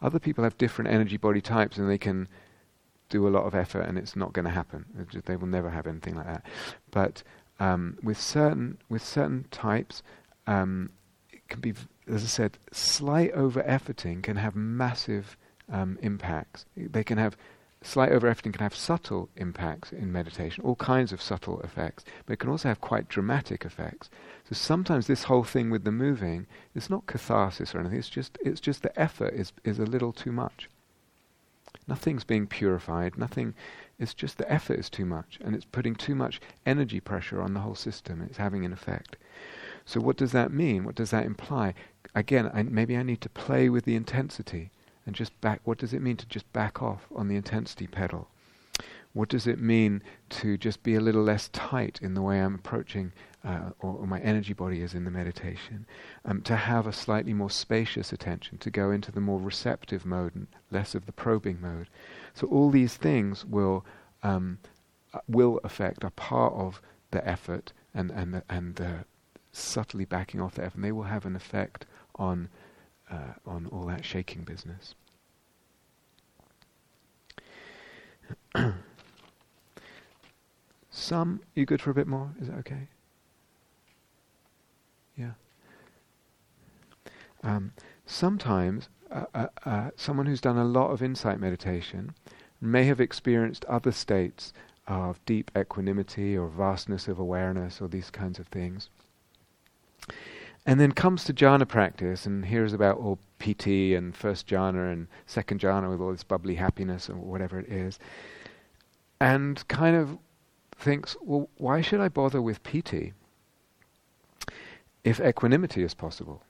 Other 0.00 0.18
people 0.18 0.44
have 0.44 0.56
different 0.56 0.90
energy 0.90 1.18
body 1.18 1.42
types, 1.42 1.76
and 1.76 1.90
they 1.90 1.98
can 1.98 2.26
do 3.10 3.28
a 3.28 3.34
lot 3.36 3.44
of 3.44 3.54
effort, 3.54 3.82
and 3.82 3.98
it's 3.98 4.16
not 4.16 4.32
going 4.32 4.46
to 4.46 4.50
happen. 4.50 4.86
They 5.26 5.36
will 5.36 5.46
never 5.46 5.68
have 5.68 5.86
anything 5.86 6.16
like 6.16 6.26
that. 6.26 6.46
But 6.90 7.22
um, 7.62 7.98
with 8.02 8.20
certain 8.20 8.78
with 8.88 9.04
certain 9.04 9.44
types, 9.50 10.02
um, 10.46 10.90
it 11.30 11.48
can 11.48 11.60
be 11.60 11.72
as 12.08 12.24
I 12.24 12.26
said, 12.26 12.58
slight 12.72 13.30
over 13.32 13.62
efforting 13.62 14.22
can 14.22 14.36
have 14.36 14.56
massive 14.56 15.36
um, 15.70 15.98
impacts. 16.02 16.66
They 16.76 17.04
can 17.04 17.18
have 17.18 17.36
slight 17.82 18.12
over 18.12 18.32
efforting 18.32 18.52
can 18.52 18.62
have 18.62 18.74
subtle 18.74 19.28
impacts 19.36 19.92
in 19.92 20.12
meditation, 20.12 20.64
all 20.64 20.76
kinds 20.76 21.12
of 21.12 21.20
subtle 21.22 21.60
effects, 21.62 22.04
but 22.24 22.34
it 22.34 22.38
can 22.38 22.50
also 22.50 22.68
have 22.68 22.80
quite 22.80 23.08
dramatic 23.08 23.64
effects. 23.64 24.08
So 24.48 24.54
sometimes 24.54 25.06
this 25.06 25.24
whole 25.24 25.44
thing 25.44 25.70
with 25.70 25.84
the 25.84 25.92
moving 25.92 26.46
is 26.74 26.90
not 26.90 27.06
catharsis 27.06 27.74
or 27.74 27.80
anything. 27.80 27.98
It's 27.98 28.08
just 28.08 28.38
it's 28.40 28.60
just 28.60 28.82
the 28.82 29.00
effort 29.00 29.34
is 29.34 29.52
is 29.64 29.78
a 29.78 29.86
little 29.86 30.12
too 30.12 30.32
much. 30.32 30.68
Nothing's 31.86 32.24
being 32.24 32.46
purified. 32.46 33.18
Nothing. 33.18 33.54
It's 34.02 34.14
just 34.14 34.36
the 34.36 34.52
effort 34.52 34.80
is 34.80 34.90
too 34.90 35.06
much, 35.06 35.38
and 35.44 35.54
it's 35.54 35.64
putting 35.64 35.94
too 35.94 36.16
much 36.16 36.40
energy 36.66 36.98
pressure 36.98 37.40
on 37.40 37.54
the 37.54 37.60
whole 37.60 37.76
system. 37.76 38.20
It's 38.20 38.36
having 38.36 38.64
an 38.64 38.72
effect. 38.72 39.16
So 39.84 40.00
what 40.00 40.16
does 40.16 40.32
that 40.32 40.52
mean? 40.52 40.82
What 40.82 40.96
does 40.96 41.10
that 41.12 41.24
imply? 41.24 41.74
Again, 42.12 42.50
I, 42.52 42.64
maybe 42.64 42.96
I 42.96 43.04
need 43.04 43.20
to 43.20 43.28
play 43.28 43.68
with 43.68 43.84
the 43.84 43.94
intensity 43.94 44.70
and 45.06 45.14
just 45.14 45.40
back. 45.40 45.60
What 45.62 45.78
does 45.78 45.94
it 45.94 46.02
mean 46.02 46.16
to 46.16 46.26
just 46.26 46.52
back 46.52 46.82
off 46.82 47.06
on 47.14 47.28
the 47.28 47.36
intensity 47.36 47.86
pedal? 47.86 48.26
What 49.12 49.28
does 49.28 49.46
it 49.46 49.60
mean 49.60 50.02
to 50.30 50.56
just 50.56 50.82
be 50.82 50.94
a 50.94 51.00
little 51.00 51.22
less 51.22 51.48
tight 51.52 52.00
in 52.02 52.14
the 52.14 52.22
way 52.22 52.40
I'm 52.40 52.54
approaching, 52.54 53.12
uh, 53.44 53.70
or, 53.78 53.98
or, 53.98 54.06
my 54.06 54.18
energy 54.20 54.54
body 54.54 54.80
is 54.80 54.94
in 54.94 55.04
the 55.04 55.10
meditation? 55.10 55.86
Um, 56.24 56.40
to 56.42 56.56
have 56.56 56.86
a 56.86 56.92
slightly 56.92 57.34
more 57.34 57.50
spacious 57.50 58.12
attention, 58.12 58.58
to 58.58 58.70
go 58.70 58.90
into 58.90 59.12
the 59.12 59.20
more 59.20 59.38
receptive 59.38 60.06
mode 60.06 60.34
and 60.34 60.46
less 60.70 60.94
of 60.94 61.06
the 61.06 61.12
probing 61.12 61.60
mode. 61.60 61.88
So 62.34 62.46
all 62.48 62.70
these 62.70 62.96
things 62.96 63.44
will 63.44 63.84
um, 64.22 64.58
uh, 65.12 65.20
will 65.28 65.60
affect, 65.64 66.04
are 66.04 66.10
part 66.10 66.54
of 66.54 66.80
the 67.10 67.26
effort 67.28 67.72
and 67.94 68.10
and 68.10 68.34
the, 68.34 68.42
and 68.48 68.76
the 68.76 69.04
subtly 69.52 70.04
backing 70.04 70.40
off 70.40 70.54
the 70.54 70.64
effort, 70.64 70.76
and 70.76 70.84
they 70.84 70.92
will 70.92 71.02
have 71.04 71.26
an 71.26 71.36
effect 71.36 71.86
on 72.16 72.48
uh, 73.10 73.34
on 73.46 73.66
all 73.66 73.86
that 73.86 74.04
shaking 74.04 74.42
business. 74.42 74.94
Some, 80.90 81.40
you 81.54 81.64
good 81.64 81.80
for 81.80 81.90
a 81.90 81.94
bit 81.94 82.06
more? 82.06 82.34
Is 82.40 82.48
that 82.48 82.58
okay? 82.58 82.88
Yeah. 85.16 85.32
Um, 87.42 87.72
sometimes 88.06 88.88
uh, 89.34 89.46
uh, 89.64 89.90
someone 89.96 90.26
who's 90.26 90.40
done 90.40 90.58
a 90.58 90.64
lot 90.64 90.90
of 90.90 91.02
insight 91.02 91.38
meditation 91.40 92.14
may 92.60 92.84
have 92.84 93.00
experienced 93.00 93.64
other 93.66 93.92
states 93.92 94.52
of 94.86 95.24
deep 95.26 95.50
equanimity 95.56 96.36
or 96.36 96.48
vastness 96.48 97.08
of 97.08 97.18
awareness 97.18 97.80
or 97.80 97.88
these 97.88 98.10
kinds 98.10 98.38
of 98.38 98.46
things 98.48 98.90
and 100.64 100.78
then 100.78 100.92
comes 100.92 101.24
to 101.24 101.32
jhana 101.32 101.66
practice 101.66 102.26
and 102.26 102.46
hears 102.46 102.72
about 102.72 102.98
all 102.98 103.18
piti 103.38 103.94
and 103.94 104.14
first 104.14 104.46
jhana 104.46 104.92
and 104.92 105.08
second 105.26 105.60
jhana 105.60 105.90
with 105.90 106.00
all 106.00 106.12
this 106.12 106.22
bubbly 106.22 106.54
happiness 106.54 107.10
or 107.10 107.16
whatever 107.16 107.58
it 107.58 107.68
is, 107.68 107.98
and 109.20 109.66
kind 109.68 109.96
of 109.96 110.18
thinks, 110.76 111.16
well, 111.20 111.48
why 111.58 111.80
should 111.80 112.00
I 112.00 112.08
bother 112.08 112.40
with 112.40 112.62
piti 112.62 113.12
if 115.04 115.20
equanimity 115.20 115.82
is 115.82 115.94
possible? 115.94 116.42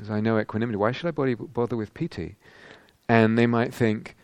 As 0.00 0.10
I 0.10 0.20
know 0.20 0.38
equanimity, 0.38 0.76
why 0.76 0.92
should 0.92 1.06
I 1.06 1.34
bother 1.34 1.76
with 1.76 1.94
piti? 1.94 2.36
And 3.08 3.38
they 3.38 3.46
might 3.46 3.72
think, 3.72 4.16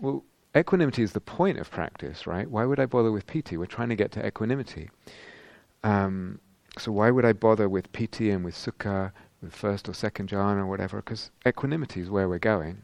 well, 0.00 0.24
equanimity 0.56 1.02
is 1.02 1.12
the 1.12 1.20
point 1.20 1.58
of 1.58 1.70
practice, 1.70 2.26
right? 2.26 2.50
Why 2.50 2.64
would 2.64 2.80
I 2.80 2.86
bother 2.86 3.12
with 3.12 3.26
piti? 3.26 3.56
We're 3.56 3.66
trying 3.66 3.90
to 3.90 3.96
get 3.96 4.12
to 4.12 4.26
equanimity. 4.26 4.90
Um, 5.84 6.40
so 6.78 6.92
why 6.92 7.10
would 7.10 7.24
I 7.24 7.32
bother 7.32 7.68
with 7.68 7.92
piti 7.92 8.30
and 8.30 8.44
with 8.44 8.54
sukha, 8.54 9.12
with 9.42 9.54
first 9.54 9.88
or 9.88 9.94
second 9.94 10.30
jhana 10.30 10.60
or 10.60 10.66
whatever? 10.66 10.98
Because 10.98 11.30
equanimity 11.46 12.00
is 12.00 12.10
where 12.10 12.28
we're 12.28 12.38
going. 12.38 12.82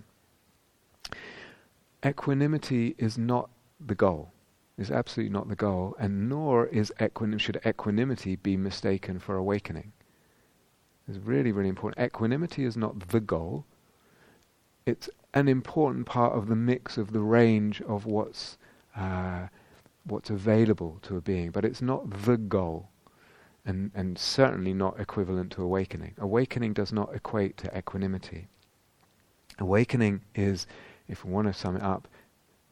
Equanimity 2.04 2.94
is 2.98 3.16
not 3.16 3.50
the 3.80 3.94
goal. 3.94 4.32
Is 4.76 4.90
absolutely 4.90 5.32
not 5.32 5.48
the 5.48 5.54
goal, 5.54 5.94
and 6.00 6.28
nor 6.28 6.66
is 6.66 6.92
equanim- 6.98 7.38
should 7.38 7.60
equanimity 7.64 8.34
be 8.34 8.56
mistaken 8.56 9.20
for 9.20 9.36
awakening. 9.36 9.92
It's 11.09 11.18
really, 11.18 11.52
really 11.52 11.68
important. 11.68 12.05
Equanimity 12.05 12.64
is 12.64 12.76
not 12.76 13.09
the 13.09 13.20
goal. 13.20 13.64
It's 14.86 15.10
an 15.35 15.48
important 15.48 16.06
part 16.06 16.32
of 16.32 16.48
the 16.48 16.56
mix 16.56 16.97
of 16.97 17.12
the 17.12 17.20
range 17.20 17.82
of 17.82 18.06
what's 18.06 18.56
uh, 18.97 19.48
what's 20.05 20.31
available 20.31 20.98
to 21.02 21.16
a 21.16 21.20
being, 21.20 21.51
but 21.51 21.64
it's 21.64 21.82
not 21.82 22.24
the 22.24 22.36
goal, 22.36 22.89
and 23.66 23.90
and 23.94 24.18
certainly 24.18 24.72
not 24.72 24.98
equivalent 24.98 25.52
to 25.52 25.62
awakening. 25.62 26.14
Awakening 26.18 26.72
does 26.72 26.93
not 26.93 27.14
equate 27.14 27.56
to 27.59 27.76
equanimity. 27.76 28.48
Awakening 29.59 30.22
is, 30.35 30.66
if 31.09 31.24
we 31.24 31.32
want 31.32 31.47
to 31.48 31.55
sum 31.55 31.76
it 31.76 31.82
up, 31.82 32.09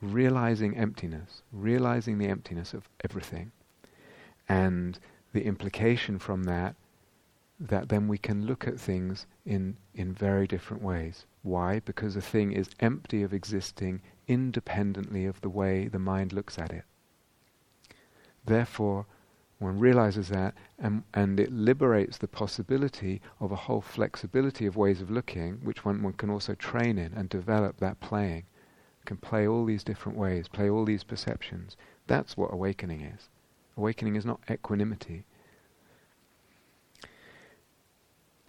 realizing 0.00 0.76
emptiness, 0.76 1.42
realizing 1.52 2.18
the 2.18 2.28
emptiness 2.28 2.72
of 2.74 2.88
everything, 3.04 3.52
and 4.48 4.98
the 5.32 5.44
implication 5.44 6.18
from 6.18 6.44
that 6.44 6.74
that 7.68 7.88
then 7.88 8.08
we 8.08 8.18
can 8.18 8.44
look 8.44 8.66
at 8.66 8.80
things 8.80 9.26
in, 9.46 9.76
in 9.94 10.12
very 10.12 10.46
different 10.48 10.82
ways. 10.82 11.26
Why? 11.42 11.80
Because 11.80 12.16
a 12.16 12.20
thing 12.20 12.52
is 12.52 12.70
empty 12.80 13.22
of 13.22 13.32
existing 13.32 14.02
independently 14.26 15.26
of 15.26 15.40
the 15.40 15.48
way 15.48 15.86
the 15.86 15.98
mind 15.98 16.32
looks 16.32 16.58
at 16.58 16.72
it. 16.72 16.84
Therefore, 18.44 19.06
one 19.60 19.78
realizes 19.78 20.28
that 20.30 20.54
and, 20.76 21.04
and 21.14 21.38
it 21.38 21.52
liberates 21.52 22.18
the 22.18 22.26
possibility 22.26 23.20
of 23.38 23.52
a 23.52 23.56
whole 23.56 23.80
flexibility 23.80 24.66
of 24.66 24.76
ways 24.76 25.00
of 25.00 25.10
looking, 25.10 25.60
which 25.62 25.84
one, 25.84 26.02
one 26.02 26.14
can 26.14 26.30
also 26.30 26.56
train 26.56 26.98
in 26.98 27.12
and 27.14 27.28
develop 27.28 27.78
that 27.78 28.00
playing. 28.00 28.44
Can 29.04 29.18
play 29.18 29.46
all 29.46 29.64
these 29.64 29.84
different 29.84 30.18
ways, 30.18 30.48
play 30.48 30.68
all 30.68 30.84
these 30.84 31.04
perceptions. 31.04 31.76
That's 32.08 32.36
what 32.36 32.52
awakening 32.52 33.02
is. 33.02 33.28
Awakening 33.76 34.16
is 34.16 34.26
not 34.26 34.40
equanimity. 34.50 35.24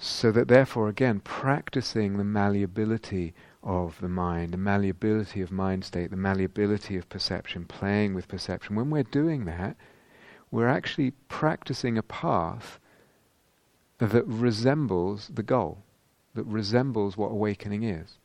So 0.05 0.34
that 0.34 0.49
therefore, 0.49 0.89
again, 0.89 1.21
practicing 1.21 2.17
the 2.17 2.25
malleability 2.25 3.34
of 3.63 4.01
the 4.01 4.09
mind, 4.09 4.51
the 4.51 4.57
malleability 4.57 5.39
of 5.39 5.49
mind 5.49 5.85
state, 5.85 6.09
the 6.09 6.17
malleability 6.17 6.97
of 6.97 7.07
perception, 7.07 7.63
playing 7.63 8.13
with 8.13 8.27
perception, 8.27 8.75
when 8.75 8.89
we're 8.89 9.03
doing 9.03 9.45
that, 9.45 9.77
we're 10.51 10.67
actually 10.67 11.11
practicing 11.30 11.97
a 11.97 12.03
path 12.03 12.81
that 13.99 14.27
resembles 14.27 15.30
the 15.34 15.41
goal, 15.41 15.85
that 16.34 16.43
resembles 16.47 17.15
what 17.15 17.31
awakening 17.31 17.84
is. 17.84 18.17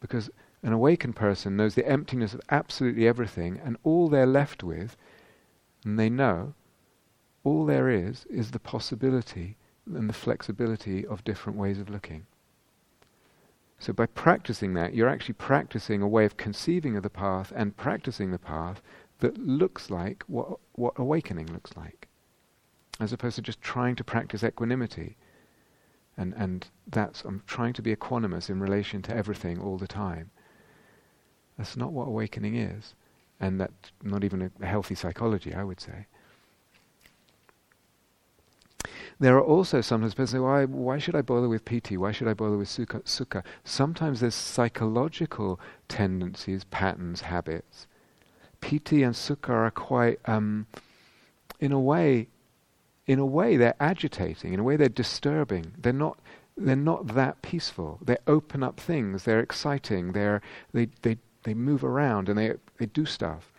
Because 0.00 0.30
an 0.62 0.72
awakened 0.72 1.16
person 1.16 1.54
knows 1.54 1.74
the 1.74 1.86
emptiness 1.86 2.32
of 2.32 2.40
absolutely 2.48 3.06
everything, 3.06 3.60
and 3.62 3.76
all 3.82 4.08
they're 4.08 4.24
left 4.24 4.62
with, 4.62 4.96
and 5.84 5.98
they 5.98 6.08
know, 6.08 6.54
all 7.44 7.66
there 7.66 7.90
is, 7.90 8.24
is 8.30 8.52
the 8.52 8.58
possibility 8.58 9.58
and 9.94 10.08
the 10.08 10.14
flexibility 10.14 11.06
of 11.06 11.24
different 11.24 11.58
ways 11.58 11.78
of 11.78 11.90
looking. 11.90 12.26
So 13.78 13.92
by 13.94 14.06
practicing 14.06 14.74
that, 14.74 14.94
you're 14.94 15.08
actually 15.08 15.34
practicing 15.34 16.02
a 16.02 16.08
way 16.08 16.26
of 16.26 16.36
conceiving 16.36 16.96
of 16.96 17.02
the 17.02 17.10
path 17.10 17.52
and 17.56 17.76
practicing 17.76 18.30
the 18.30 18.38
path 18.38 18.82
that 19.20 19.38
looks 19.38 19.90
like 19.90 20.22
what, 20.26 20.58
what 20.72 20.94
awakening 20.96 21.46
looks 21.46 21.74
like, 21.76 22.08
as 23.00 23.12
opposed 23.12 23.36
to 23.36 23.42
just 23.42 23.62
trying 23.62 23.96
to 23.96 24.04
practice 24.04 24.44
equanimity. 24.44 25.16
And, 26.16 26.34
and 26.34 26.66
that's, 26.86 27.22
I'm 27.24 27.42
trying 27.46 27.72
to 27.74 27.82
be 27.82 27.96
equanimous 27.96 28.50
in 28.50 28.60
relation 28.60 29.00
to 29.02 29.16
everything 29.16 29.58
all 29.58 29.78
the 29.78 29.86
time. 29.86 30.30
That's 31.56 31.76
not 31.76 31.92
what 31.92 32.08
awakening 32.08 32.56
is. 32.56 32.94
And 33.40 33.58
that's 33.58 33.92
not 34.02 34.24
even 34.24 34.42
a, 34.42 34.50
a 34.60 34.66
healthy 34.66 34.94
psychology, 34.94 35.54
I 35.54 35.64
would 35.64 35.80
say. 35.80 36.06
There 39.20 39.36
are 39.36 39.44
also 39.44 39.82
sometimes 39.82 40.14
people 40.14 40.26
say, 40.28 40.38
why, 40.38 40.64
why 40.64 40.96
should 40.96 41.14
I 41.14 41.20
bother 41.20 41.48
with 41.48 41.66
piti? 41.66 41.98
Why 41.98 42.10
should 42.10 42.26
I 42.26 42.32
bother 42.32 42.56
with 42.56 42.68
sukha? 42.68 43.02
sukha? 43.02 43.44
Sometimes 43.64 44.20
there's 44.20 44.34
psychological 44.34 45.60
tendencies, 45.88 46.64
patterns, 46.64 47.20
habits. 47.20 47.86
piti 48.62 49.02
and 49.02 49.14
sukha 49.14 49.50
are 49.50 49.70
quite, 49.70 50.20
um, 50.24 50.66
in 51.60 51.70
a 51.70 51.78
way, 51.78 52.28
in 53.06 53.18
a 53.18 53.26
way 53.26 53.58
they're 53.58 53.74
agitating. 53.78 54.54
In 54.54 54.60
a 54.60 54.62
way 54.62 54.76
they're 54.76 54.88
disturbing. 54.88 55.72
They're 55.78 55.92
not. 55.92 56.18
They're 56.56 56.76
not 56.76 57.14
that 57.14 57.40
peaceful. 57.40 57.98
They 58.02 58.18
open 58.26 58.62
up 58.62 58.78
things. 58.78 59.24
They're 59.24 59.40
exciting. 59.40 60.12
They're 60.12 60.42
they 60.72 60.88
they 61.02 61.16
they 61.44 61.54
move 61.54 61.84
around 61.84 62.28
and 62.28 62.38
they 62.38 62.54
they 62.78 62.86
do 62.86 63.06
stuff. 63.06 63.50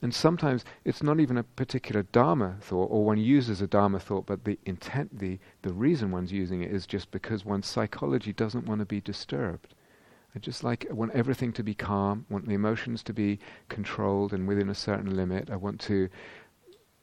And 0.00 0.14
sometimes 0.14 0.64
it's 0.84 1.02
not 1.02 1.18
even 1.18 1.38
a 1.38 1.42
particular 1.42 2.04
Dharma 2.04 2.56
thought, 2.60 2.90
or 2.90 3.04
one 3.04 3.18
uses 3.18 3.60
a 3.60 3.66
Dharma 3.66 3.98
thought, 3.98 4.26
but 4.26 4.44
the 4.44 4.58
intent, 4.64 5.18
the, 5.18 5.38
the 5.62 5.72
reason 5.72 6.12
one's 6.12 6.30
using 6.30 6.62
it 6.62 6.70
is 6.70 6.86
just 6.86 7.10
because 7.10 7.44
one's 7.44 7.66
psychology 7.66 8.32
doesn't 8.32 8.66
want 8.66 8.78
to 8.78 8.86
be 8.86 9.00
disturbed. 9.00 9.74
I 10.36 10.38
just 10.38 10.62
like, 10.62 10.86
I 10.88 10.92
want 10.92 11.12
everything 11.14 11.52
to 11.54 11.64
be 11.64 11.74
calm, 11.74 12.26
want 12.28 12.46
the 12.46 12.54
emotions 12.54 13.02
to 13.04 13.12
be 13.12 13.40
controlled 13.68 14.32
and 14.32 14.46
within 14.46 14.68
a 14.68 14.74
certain 14.74 15.16
limit. 15.16 15.50
I 15.50 15.56
want 15.56 15.80
to 15.82 16.08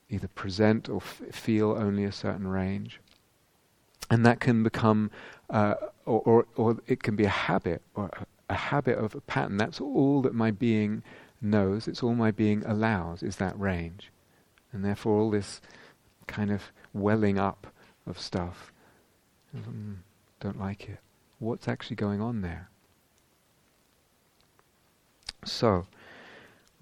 either 0.09 0.29
present 0.29 0.87
or 0.87 0.97
f- 0.97 1.21
feel 1.31 1.71
only 1.71 2.05
a 2.05 2.11
certain 2.11 2.47
range. 2.47 3.01
And 4.09 4.25
that 4.25 4.39
can 4.39 4.63
become, 4.63 5.11
uh, 5.49 5.73
or, 6.05 6.21
or, 6.21 6.45
or 6.55 6.77
it 6.87 7.03
can 7.03 7.15
be 7.15 7.25
a 7.25 7.29
habit, 7.29 7.81
or 7.95 8.09
a, 8.13 8.25
a 8.51 8.55
habit 8.55 8.97
of 8.99 9.15
a 9.15 9.21
pattern. 9.21 9.57
That's 9.57 9.81
all 9.81 10.21
that 10.21 10.35
my 10.35 10.51
being 10.51 11.01
knows, 11.41 11.87
it's 11.87 12.03
all 12.03 12.15
my 12.15 12.31
being 12.31 12.63
allows, 12.65 13.23
is 13.23 13.37
that 13.37 13.59
range. 13.59 14.11
And 14.71 14.83
therefore, 14.83 15.19
all 15.19 15.31
this 15.31 15.61
kind 16.27 16.51
of 16.51 16.71
welling 16.93 17.37
up 17.37 17.67
of 18.05 18.19
stuff, 18.19 18.71
mm, 19.55 19.95
don't 20.39 20.59
like 20.59 20.89
it. 20.89 20.99
What's 21.39 21.67
actually 21.67 21.95
going 21.97 22.21
on 22.21 22.41
there? 22.41 22.69
So, 25.43 25.87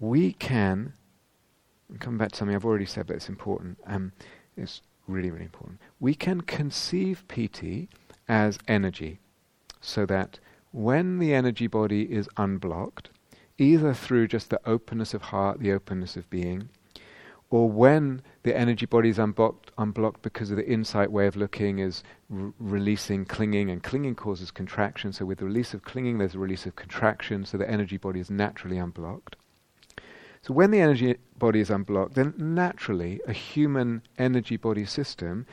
we 0.00 0.32
can 0.32 0.94
come 2.00 2.18
back 2.18 2.32
to 2.32 2.36
something 2.36 2.54
I've 2.54 2.64
already 2.64 2.86
said, 2.86 3.06
but 3.06 3.16
it's 3.16 3.28
important. 3.28 3.78
Um, 3.86 4.12
it's 4.56 4.82
really, 5.06 5.30
really 5.30 5.44
important. 5.44 5.80
We 6.00 6.14
can 6.14 6.40
conceive 6.40 7.24
piti 7.28 7.88
as 8.28 8.58
energy, 8.66 9.20
so 9.80 10.06
that 10.06 10.38
when 10.72 11.18
the 11.18 11.34
energy 11.34 11.66
body 11.66 12.02
is 12.12 12.28
unblocked, 12.36 13.10
either 13.58 13.94
through 13.94 14.28
just 14.28 14.50
the 14.50 14.60
openness 14.68 15.14
of 15.14 15.22
heart, 15.22 15.60
the 15.60 15.72
openness 15.72 16.16
of 16.16 16.28
being, 16.30 16.68
or 17.50 17.70
when 17.70 18.20
the 18.42 18.56
energy 18.56 18.86
body 18.86 19.08
is 19.08 19.18
unblocked, 19.18 19.70
unblocked 19.78 20.22
because 20.22 20.50
of 20.50 20.56
the 20.56 20.68
insight 20.68 21.12
way 21.12 21.26
of 21.26 21.36
looking 21.36 21.78
is 21.78 22.02
r- 22.34 22.52
releasing 22.58 23.24
clinging, 23.24 23.70
and 23.70 23.82
clinging 23.82 24.16
causes 24.16 24.50
contraction. 24.50 25.12
So 25.12 25.24
with 25.24 25.38
the 25.38 25.44
release 25.44 25.72
of 25.72 25.84
clinging, 25.84 26.18
there's 26.18 26.34
a 26.34 26.38
release 26.38 26.66
of 26.66 26.74
contraction, 26.74 27.44
so 27.44 27.56
the 27.56 27.70
energy 27.70 27.96
body 27.96 28.18
is 28.18 28.30
naturally 28.30 28.78
unblocked. 28.78 29.36
So 30.42 30.52
when 30.52 30.72
the 30.72 30.80
energy 30.80 31.16
body 31.38 31.60
is 31.60 31.70
unblocked, 31.70 32.14
then 32.14 32.34
naturally 32.36 33.20
a 33.26 33.32
human 33.32 34.02
energy 34.18 34.56
body 34.56 34.84
system, 34.84 35.46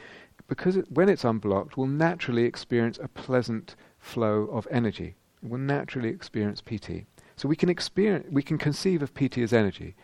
because 0.47 0.75
it, 0.75 0.91
when 0.91 1.07
it's 1.07 1.23
unblocked, 1.23 1.77
will 1.77 1.87
naturally 1.87 2.43
experience 2.43 2.99
a 3.01 3.07
pleasant 3.07 3.75
flow 3.99 4.45
of 4.45 4.67
energy. 4.71 5.15
It 5.43 5.49
will 5.49 5.59
naturally 5.59 6.09
experience 6.09 6.61
piti. 6.61 7.05
So 7.41 7.47
we 7.47 7.55
can 7.55 7.69
experience, 7.69 8.27
we 8.29 8.43
can 8.43 8.59
conceive 8.59 9.01
of 9.01 9.15
piti 9.15 9.41
as 9.41 9.51
energy. 9.51 9.95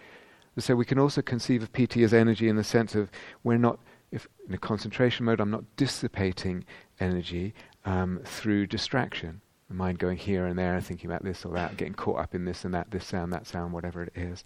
So 0.57 0.75
we 0.75 0.85
can 0.85 0.97
also 0.97 1.21
conceive 1.21 1.61
of 1.61 1.71
piti 1.71 2.03
as 2.03 2.11
energy 2.11 2.49
in 2.49 2.55
the 2.55 2.63
sense 2.63 2.95
of 2.95 3.11
we're 3.43 3.59
not, 3.59 3.77
if 4.11 4.27
in 4.47 4.55
a 4.55 4.57
concentration 4.57 5.27
mode, 5.27 5.39
I'm 5.39 5.51
not 5.51 5.63
dissipating 5.75 6.65
energy 6.99 7.53
um, 7.85 8.21
through 8.25 8.65
distraction. 8.65 9.41
The 9.67 9.75
mind 9.75 9.99
going 9.99 10.17
here 10.17 10.47
and 10.47 10.57
there, 10.57 10.81
thinking 10.81 11.11
about 11.11 11.23
this 11.23 11.45
or 11.45 11.53
that, 11.53 11.77
getting 11.77 11.93
caught 11.93 12.17
up 12.17 12.33
in 12.33 12.43
this 12.43 12.65
and 12.65 12.73
that, 12.73 12.89
this 12.89 13.05
sound, 13.05 13.31
that 13.33 13.45
sound, 13.45 13.71
whatever 13.71 14.01
it 14.01 14.13
is. 14.15 14.43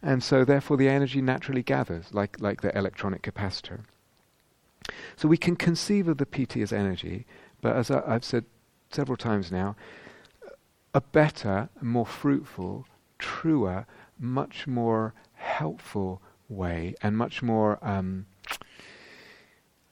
And 0.00 0.22
so 0.22 0.44
therefore 0.44 0.76
the 0.76 0.88
energy 0.88 1.20
naturally 1.20 1.64
gathers, 1.64 2.14
like, 2.14 2.40
like 2.40 2.60
the 2.60 2.78
electronic 2.78 3.22
capacitor. 3.22 3.80
So 5.16 5.26
we 5.26 5.38
can 5.38 5.56
conceive 5.56 6.06
of 6.06 6.18
the 6.18 6.26
piti 6.26 6.62
as 6.62 6.72
energy, 6.72 7.26
but 7.60 7.74
as 7.74 7.90
I, 7.90 8.00
I've 8.06 8.24
said 8.24 8.44
several 8.92 9.16
times 9.16 9.50
now, 9.50 9.74
a 10.94 11.00
better, 11.00 11.68
more 11.80 12.06
fruitful, 12.06 12.86
truer, 13.18 13.86
much 14.18 14.66
more 14.66 15.14
helpful 15.34 16.22
way, 16.48 16.94
and 17.02 17.16
much 17.16 17.42
more 17.42 17.78
um, 17.82 18.26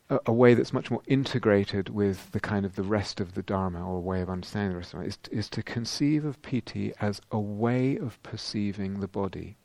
a, 0.08 0.18
a, 0.26 0.32
way 0.32 0.54
that's 0.54 0.72
much 0.72 0.90
more 0.90 1.02
integrated 1.06 1.88
with 1.88 2.30
the 2.32 2.40
kind 2.40 2.64
of 2.64 2.76
the 2.76 2.82
rest 2.82 3.20
of 3.20 3.34
the 3.34 3.42
Dharma 3.42 3.86
or 3.86 4.00
way 4.00 4.20
of 4.20 4.30
understanding 4.30 4.70
the 4.70 4.78
rest 4.78 4.94
of 4.94 5.02
it, 5.02 5.08
is, 5.08 5.18
is 5.30 5.50
to 5.50 5.62
conceive 5.62 6.24
of 6.24 6.40
piti 6.42 6.92
as 7.00 7.20
a 7.30 7.38
way 7.38 7.96
of 7.96 8.22
perceiving 8.22 9.00
the 9.00 9.08
body. 9.08 9.56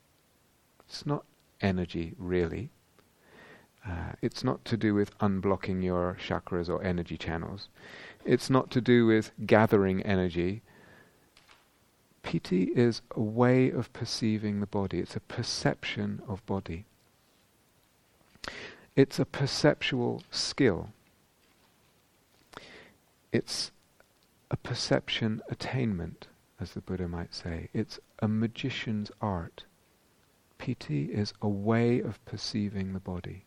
It's 0.87 1.05
not 1.05 1.25
energy, 1.61 2.13
really. 2.17 2.71
Uh, 3.87 4.13
it's 4.21 4.43
not 4.43 4.63
to 4.65 4.77
do 4.77 4.93
with 4.93 5.17
unblocking 5.19 5.83
your 5.83 6.17
chakras 6.21 6.69
or 6.69 6.83
energy 6.83 7.17
channels. 7.17 7.69
It's 8.25 8.49
not 8.49 8.69
to 8.71 8.81
do 8.81 9.07
with 9.07 9.31
gathering 9.45 10.01
energy 10.03 10.61
Piti 12.23 12.63
is 12.75 13.01
a 13.11 13.21
way 13.21 13.69
of 13.69 13.91
perceiving 13.93 14.59
the 14.59 14.65
body. 14.65 14.99
It's 14.99 15.15
a 15.15 15.21
perception 15.21 16.21
of 16.27 16.45
body. 16.45 16.85
It's 18.95 19.19
a 19.19 19.25
perceptual 19.25 20.23
skill. 20.31 20.89
It's 23.31 23.71
a 24.49 24.57
perception 24.57 25.41
attainment, 25.49 26.27
as 26.59 26.73
the 26.73 26.81
Buddha 26.81 27.07
might 27.07 27.33
say. 27.33 27.69
It's 27.73 27.99
a 28.19 28.27
magician's 28.27 29.11
art. 29.21 29.63
Piti 30.57 31.05
is 31.05 31.33
a 31.41 31.47
way 31.47 31.99
of 31.99 32.23
perceiving 32.25 32.93
the 32.93 32.99
body. 32.99 33.45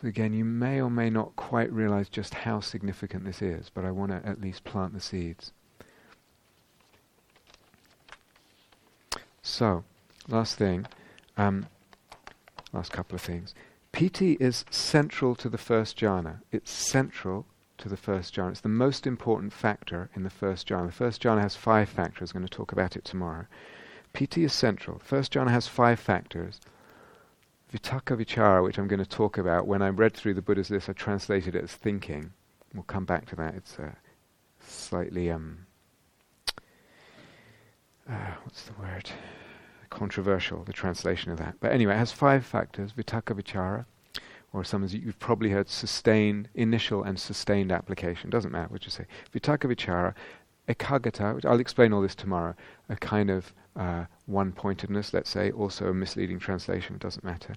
So 0.00 0.08
again, 0.08 0.34
you 0.34 0.44
may 0.44 0.80
or 0.80 0.90
may 0.90 1.08
not 1.08 1.36
quite 1.36 1.72
realize 1.72 2.10
just 2.10 2.34
how 2.34 2.60
significant 2.60 3.24
this 3.24 3.40
is, 3.40 3.70
but 3.70 3.84
I 3.84 3.90
want 3.90 4.12
to 4.12 4.28
at 4.28 4.40
least 4.40 4.64
plant 4.64 4.92
the 4.92 5.00
seeds. 5.00 5.52
So, 9.42 9.84
last 10.28 10.56
thing, 10.56 10.86
um, 11.38 11.66
last 12.72 12.92
couple 12.92 13.14
of 13.14 13.22
things. 13.22 13.54
piti 13.92 14.32
is 14.32 14.66
central 14.70 15.34
to 15.36 15.48
the 15.48 15.56
first 15.56 15.96
jhana. 15.98 16.40
It's 16.52 16.70
central 16.70 17.46
to 17.78 17.88
the 17.88 17.96
first 17.96 18.34
jhana. 18.34 18.50
It's 18.50 18.60
the 18.60 18.68
most 18.68 19.06
important 19.06 19.54
factor 19.54 20.10
in 20.14 20.24
the 20.24 20.30
first 20.30 20.68
jhana. 20.68 20.86
The 20.86 20.92
first 20.92 21.22
jhana 21.22 21.40
has 21.40 21.56
five 21.56 21.88
factors. 21.88 22.32
I'm 22.32 22.40
going 22.40 22.48
to 22.48 22.54
talk 22.54 22.72
about 22.72 22.96
it 22.96 23.04
tomorrow. 23.04 23.46
piti 24.12 24.44
is 24.44 24.52
central. 24.52 24.98
First 24.98 25.32
jhana 25.32 25.50
has 25.50 25.68
five 25.68 26.00
factors. 26.00 26.60
Vitakka 27.72 28.16
Vichara, 28.16 28.62
which 28.62 28.78
I'm 28.78 28.86
going 28.86 29.00
to 29.00 29.06
talk 29.06 29.38
about, 29.38 29.66
when 29.66 29.82
I 29.82 29.88
read 29.88 30.14
through 30.14 30.34
the 30.34 30.42
Buddha's 30.42 30.70
list, 30.70 30.88
I 30.88 30.92
translated 30.92 31.54
it 31.54 31.64
as 31.64 31.72
thinking. 31.72 32.32
We'll 32.74 32.84
come 32.84 33.04
back 33.04 33.26
to 33.26 33.36
that. 33.36 33.54
It's 33.54 33.78
a 33.78 33.96
slightly, 34.60 35.30
um, 35.30 35.66
uh, 38.08 38.34
what's 38.44 38.62
the 38.62 38.72
word? 38.80 39.10
Controversial, 39.90 40.62
the 40.62 40.72
translation 40.72 41.32
of 41.32 41.38
that. 41.38 41.56
But 41.58 41.72
anyway, 41.72 41.94
it 41.94 41.98
has 41.98 42.12
five 42.12 42.46
factors 42.46 42.92
Vitakka 42.92 43.40
Vichara, 43.40 43.84
or 44.52 44.62
some 44.62 44.86
you've 44.88 45.18
probably 45.18 45.50
heard, 45.50 45.68
sustained, 45.68 46.48
initial 46.54 47.02
and 47.02 47.18
sustained 47.18 47.72
application. 47.72 48.30
Doesn't 48.30 48.52
matter 48.52 48.68
what 48.68 48.84
you 48.84 48.90
say. 48.90 49.06
Vitakka 49.32 49.74
Vichara, 49.74 50.14
Ekaggata, 50.68 51.34
which 51.34 51.44
I'll 51.44 51.60
explain 51.60 51.92
all 51.92 52.00
this 52.00 52.14
tomorrow, 52.14 52.54
a 52.88 52.96
kind 52.96 53.28
of 53.28 53.52
uh, 53.76 54.06
one-pointedness, 54.26 55.12
let's 55.12 55.30
say, 55.30 55.50
also 55.50 55.88
a 55.88 55.94
misleading 55.94 56.38
translation, 56.38 56.98
doesn't 56.98 57.24
matter. 57.24 57.54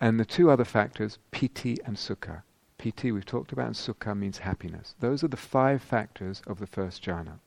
And 0.00 0.18
the 0.18 0.24
two 0.24 0.50
other 0.50 0.64
factors, 0.64 1.18
piti 1.30 1.76
and 1.84 1.96
sukha. 1.96 2.42
Piti 2.78 3.10
we've 3.10 3.26
talked 3.26 3.52
about, 3.52 3.66
and 3.66 3.74
sukha 3.74 4.16
means 4.16 4.38
happiness. 4.38 4.94
Those 5.00 5.24
are 5.24 5.28
the 5.28 5.36
five 5.36 5.82
factors 5.82 6.42
of 6.46 6.60
the 6.60 6.66
first 6.66 7.04
jhana. 7.04 7.40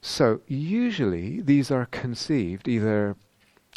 So 0.00 0.40
usually 0.46 1.40
these 1.40 1.70
are 1.70 1.86
conceived 1.86 2.68
either 2.68 3.16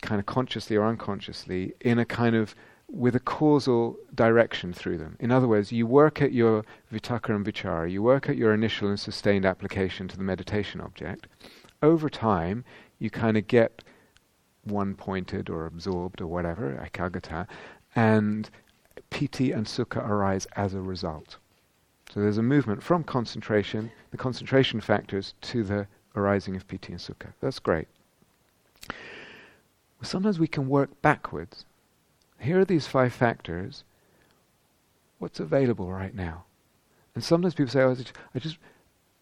kind 0.02 0.20
of 0.20 0.26
consciously 0.26 0.76
or 0.76 0.86
unconsciously 0.86 1.74
in 1.82 2.00
a 2.00 2.06
kind 2.06 2.36
of 2.36 2.54
with 2.90 3.16
a 3.16 3.20
causal 3.20 3.98
direction 4.16 4.74
through 4.74 4.98
them. 4.98 5.16
In 5.20 5.32
other 5.32 5.48
words, 5.48 5.72
you 5.72 5.86
work 5.86 6.22
at 6.22 6.32
your 6.32 6.64
vitakka 6.92 7.36
and 7.36 7.46
vichara, 7.46 7.92
you 7.92 8.02
work 8.02 8.30
at 8.30 8.38
your 8.38 8.54
initial 8.54 8.90
and 8.90 9.00
sustained 9.00 9.46
application 9.46 10.08
to 10.08 10.18
the 10.18 10.24
meditation 10.24 10.82
object, 10.82 11.28
over 11.82 12.10
time, 12.10 12.64
you 13.00 13.10
kind 13.10 13.38
of 13.38 13.48
get 13.48 13.84
one 14.64 14.96
pointed 14.96 15.50
or 15.50 15.66
absorbed 15.66 16.22
or 16.22 16.28
whatever, 16.28 16.74
ekaggata, 16.84 17.48
and 17.96 18.50
piti 19.10 19.52
and 19.52 19.66
sukha 19.66 20.06
arise 20.08 20.46
as 20.56 20.74
a 20.74 20.82
result. 20.82 21.38
So 22.14 22.22
there's 22.22 22.38
a 22.38 22.44
movement 22.44 22.84
from 22.84 23.04
concentration, 23.04 23.92
the 24.12 24.18
concentration 24.18 24.82
factors, 24.82 25.34
to 25.42 25.64
the 25.64 25.88
arising 26.16 26.56
of 26.56 26.68
piti 26.68 26.94
and 26.94 27.02
sukha. 27.02 27.34
That's 27.42 27.60
great. 27.60 27.88
Sometimes 30.02 30.40
we 30.40 30.48
can 30.48 30.70
work 30.70 31.02
backwards. 31.02 31.66
Here 32.40 32.60
are 32.60 32.66
these 32.66 32.88
five 32.88 33.14
factors. 33.14 33.84
What's 35.20 35.40
available 35.40 35.92
right 35.92 36.14
now? 36.14 36.46
And 37.16 37.24
sometimes 37.24 37.56
people 37.56 37.72
say, 37.72 37.82
oh, 37.82 37.98
I 38.36 38.40
just, 38.40 38.58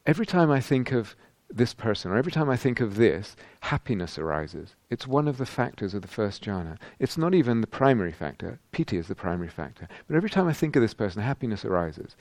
every 0.05 0.25
time 0.25 0.51
I 0.51 0.59
think 0.59 0.91
of 0.91 1.15
this 1.55 1.73
person, 1.73 2.11
or 2.11 2.17
every 2.17 2.33
time 2.33 2.49
I 2.49 2.57
think 2.57 2.81
of 2.81 2.97
this, 2.97 3.37
happiness 3.61 4.19
arises. 4.19 4.75
It's 4.89 5.07
one 5.07 5.27
of 5.27 5.37
the 5.37 5.45
factors 5.45 5.93
of 5.93 6.01
the 6.01 6.07
first 6.07 6.43
jhana. 6.43 6.77
It's 6.99 7.17
not 7.17 7.33
even 7.33 7.61
the 7.61 7.67
primary 7.67 8.11
factor. 8.11 8.59
Piti 8.73 8.97
is 8.97 9.07
the 9.07 9.15
primary 9.15 9.47
factor. 9.47 9.87
But 10.05 10.17
every 10.17 10.29
time 10.29 10.49
I 10.49 10.53
think 10.53 10.75
of 10.75 10.81
this 10.81 10.93
person, 10.93 11.21
happiness 11.21 11.63
arises. 11.63 12.17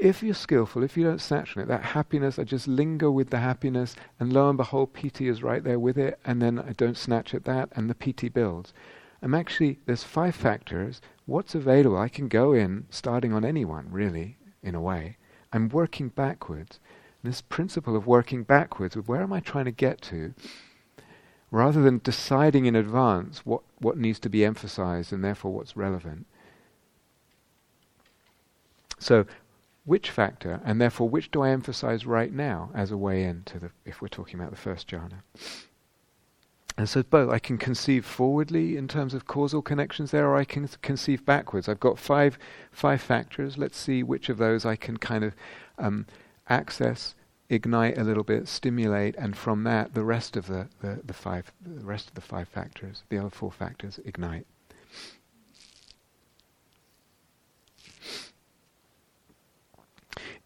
If 0.00 0.22
you're 0.22 0.34
skillful, 0.34 0.82
if 0.82 0.96
you 0.96 1.04
don't 1.04 1.20
snatch 1.20 1.54
on 1.54 1.64
it, 1.64 1.66
that 1.66 1.82
happiness, 1.82 2.38
I 2.38 2.44
just 2.44 2.66
linger 2.66 3.10
with 3.10 3.28
the 3.28 3.40
happiness, 3.40 3.94
and 4.18 4.32
lo 4.32 4.48
and 4.48 4.56
behold, 4.56 4.94
piti 4.94 5.28
is 5.28 5.42
right 5.42 5.62
there 5.62 5.78
with 5.78 5.98
it, 5.98 6.18
and 6.24 6.40
then 6.40 6.58
I 6.58 6.72
don't 6.72 6.96
snatch 6.96 7.34
at 7.34 7.44
that, 7.44 7.68
and 7.72 7.90
the 7.90 7.94
piti 7.94 8.30
builds. 8.30 8.72
I'm 9.20 9.34
actually, 9.34 9.80
there's 9.84 10.04
five 10.04 10.34
factors. 10.34 11.02
What's 11.26 11.54
available? 11.54 11.98
I 11.98 12.08
can 12.08 12.28
go 12.28 12.54
in, 12.54 12.86
starting 12.88 13.34
on 13.34 13.44
anyone, 13.44 13.88
really, 13.90 14.38
in 14.62 14.74
a 14.74 14.80
way. 14.80 15.18
I'm 15.52 15.68
working 15.68 16.08
backwards 16.08 16.78
this 17.22 17.40
principle 17.40 17.96
of 17.96 18.06
working 18.06 18.44
backwards, 18.44 18.96
with 18.96 19.08
where 19.08 19.22
am 19.22 19.32
I 19.32 19.40
trying 19.40 19.64
to 19.64 19.70
get 19.70 20.00
to, 20.02 20.34
rather 21.50 21.82
than 21.82 22.00
deciding 22.04 22.66
in 22.66 22.76
advance 22.76 23.44
what, 23.44 23.62
what 23.78 23.96
needs 23.96 24.18
to 24.20 24.28
be 24.28 24.44
emphasized 24.44 25.12
and 25.12 25.24
therefore 25.24 25.52
what's 25.52 25.76
relevant. 25.76 26.26
So, 28.98 29.26
which 29.84 30.10
factor, 30.10 30.60
and 30.64 30.80
therefore 30.80 31.08
which 31.08 31.30
do 31.30 31.42
I 31.42 31.50
emphasize 31.50 32.04
right 32.04 32.32
now 32.32 32.70
as 32.74 32.90
a 32.90 32.96
way 32.96 33.24
into 33.24 33.58
the, 33.58 33.70
if 33.86 34.02
we're 34.02 34.08
talking 34.08 34.38
about 34.38 34.50
the 34.50 34.56
first 34.56 34.88
jhana? 34.88 35.22
And 36.76 36.88
so 36.88 37.02
both, 37.02 37.32
I 37.32 37.40
can 37.40 37.58
conceive 37.58 38.06
forwardly 38.06 38.76
in 38.76 38.86
terms 38.86 39.12
of 39.12 39.26
causal 39.26 39.62
connections 39.62 40.12
there, 40.12 40.28
or 40.28 40.36
I 40.36 40.44
can 40.44 40.68
conceive 40.80 41.24
backwards. 41.26 41.68
I've 41.68 41.80
got 41.80 41.98
five 41.98 42.38
five 42.70 43.00
factors. 43.00 43.58
Let's 43.58 43.76
see 43.76 44.04
which 44.04 44.28
of 44.28 44.38
those 44.38 44.64
I 44.64 44.76
can 44.76 44.96
kind 44.96 45.24
of 45.24 45.34
um, 45.78 46.06
access, 46.48 47.14
ignite 47.48 47.98
a 47.98 48.04
little 48.04 48.24
bit, 48.24 48.48
stimulate, 48.48 49.14
and 49.16 49.36
from 49.36 49.64
that 49.64 49.94
the 49.94 50.04
rest 50.04 50.36
of 50.36 50.46
the, 50.46 50.68
the, 50.80 51.00
the 51.04 51.14
five 51.14 51.52
the 51.62 51.84
rest 51.84 52.08
of 52.08 52.14
the 52.14 52.20
five 52.20 52.48
factors, 52.48 53.02
the 53.08 53.18
other 53.18 53.30
four 53.30 53.52
factors, 53.52 53.98
ignite. 54.04 54.46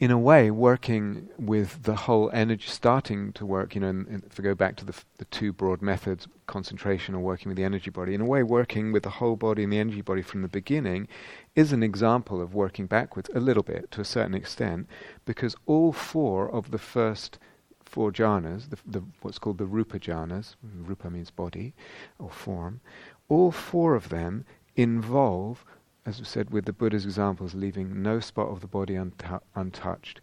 in 0.02 0.10
a 0.10 0.18
way, 0.18 0.50
working 0.50 1.28
with 1.38 1.84
the 1.84 1.94
whole 1.94 2.28
energy, 2.32 2.66
starting 2.66 3.32
to 3.32 3.46
work, 3.46 3.76
you 3.76 3.80
know, 3.80 3.88
in, 3.88 4.04
in, 4.08 4.22
if 4.26 4.36
we 4.36 4.42
go 4.42 4.52
back 4.52 4.74
to 4.74 4.84
the, 4.84 4.92
f- 4.92 5.06
the 5.18 5.24
two 5.26 5.52
broad 5.52 5.80
methods, 5.80 6.26
concentration 6.48 7.14
or 7.14 7.20
working 7.20 7.48
with 7.48 7.56
the 7.56 7.62
energy 7.62 7.88
body, 7.88 8.12
in 8.12 8.20
a 8.20 8.24
way, 8.24 8.42
working 8.42 8.90
with 8.90 9.04
the 9.04 9.10
whole 9.10 9.36
body 9.36 9.62
and 9.62 9.72
the 9.72 9.78
energy 9.78 10.00
body 10.00 10.20
from 10.20 10.42
the 10.42 10.48
beginning 10.48 11.06
is 11.54 11.72
an 11.72 11.82
example 11.82 12.40
of 12.40 12.54
working 12.54 12.86
backwards 12.86 13.28
a 13.34 13.40
little 13.40 13.62
bit 13.62 13.90
to 13.90 14.00
a 14.00 14.04
certain 14.04 14.34
extent, 14.34 14.88
because 15.24 15.54
all 15.66 15.92
four 15.92 16.50
of 16.50 16.70
the 16.70 16.78
first 16.78 17.38
four 17.84 18.10
jhanas, 18.10 18.70
the, 18.70 18.78
the, 18.86 19.04
what's 19.20 19.38
called 19.38 19.58
the 19.58 19.66
rupa 19.66 19.98
jhanas, 19.98 20.54
rupa 20.62 21.10
means 21.10 21.30
body 21.30 21.74
or 22.18 22.30
form, 22.30 22.80
all 23.28 23.50
four 23.50 23.94
of 23.94 24.08
them 24.08 24.46
involve, 24.76 25.64
as 26.06 26.18
we 26.18 26.24
said 26.24 26.50
with 26.50 26.64
the 26.64 26.72
Buddha's 26.72 27.04
examples, 27.04 27.54
leaving 27.54 28.02
no 28.02 28.18
spot 28.18 28.48
of 28.48 28.60
the 28.60 28.66
body 28.66 28.94
untu- 28.94 29.40
untouched 29.54 30.20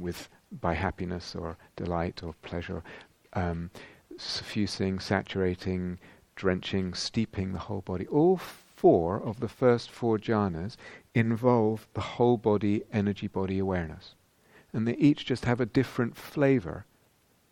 with 0.00 0.28
by 0.60 0.74
happiness 0.74 1.34
or 1.34 1.56
delight 1.76 2.22
or 2.22 2.34
pleasure, 2.42 2.82
um, 3.34 3.70
suffusing, 4.16 4.98
saturating, 4.98 5.98
drenching, 6.34 6.92
steeping 6.92 7.52
the 7.52 7.58
whole 7.58 7.80
body. 7.82 8.06
All 8.08 8.36
four 8.82 9.22
of 9.22 9.38
the 9.38 9.48
first 9.48 9.92
four 9.92 10.18
jhanas 10.18 10.76
involve 11.14 11.86
the 11.94 12.00
whole 12.00 12.36
body, 12.36 12.82
energy 12.92 13.28
body 13.28 13.60
awareness. 13.60 14.16
And 14.72 14.88
they 14.88 14.96
each 14.96 15.24
just 15.24 15.44
have 15.44 15.60
a 15.60 15.66
different 15.66 16.16
flavor, 16.16 16.84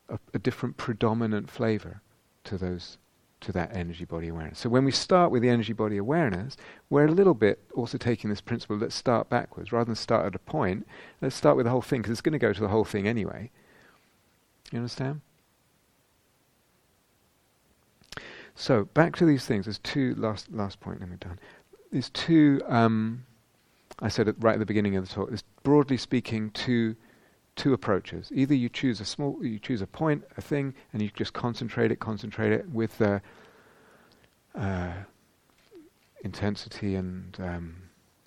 a, 0.09 0.19
a 0.35 0.40
different 0.40 0.77
predominant 0.77 1.48
flavor 1.48 2.02
to 2.43 2.59
those 2.59 2.98
to 3.43 3.52
that 3.52 3.74
energy 3.74 4.05
body 4.05 4.28
awareness. 4.28 4.59
So 4.59 4.69
when 4.69 4.85
we 4.85 4.93
start 4.93 5.31
with 5.31 5.43
the 5.43 5.48
energy 5.48 5.73
body 5.73 5.98
awareness, 5.98 6.57
we're 6.90 7.07
a 7.07 7.12
little 7.12 7.32
bit 7.32 7.61
also 7.74 7.97
taking 7.97 8.28
this 8.28 8.40
principle, 8.40 8.77
let's 8.77 8.94
start 8.94 9.31
backwards. 9.31 9.73
Rather 9.73 9.86
than 9.86 9.94
start 9.94 10.27
at 10.27 10.35
a 10.35 10.39
point, 10.40 10.86
let's 11.23 11.36
start 11.36 11.57
with 11.57 11.65
the 11.65 11.70
whole 11.70 11.81
thing, 11.81 12.01
because 12.01 12.11
it's 12.11 12.20
going 12.20 12.40
to 12.40 12.47
go 12.47 12.52
to 12.52 12.61
the 12.61 12.69
whole 12.69 12.85
thing 12.85 13.07
anyway. 13.09 13.51
You 14.73 14.78
understand? 14.81 15.20
So 18.61 18.85
back 18.85 19.16
to 19.16 19.24
these 19.24 19.47
things. 19.47 19.65
There's 19.65 19.78
two 19.78 20.15
last 20.16 20.53
last 20.53 20.81
point. 20.81 21.01
Let 21.01 21.09
me 21.09 21.16
done. 21.19 21.39
There's 21.91 22.11
two. 22.11 22.61
Um, 22.69 23.24
I 24.01 24.09
said 24.09 24.28
it 24.28 24.37
right 24.39 24.53
at 24.53 24.59
the 24.59 24.66
beginning 24.66 24.97
of 24.97 25.09
the 25.09 25.15
talk. 25.15 25.28
There's 25.28 25.45
broadly 25.62 25.97
speaking 25.97 26.51
two 26.51 26.95
two 27.57 27.73
approaches. 27.73 28.31
Either 28.35 28.55
you 28.55 28.69
choose 28.69 29.01
a 29.01 29.05
small, 29.07 29.39
you 29.43 29.59
choose 29.59 29.81
a 29.81 29.87
point, 29.87 30.24
a 30.37 30.43
thing, 30.43 30.74
and 30.93 31.01
you 31.01 31.11
just 31.16 31.32
concentrate 31.32 31.91
it, 31.91 32.01
concentrate 32.01 32.53
it 32.53 32.69
with 32.69 32.97
the 32.99 33.23
uh, 34.55 34.93
intensity 36.23 36.97
and 36.97 37.39
um, 37.41 37.77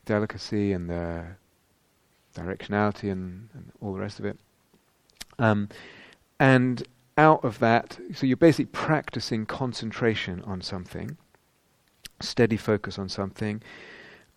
delicacy 0.06 0.74
and 0.74 0.90
the 0.90 1.26
directionality 2.36 3.12
and, 3.12 3.50
and, 3.54 3.72
all 3.82 3.94
the 3.94 4.00
rest 4.00 4.18
of 4.18 4.26
it. 4.26 4.40
Um, 5.38 5.70
and 6.40 6.84
out 7.18 7.44
of 7.44 7.60
that, 7.60 8.00
so 8.14 8.26
you're 8.26 8.38
basically 8.38 8.66
practicing 8.66 9.46
concentration 9.46 10.42
on 10.44 10.62
something, 10.62 11.18
steady 12.20 12.58
focus 12.58 12.98
on 12.98 13.10
something. 13.10 13.62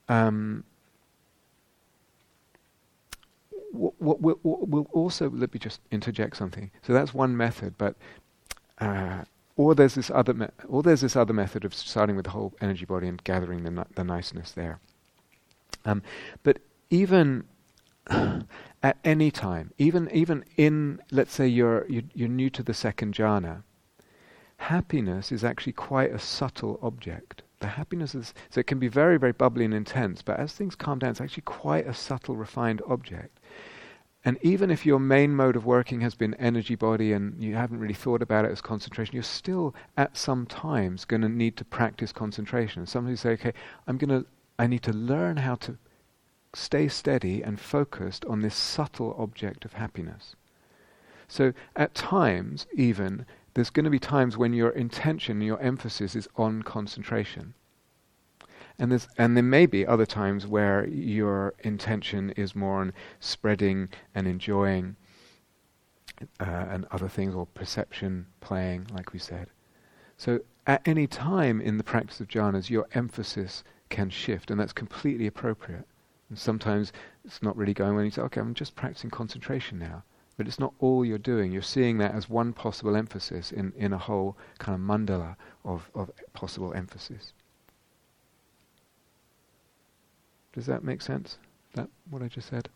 Um, 0.09 0.65
what, 3.73 3.95
what, 3.99 4.45
what, 4.45 4.69
will 4.69 4.89
also 4.93 5.31
let 5.31 5.53
me 5.53 5.59
just 5.59 5.81
interject 5.91 6.37
something. 6.37 6.71
So 6.83 6.93
that's 6.93 7.13
one 7.13 7.37
method, 7.37 7.75
but 7.79 7.97
uh, 8.79 9.25
or 9.57 9.75
there's 9.75 9.95
this 9.95 10.11
other 10.11 10.35
me- 10.35 10.49
or 10.69 10.83
there's 10.83 11.01
this 11.01 11.17
other 11.17 11.33
method 11.33 11.65
of 11.65 11.75
starting 11.75 12.17
with 12.17 12.27
the 12.27 12.31
whole 12.31 12.55
energy 12.61 12.85
body 12.85 13.09
and 13.09 13.23
gathering 13.25 13.65
the 13.65 13.87
the 13.95 14.05
niceness 14.05 14.53
there. 14.53 14.81
Um, 15.85 16.03
but 16.43 16.59
even 16.91 17.45
at 18.09 18.99
any 19.05 19.31
time, 19.31 19.73
even 19.79 20.11
even 20.13 20.45
in 20.57 21.01
let's 21.11 21.33
say 21.33 21.47
you're, 21.47 21.87
you're 21.89 22.03
you're 22.15 22.29
new 22.29 22.51
to 22.51 22.63
the 22.63 22.75
second 22.75 23.15
jhana, 23.15 23.63
happiness 24.59 25.33
is 25.33 25.45
actually 25.45 25.73
quite 25.73 26.13
a 26.13 26.19
subtle 26.19 26.79
object. 26.83 27.43
The 27.61 27.69
happiness 27.69 28.15
is 28.15 28.35
so 28.51 28.61
it 28.61 28.67
can 28.67 28.79
be 28.79 28.89
very 28.89 29.19
very 29.19 29.33
bubbly 29.33 29.65
and 29.65 29.75
intense, 29.75 30.23
but 30.23 30.39
as 30.39 30.53
things 30.53 30.75
calm 30.75 30.99
down, 30.99 31.11
it's 31.11 31.21
actually 31.21 31.43
quite 31.43 31.87
a 31.87 31.95
subtle, 31.95 32.37
refined 32.37 32.83
object. 32.87 33.41
And 34.27 34.39
even 34.43 34.73
if 34.73 34.85
your 34.85 34.99
main 34.99 35.37
mode 35.37 35.55
of 35.55 35.65
working 35.65 36.01
has 36.01 36.17
been 36.17 36.35
energy 36.35 36.75
body 36.75 37.13
and 37.13 37.41
you 37.41 37.55
haven't 37.55 37.79
really 37.79 37.95
thought 37.95 38.23
about 38.23 38.45
it 38.45 38.51
as 38.51 38.61
concentration, 38.61 39.15
you're 39.15 39.23
still 39.23 39.73
at 39.97 40.17
some 40.17 40.47
times 40.47 41.05
going 41.05 41.23
to 41.23 41.29
need 41.29 41.57
to 41.59 41.65
practice 41.65 42.11
concentration. 42.11 42.87
Some 42.87 43.07
who 43.07 43.15
say, 43.15 43.31
okay, 43.31 43.53
I'm 43.87 43.97
going 43.99 44.11
to, 44.11 44.27
I 44.59 44.67
need 44.67 44.83
to 44.83 44.93
learn 44.93 45.37
how 45.37 45.55
to 45.55 45.79
stay 46.57 46.89
steady 46.89 47.43
and 47.43 47.61
focused 47.61 48.25
on 48.25 48.41
this 48.41 48.55
subtle 48.55 49.15
object 49.19 49.65
of 49.67 49.75
happiness. 49.75 50.35
So 51.29 51.53
at 51.75 51.95
times, 51.95 52.67
even, 52.75 53.27
there's 53.55 53.71
going 53.71 53.85
to 53.85 53.91
be 53.91 53.99
times 53.99 54.39
when 54.39 54.55
your 54.55 54.71
intention, 54.71 55.43
your 55.43 55.61
emphasis 55.61 56.17
is 56.17 56.29
on 56.37 56.63
concentration. 56.63 57.55
And, 58.79 58.91
there's, 58.91 59.09
and 59.19 59.37
there 59.37 59.43
may 59.43 59.67
be 59.67 59.87
other 59.87 60.07
times 60.07 60.47
where 60.47 60.87
your 60.89 61.55
intention 61.61 62.31
is 62.31 62.55
more 62.55 62.81
on 62.81 62.93
spreading 63.21 63.89
and 64.15 64.27
enjoying 64.27 64.97
uh, 66.41 66.45
and 66.45 66.87
other 66.91 67.09
things, 67.09 67.35
or 67.35 67.47
perception 67.47 68.27
playing, 68.41 68.87
like 68.95 69.13
we 69.13 69.19
said. 69.19 69.49
So 70.17 70.41
at 70.67 70.81
any 70.87 71.07
time 71.07 71.61
in 71.61 71.77
the 71.77 71.85
practice 71.85 72.21
of 72.21 72.29
jhanas, 72.29 72.71
your 72.71 72.87
emphasis 72.95 73.63
can 73.91 74.09
shift, 74.09 74.51
and 74.51 74.59
that's 74.59 74.73
completely 74.73 75.27
appropriate. 75.27 75.87
And 76.29 76.39
sometimes 76.39 76.93
it's 77.25 77.43
not 77.43 77.57
really 77.57 77.75
going 77.75 77.95
well. 77.95 78.05
You 78.05 78.11
say, 78.11 78.23
okay, 78.23 78.41
I'm 78.41 78.55
just 78.55 78.75
practicing 78.75 79.11
concentration 79.11 79.79
now. 79.79 80.03
But 80.37 80.47
it's 80.47 80.59
not 80.59 80.75
all 80.81 81.05
you're 81.05 81.19
doing. 81.19 81.53
You're 81.53 81.63
seeing 81.63 81.99
that 81.99 82.15
as 82.15 82.29
one 82.29 82.53
possible 82.53 82.97
emphasis 82.97 83.53
in, 83.53 83.73
in 83.77 83.93
a 83.93 83.99
whole 83.99 84.37
kind 84.59 84.75
of 84.75 84.81
mandala 84.87 85.37
of, 85.65 85.91
of 85.95 86.11
possible 86.35 86.75
emphasis. 86.75 87.33
Does 90.53 90.67
that 90.67 90.85
make 90.85 91.01
sense? 91.01 91.39
That 91.75 91.89
what 92.11 92.23
I 92.23 92.29
just 92.29 92.49
said? 92.49 92.69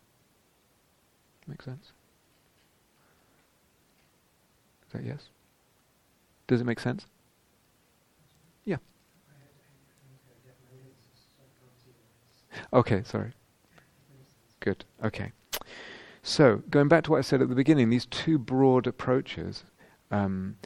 Make 1.47 1.63
sense? 1.63 1.93
Is 4.87 4.93
that 4.93 5.05
yes? 5.05 5.29
Does 6.47 6.61
it 6.61 6.65
make 6.65 6.81
sense? 6.81 7.07
Yeah. 8.65 8.77
Okay, 12.73 13.03
sorry. 13.05 13.33
Good. 14.61 14.85
Okay. 15.03 15.33
So, 16.23 16.63
going 16.69 16.89
back 16.89 17.05
to 17.05 17.11
what 17.13 17.19
I 17.19 17.23
said 17.23 17.41
at 17.41 17.49
the 17.49 17.55
beginning, 17.55 17.89
these 17.89 18.07
two 18.07 18.39
broad 18.39 18.87
approaches, 18.87 19.65
um, 20.11 20.57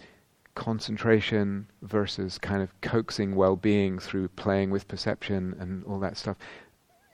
concentration 0.55 1.69
versus 1.83 2.39
kind 2.39 2.63
of 2.63 2.81
coaxing 2.81 3.35
well 3.35 3.57
being 3.57 3.99
through 3.99 4.29
playing 4.29 4.71
with 4.71 4.89
perception 4.89 5.55
and 5.59 5.85
all 5.85 5.99
that 6.01 6.17
stuff, 6.17 6.37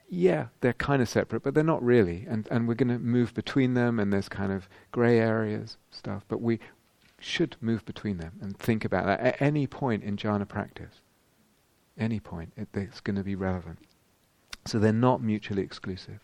yeah, 0.09 0.47
they're 0.61 0.73
kind 0.73 1.01
of 1.01 1.09
separate, 1.09 1.43
but 1.43 1.55
they're 1.55 1.63
not 1.63 1.83
really. 1.83 2.27
And 2.29 2.49
and 2.51 2.67
we're 2.67 2.75
going 2.75 2.89
to 2.89 2.99
move 2.99 3.35
between 3.35 3.75
them, 3.75 4.01
and 4.01 4.13
there's 4.13 4.29
kind 4.29 4.53
of 4.53 4.69
grey 4.91 5.19
areas 5.19 5.77
stuff. 5.91 6.25
But 6.29 6.41
we 6.41 6.59
should 7.21 7.57
move 7.61 7.85
between 7.85 8.17
them 8.17 8.33
and 8.41 8.59
think 8.59 8.85
about 8.85 9.05
that 9.07 9.21
at 9.21 9.43
any 9.43 9.67
point 9.67 10.03
in 10.03 10.17
jhana 10.17 10.49
practice. 10.49 11.01
Any 11.99 12.19
point, 12.19 12.53
it, 12.57 12.69
it's 12.73 13.01
going 13.01 13.17
to 13.17 13.23
be 13.23 13.35
relevant. 13.35 13.79
So 14.67 14.79
they're 14.79 14.93
not 14.93 15.23
mutually 15.23 15.63
exclusive. 15.63 16.21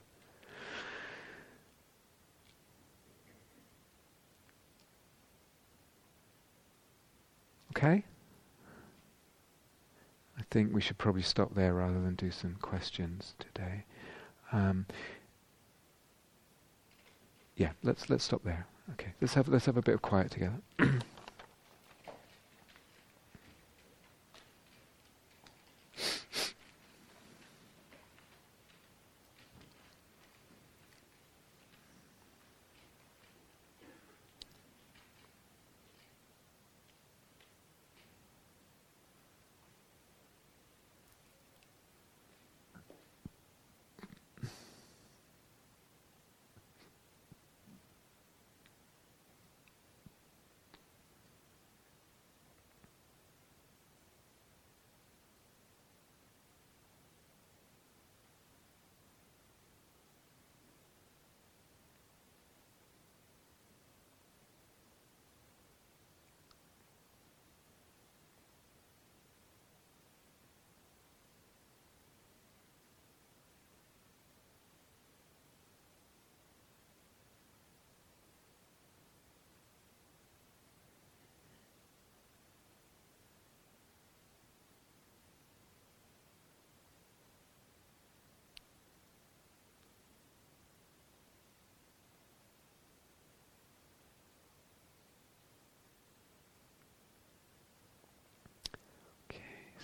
Okay? 7.77 8.05
I 10.39 10.43
think 10.51 10.75
we 10.75 10.81
should 10.81 10.97
probably 10.97 11.23
stop 11.23 11.55
there 11.55 11.75
rather 11.75 12.01
than 12.01 12.15
do 12.15 12.31
some 12.31 12.57
questions 12.63 13.35
today. 13.39 13.85
Um, 14.51 14.87
yeah, 17.57 17.73
let's 17.83 18.09
let's 18.09 18.25
stop 18.25 18.43
there. 18.45 18.67
Okay, 18.93 19.13
let's 19.21 19.35
have 19.35 19.49
let's 19.49 19.67
have 19.67 19.77
a 19.77 19.83
bit 19.83 19.95
of 19.95 20.03
quiet 20.03 20.31
together. 20.31 20.61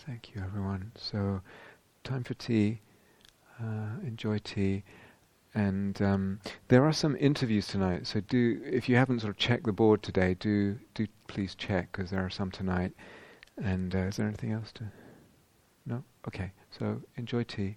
Thank 0.06 0.34
you, 0.34 0.42
everyone. 0.42 0.90
So, 0.96 1.40
time 2.02 2.24
for 2.24 2.34
tea. 2.34 2.80
Uh, 3.60 4.00
enjoy 4.04 4.38
tea. 4.38 4.82
And 5.54 6.00
um, 6.02 6.40
there 6.68 6.84
are 6.84 6.92
some 6.92 7.16
interviews 7.20 7.66
tonight. 7.68 8.06
So 8.06 8.20
do, 8.20 8.60
if 8.64 8.88
you 8.88 8.96
haven't 8.96 9.20
sort 9.20 9.30
of 9.30 9.36
checked 9.36 9.64
the 9.64 9.72
board 9.72 10.02
today, 10.02 10.34
do 10.40 10.78
do 10.94 11.06
please 11.28 11.54
check 11.54 11.92
because 11.92 12.10
there 12.10 12.24
are 12.24 12.30
some 12.30 12.50
tonight. 12.50 12.92
And 13.62 13.94
uh, 13.94 13.98
is 13.98 14.16
there 14.16 14.26
anything 14.26 14.52
else 14.52 14.72
to? 14.72 14.84
No. 15.84 16.02
Okay. 16.26 16.52
So 16.70 17.02
enjoy 17.16 17.44
tea. 17.44 17.76